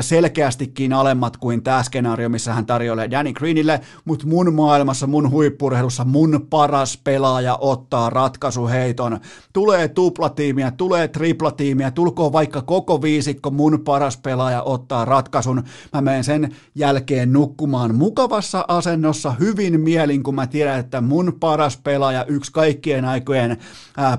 selkeästikin 0.02 0.94
alemmat 0.94 1.38
kuin 1.38 1.64
tämä 1.64 1.84
skenaario, 1.84 2.30
missä 2.30 2.54
hän 2.54 2.66
tarjoilee 2.66 3.12
Danny 3.12 3.34
Greenille, 3.34 3.82
mutta 4.06 4.28
mun 4.28 4.54
maailmassa, 4.54 5.08
mun 5.08 5.32
huippurheilussa, 5.32 6.06
mun 6.06 6.48
paras 6.50 6.98
pelaaja 7.04 7.58
ottaa 7.62 8.10
ratkaisuheiton. 8.10 9.20
Tulee 9.54 9.88
tuplatiimiä, 9.88 10.72
tulee 10.72 11.08
triplatiimiä, 11.08 11.92
tulkoon 11.92 12.34
vaikka 12.34 12.62
koko 12.62 13.02
viisikko, 13.02 13.52
mun 13.52 13.82
paras 13.86 14.18
pelaaja 14.18 14.62
ottaa 14.62 15.06
ratkaisun. 15.06 15.64
Mä 15.94 16.02
menen 16.02 16.24
sen 16.24 16.56
jälkeen 16.76 17.34
nukkumaan 17.34 17.96
mukavassa 17.96 18.66
asennossa 18.68 19.32
hyvin 19.32 19.80
mielin, 19.80 20.24
kun 20.24 20.36
mä 20.36 20.48
tiedän, 20.48 20.80
että 20.80 21.02
mun 21.02 21.34
paras 21.40 21.78
pelaaja, 21.78 22.26
yksi 22.26 22.52
kaikkien 22.52 23.06
aikojen 23.06 23.58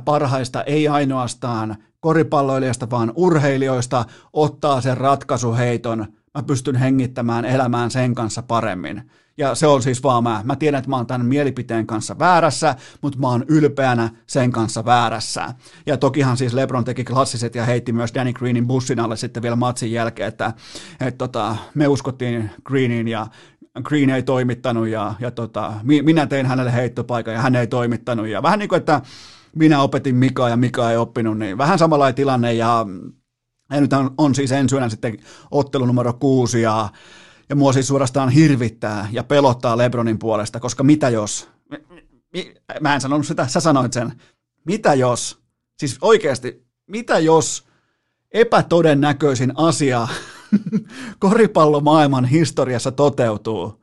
parhaista, 0.05 0.63
ei 0.63 0.89
ainoastaan 0.89 1.77
koripalloilijasta, 2.01 2.91
vaan 2.91 3.13
urheilijoista 3.17 4.05
ottaa 4.33 4.81
sen 4.81 4.97
ratkaisuheiton. 4.97 6.07
Mä 6.35 6.43
pystyn 6.43 6.77
hengittämään 6.77 7.45
elämään 7.45 7.91
sen 7.91 8.15
kanssa 8.15 8.43
paremmin. 8.43 9.11
Ja 9.39 9.55
se 9.55 9.67
on 9.67 9.83
siis 9.83 10.03
vaan 10.03 10.23
mä. 10.23 10.41
Mä 10.45 10.57
tiedän, 10.57 10.79
että 10.79 10.91
mä 10.91 10.97
oon 10.97 11.07
tämän 11.07 11.27
mielipiteen 11.27 11.87
kanssa 11.87 12.19
väärässä, 12.19 12.75
mutta 13.03 13.19
mä 13.19 13.29
oon 13.29 13.45
ylpeänä 13.49 14.11
sen 14.27 14.53
kanssa 14.53 14.85
väärässä. 14.85 15.55
Ja 15.87 15.97
tokihan 15.97 16.37
siis 16.37 16.55
LeBron 16.55 16.85
teki 16.85 17.05
klassiset 17.05 17.55
ja 17.55 17.65
heitti 17.65 17.93
myös 17.93 18.15
Danny 18.15 18.33
Greenin 18.33 18.67
bussin 18.67 19.01
alle 19.01 19.17
sitten 19.17 19.43
vielä 19.43 19.57
matsin 19.57 19.93
jälkeen, 19.93 20.29
että 20.29 20.53
et 21.01 21.19
tota, 21.19 21.57
me 21.75 21.89
uskottiin 21.89 22.51
Greeniin 22.65 23.09
ja 23.09 23.27
Green 23.83 24.11
ei 24.11 24.23
toimittanut 24.23 24.89
ja, 24.89 25.15
ja 25.21 25.31
tota, 25.31 25.73
minä 25.83 26.27
tein 26.27 26.47
hänelle 26.47 26.73
heittopaikan 26.73 27.35
ja 27.35 27.41
hän 27.41 27.57
ei 27.57 27.67
toimittanut. 27.67 28.27
Ja 28.27 28.43
vähän 28.43 28.59
niin 28.59 28.69
kuin, 28.69 28.79
että 28.79 29.01
minä 29.59 29.83
opetin 29.83 30.15
Mika 30.15 30.49
ja 30.49 30.57
Mika 30.57 30.91
ei 30.91 30.97
oppinut, 30.97 31.39
niin 31.39 31.59
vähän 31.59 31.79
samanlainen 31.79 32.15
tilanne 32.15 32.55
ja, 32.55 32.87
ja 33.71 33.81
nyt 33.81 33.93
on, 33.93 34.15
on 34.19 34.35
siis 34.35 34.53
ensi 34.53 34.75
yönä 34.75 34.89
sitten 34.89 35.19
ottelu 35.51 35.87
numero 35.87 36.13
kuusi 36.13 36.63
ja, 36.63 36.89
ja 37.49 37.57
mua 37.57 37.73
siis 37.73 37.89
suorastaan 37.89 38.29
hirvittää 38.29 39.09
ja 39.13 39.25
pelottaa 39.25 39.79
Lebronin 39.79 40.19
puolesta, 40.19 40.61
koska 40.61 40.83
mitä 40.83 41.09
jos, 41.09 41.49
mä 42.81 42.95
en 42.95 43.01
sanonut 43.01 43.27
sitä, 43.27 43.47
sä 43.47 43.61
sanoit 43.61 43.93
sen, 43.93 44.13
mitä 44.65 44.95
jos, 44.95 45.39
siis 45.79 45.99
oikeasti, 46.01 46.67
mitä 46.87 47.19
jos 47.19 47.69
epätodennäköisin 48.35 49.53
asia 49.57 50.09
koripallomaailman 51.19 52.25
historiassa 52.25 52.93
toteutuu, 52.93 53.79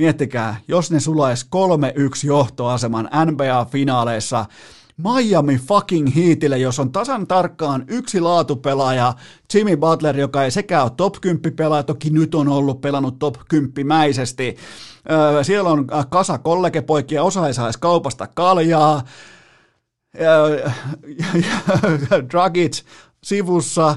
Miettikää, 0.00 0.56
jos 0.68 0.90
ne 0.90 1.00
sulais 1.00 1.44
3-1 1.44 1.48
johtoaseman 2.26 3.10
NBA-finaaleissa 3.26 4.44
Miami 5.02 5.56
fucking 5.56 6.16
Heatille, 6.16 6.58
jos 6.58 6.78
on 6.78 6.92
tasan 6.92 7.26
tarkkaan 7.26 7.84
yksi 7.88 8.20
laatupelaaja, 8.20 9.14
Jimmy 9.54 9.76
Butler, 9.76 10.18
joka 10.18 10.44
ei 10.44 10.50
sekään 10.50 10.82
ole 10.82 10.92
top 10.96 11.14
10 11.20 11.56
pelaaja, 11.56 11.82
toki 11.82 12.10
nyt 12.10 12.34
on 12.34 12.48
ollut 12.48 12.80
pelannut 12.80 13.18
top 13.18 13.34
10 13.48 13.86
mäisesti. 13.86 14.56
siellä 15.42 15.70
on 15.70 15.86
kasa 16.10 16.38
kollegepoikia, 16.38 17.22
osa 17.22 17.46
ei 17.46 17.54
saisi 17.54 17.78
kaupasta 17.78 18.26
kaljaa. 18.26 19.02
Dragic 22.30 22.82
sivussa. 23.24 23.96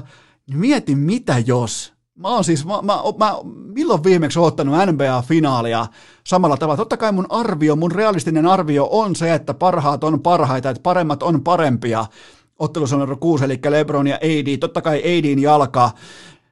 Mieti 0.54 0.94
mitä 0.94 1.38
jos 1.46 1.93
Mä 2.14 2.28
oon 2.28 2.44
siis, 2.44 2.66
mä, 2.66 2.82
mä, 2.82 2.98
mä 3.18 3.34
milloin 3.74 4.04
viimeksi 4.04 4.38
ottanut 4.38 4.74
NBA-finaalia 4.74 5.86
samalla 6.26 6.56
tavalla. 6.56 6.76
Totta 6.76 6.96
kai 6.96 7.12
mun 7.12 7.26
arvio, 7.28 7.76
mun 7.76 7.92
realistinen 7.92 8.46
arvio 8.46 8.88
on 8.90 9.16
se, 9.16 9.34
että 9.34 9.54
parhaat 9.54 10.04
on 10.04 10.20
parhaita, 10.20 10.70
että 10.70 10.82
paremmat 10.82 11.22
on 11.22 11.44
parempia. 11.44 12.06
Ottelussa 12.58 12.96
on 12.96 13.00
numero 13.00 13.16
6, 13.16 13.44
eli 13.44 13.60
LeBron 13.68 14.06
ja 14.06 14.16
AD. 14.16 14.56
Totta 14.56 14.82
kai 14.82 14.98
ADin 15.00 15.38
jalka. 15.38 15.90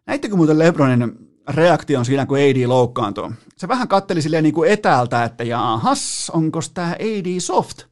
Näittekö 0.07 0.37
muuten 0.37 0.59
LeBronin 0.59 1.13
reaktion 1.49 2.05
siinä, 2.05 2.27
kun 2.27 2.39
AD 2.39 2.67
loukkaantuu? 2.67 3.33
Se 3.57 3.69
vähän 3.69 3.89
katteli 3.89 4.23
silleen 4.23 4.45
niin 4.45 4.55
kuin 4.55 4.71
etäältä, 4.71 5.25
että 5.25 5.45
jaahas, 5.45 6.31
onko 6.35 6.61
tämä 6.75 6.91
AD 6.91 7.41
soft? 7.41 7.92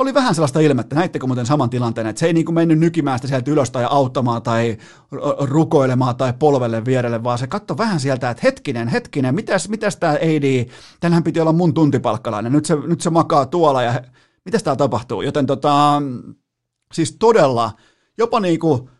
Oli 0.00 0.14
vähän 0.14 0.34
sellaista 0.34 0.60
ilmettä, 0.60 0.94
näittekö 0.94 1.26
muuten 1.26 1.46
saman 1.46 1.70
tilanteen, 1.70 2.06
että 2.06 2.20
se 2.20 2.26
ei 2.26 2.32
niin 2.32 2.44
kuin 2.44 2.54
mennyt 2.54 2.78
nykimään 2.78 3.18
sitä 3.18 3.28
sieltä 3.28 3.50
ylös 3.50 3.70
tai 3.70 3.86
auttamaan 3.90 4.42
tai 4.42 4.78
rukoilemaan 5.40 6.16
tai 6.16 6.32
polvelle 6.38 6.84
vierelle, 6.84 7.24
vaan 7.24 7.38
se 7.38 7.46
katsoi 7.46 7.78
vähän 7.78 8.00
sieltä, 8.00 8.30
että 8.30 8.40
hetkinen, 8.44 8.88
hetkinen, 8.88 9.34
mitäs, 9.34 9.68
mitäs 9.68 9.96
tämä 9.96 10.12
AD, 10.12 10.66
tänhän 11.00 11.24
piti 11.24 11.40
olla 11.40 11.52
mun 11.52 11.74
tuntipalkkalainen, 11.74 12.52
nyt 12.52 12.64
se, 12.64 12.76
nyt 12.76 13.00
se 13.00 13.10
makaa 13.10 13.46
tuolla 13.46 13.82
ja 13.82 14.02
mitäs 14.44 14.62
täällä 14.62 14.78
tapahtuu, 14.78 15.22
joten 15.22 15.46
tota, 15.46 16.02
siis 16.92 17.16
todella, 17.18 17.72
jopa 18.18 18.40
niinku, 18.40 18.90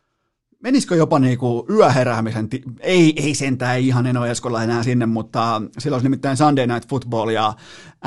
menisikö 0.62 0.96
jopa 0.96 1.18
niinku 1.18 1.66
yöheräämisen, 1.70 2.48
ti- 2.48 2.62
ei, 2.80 3.12
ei 3.16 3.34
sentään, 3.34 3.76
ei 3.76 3.86
ihan 3.86 4.06
Eno 4.06 4.26
Eskola 4.26 4.62
enää 4.62 4.82
sinne, 4.82 5.06
mutta 5.06 5.62
silloin 5.78 5.96
olisi 5.96 6.06
nimittäin 6.06 6.36
Sunday 6.36 6.66
Night 6.66 6.88
Football 6.88 7.28
ja 7.28 7.54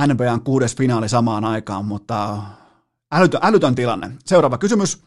NBAn 0.07 0.41
kuudes 0.41 0.75
finaali 0.75 1.09
samaan 1.09 1.45
aikaan, 1.45 1.85
mutta 1.85 2.37
Älytön, 3.13 3.39
älytön 3.43 3.75
tilanne. 3.75 4.11
Seuraava 4.25 4.57
kysymys. 4.57 5.03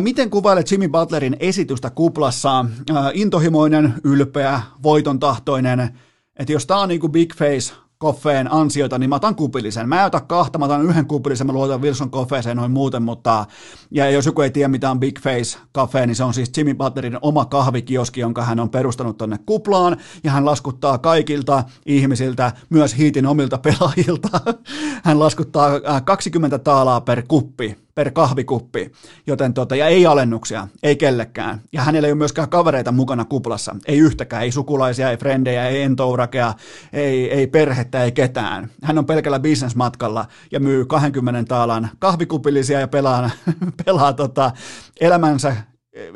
Miten 0.00 0.30
kuvailet 0.30 0.70
Jimmy 0.70 0.88
Butlerin 0.88 1.36
esitystä 1.40 1.90
kuplassa? 1.90 2.64
Intohimoinen, 3.12 3.94
ylpeä, 4.04 4.62
voitontahtoinen. 4.82 5.98
Että 6.36 6.52
jos 6.52 6.66
tämä 6.66 6.80
on 6.80 6.88
niinku 6.88 7.08
big 7.08 7.34
face 7.34 7.74
koffeen 8.02 8.52
ansiota, 8.52 8.98
niin 8.98 9.10
mä 9.10 9.16
otan 9.16 9.34
kupillisen. 9.34 9.88
Mä 9.88 10.00
en 10.00 10.06
ota 10.06 10.20
kahta, 10.20 10.58
mä 10.58 10.64
otan 10.64 10.82
yhden 10.82 11.06
kupillisen, 11.06 11.46
mä 11.46 11.52
luotan 11.52 11.82
Wilson 11.82 12.10
koffeeseen 12.10 12.56
noin 12.56 12.70
muuten, 12.70 13.02
mutta 13.02 13.46
ja 13.90 14.10
jos 14.10 14.26
joku 14.26 14.40
ei 14.40 14.50
tiedä 14.50 14.68
mitä 14.68 14.90
on 14.90 15.00
Big 15.00 15.20
Face 15.20 15.58
Cafe, 15.74 16.06
niin 16.06 16.16
se 16.16 16.24
on 16.24 16.34
siis 16.34 16.52
Jimmy 16.56 16.74
Butlerin 16.74 17.18
oma 17.22 17.44
kahvikioski, 17.44 18.20
jonka 18.20 18.44
hän 18.44 18.60
on 18.60 18.70
perustanut 18.70 19.18
tonne 19.18 19.38
kuplaan, 19.46 19.96
ja 20.24 20.30
hän 20.30 20.44
laskuttaa 20.44 20.98
kaikilta 20.98 21.64
ihmisiltä, 21.86 22.52
myös 22.70 22.96
hiitin 22.98 23.26
omilta 23.26 23.58
pelaajilta. 23.58 24.40
hän 25.04 25.18
laskuttaa 25.18 25.80
20 26.04 26.58
taalaa 26.58 27.00
per 27.00 27.22
kuppi 27.28 27.78
per 27.94 28.10
kahvikuppi, 28.10 28.92
joten 29.26 29.54
tota, 29.54 29.76
ja 29.76 29.86
ei 29.86 30.06
alennuksia, 30.06 30.68
ei 30.82 30.96
kellekään. 30.96 31.60
Ja 31.72 31.82
hänellä 31.82 32.06
ei 32.08 32.12
ole 32.12 32.18
myöskään 32.18 32.48
kavereita 32.48 32.92
mukana 32.92 33.24
kuplassa, 33.24 33.76
ei 33.86 33.98
yhtäkään, 33.98 34.42
ei 34.42 34.52
sukulaisia, 34.52 35.10
ei 35.10 35.16
frendejä, 35.16 35.68
ei 35.68 35.82
entourakea, 35.82 36.54
ei, 36.92 37.30
ei 37.30 37.46
perhettä, 37.46 38.04
ei 38.04 38.12
ketään. 38.12 38.70
Hän 38.82 38.98
on 38.98 39.06
pelkällä 39.06 39.40
bisnesmatkalla 39.40 40.26
ja 40.52 40.60
myy 40.60 40.86
20 40.86 41.48
taalan 41.48 41.90
kahvikupillisia 41.98 42.80
ja 42.80 42.88
pelaa, 42.88 43.30
pelaa 43.84 44.12
tota, 44.12 44.50
elämänsä 45.00 45.56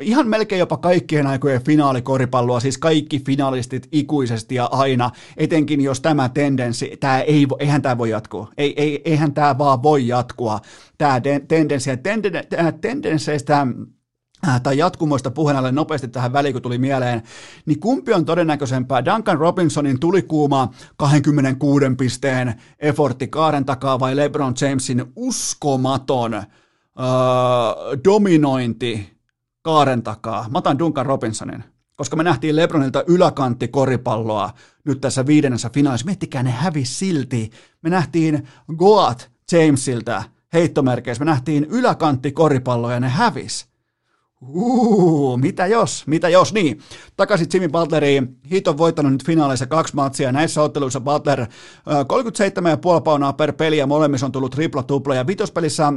ihan 0.01 0.27
melkein 0.27 0.59
jopa 0.59 0.77
kaikkien 0.77 1.27
aikojen 1.27 1.63
finaalikoripalloa, 1.63 2.59
siis 2.59 2.77
kaikki 2.77 3.19
finalistit 3.19 3.87
ikuisesti 3.91 4.55
ja 4.55 4.65
aina, 4.65 5.11
etenkin 5.37 5.81
jos 5.81 6.01
tämä 6.01 6.29
tendenssi, 6.29 6.97
tämä 6.99 7.19
ei, 7.19 7.47
eihän 7.59 7.81
tämä 7.81 7.97
voi 7.97 8.09
jatkua, 8.09 8.51
ei, 8.57 8.73
ei, 8.81 9.01
eihän 9.05 9.33
tämä 9.33 9.57
vaan 9.57 9.83
voi 9.83 10.07
jatkua, 10.07 10.59
tämä 10.97 11.21
tendenssi, 11.47 11.97
tenden, 11.97 12.33
tendensseistä 12.81 13.67
äh, 14.47 14.61
tai 14.61 14.77
jatkumoista 14.77 15.31
puheen 15.31 15.75
nopeasti 15.75 16.07
tähän 16.07 16.33
väliin, 16.33 16.53
kun 16.53 16.61
tuli 16.61 16.77
mieleen, 16.77 17.23
niin 17.65 17.79
kumpi 17.79 18.13
on 18.13 18.25
todennäköisempää? 18.25 19.05
Duncan 19.05 19.37
Robinsonin 19.37 19.99
tuli 19.99 20.21
kuuma 20.21 20.73
26 20.97 21.85
pisteen 21.97 22.61
effortti 22.79 23.27
kaaren 23.27 23.65
takaa 23.65 23.99
vai 23.99 24.15
LeBron 24.15 24.53
Jamesin 24.61 25.05
uskomaton 25.15 26.33
uh, 26.33 26.43
dominointi 28.03 29.16
kaaren 29.67 30.03
takaa. 30.03 30.49
Mä 30.49 30.57
otan 30.57 30.79
Duncan 30.79 31.05
Robinsonin, 31.05 31.63
koska 31.95 32.15
me 32.15 32.23
nähtiin 32.23 32.55
Lebronilta 32.55 33.03
yläkantti 33.07 33.67
koripalloa 33.67 34.53
nyt 34.85 35.01
tässä 35.01 35.25
viidennessä 35.25 35.69
finaalissa. 35.73 36.05
Miettikää, 36.05 36.43
ne 36.43 36.51
hävisi 36.51 36.93
silti. 36.93 37.49
Me 37.81 37.89
nähtiin 37.89 38.47
Goat 38.75 39.31
Jamesiltä 39.51 40.23
heittomerkeissä. 40.53 41.25
Me 41.25 41.31
nähtiin 41.31 41.65
yläkantti 41.65 42.31
koripalloa 42.31 42.93
ja 42.93 42.99
ne 42.99 43.09
hävisi. 43.09 43.67
Uuu, 44.41 45.37
mitä 45.37 45.67
jos, 45.67 46.07
mitä 46.07 46.29
jos, 46.29 46.53
niin. 46.53 46.79
Takaisin 47.15 47.47
Jimmy 47.53 47.69
Butleriin. 47.69 48.37
Heat 48.51 48.67
on 48.67 48.77
voittanut 48.77 49.11
nyt 49.11 49.25
finaaleissa 49.25 49.65
kaksi 49.65 49.95
matsia. 49.95 50.31
Näissä 50.31 50.61
otteluissa 50.61 51.01
Butler 51.01 51.41
37,5 51.41 53.01
paunaa 53.03 53.33
per 53.33 53.53
peli 53.53 53.77
ja 53.77 53.87
molemmissa 53.87 54.25
on 54.25 54.31
tullut 54.31 54.51
tripla 54.51 54.83
tupla. 54.83 55.15
Ja 55.15 55.27
vitospelissä 55.27 55.87
äh, 55.87 55.93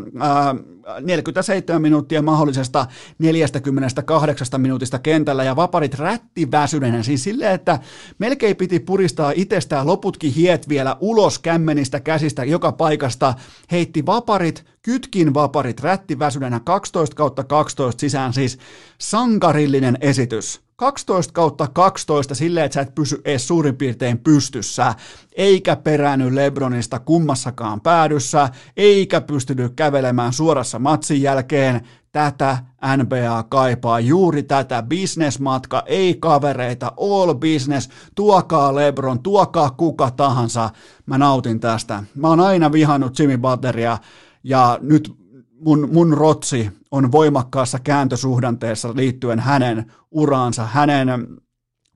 47 1.00 1.82
minuuttia 1.82 2.22
mahdollisesta 2.22 2.86
48 3.18 4.60
minuutista 4.60 4.98
kentällä 4.98 5.44
ja 5.44 5.56
vaparit 5.56 5.94
rätti 5.94 6.50
väsyneenä. 6.50 7.02
Siis 7.02 7.24
silleen, 7.24 7.54
että 7.54 7.78
melkein 8.18 8.56
piti 8.56 8.80
puristaa 8.80 9.32
itsestään 9.34 9.86
loputkin 9.86 10.32
hiet 10.32 10.68
vielä 10.68 10.96
ulos 11.00 11.38
kämmenistä 11.38 12.00
käsistä 12.00 12.44
joka 12.44 12.72
paikasta. 12.72 13.34
Heitti 13.72 14.06
vaparit 14.06 14.64
Kytkin 14.82 15.34
vaparit 15.34 15.80
rätti 15.80 16.18
väsyneenä 16.18 16.60
12 16.60 17.16
kautta 17.16 17.44
12 17.44 18.00
sisään, 18.00 18.32
siis 18.32 18.58
sankarillinen 18.98 19.98
esitys. 20.00 20.60
12 20.76 21.32
kautta 21.32 21.68
12 21.68 22.34
silleen, 22.34 22.66
että 22.66 22.74
sä 22.74 22.80
et 22.80 22.94
pysy 22.94 23.20
edes 23.24 23.48
suurin 23.48 23.76
piirtein 23.76 24.18
pystyssä, 24.18 24.94
eikä 25.36 25.76
peräänny 25.76 26.34
Lebronista 26.34 26.98
kummassakaan 26.98 27.80
päädyssä, 27.80 28.48
eikä 28.76 29.20
pystynyt 29.20 29.72
kävelemään 29.76 30.32
suorassa 30.32 30.78
matsin 30.78 31.22
jälkeen. 31.22 31.80
Tätä 32.12 32.58
NBA 32.96 33.42
kaipaa, 33.48 34.00
juuri 34.00 34.42
tätä 34.42 34.82
bisnesmatka, 34.82 35.82
ei 35.86 36.14
kavereita, 36.14 36.92
all 37.00 37.34
business, 37.34 37.88
tuokaa 38.14 38.74
Lebron, 38.74 39.22
tuokaa 39.22 39.70
kuka 39.70 40.10
tahansa. 40.10 40.70
Mä 41.06 41.18
nautin 41.18 41.60
tästä. 41.60 42.04
Mä 42.14 42.28
oon 42.28 42.40
aina 42.40 42.72
vihannut 42.72 43.18
Jimmy 43.18 43.38
Butleria, 43.38 43.98
ja 44.44 44.78
nyt 44.82 45.12
mun, 45.60 45.88
mun 45.92 46.12
rotsi 46.12 46.70
on 46.90 47.12
voimakkaassa 47.12 47.78
kääntösuhdanteessa 47.78 48.92
liittyen 48.94 49.38
hänen 49.38 49.92
uraansa, 50.10 50.66
hänen 50.66 51.28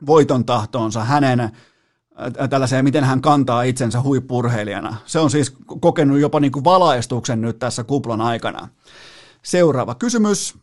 voiton 0.07 0.45
tahtoonsa, 0.45 1.05
hänen 1.05 1.41
äh, 1.41 1.53
tällaiseen, 2.51 2.85
miten 2.85 3.05
hän 3.05 3.21
kantaa 3.21 3.63
itsensä 3.63 4.03
huippurheilijana. 4.03 4.97
Se 5.07 5.19
on 5.19 5.31
siis 5.31 5.57
kokenut 5.81 6.21
jopa 6.21 6.41
niin 6.41 6.53
kuin 6.53 6.65
valaistuksen 6.65 7.41
nyt 7.41 7.59
tässä 7.59 7.85
kuplon 7.85 8.21
aikana. 8.21 8.69
Seuraava 9.43 9.95
kysymys. 9.95 10.55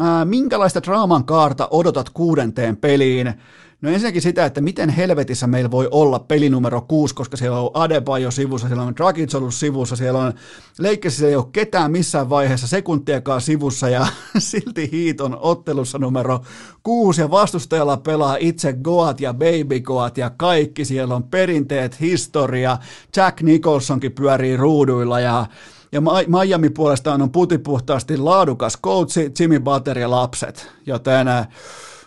Äh, 0.00 0.06
minkälaista 0.24 0.82
draaman 0.82 1.24
kaarta 1.24 1.68
odotat 1.70 2.10
kuudenteen 2.10 2.76
peliin? 2.76 3.34
No 3.82 3.90
ensinnäkin 3.90 4.22
sitä, 4.22 4.44
että 4.44 4.60
miten 4.60 4.88
helvetissä 4.88 5.46
meillä 5.46 5.70
voi 5.70 5.88
olla 5.90 6.18
pelinumero 6.18 6.80
6, 6.80 7.14
koska 7.14 7.36
siellä 7.36 7.60
on 7.60 7.70
Adebayo 7.74 8.30
sivussa, 8.30 8.66
siellä 8.66 8.82
on 8.82 8.96
Dragic 8.96 9.34
ollut 9.34 9.54
sivussa, 9.54 9.96
siellä 9.96 10.18
on 10.18 10.32
Leikkessä 10.78 11.26
ei 11.26 11.36
ole 11.36 11.46
ketään 11.52 11.90
missään 11.90 12.30
vaiheessa 12.30 12.66
sekuntiakaan 12.66 13.40
sivussa 13.40 13.88
ja 13.88 14.06
silti 14.38 14.90
Heat 14.92 15.20
on 15.20 15.38
ottelussa 15.40 15.98
numero 15.98 16.40
6 16.82 17.20
ja 17.20 17.30
vastustajalla 17.30 17.96
pelaa 17.96 18.36
itse 18.40 18.72
Goat 18.72 19.20
ja 19.20 19.34
Baby 19.34 19.80
Goat 19.80 20.18
ja 20.18 20.30
kaikki, 20.30 20.84
siellä 20.84 21.14
on 21.14 21.22
perinteet, 21.22 22.00
historia, 22.00 22.78
Jack 23.16 23.42
Nicholsonkin 23.42 24.12
pyörii 24.12 24.56
ruuduilla 24.56 25.20
ja 25.20 25.46
ja 25.92 26.00
Miami 26.40 26.70
puolestaan 26.70 27.22
on 27.22 27.32
putipuhtaasti 27.32 28.16
laadukas 28.16 28.78
coachi, 28.82 29.32
Jimmy 29.40 29.60
Butler 29.60 29.98
ja 29.98 30.10
lapset, 30.10 30.72
joten 30.86 31.26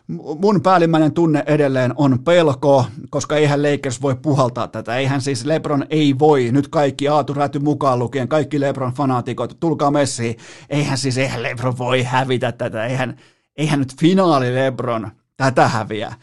mun 0.08 0.62
päällimmäinen 0.62 1.14
tunne 1.14 1.44
edelleen 1.46 1.94
on 1.96 2.24
pelko, 2.24 2.86
koska 3.10 3.36
eihän 3.36 3.64
Lakers 3.64 4.02
voi 4.02 4.16
puhaltaa 4.22 4.68
tätä. 4.68 4.96
Eihän 4.96 5.22
siis 5.22 5.46
LeBron 5.46 5.86
ei 5.90 6.20
voi, 6.20 6.52
nyt 6.52 6.68
kaikki 6.68 7.08
Aatu 7.08 7.34
Räty 7.34 7.60
mukaan 7.60 8.00
lukien, 8.00 8.28
kaikki 8.28 8.60
LeBron-fanaatikot, 8.60 9.58
tulkaa 9.60 9.92
messiin. 9.92 10.38
Eihän 10.70 10.98
siis, 10.98 11.18
eihän 11.18 11.44
LeBron 11.44 11.78
voi 11.78 12.04
hävitä 12.04 12.52
tätä, 12.52 12.86
eihän, 12.86 13.18
eihän 13.58 13.80
nyt 13.80 13.96
finaali 14.00 14.56
LeBron 14.56 15.12
tätä 15.38 15.68
häviä. 15.68 16.14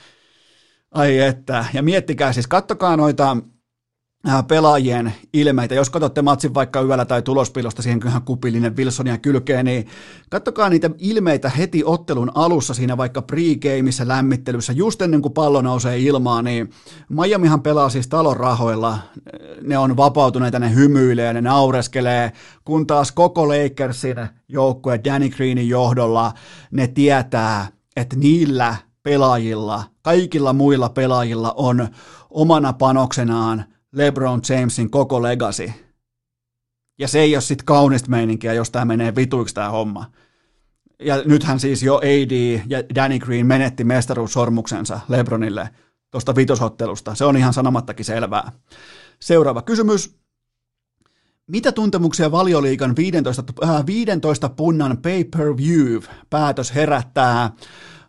Ai 0.91 1.19
että, 1.19 1.65
ja 1.73 1.83
miettikää 1.83 2.33
siis, 2.33 2.47
kattokaa 2.47 2.97
noita 2.97 3.37
pelaajien 4.49 5.13
ilmeitä. 5.33 5.75
Jos 5.75 5.91
katsotte 5.91 6.23
matsin 6.23 6.55
vaikka 6.55 6.83
yöllä 6.83 7.05
tai 7.05 7.23
tulospilosta, 7.23 7.83
siihen 7.83 8.01
kyllähän 8.01 8.23
kupillinen 8.23 8.77
Wilsonia 8.77 9.19
kylkeen, 9.19 9.65
niin 9.65 9.87
kattokaa 10.31 10.69
niitä 10.69 10.91
ilmeitä 10.99 11.49
heti 11.49 11.83
ottelun 11.85 12.33
alussa 12.35 12.75
siinä 12.75 12.97
vaikka 12.97 13.21
pre-gameissa 13.21 14.09
lämmittelyssä, 14.09 14.73
just 14.73 15.03
ennen 15.03 15.23
kuin 15.23 15.35
pallo 15.35 15.63
nousee 15.63 15.99
ilmaan, 15.99 16.45
niin 16.45 16.71
Miamihan 17.09 17.63
pelaa 17.63 17.89
siis 17.89 18.09
talon 18.09 18.37
rahoilla, 18.37 18.99
ne 19.63 19.79
on 19.79 19.97
vapautuneita, 19.97 20.59
ne 20.59 20.75
hymyilee, 20.75 21.33
ne 21.33 21.41
naureskelee, 21.41 22.33
kun 22.65 22.87
taas 22.87 23.13
koko 23.13 23.49
Lakersin 23.49 24.17
joukkue 24.49 25.01
Danny 25.05 25.29
Greenin 25.29 25.69
johdolla, 25.69 26.33
ne 26.71 26.87
tietää, 26.87 27.69
että 27.97 28.17
niillä 28.17 28.77
pelaajilla, 29.03 29.85
kaikilla 30.03 30.53
muilla 30.53 30.89
pelaajilla 30.89 31.53
on 31.57 31.89
omana 32.31 32.73
panoksenaan 32.73 33.65
LeBron 33.93 34.41
Jamesin 34.49 34.91
koko 34.91 35.23
legacy. 35.23 35.73
Ja 36.99 37.09
se 37.09 37.21
ei 37.21 37.37
ole 37.37 37.41
sitten 37.41 37.65
kaunista 37.65 38.11
meininkiä, 38.11 38.53
jos 38.53 38.71
tämä 38.71 38.85
menee 38.85 39.15
vituiksi 39.17 39.55
tämä 39.55 39.69
homma. 39.71 40.11
Ja 40.99 41.23
nythän 41.25 41.61
siis 41.61 41.83
jo 41.83 41.97
AD 41.97 42.61
ja 42.67 42.83
Danny 42.95 43.19
Green 43.19 43.47
menetti 43.47 43.85
mestaruussormuksensa 43.85 45.01
LeBronille 45.09 45.69
tuosta 46.11 46.37
vitosottelusta. 46.37 47.15
Se 47.15 47.25
on 47.25 47.37
ihan 47.37 47.53
sanomattakin 47.53 48.05
selvää. 48.05 48.53
Seuraava 49.21 49.63
kysymys. 49.63 50.21
Mitä 51.47 51.73
tuntemuksia 51.73 52.31
valioliikan 52.31 52.97
15, 52.97 53.45
äh, 53.65 53.87
15 53.87 54.49
punnan 54.49 54.99
pay-per-view 54.99 56.03
päätös 56.31 56.75
herättää 56.75 57.53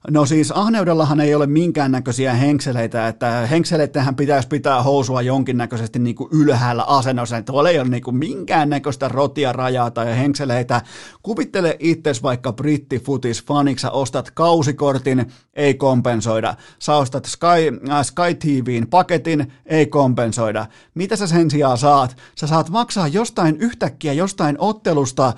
No 0.09 0.25
siis 0.25 0.51
ahneudellahan 0.51 1.19
ei 1.19 1.35
ole 1.35 1.47
minkäännäköisiä 1.47 2.33
henkseleitä, 2.33 3.07
että 3.07 3.47
henkseleittähän 3.47 4.15
pitäisi 4.15 4.47
pitää 4.47 4.83
housua 4.83 5.21
jonkinnäköisesti 5.21 5.99
niin 5.99 6.15
kuin 6.15 6.29
ylhäällä 6.33 6.83
asennossa, 6.83 7.37
että 7.37 7.51
tuolla 7.51 7.69
ei 7.69 7.79
ole 7.79 7.89
niin 7.89 8.03
kuin 8.03 8.15
minkäännäköistä 8.15 9.07
rotia 9.07 9.53
rajaa 9.53 9.91
tai 9.91 10.17
henkseleitä. 10.17 10.81
Kuvittele 11.23 11.77
itses 11.79 12.23
vaikka 12.23 12.53
brittifutis 12.53 13.45
faniksi, 13.45 13.87
ostat 13.91 14.31
kausikortin, 14.31 15.25
ei 15.53 15.73
kompensoida. 15.73 16.55
Sä 16.79 16.95
ostat 16.95 17.25
Sky, 17.25 17.89
äh, 17.89 18.05
Sky 18.05 18.35
TVin 18.39 18.87
paketin, 18.87 19.53
ei 19.65 19.85
kompensoida. 19.85 20.65
Mitä 20.93 21.15
sä 21.15 21.27
sen 21.27 21.51
sijaan 21.51 21.77
saat? 21.77 22.17
Sä 22.35 22.47
saat 22.47 22.69
maksaa 22.69 23.07
jostain 23.07 23.57
yhtäkkiä 23.57 24.13
jostain 24.13 24.55
ottelusta, 24.59 25.33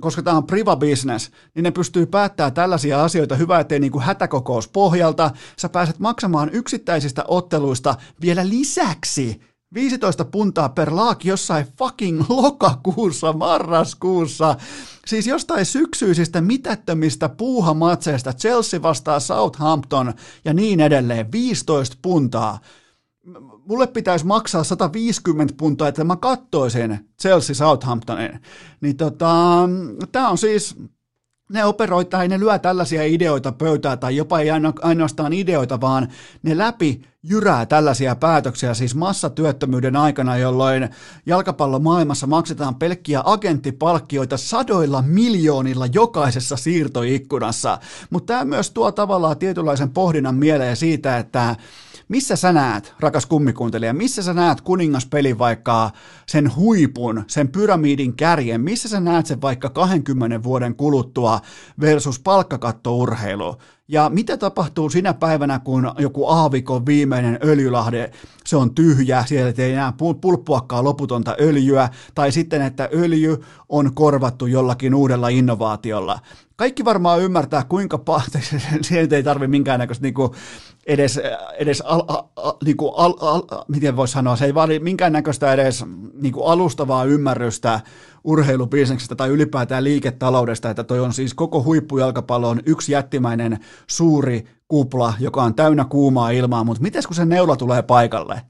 koska 0.00 0.22
tämä 0.22 0.36
on 0.36 0.46
priva 0.46 0.76
business, 0.76 1.30
niin 1.54 1.62
ne 1.62 1.70
pystyy 1.70 2.06
päättämään 2.06 2.54
tällaisia 2.54 3.04
asioita 3.04 3.36
hyvä, 3.36 3.60
ettei 3.60 3.80
niin 3.80 3.92
kuin 3.92 4.04
hätäkokous 4.04 4.68
pohjalta. 4.68 5.30
Sä 5.56 5.68
pääset 5.68 5.98
maksamaan 5.98 6.50
yksittäisistä 6.52 7.24
otteluista 7.28 7.94
vielä 8.20 8.48
lisäksi 8.48 9.40
15 9.74 10.24
puntaa 10.24 10.68
per 10.68 10.94
laaki 10.94 11.28
jossain 11.28 11.66
fucking 11.78 12.24
lokakuussa, 12.28 13.32
marraskuussa. 13.32 14.56
Siis 15.06 15.26
jostain 15.26 15.66
syksyisistä 15.66 16.40
mitättömistä 16.40 17.28
puuhamatseista 17.28 18.32
Chelsea 18.32 18.82
vastaa 18.82 19.20
Southampton 19.20 20.14
ja 20.44 20.54
niin 20.54 20.80
edelleen. 20.80 21.32
15 21.32 21.96
puntaa. 22.02 22.58
Mulle 23.66 23.86
pitäisi 23.86 24.26
maksaa 24.26 24.64
150 24.64 25.54
puntaa, 25.56 25.88
että 25.88 26.04
mä 26.04 26.16
kattoisin 26.16 27.08
Chelsea 27.20 27.54
Southamptonin. 27.54 28.40
Niin 28.80 28.96
tota, 28.96 29.68
tää 30.12 30.28
on 30.28 30.38
siis, 30.38 30.76
ne 31.52 31.64
operoi 31.64 32.04
tai 32.04 32.28
ne 32.28 32.40
lyö 32.40 32.58
tällaisia 32.58 33.04
ideoita 33.04 33.52
pöytään, 33.52 33.98
tai 33.98 34.16
jopa 34.16 34.40
ei 34.40 34.48
ainoastaan 34.82 35.32
ideoita, 35.32 35.80
vaan 35.80 36.08
ne 36.42 36.58
läpi 36.58 37.02
jyrää 37.22 37.66
tällaisia 37.66 38.16
päätöksiä, 38.16 38.74
siis 38.74 38.94
massatyöttömyyden 38.94 39.96
aikana, 39.96 40.36
jolloin 40.36 40.88
jalkapallon 41.26 41.82
maailmassa 41.82 42.26
maksetaan 42.26 42.74
pelkkiä 42.74 43.22
agenttipalkkioita 43.24 44.36
sadoilla 44.36 45.02
miljoonilla 45.02 45.86
jokaisessa 45.86 46.56
siirtoikkunassa. 46.56 47.78
Mutta 48.10 48.32
tämä 48.32 48.44
myös 48.44 48.70
tuo 48.70 48.92
tavallaan 48.92 49.38
tietynlaisen 49.38 49.90
pohdinnan 49.90 50.34
mieleen 50.34 50.76
siitä, 50.76 51.18
että 51.18 51.56
missä 52.10 52.36
sä 52.36 52.52
näet, 52.52 52.94
rakas 53.00 53.26
kummikuuntelija, 53.26 53.94
missä 53.94 54.22
sä 54.22 54.34
näet 54.34 54.60
kuningaspeli 54.60 55.38
vaikka 55.38 55.90
sen 56.26 56.56
huipun, 56.56 57.24
sen 57.26 57.48
pyramidin 57.48 58.16
kärjen, 58.16 58.60
missä 58.60 58.88
sä 58.88 59.00
näet 59.00 59.26
sen 59.26 59.40
vaikka 59.40 59.70
20 59.70 60.42
vuoden 60.42 60.74
kuluttua 60.74 61.40
versus 61.80 62.20
palkkakattourheilu? 62.20 63.56
Ja 63.92 64.10
mitä 64.10 64.36
tapahtuu 64.36 64.90
sinä 64.90 65.14
päivänä, 65.14 65.58
kun 65.58 65.92
joku 65.98 66.26
aavikon 66.26 66.86
viimeinen 66.86 67.38
öljylahde, 67.44 68.10
se 68.44 68.56
on 68.56 68.74
tyhjä, 68.74 69.24
siellä 69.26 69.52
ei 69.58 69.72
enää 69.72 69.92
pulppuakaan 70.20 70.84
loputonta 70.84 71.36
öljyä, 71.40 71.88
tai 72.14 72.32
sitten, 72.32 72.62
että 72.62 72.88
öljy 72.94 73.44
on 73.68 73.94
korvattu 73.94 74.46
jollakin 74.46 74.94
uudella 74.94 75.28
innovaatiolla. 75.28 76.18
Kaikki 76.56 76.84
varmaan 76.84 77.20
ymmärtää, 77.20 77.64
kuinka 77.64 77.98
paljon, 77.98 78.42
siihen 78.82 79.14
ei 79.14 79.22
tarvitse 79.22 79.50
minkäännäköistä 79.50 80.02
niin 80.02 80.14
kuin, 80.14 80.30
edes, 80.86 81.20
edes 81.58 81.80
al, 81.80 82.02
al, 82.08 82.52
niin 82.64 82.76
kuin 82.76 82.92
al, 82.96 83.14
al, 83.20 83.42
miten 83.68 83.96
voisi 83.96 84.12
sanoa, 84.12 84.36
se 84.36 84.44
ei 84.44 84.54
vaadi 84.54 84.78
minkäännäköistä 84.78 85.52
edes 85.52 85.84
niin 86.22 86.32
kuin 86.32 86.46
alustavaa 86.46 87.04
ymmärrystä 87.04 87.80
urheilubisneksestä 88.24 89.14
tai 89.14 89.28
ylipäätään 89.28 89.84
liiketaloudesta, 89.84 90.70
että 90.70 90.84
toi 90.84 91.00
on 91.00 91.12
siis 91.12 91.34
koko 91.34 91.62
huippujalkapallon 91.62 92.60
yksi 92.66 92.92
jättimäinen 92.92 93.58
suuri 93.86 94.44
kupla, 94.68 95.14
joka 95.20 95.42
on 95.42 95.54
täynnä 95.54 95.84
kuumaa 95.84 96.30
ilmaa, 96.30 96.64
mutta 96.64 96.82
miten 96.82 97.02
kun 97.06 97.16
se 97.16 97.24
neula 97.24 97.56
tulee 97.56 97.82
paikalle 97.82 98.42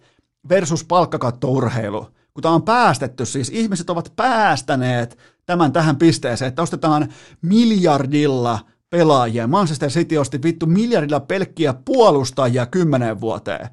versus 0.48 0.84
palkkakattourheilu, 0.84 2.06
kun 2.34 2.42
tämä 2.42 2.55
on 2.55 2.62
päästetty, 2.62 3.26
siis 3.26 3.51
ihmiset 3.55 3.90
ovat 3.90 4.12
päästäneet 4.16 5.18
tämän 5.47 5.72
tähän 5.72 5.97
pisteeseen, 5.97 6.48
että 6.48 6.62
ostetaan 6.62 7.12
miljardilla 7.42 8.59
pelaajia. 8.90 9.47
Manchester 9.47 9.90
City 9.90 10.16
osti 10.16 10.42
vittu 10.42 10.66
miljardilla 10.66 11.20
pelkkiä 11.20 11.74
puolustajia 11.84 12.66
kymmenen 12.66 13.20
vuoteen. 13.20 13.68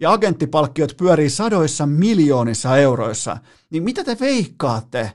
Ja 0.00 0.12
agenttipalkkiot 0.12 0.96
pyörii 0.96 1.30
sadoissa 1.30 1.86
miljoonissa 1.86 2.76
euroissa. 2.76 3.36
Niin 3.70 3.82
mitä 3.82 4.04
te 4.04 4.16
veikkaatte? 4.20 5.12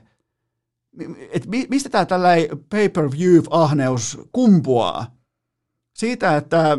Et 1.30 1.46
mistä 1.70 1.88
tämä 1.88 2.06
tällainen 2.06 2.48
pay-per-view-ahneus 2.70 4.18
kumpuaa? 4.32 5.16
Siitä, 5.94 6.36
että 6.36 6.78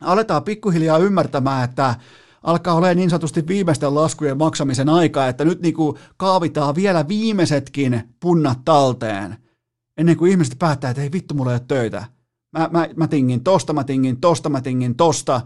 aletaan 0.00 0.44
pikkuhiljaa 0.44 0.98
ymmärtämään, 0.98 1.64
että 1.64 1.94
alkaa 2.42 2.74
olemaan 2.74 2.96
niin 2.96 3.10
sanotusti 3.10 3.46
viimeisten 3.46 3.94
laskujen 3.94 4.38
maksamisen 4.38 4.88
aika, 4.88 5.28
että 5.28 5.44
nyt 5.44 5.62
niin 5.62 5.74
kuin 5.74 5.98
kaavitaan 6.16 6.74
vielä 6.74 7.08
viimeisetkin 7.08 8.02
punnat 8.20 8.58
talteen, 8.64 9.36
ennen 9.96 10.16
kuin 10.16 10.30
ihmiset 10.30 10.58
päättää, 10.58 10.90
että 10.90 11.02
ei 11.02 11.12
vittu, 11.12 11.34
mulla 11.34 11.50
ei 11.50 11.54
ole 11.54 11.64
töitä. 11.68 12.04
Mä, 12.52 12.68
mä, 12.72 12.88
mä 12.96 13.08
tingin 13.08 13.44
tosta, 13.44 13.72
mä 13.72 13.84
tingin 13.84 14.20
tosta, 14.20 14.48
mä 14.48 14.60
tingin 14.60 14.94
tosta. 14.94 15.40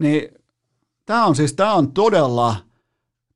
Niin 0.00 0.28
tämä 1.06 1.26
on 1.26 1.36
siis, 1.36 1.52
tämä 1.52 1.74
on 1.74 1.92
todella, 1.92 2.56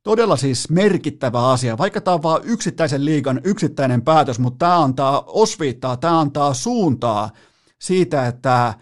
todella 0.02 0.36
siis 0.36 0.70
merkittävä 0.70 1.50
asia, 1.50 1.78
vaikka 1.78 2.00
tämä 2.00 2.14
on 2.14 2.22
vain 2.22 2.42
yksittäisen 2.44 3.04
liigan 3.04 3.40
yksittäinen 3.44 4.02
päätös, 4.02 4.38
mutta 4.38 4.58
tämä 4.58 4.82
antaa 4.82 5.24
osviittaa, 5.26 5.96
tämä 5.96 6.20
antaa 6.20 6.54
suuntaa 6.54 7.30
siitä, 7.78 8.26
että 8.26 8.74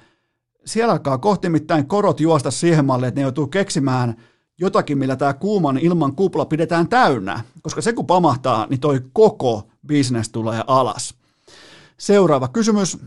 siellä 0.64 0.92
alkaa 0.92 1.18
kohti 1.18 1.48
mitään 1.48 1.86
korot 1.86 2.20
juosta 2.20 2.50
siihen 2.50 2.84
malliin, 2.84 3.08
että 3.08 3.18
ne 3.20 3.22
joutuu 3.22 3.46
keksimään 3.46 4.16
jotakin, 4.58 4.98
millä 4.98 5.16
tämä 5.16 5.34
kuuman 5.34 5.78
ilman 5.78 6.16
kupla 6.16 6.44
pidetään 6.44 6.88
täynnä, 6.88 7.40
koska 7.62 7.80
se 7.80 7.92
kun 7.92 8.06
pamahtaa, 8.06 8.66
niin 8.70 8.80
toi 8.80 9.00
koko 9.12 9.68
bisnes 9.86 10.28
tulee 10.28 10.64
alas. 10.66 11.14
Seuraava 11.98 12.48
kysymys. 12.48 12.98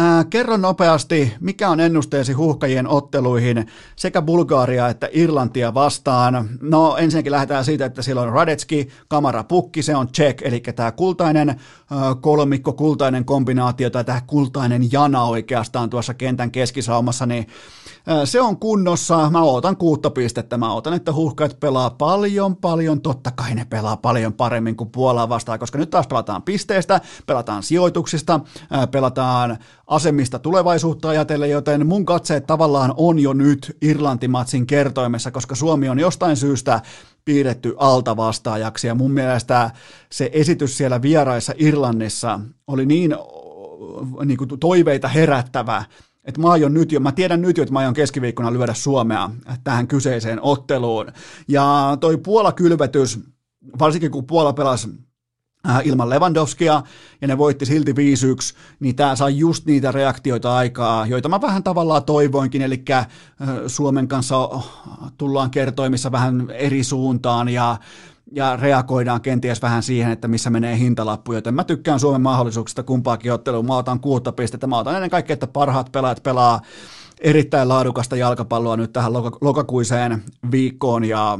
Ää, 0.00 0.24
kerro 0.24 0.56
nopeasti, 0.56 1.32
mikä 1.40 1.68
on 1.68 1.80
ennusteesi 1.80 2.32
huuhkajien 2.32 2.88
otteluihin 2.88 3.66
sekä 3.96 4.22
Bulgaaria 4.22 4.88
että 4.88 5.08
Irlantia 5.12 5.74
vastaan. 5.74 6.48
No 6.60 6.96
ensinnäkin 6.96 7.32
lähdetään 7.32 7.64
siitä, 7.64 7.84
että 7.84 8.02
siellä 8.02 8.22
on 8.22 8.32
Radetski, 8.32 8.88
Kamara 9.08 9.44
Pukki, 9.44 9.82
se 9.82 9.96
on 9.96 10.08
check, 10.08 10.42
eli 10.42 10.60
tämä 10.60 10.92
kultainen 10.92 11.48
ää, 11.48 11.56
kolmikko, 12.20 12.72
kultainen 12.72 13.24
kombinaatio 13.24 13.90
tai 13.90 14.04
tämä 14.04 14.20
kultainen 14.26 14.92
jana 14.92 15.24
oikeastaan 15.24 15.90
tuossa 15.90 16.14
kentän 16.14 16.50
keskisaumassa, 16.50 17.26
niin 17.26 17.46
se 18.24 18.40
on 18.40 18.56
kunnossa. 18.56 19.30
Mä 19.30 19.42
ootan 19.42 19.76
kuutta 19.76 20.10
pistettä. 20.10 20.58
Mä 20.58 20.72
ootan, 20.72 20.94
että 20.94 21.12
huuhkajat 21.12 21.60
pelaa 21.60 21.90
paljon, 21.90 22.56
paljon. 22.56 23.00
Totta 23.00 23.30
kai 23.30 23.54
ne 23.54 23.64
pelaa 23.64 23.96
paljon 23.96 24.32
paremmin 24.32 24.76
kuin 24.76 24.90
Puolaa 24.90 25.28
vastaan, 25.28 25.58
koska 25.58 25.78
nyt 25.78 25.90
taas 25.90 26.06
pelataan 26.06 26.42
pisteistä, 26.42 27.00
pelataan 27.26 27.62
sijoituksista, 27.62 28.40
pelataan 28.90 29.58
asemista 29.86 30.38
tulevaisuutta 30.38 31.08
ajatellen, 31.08 31.50
joten 31.50 31.86
mun 31.86 32.06
katseet 32.06 32.46
tavallaan 32.46 32.94
on 32.96 33.18
jo 33.18 33.32
nyt 33.32 33.76
Irlantimatsin 33.82 34.66
kertoimessa, 34.66 35.30
koska 35.30 35.54
Suomi 35.54 35.88
on 35.88 35.98
jostain 35.98 36.36
syystä 36.36 36.80
piirretty 37.24 37.74
altavastaajaksi 37.78 38.86
ja 38.86 38.94
mun 38.94 39.10
mielestä 39.10 39.70
se 40.12 40.30
esitys 40.32 40.76
siellä 40.76 41.02
vieraissa 41.02 41.52
Irlannissa 41.56 42.40
oli 42.66 42.86
niin, 42.86 43.16
niin 44.24 44.38
kuin 44.38 44.60
toiveita 44.60 45.08
herättävä, 45.08 45.84
että 46.24 46.40
mä 46.40 46.50
aion 46.50 46.74
nyt 46.74 46.92
jo, 46.92 47.00
mä 47.00 47.12
tiedän 47.12 47.42
nyt 47.42 47.56
jo, 47.56 47.62
että 47.62 47.72
mä 47.72 47.78
aion 47.78 47.94
keskiviikkona 47.94 48.52
lyödä 48.52 48.74
Suomea 48.74 49.30
tähän 49.64 49.86
kyseiseen 49.86 50.38
otteluun. 50.42 51.06
Ja 51.48 51.96
toi 52.00 52.16
Puola-kylvetys, 52.16 53.18
varsinkin 53.78 54.10
kun 54.10 54.26
Puola 54.26 54.52
pelasi 54.52 54.88
äh, 55.68 55.80
ilman 55.84 56.10
Lewandowskia, 56.10 56.82
ja 57.20 57.28
ne 57.28 57.38
voitti 57.38 57.66
silti 57.66 57.92
5-1, 57.92 57.94
niin 58.80 58.96
tämä 58.96 59.16
sai 59.16 59.38
just 59.38 59.66
niitä 59.66 59.92
reaktioita 59.92 60.56
aikaa, 60.56 61.06
joita 61.06 61.28
mä 61.28 61.40
vähän 61.40 61.62
tavallaan 61.62 62.04
toivoinkin, 62.04 62.62
eli 62.62 62.82
äh, 62.90 63.06
Suomen 63.66 64.08
kanssa 64.08 64.48
tullaan 65.18 65.50
kertoimissa 65.50 66.12
vähän 66.12 66.50
eri 66.50 66.84
suuntaan, 66.84 67.48
ja 67.48 67.76
ja 68.32 68.56
reagoidaan 68.56 69.20
kenties 69.20 69.62
vähän 69.62 69.82
siihen, 69.82 70.12
että 70.12 70.28
missä 70.28 70.50
menee 70.50 70.78
hintalappu, 70.78 71.32
joten 71.32 71.54
mä 71.54 71.64
tykkään 71.64 72.00
Suomen 72.00 72.20
mahdollisuuksista 72.20 72.82
kumpaakin 72.82 73.32
otteluun. 73.32 73.66
Mä 73.66 73.76
otan 73.76 74.00
kuutta 74.00 74.32
pistettä, 74.32 74.66
mä 74.66 74.78
otan 74.78 74.94
ennen 74.94 75.10
kaikkea, 75.10 75.34
että 75.34 75.46
parhaat 75.46 75.92
pelaajat 75.92 76.22
pelaa 76.22 76.60
erittäin 77.20 77.68
laadukasta 77.68 78.16
jalkapalloa 78.16 78.76
nyt 78.76 78.92
tähän 78.92 79.12
lokakuiseen 79.40 80.24
viikkoon 80.50 81.04
ja 81.04 81.38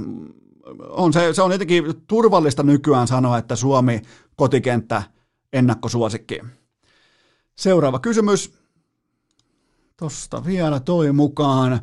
on 0.89 1.13
se, 1.13 1.35
se 1.35 1.43
on 1.43 1.53
jotenkin 1.53 1.85
turvallista 2.07 2.63
nykyään 2.63 3.09
sanoa, 3.09 3.39
että 3.39 3.57
Suomi 3.57 4.03
kotikenttä 4.37 5.03
ennakkosuosikki. 5.53 6.41
Seuraava 7.57 7.99
kysymys. 7.99 8.61
Tosta 9.97 10.45
vielä 10.45 10.81
toi 10.81 11.13
mukaan. 11.13 11.81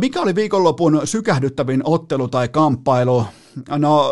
Mikä 0.00 0.20
oli 0.20 0.34
viikonlopun 0.34 1.00
sykähdyttävin 1.04 1.80
ottelu 1.84 2.28
tai 2.28 2.48
kamppailu? 2.48 3.24
No, 3.78 4.10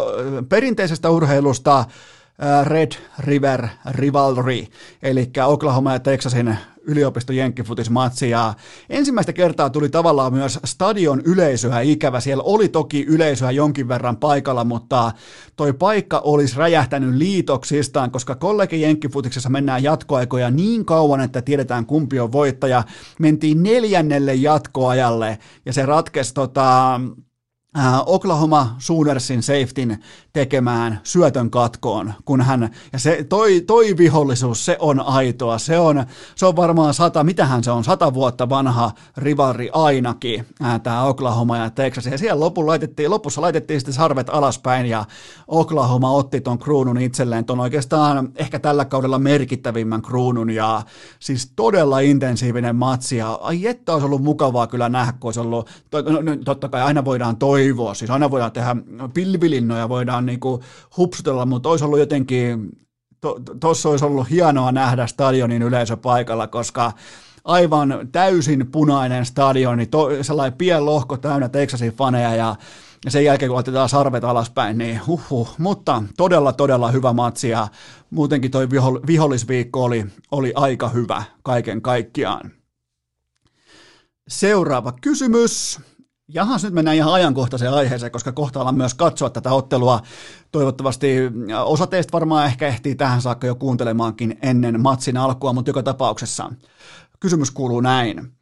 perinteisestä 0.49 1.11
urheilusta 1.11 1.85
Red 2.65 2.93
River 3.19 3.69
Rivalry, 3.91 4.65
eli 5.03 5.31
Oklahoma 5.47 5.93
ja 5.93 6.01
Texasin 6.01 6.57
yliopisto 6.87 7.33
jenkkifutismatsi 7.33 8.31
ja 8.31 8.55
ensimmäistä 8.91 9.33
kertaa 9.33 9.71
tuli 9.71 9.89
tavallaan 9.89 10.33
myös 10.33 10.59
stadion 10.65 11.21
yleisöä 11.25 11.81
ikävä. 11.81 12.21
Siellä 12.21 12.43
oli 12.47 12.69
toki 12.69 13.05
yleisöä 13.05 13.51
jonkin 13.51 13.89
verran 13.89 14.17
paikalla, 14.17 14.65
mutta 14.65 15.13
toi 15.57 15.73
paikka 15.73 16.19
olisi 16.19 16.57
räjähtänyt 16.57 17.15
liitoksistaan, 17.15 18.11
koska 18.11 18.35
kollegi 18.35 18.81
jenkkifutiksessa 18.81 19.49
mennään 19.49 19.83
jatkoaikoja 19.83 20.51
niin 20.51 20.85
kauan, 20.85 21.21
että 21.21 21.43
tiedetään 21.43 21.87
kumpi 21.87 22.21
on 22.21 22.33
voittaja. 22.33 22.83
Mentiin 23.19 23.63
neljännelle 23.63 24.35
jatkoajalle 24.35 25.39
ja 25.67 25.73
se 25.73 25.87
ratkesi 25.87 26.35
tota, 26.35 27.01
Äh, 27.01 27.26
Oklahoma 28.07 28.77
Soonersin 28.79 29.43
safetyn 29.43 29.99
tekemään 30.33 31.01
syötön 31.05 31.51
katkoon, 31.51 32.13
kun 32.25 32.41
hän, 32.41 32.71
ja 32.93 32.99
se, 32.99 33.27
toi, 33.29 33.61
toi 33.61 33.97
vihollisuus, 33.97 34.65
se 34.65 34.77
on 34.81 35.01
aitoa, 35.01 35.59
se 35.59 35.79
on, 35.79 36.05
se 36.35 36.47
on 36.47 36.57
varmaan 36.57 36.95
sata, 36.95 37.25
mitähän 37.25 37.65
se 37.65 37.71
on, 37.71 37.85
sata 37.85 38.15
vuotta 38.15 38.49
vanha 38.49 38.93
rivari 39.17 39.71
ainakin, 39.73 40.47
äh, 40.65 40.81
tämä 40.81 41.03
Oklahoma 41.03 41.57
ja 41.57 41.71
Texas, 41.71 42.07
ja 42.07 42.19
siellä 42.19 42.41
lopussa 42.41 42.67
laitettiin, 42.67 43.11
lopussa 43.11 43.41
laitettiin 43.41 43.81
sitten 43.81 43.95
sarvet 43.95 44.29
alaspäin, 44.31 44.87
ja 44.87 45.05
Oklahoma 45.49 46.11
otti 46.11 46.41
ton 46.41 46.59
kruunun 46.59 47.01
itselleen, 47.01 47.45
ton 47.45 47.61
oikeastaan 47.61 48.29
ehkä 48.37 48.59
tällä 48.59 48.85
kaudella 48.85 49.19
merkittävimmän 49.19 50.03
kruunun, 50.03 50.51
ja 50.51 50.83
siis 51.21 51.53
todella 51.57 52.01
intensiivinen 52.01 52.77
matsi, 52.77 53.17
ja 53.17 53.33
ai 53.33 53.67
että 53.67 53.93
olisi 53.93 54.07
ollut 54.07 54.23
mukavaa 54.23 54.67
kyllä 54.67 54.89
nähdä, 54.89 55.13
kun 55.13 55.29
olisi 55.29 55.41
ollut, 55.41 55.71
to, 55.91 56.03
no, 56.03 56.21
no, 56.21 56.37
totta 56.45 56.69
kai 56.69 56.83
aina 56.83 57.05
voidaan 57.05 57.37
toi 57.37 57.66
toivoa. 57.67 57.95
Siis 57.95 58.11
aina 58.11 58.31
voidaan 58.31 58.53
tehdä 58.53 58.77
pilvilinnoja, 59.15 59.89
voidaan 59.89 60.27
niin 60.27 60.41
kuin 60.41 60.63
hupsutella, 60.97 61.47
mutta 61.47 61.69
olisi 61.69 61.85
ollut 61.85 61.99
jotenkin, 61.99 62.71
tuossa 63.61 63.83
to, 63.83 63.91
olisi 63.91 64.05
ollut 64.05 64.31
hienoa 64.31 64.73
nähdä 64.73 65.07
stadionin 65.07 65.63
yleisö 65.63 65.97
paikalla, 65.97 66.47
koska 66.47 66.93
aivan 67.45 68.09
täysin 68.13 68.67
punainen 68.73 69.27
stadioni, 69.27 69.87
to, 69.87 70.09
sellainen 70.23 70.59
pien 70.59 70.87
lohko 70.87 71.17
täynnä 71.17 71.49
Texasin 71.49 71.93
faneja 71.93 72.35
ja 72.35 72.57
ja 73.05 73.11
sen 73.11 73.25
jälkeen 73.25 73.51
kun 73.51 73.59
otetaan 73.59 73.89
sarvet 73.89 74.25
alaspäin, 74.25 74.79
niin 74.79 75.01
huhhuh. 75.07 75.55
Mutta 75.59 76.03
todella, 76.17 76.53
todella 76.53 76.91
hyvä 76.91 77.13
matsi 77.13 77.49
ja 77.49 77.69
muutenkin 78.11 78.51
toi 78.51 78.69
vihollisviikko 79.07 79.85
oli, 79.85 80.07
oli 80.31 80.53
aika 80.55 80.89
hyvä 80.89 81.23
kaiken 81.43 81.83
kaikkiaan. 81.83 82.51
Seuraava 84.29 84.93
kysymys. 85.01 85.81
Jahas, 86.29 86.65
nyt 86.65 86.73
mennään 86.75 86.97
ihan 86.97 87.13
ajankohtaiseen 87.13 87.73
aiheeseen, 87.73 88.13
koska 88.13 88.33
kohta 88.33 88.59
ollaan 88.59 88.77
myös 88.77 88.95
katsoa 88.95 89.31
tätä 89.31 89.53
ottelua. 89.53 90.01
Toivottavasti 90.53 91.17
osa 91.65 91.87
teistä 91.87 92.13
varmaan 92.13 92.47
ehkä 92.47 92.69
ehtii 92.69 92.95
tähän 92.95 93.23
saakka 93.23 93.47
jo 93.47 93.55
kuuntelemaankin 93.55 94.39
ennen 94.43 94.81
matsin 94.81 95.17
alkua, 95.17 95.53
mutta 95.53 95.69
joka 95.69 95.83
tapauksessa 95.83 96.53
kysymys 97.21 97.51
kuuluu 97.51 97.81
näin. 97.81 98.36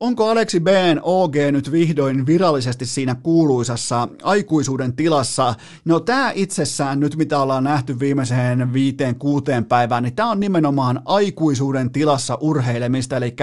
Onko 0.00 0.30
Aleksi 0.30 0.60
B. 0.60 0.66
OG 1.02 1.34
nyt 1.52 1.72
vihdoin 1.72 2.26
virallisesti 2.26 2.86
siinä 2.86 3.14
kuuluisassa 3.14 4.08
aikuisuuden 4.22 4.96
tilassa? 4.96 5.54
No 5.84 6.00
tämä 6.00 6.32
itsessään 6.34 7.00
nyt, 7.00 7.16
mitä 7.16 7.40
ollaan 7.40 7.64
nähty 7.64 7.98
viimeiseen 7.98 8.72
viiteen, 8.72 9.14
kuuteen 9.14 9.64
päivään, 9.64 10.02
niin 10.02 10.14
tämä 10.14 10.30
on 10.30 10.40
nimenomaan 10.40 11.02
aikuisuuden 11.04 11.90
tilassa 11.90 12.38
urheilemista, 12.40 13.16
eli 13.16 13.34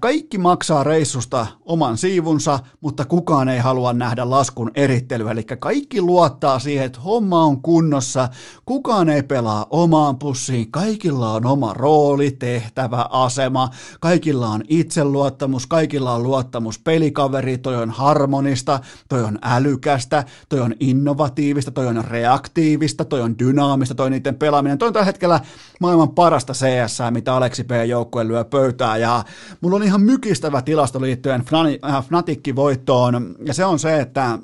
kaikki 0.00 0.38
maksaa 0.38 0.84
reissusta 0.84 1.46
oman 1.64 1.98
siivunsa, 1.98 2.58
mutta 2.80 3.04
kukaan 3.04 3.48
ei 3.48 3.58
halua 3.58 3.92
nähdä 3.92 4.30
laskun 4.30 4.70
erittelyä, 4.74 5.30
eli 5.30 5.44
kaikki 5.44 6.00
luottaa 6.00 6.58
siihen, 6.58 6.86
että 6.86 7.00
homma 7.00 7.44
on 7.44 7.62
kunnossa, 7.62 8.28
kukaan 8.66 9.08
ei 9.08 9.22
pelaa 9.22 9.66
omaan 9.70 10.18
pussiin, 10.18 10.70
kaikilla 10.70 11.32
on 11.32 11.46
oma 11.46 11.74
rooli, 11.74 12.30
tehtävä, 12.30 13.06
asema, 13.10 13.70
kaikilla 14.00 14.48
on 14.48 14.62
itseluottamus, 14.68 15.55
kaikilla 15.66 16.14
on 16.14 16.22
luottamus 16.22 16.78
pelikaveri, 16.78 17.58
toi 17.58 17.76
on 17.76 17.90
harmonista, 17.90 18.80
toi 19.08 19.22
on 19.24 19.38
älykästä, 19.42 20.24
toi 20.48 20.60
on 20.60 20.74
innovatiivista, 20.80 21.70
toi 21.70 21.86
on 21.86 22.04
reaktiivista, 22.04 23.04
toi 23.04 23.20
on 23.20 23.38
dynaamista, 23.38 23.94
toi 23.94 24.10
niiden 24.10 24.34
pelaaminen, 24.34 24.78
toi 24.78 24.86
on 24.86 24.92
tällä 24.92 25.04
hetkellä 25.04 25.40
maailman 25.80 26.10
parasta 26.10 26.52
CS, 26.52 26.98
mitä 27.10 27.34
Aleksi 27.34 27.64
P. 27.64 27.70
joukkue 27.86 28.28
lyö 28.28 28.44
pöytää, 28.44 28.96
ja 28.96 29.24
Mulla 29.60 29.76
on 29.76 29.82
ihan 29.82 30.00
mykistävä 30.00 30.62
tilasto 30.62 31.00
liittyen 31.00 31.44
äh, 31.84 32.04
Fnatic-voittoon, 32.06 33.36
ja 33.44 33.54
se 33.54 33.64
on 33.64 33.78
se, 33.78 34.00
että 34.00 34.38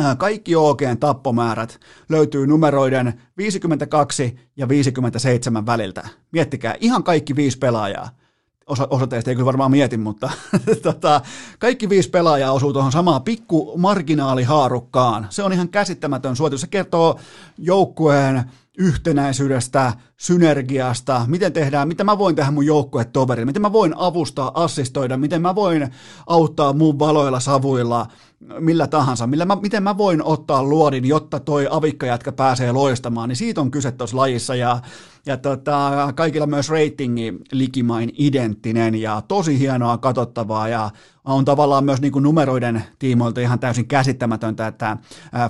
äh, 0.00 0.18
kaikki 0.18 0.56
OGn 0.56 0.98
tappomäärät 1.00 1.80
löytyy 2.08 2.46
numeroiden 2.46 3.20
52 3.36 4.38
ja 4.56 4.68
57 4.68 5.66
väliltä. 5.66 6.08
Miettikää, 6.32 6.74
ihan 6.80 7.04
kaikki 7.04 7.36
viisi 7.36 7.58
pelaajaa. 7.58 8.08
Osa, 8.68 8.86
osa 8.90 9.06
teistä 9.06 9.30
ei 9.30 9.34
kyllä 9.34 9.46
varmaan 9.46 9.70
mieti, 9.70 9.96
mutta 9.96 10.30
tota, 10.82 11.20
kaikki 11.58 11.88
viisi 11.88 12.10
pelaajaa 12.10 12.52
osuu 12.52 12.72
tuohon 12.72 12.92
samaan 12.92 13.22
pikku 13.22 13.74
marginaalihaarukkaan. 13.76 15.26
Se 15.30 15.42
on 15.42 15.52
ihan 15.52 15.68
käsittämätön 15.68 16.36
suoritus. 16.36 16.60
Se 16.60 16.66
kertoo 16.66 17.20
joukkueen 17.58 18.44
yhtenäisyydestä, 18.78 19.92
synergiasta, 20.18 21.24
miten 21.26 21.52
tehdään, 21.52 21.88
mitä 21.88 22.04
mä 22.04 22.18
voin 22.18 22.36
tehdä 22.36 22.50
mun 22.50 22.66
joukkuetoverille, 22.66 23.46
miten 23.46 23.62
mä 23.62 23.72
voin 23.72 23.94
avustaa, 23.96 24.64
assistoida, 24.64 25.16
miten 25.16 25.42
mä 25.42 25.54
voin 25.54 25.90
auttaa 26.26 26.72
mun 26.72 26.98
valoilla, 26.98 27.40
savuilla, 27.40 28.06
millä 28.58 28.86
tahansa, 28.86 29.26
millä 29.26 29.44
mä, 29.44 29.56
miten 29.62 29.82
mä 29.82 29.98
voin 29.98 30.22
ottaa 30.22 30.62
luodin, 30.62 31.04
jotta 31.04 31.40
toi 31.40 31.68
avikkajätkä 31.70 32.32
pääsee 32.32 32.72
loistamaan, 32.72 33.28
niin 33.28 33.36
siitä 33.36 33.60
on 33.60 33.70
kyse 33.70 33.92
tuossa 33.92 34.16
lajissa. 34.16 34.54
Ja, 34.54 34.80
ja 35.26 35.36
tota, 35.36 36.12
kaikilla 36.14 36.46
myös 36.46 36.68
ratingi 36.68 37.34
likimain 37.52 38.12
identtinen 38.18 38.94
ja 38.94 39.22
tosi 39.28 39.58
hienoa 39.58 39.98
katsottavaa. 39.98 40.68
Ja 40.68 40.90
on 41.24 41.44
tavallaan 41.44 41.84
myös 41.84 42.00
niin 42.00 42.12
kuin 42.12 42.22
numeroiden 42.22 42.84
tiimoilta 42.98 43.40
ihan 43.40 43.58
täysin 43.58 43.88
käsittämätöntä, 43.88 44.66
että 44.66 44.96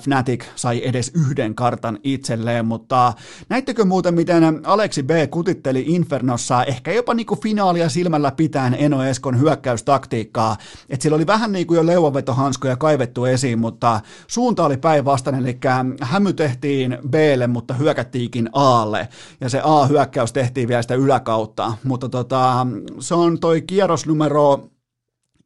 Fnatic 0.00 0.44
sai 0.54 0.80
edes 0.84 1.12
yhden 1.14 1.54
kartan 1.54 1.98
itselleen, 2.02 2.66
mutta 2.66 3.12
näittekö 3.48 3.84
muuten, 3.84 4.14
miten 4.14 4.42
Aleksi 4.64 5.02
B 5.02 5.10
kutitteli 5.30 5.84
Infernossa 5.86 6.64
ehkä 6.64 6.92
jopa 6.92 7.14
niin 7.14 7.26
kuin 7.26 7.40
finaalia 7.40 7.88
silmällä 7.88 8.32
pitäen 8.32 8.76
Eno 8.78 9.04
Eskon 9.04 9.40
hyökkäystaktiikkaa, 9.40 10.56
että 10.88 11.02
sillä 11.02 11.14
oli 11.14 11.26
vähän 11.26 11.52
niin 11.52 11.66
kuin 11.66 11.76
jo 11.76 11.86
leuvanvetohanskoja 11.86 12.76
kaivettu 12.76 13.24
esiin, 13.24 13.58
mutta 13.58 14.00
suunta 14.26 14.64
oli 14.64 14.76
päinvastainen, 14.76 15.42
eli 15.42 15.58
hämy 16.00 16.32
tehtiin 16.32 16.98
Blle, 17.10 17.46
mutta 17.46 17.74
hyökättiinkin 17.74 18.50
Alle, 18.52 19.08
ja 19.40 19.48
se 19.48 19.60
A-hyökkäys 19.64 20.32
tehtiin 20.32 20.68
vielä 20.68 20.82
sitä 20.82 20.94
yläkautta, 20.94 21.72
mutta 21.84 22.08
tota, 22.08 22.66
se 23.00 23.14
on 23.14 23.40
toi 23.40 23.62
kierros 23.62 24.06
numero 24.06 24.70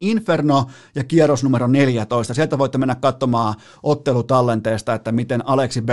Inferno 0.02 0.66
ja 0.94 1.04
kierros 1.04 1.44
numero 1.44 1.66
14. 1.66 2.34
Sieltä 2.34 2.58
voitte 2.58 2.78
mennä 2.78 2.94
katsomaan 2.94 3.54
ottelutallenteesta, 3.82 4.94
että 4.94 5.12
miten 5.12 5.48
Aleksi 5.48 5.82
B 5.82 5.88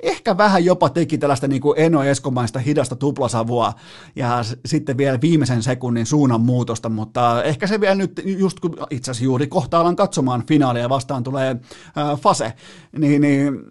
ehkä 0.00 0.36
vähän 0.36 0.64
jopa 0.64 0.88
teki 0.88 1.18
tällaista 1.18 1.48
niin 1.48 1.60
kuin 1.62 1.80
Eno 1.80 2.04
Eskomaista 2.04 2.58
hidasta 2.58 2.96
tuplasavua 2.96 3.72
ja 4.16 4.44
sitten 4.66 4.96
vielä 4.96 5.20
viimeisen 5.20 5.62
sekunnin 5.62 6.06
suunnan 6.06 6.40
muutosta, 6.40 6.88
mutta 6.88 7.42
ehkä 7.42 7.66
se 7.66 7.80
vielä 7.80 7.94
nyt 7.94 8.22
just 8.24 8.60
kun 8.60 8.76
itse 8.90 9.10
asiassa 9.10 9.24
juuri 9.24 9.46
kohta 9.46 9.80
alan 9.80 9.96
katsomaan 9.96 10.46
finaalia 10.46 10.88
vastaan 10.88 11.22
tulee 11.22 11.50
äh, 11.50 12.20
Fase, 12.20 12.52
niin, 12.98 13.20
niin 13.20 13.62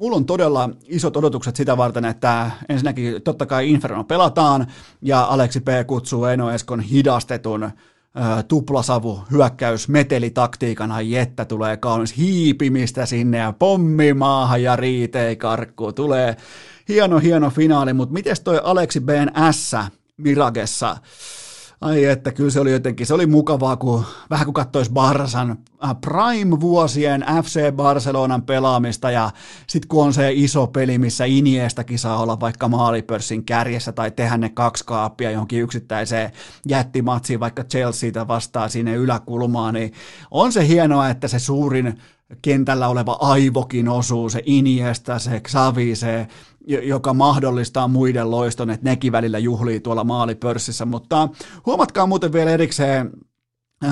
mulla 0.00 0.16
on 0.16 0.26
todella 0.26 0.70
isot 0.84 1.16
odotukset 1.16 1.56
sitä 1.56 1.76
varten, 1.76 2.04
että 2.04 2.50
ensinnäkin 2.68 3.22
totta 3.22 3.46
kai 3.46 3.70
Inferno 3.70 4.04
pelataan 4.04 4.66
ja 5.02 5.24
Aleksi 5.24 5.60
P 5.60 5.66
kutsuu 5.86 6.24
Eno 6.24 6.50
Eskon 6.50 6.80
hidastetun 6.80 7.70
tuplasavu 8.48 9.20
hyökkäys 9.30 9.88
metelitaktiikana, 9.88 11.00
jettä 11.00 11.44
tulee 11.44 11.76
kaunis 11.76 12.16
hiipimistä 12.16 13.06
sinne 13.06 13.38
ja 13.38 13.52
pommi 13.58 14.14
maahan 14.14 14.62
ja 14.62 14.76
riitei 14.76 15.36
karkku. 15.36 15.92
Tulee 15.92 16.36
hieno 16.88 17.18
hieno 17.18 17.50
finaali, 17.50 17.92
mutta 17.92 18.12
miten 18.12 18.36
toi 18.44 18.60
Aleksi 18.64 19.00
Ben 19.00 19.32
S 19.50 19.76
Miragessa? 20.16 20.96
Ai 21.80 22.04
että 22.04 22.32
kyllä 22.32 22.50
se 22.50 22.60
oli 22.60 22.72
jotenkin, 22.72 23.06
se 23.06 23.14
oli 23.14 23.26
mukavaa, 23.26 23.76
kun 23.76 24.04
vähän 24.30 24.44
kun 24.44 24.54
katsoisi 24.54 24.92
Barsan 24.92 25.58
äh, 25.84 25.96
Prime-vuosien 26.00 27.24
FC 27.42 27.72
Barcelonan 27.72 28.42
pelaamista 28.42 29.10
ja 29.10 29.30
sitten 29.66 29.88
kun 29.88 30.04
on 30.04 30.14
se 30.14 30.32
iso 30.32 30.66
peli, 30.66 30.98
missä 30.98 31.24
Iniestakin 31.24 31.98
saa 31.98 32.22
olla 32.22 32.40
vaikka 32.40 32.68
maalipörssin 32.68 33.44
kärjessä 33.44 33.92
tai 33.92 34.10
tehdä 34.10 34.36
ne 34.36 34.48
kaksi 34.48 34.84
kaappia 34.84 35.30
johonkin 35.30 35.60
yksittäiseen 35.62 36.30
jättimatsiin 36.68 37.40
vaikka 37.40 37.64
Chelseaitä 37.64 38.28
vastaa 38.28 38.68
sinne 38.68 38.94
yläkulmaan, 38.94 39.74
niin 39.74 39.92
on 40.30 40.52
se 40.52 40.66
hienoa, 40.68 41.08
että 41.08 41.28
se 41.28 41.38
suurin 41.38 41.98
kentällä 42.42 42.88
oleva 42.88 43.18
aivokin 43.20 43.88
osuu, 43.88 44.30
se 44.30 44.42
Iniesta, 44.46 45.18
se 45.18 45.40
Xavi, 45.40 45.96
se 45.96 46.26
joka 46.66 47.14
mahdollistaa 47.14 47.88
muiden 47.88 48.30
loiston, 48.30 48.70
että 48.70 48.90
nekin 48.90 49.12
välillä 49.12 49.38
juhlii 49.38 49.80
tuolla 49.80 50.04
maalipörssissä, 50.04 50.84
mutta 50.84 51.28
huomatkaa 51.66 52.06
muuten 52.06 52.32
vielä 52.32 52.50
erikseen 52.50 53.10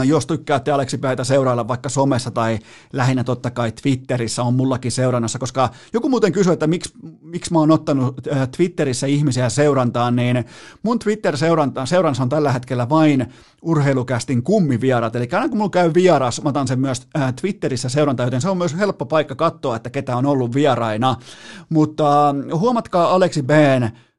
jos 0.05 0.27
tykkäätte 0.27 0.71
Aleksi 0.71 0.99
Päitä 0.99 1.25
seurailla 1.25 1.69
vaikka 1.69 1.89
somessa 1.89 2.31
tai 2.31 2.59
lähinnä 2.93 3.25
totta 3.25 3.51
kai 3.51 3.73
Twitterissä 3.73 4.43
on 4.43 4.55
mullakin 4.55 4.93
seurannassa, 4.93 5.39
koska 5.39 5.71
joku 5.93 6.09
muuten 6.09 6.33
kysyi, 6.33 6.53
että 6.53 6.67
miksi, 6.67 6.93
miksi 7.21 7.53
mä 7.53 7.59
oon 7.59 7.71
ottanut 7.71 8.27
äh, 8.33 8.49
Twitterissä 8.57 9.07
ihmisiä 9.07 9.49
seurantaan, 9.49 10.17
niin 10.17 10.45
mun 10.83 10.99
Twitter-seurannassa 10.99 12.23
on 12.23 12.29
tällä 12.29 12.53
hetkellä 12.53 12.89
vain 12.89 13.27
urheilukästin 13.63 14.43
kummivieraat, 14.43 15.17
eli 15.17 15.29
aina 15.33 15.49
kun 15.49 15.59
mulla 15.59 15.71
käy 15.71 15.95
vieras, 15.95 16.43
mä 16.43 16.49
otan 16.49 16.69
sen 16.69 16.81
myös 16.81 17.07
äh, 17.19 17.35
Twitterissä 17.41 17.89
seurantaan, 17.89 18.27
joten 18.27 18.41
se 18.41 18.49
on 18.49 18.59
myös 18.59 18.77
helppo 18.77 19.07
paikka 19.07 19.35
katsoa, 19.35 19.77
että 19.77 19.91
ketä 19.91 20.17
on 20.17 20.27
ollut 20.27 20.55
vieraina, 20.55 21.17
mutta 21.69 22.35
huomatkaa 22.59 23.15
Aleksi 23.15 23.43
B. 23.43 23.51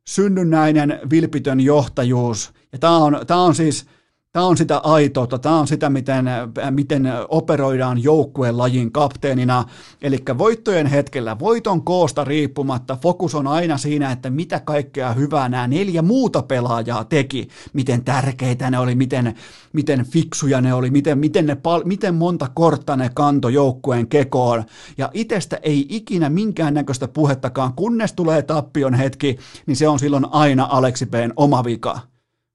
synnynnäinen 0.07 0.99
vilpitön 1.09 1.59
johtajuus, 1.59 2.51
ja 2.71 2.79
tää 2.79 2.91
on, 2.91 3.19
tää 3.27 3.37
on 3.37 3.55
siis 3.55 3.85
Tämä 4.33 4.45
on 4.45 4.57
sitä 4.57 4.77
aitoutta, 4.77 5.39
tämä 5.39 5.59
on 5.59 5.67
sitä, 5.67 5.89
miten, 5.89 6.25
miten 6.71 7.03
operoidaan 7.29 8.03
joukkueen 8.03 8.57
lajin 8.57 8.91
kapteenina. 8.91 9.65
Eli 10.01 10.17
voittojen 10.37 10.87
hetkellä, 10.87 11.39
voiton 11.39 11.83
koosta 11.83 12.23
riippumatta, 12.23 12.97
fokus 13.01 13.35
on 13.35 13.47
aina 13.47 13.77
siinä, 13.77 14.11
että 14.11 14.29
mitä 14.29 14.59
kaikkea 14.59 15.13
hyvää 15.13 15.49
nämä 15.49 15.67
neljä 15.67 16.01
muuta 16.01 16.41
pelaajaa 16.41 17.03
teki. 17.03 17.47
Miten 17.73 18.03
tärkeitä 18.03 18.71
ne 18.71 18.79
oli, 18.79 18.95
miten, 18.95 19.35
miten 19.73 20.05
fiksuja 20.05 20.61
ne 20.61 20.73
oli, 20.73 20.91
miten, 20.91 21.17
miten, 21.17 21.45
ne, 21.45 21.57
miten 21.85 22.15
monta 22.15 22.47
kortta 22.53 22.95
ne 22.95 23.09
kanto 23.13 23.49
joukkueen 23.49 24.07
kekoon. 24.07 24.63
Ja 24.97 25.09
itsestä 25.13 25.59
ei 25.61 25.85
ikinä 25.89 26.29
minkäännäköistä 26.29 27.07
puhettakaan, 27.07 27.73
kunnes 27.73 28.13
tulee 28.13 28.41
tappion 28.41 28.93
hetki, 28.93 29.37
niin 29.65 29.75
se 29.75 29.87
on 29.87 29.99
silloin 29.99 30.25
aina 30.31 30.67
Aleksi 30.71 31.05
B:n 31.05 31.33
oma 31.35 31.63
vika. 31.63 32.12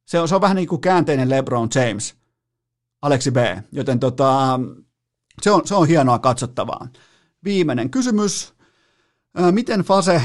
Se 0.08 0.20
on, 0.20 0.28
se 0.28 0.34
on 0.34 0.40
vähän 0.40 0.56
niin 0.56 0.68
kuin 0.68 0.80
käänteinen 0.80 1.30
LeBron 1.30 1.68
James, 1.74 2.14
Aleksi 3.02 3.30
B, 3.30 3.36
joten 3.72 4.00
tota, 4.00 4.60
se, 5.42 5.50
on, 5.50 5.66
se 5.66 5.74
on 5.74 5.88
hienoa 5.88 6.18
katsottavaa. 6.18 6.88
Viimeinen 7.44 7.90
kysymys. 7.90 8.54
Miten 9.50 9.80
Fase 9.80 10.22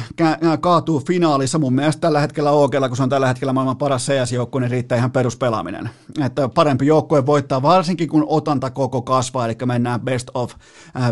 kaatuu 0.61 1.03
finaalissa? 1.07 1.59
Mun 1.59 1.73
mielestä 1.73 2.01
tällä 2.01 2.19
hetkellä 2.19 2.51
OGlla, 2.51 2.87
kun 2.87 2.97
se 2.97 3.03
on 3.03 3.09
tällä 3.09 3.27
hetkellä 3.27 3.53
maailman 3.53 3.77
paras 3.77 4.07
CS-joukkue, 4.07 4.61
niin 4.61 4.71
riittää 4.71 4.97
ihan 4.97 5.11
peruspelaaminen. 5.11 5.89
Että 6.25 6.49
parempi 6.49 6.85
joukkue 6.85 7.25
voittaa, 7.25 7.61
varsinkin 7.61 8.09
kun 8.09 8.25
otanta 8.27 8.69
koko 8.69 9.01
kasvaa, 9.01 9.45
eli 9.45 9.55
mennään 9.65 10.01
best 10.01 10.27
of 10.33 10.51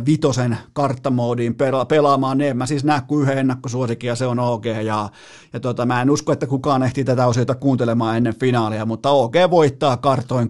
vitosen 0.06 0.58
karttamoodiin 0.74 1.56
pelaamaan. 1.88 2.38
Ne 2.38 2.54
mä 2.54 2.66
siis 2.66 2.84
näe 2.84 3.02
kuin 3.08 3.22
yhden 3.24 3.38
ennakkosuosikin 3.38 4.08
ja 4.08 4.16
se 4.16 4.26
on 4.26 4.40
OG. 4.40 4.66
Ja, 4.66 5.10
ja 5.54 5.60
tota, 5.60 5.86
mä 5.86 6.02
en 6.02 6.10
usko, 6.10 6.32
että 6.32 6.48
kukaan 6.48 6.84
ehtii 6.84 7.04
tätä 7.04 7.28
osiota 7.28 7.56
kuuntelemaan 7.56 8.18
ennen 8.18 8.40
finaalia, 8.40 8.86
mutta 8.86 9.10
OG 9.10 9.34
voittaa 9.50 9.98
kartoin 9.98 10.50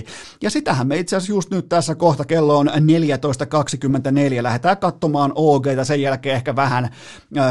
3-1. 0.00 0.04
Ja 0.42 0.50
sitähän 0.50 0.86
me 0.86 0.96
itse 0.96 1.16
asiassa 1.16 1.32
just 1.32 1.50
nyt 1.50 1.68
tässä 1.68 1.94
kohta 1.94 2.24
kello 2.24 2.58
on 2.58 2.68
14.24. 2.68 4.42
Lähdetään 4.42 4.76
katsomaan 4.76 5.32
OGta 5.34 5.84
sen 5.84 6.02
jälkeen 6.02 6.41
ehkä 6.42 6.56
vähän 6.56 6.90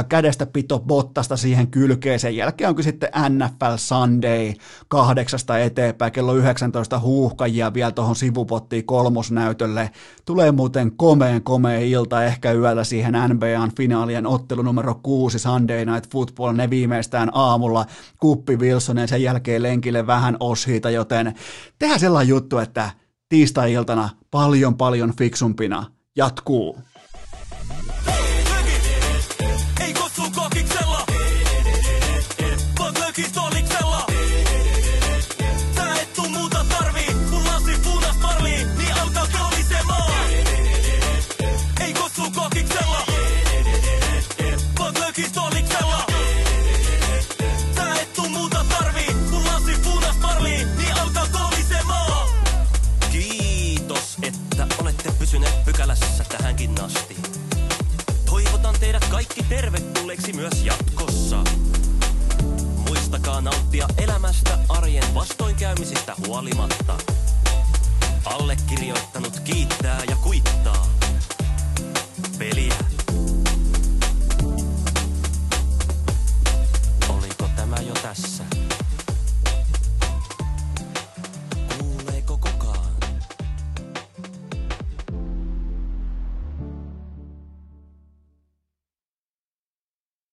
kädestä 0.09 0.45
pito 0.45 0.80
bottasta 0.80 1.38
siihen 1.38 1.68
kylkeen. 1.68 2.19
Sen 2.19 2.35
jälkeen 2.35 2.69
onkin 2.69 2.84
sitten 2.84 3.09
NFL 3.30 3.76
Sunday 3.76 4.53
kahdeksasta 4.88 5.59
eteenpäin, 5.59 6.11
kello 6.11 6.34
19 6.34 6.99
huuhkajia 6.99 7.73
vielä 7.73 7.91
tuohon 7.91 8.15
sivupottiin 8.15 8.85
kolmosnäytölle. 8.85 9.91
Tulee 10.26 10.51
muuten 10.51 10.91
komeen 10.91 11.43
komea 11.43 11.80
ilta 11.80 12.23
ehkä 12.23 12.51
yöllä 12.51 12.84
siihen 12.84 13.13
NBAn 13.27 13.72
finaalien 13.77 14.27
ottelu 14.27 14.61
numero 14.61 14.99
6 15.03 15.39
Sunday 15.39 15.85
Night 15.85 16.11
Football, 16.11 16.53
ne 16.53 16.69
viimeistään 16.69 17.30
aamulla 17.34 17.85
Kuppi 18.18 18.57
Wilsonen 18.57 19.07
sen 19.07 19.23
jälkeen 19.23 19.63
lenkille 19.63 20.07
vähän 20.07 20.38
oshiita, 20.39 20.89
joten 20.89 21.34
tehdään 21.80 21.99
sellainen 21.99 22.30
juttu, 22.30 22.57
että 22.57 22.89
tiistai-iltana 23.30 24.09
paljon 24.31 24.77
paljon 24.77 25.13
fiksumpina 25.18 25.85
jatkuu. 26.15 26.77
aikaa 63.32 63.41
nauttia 63.41 63.88
elämästä 63.98 64.58
arjen 64.70 65.14
vastoinkäymisistä 65.16 66.16
huolimatta. 66.28 66.98
Allekirjoittanut 68.26 69.40
kiittää 69.40 70.02
ja 70.10 70.16
kuittaa. 70.16 70.88
Peliä. 72.38 72.76
Oliko 77.10 77.49
tämä 77.56 77.76
jo 77.76 77.94
tässä? 77.94 78.40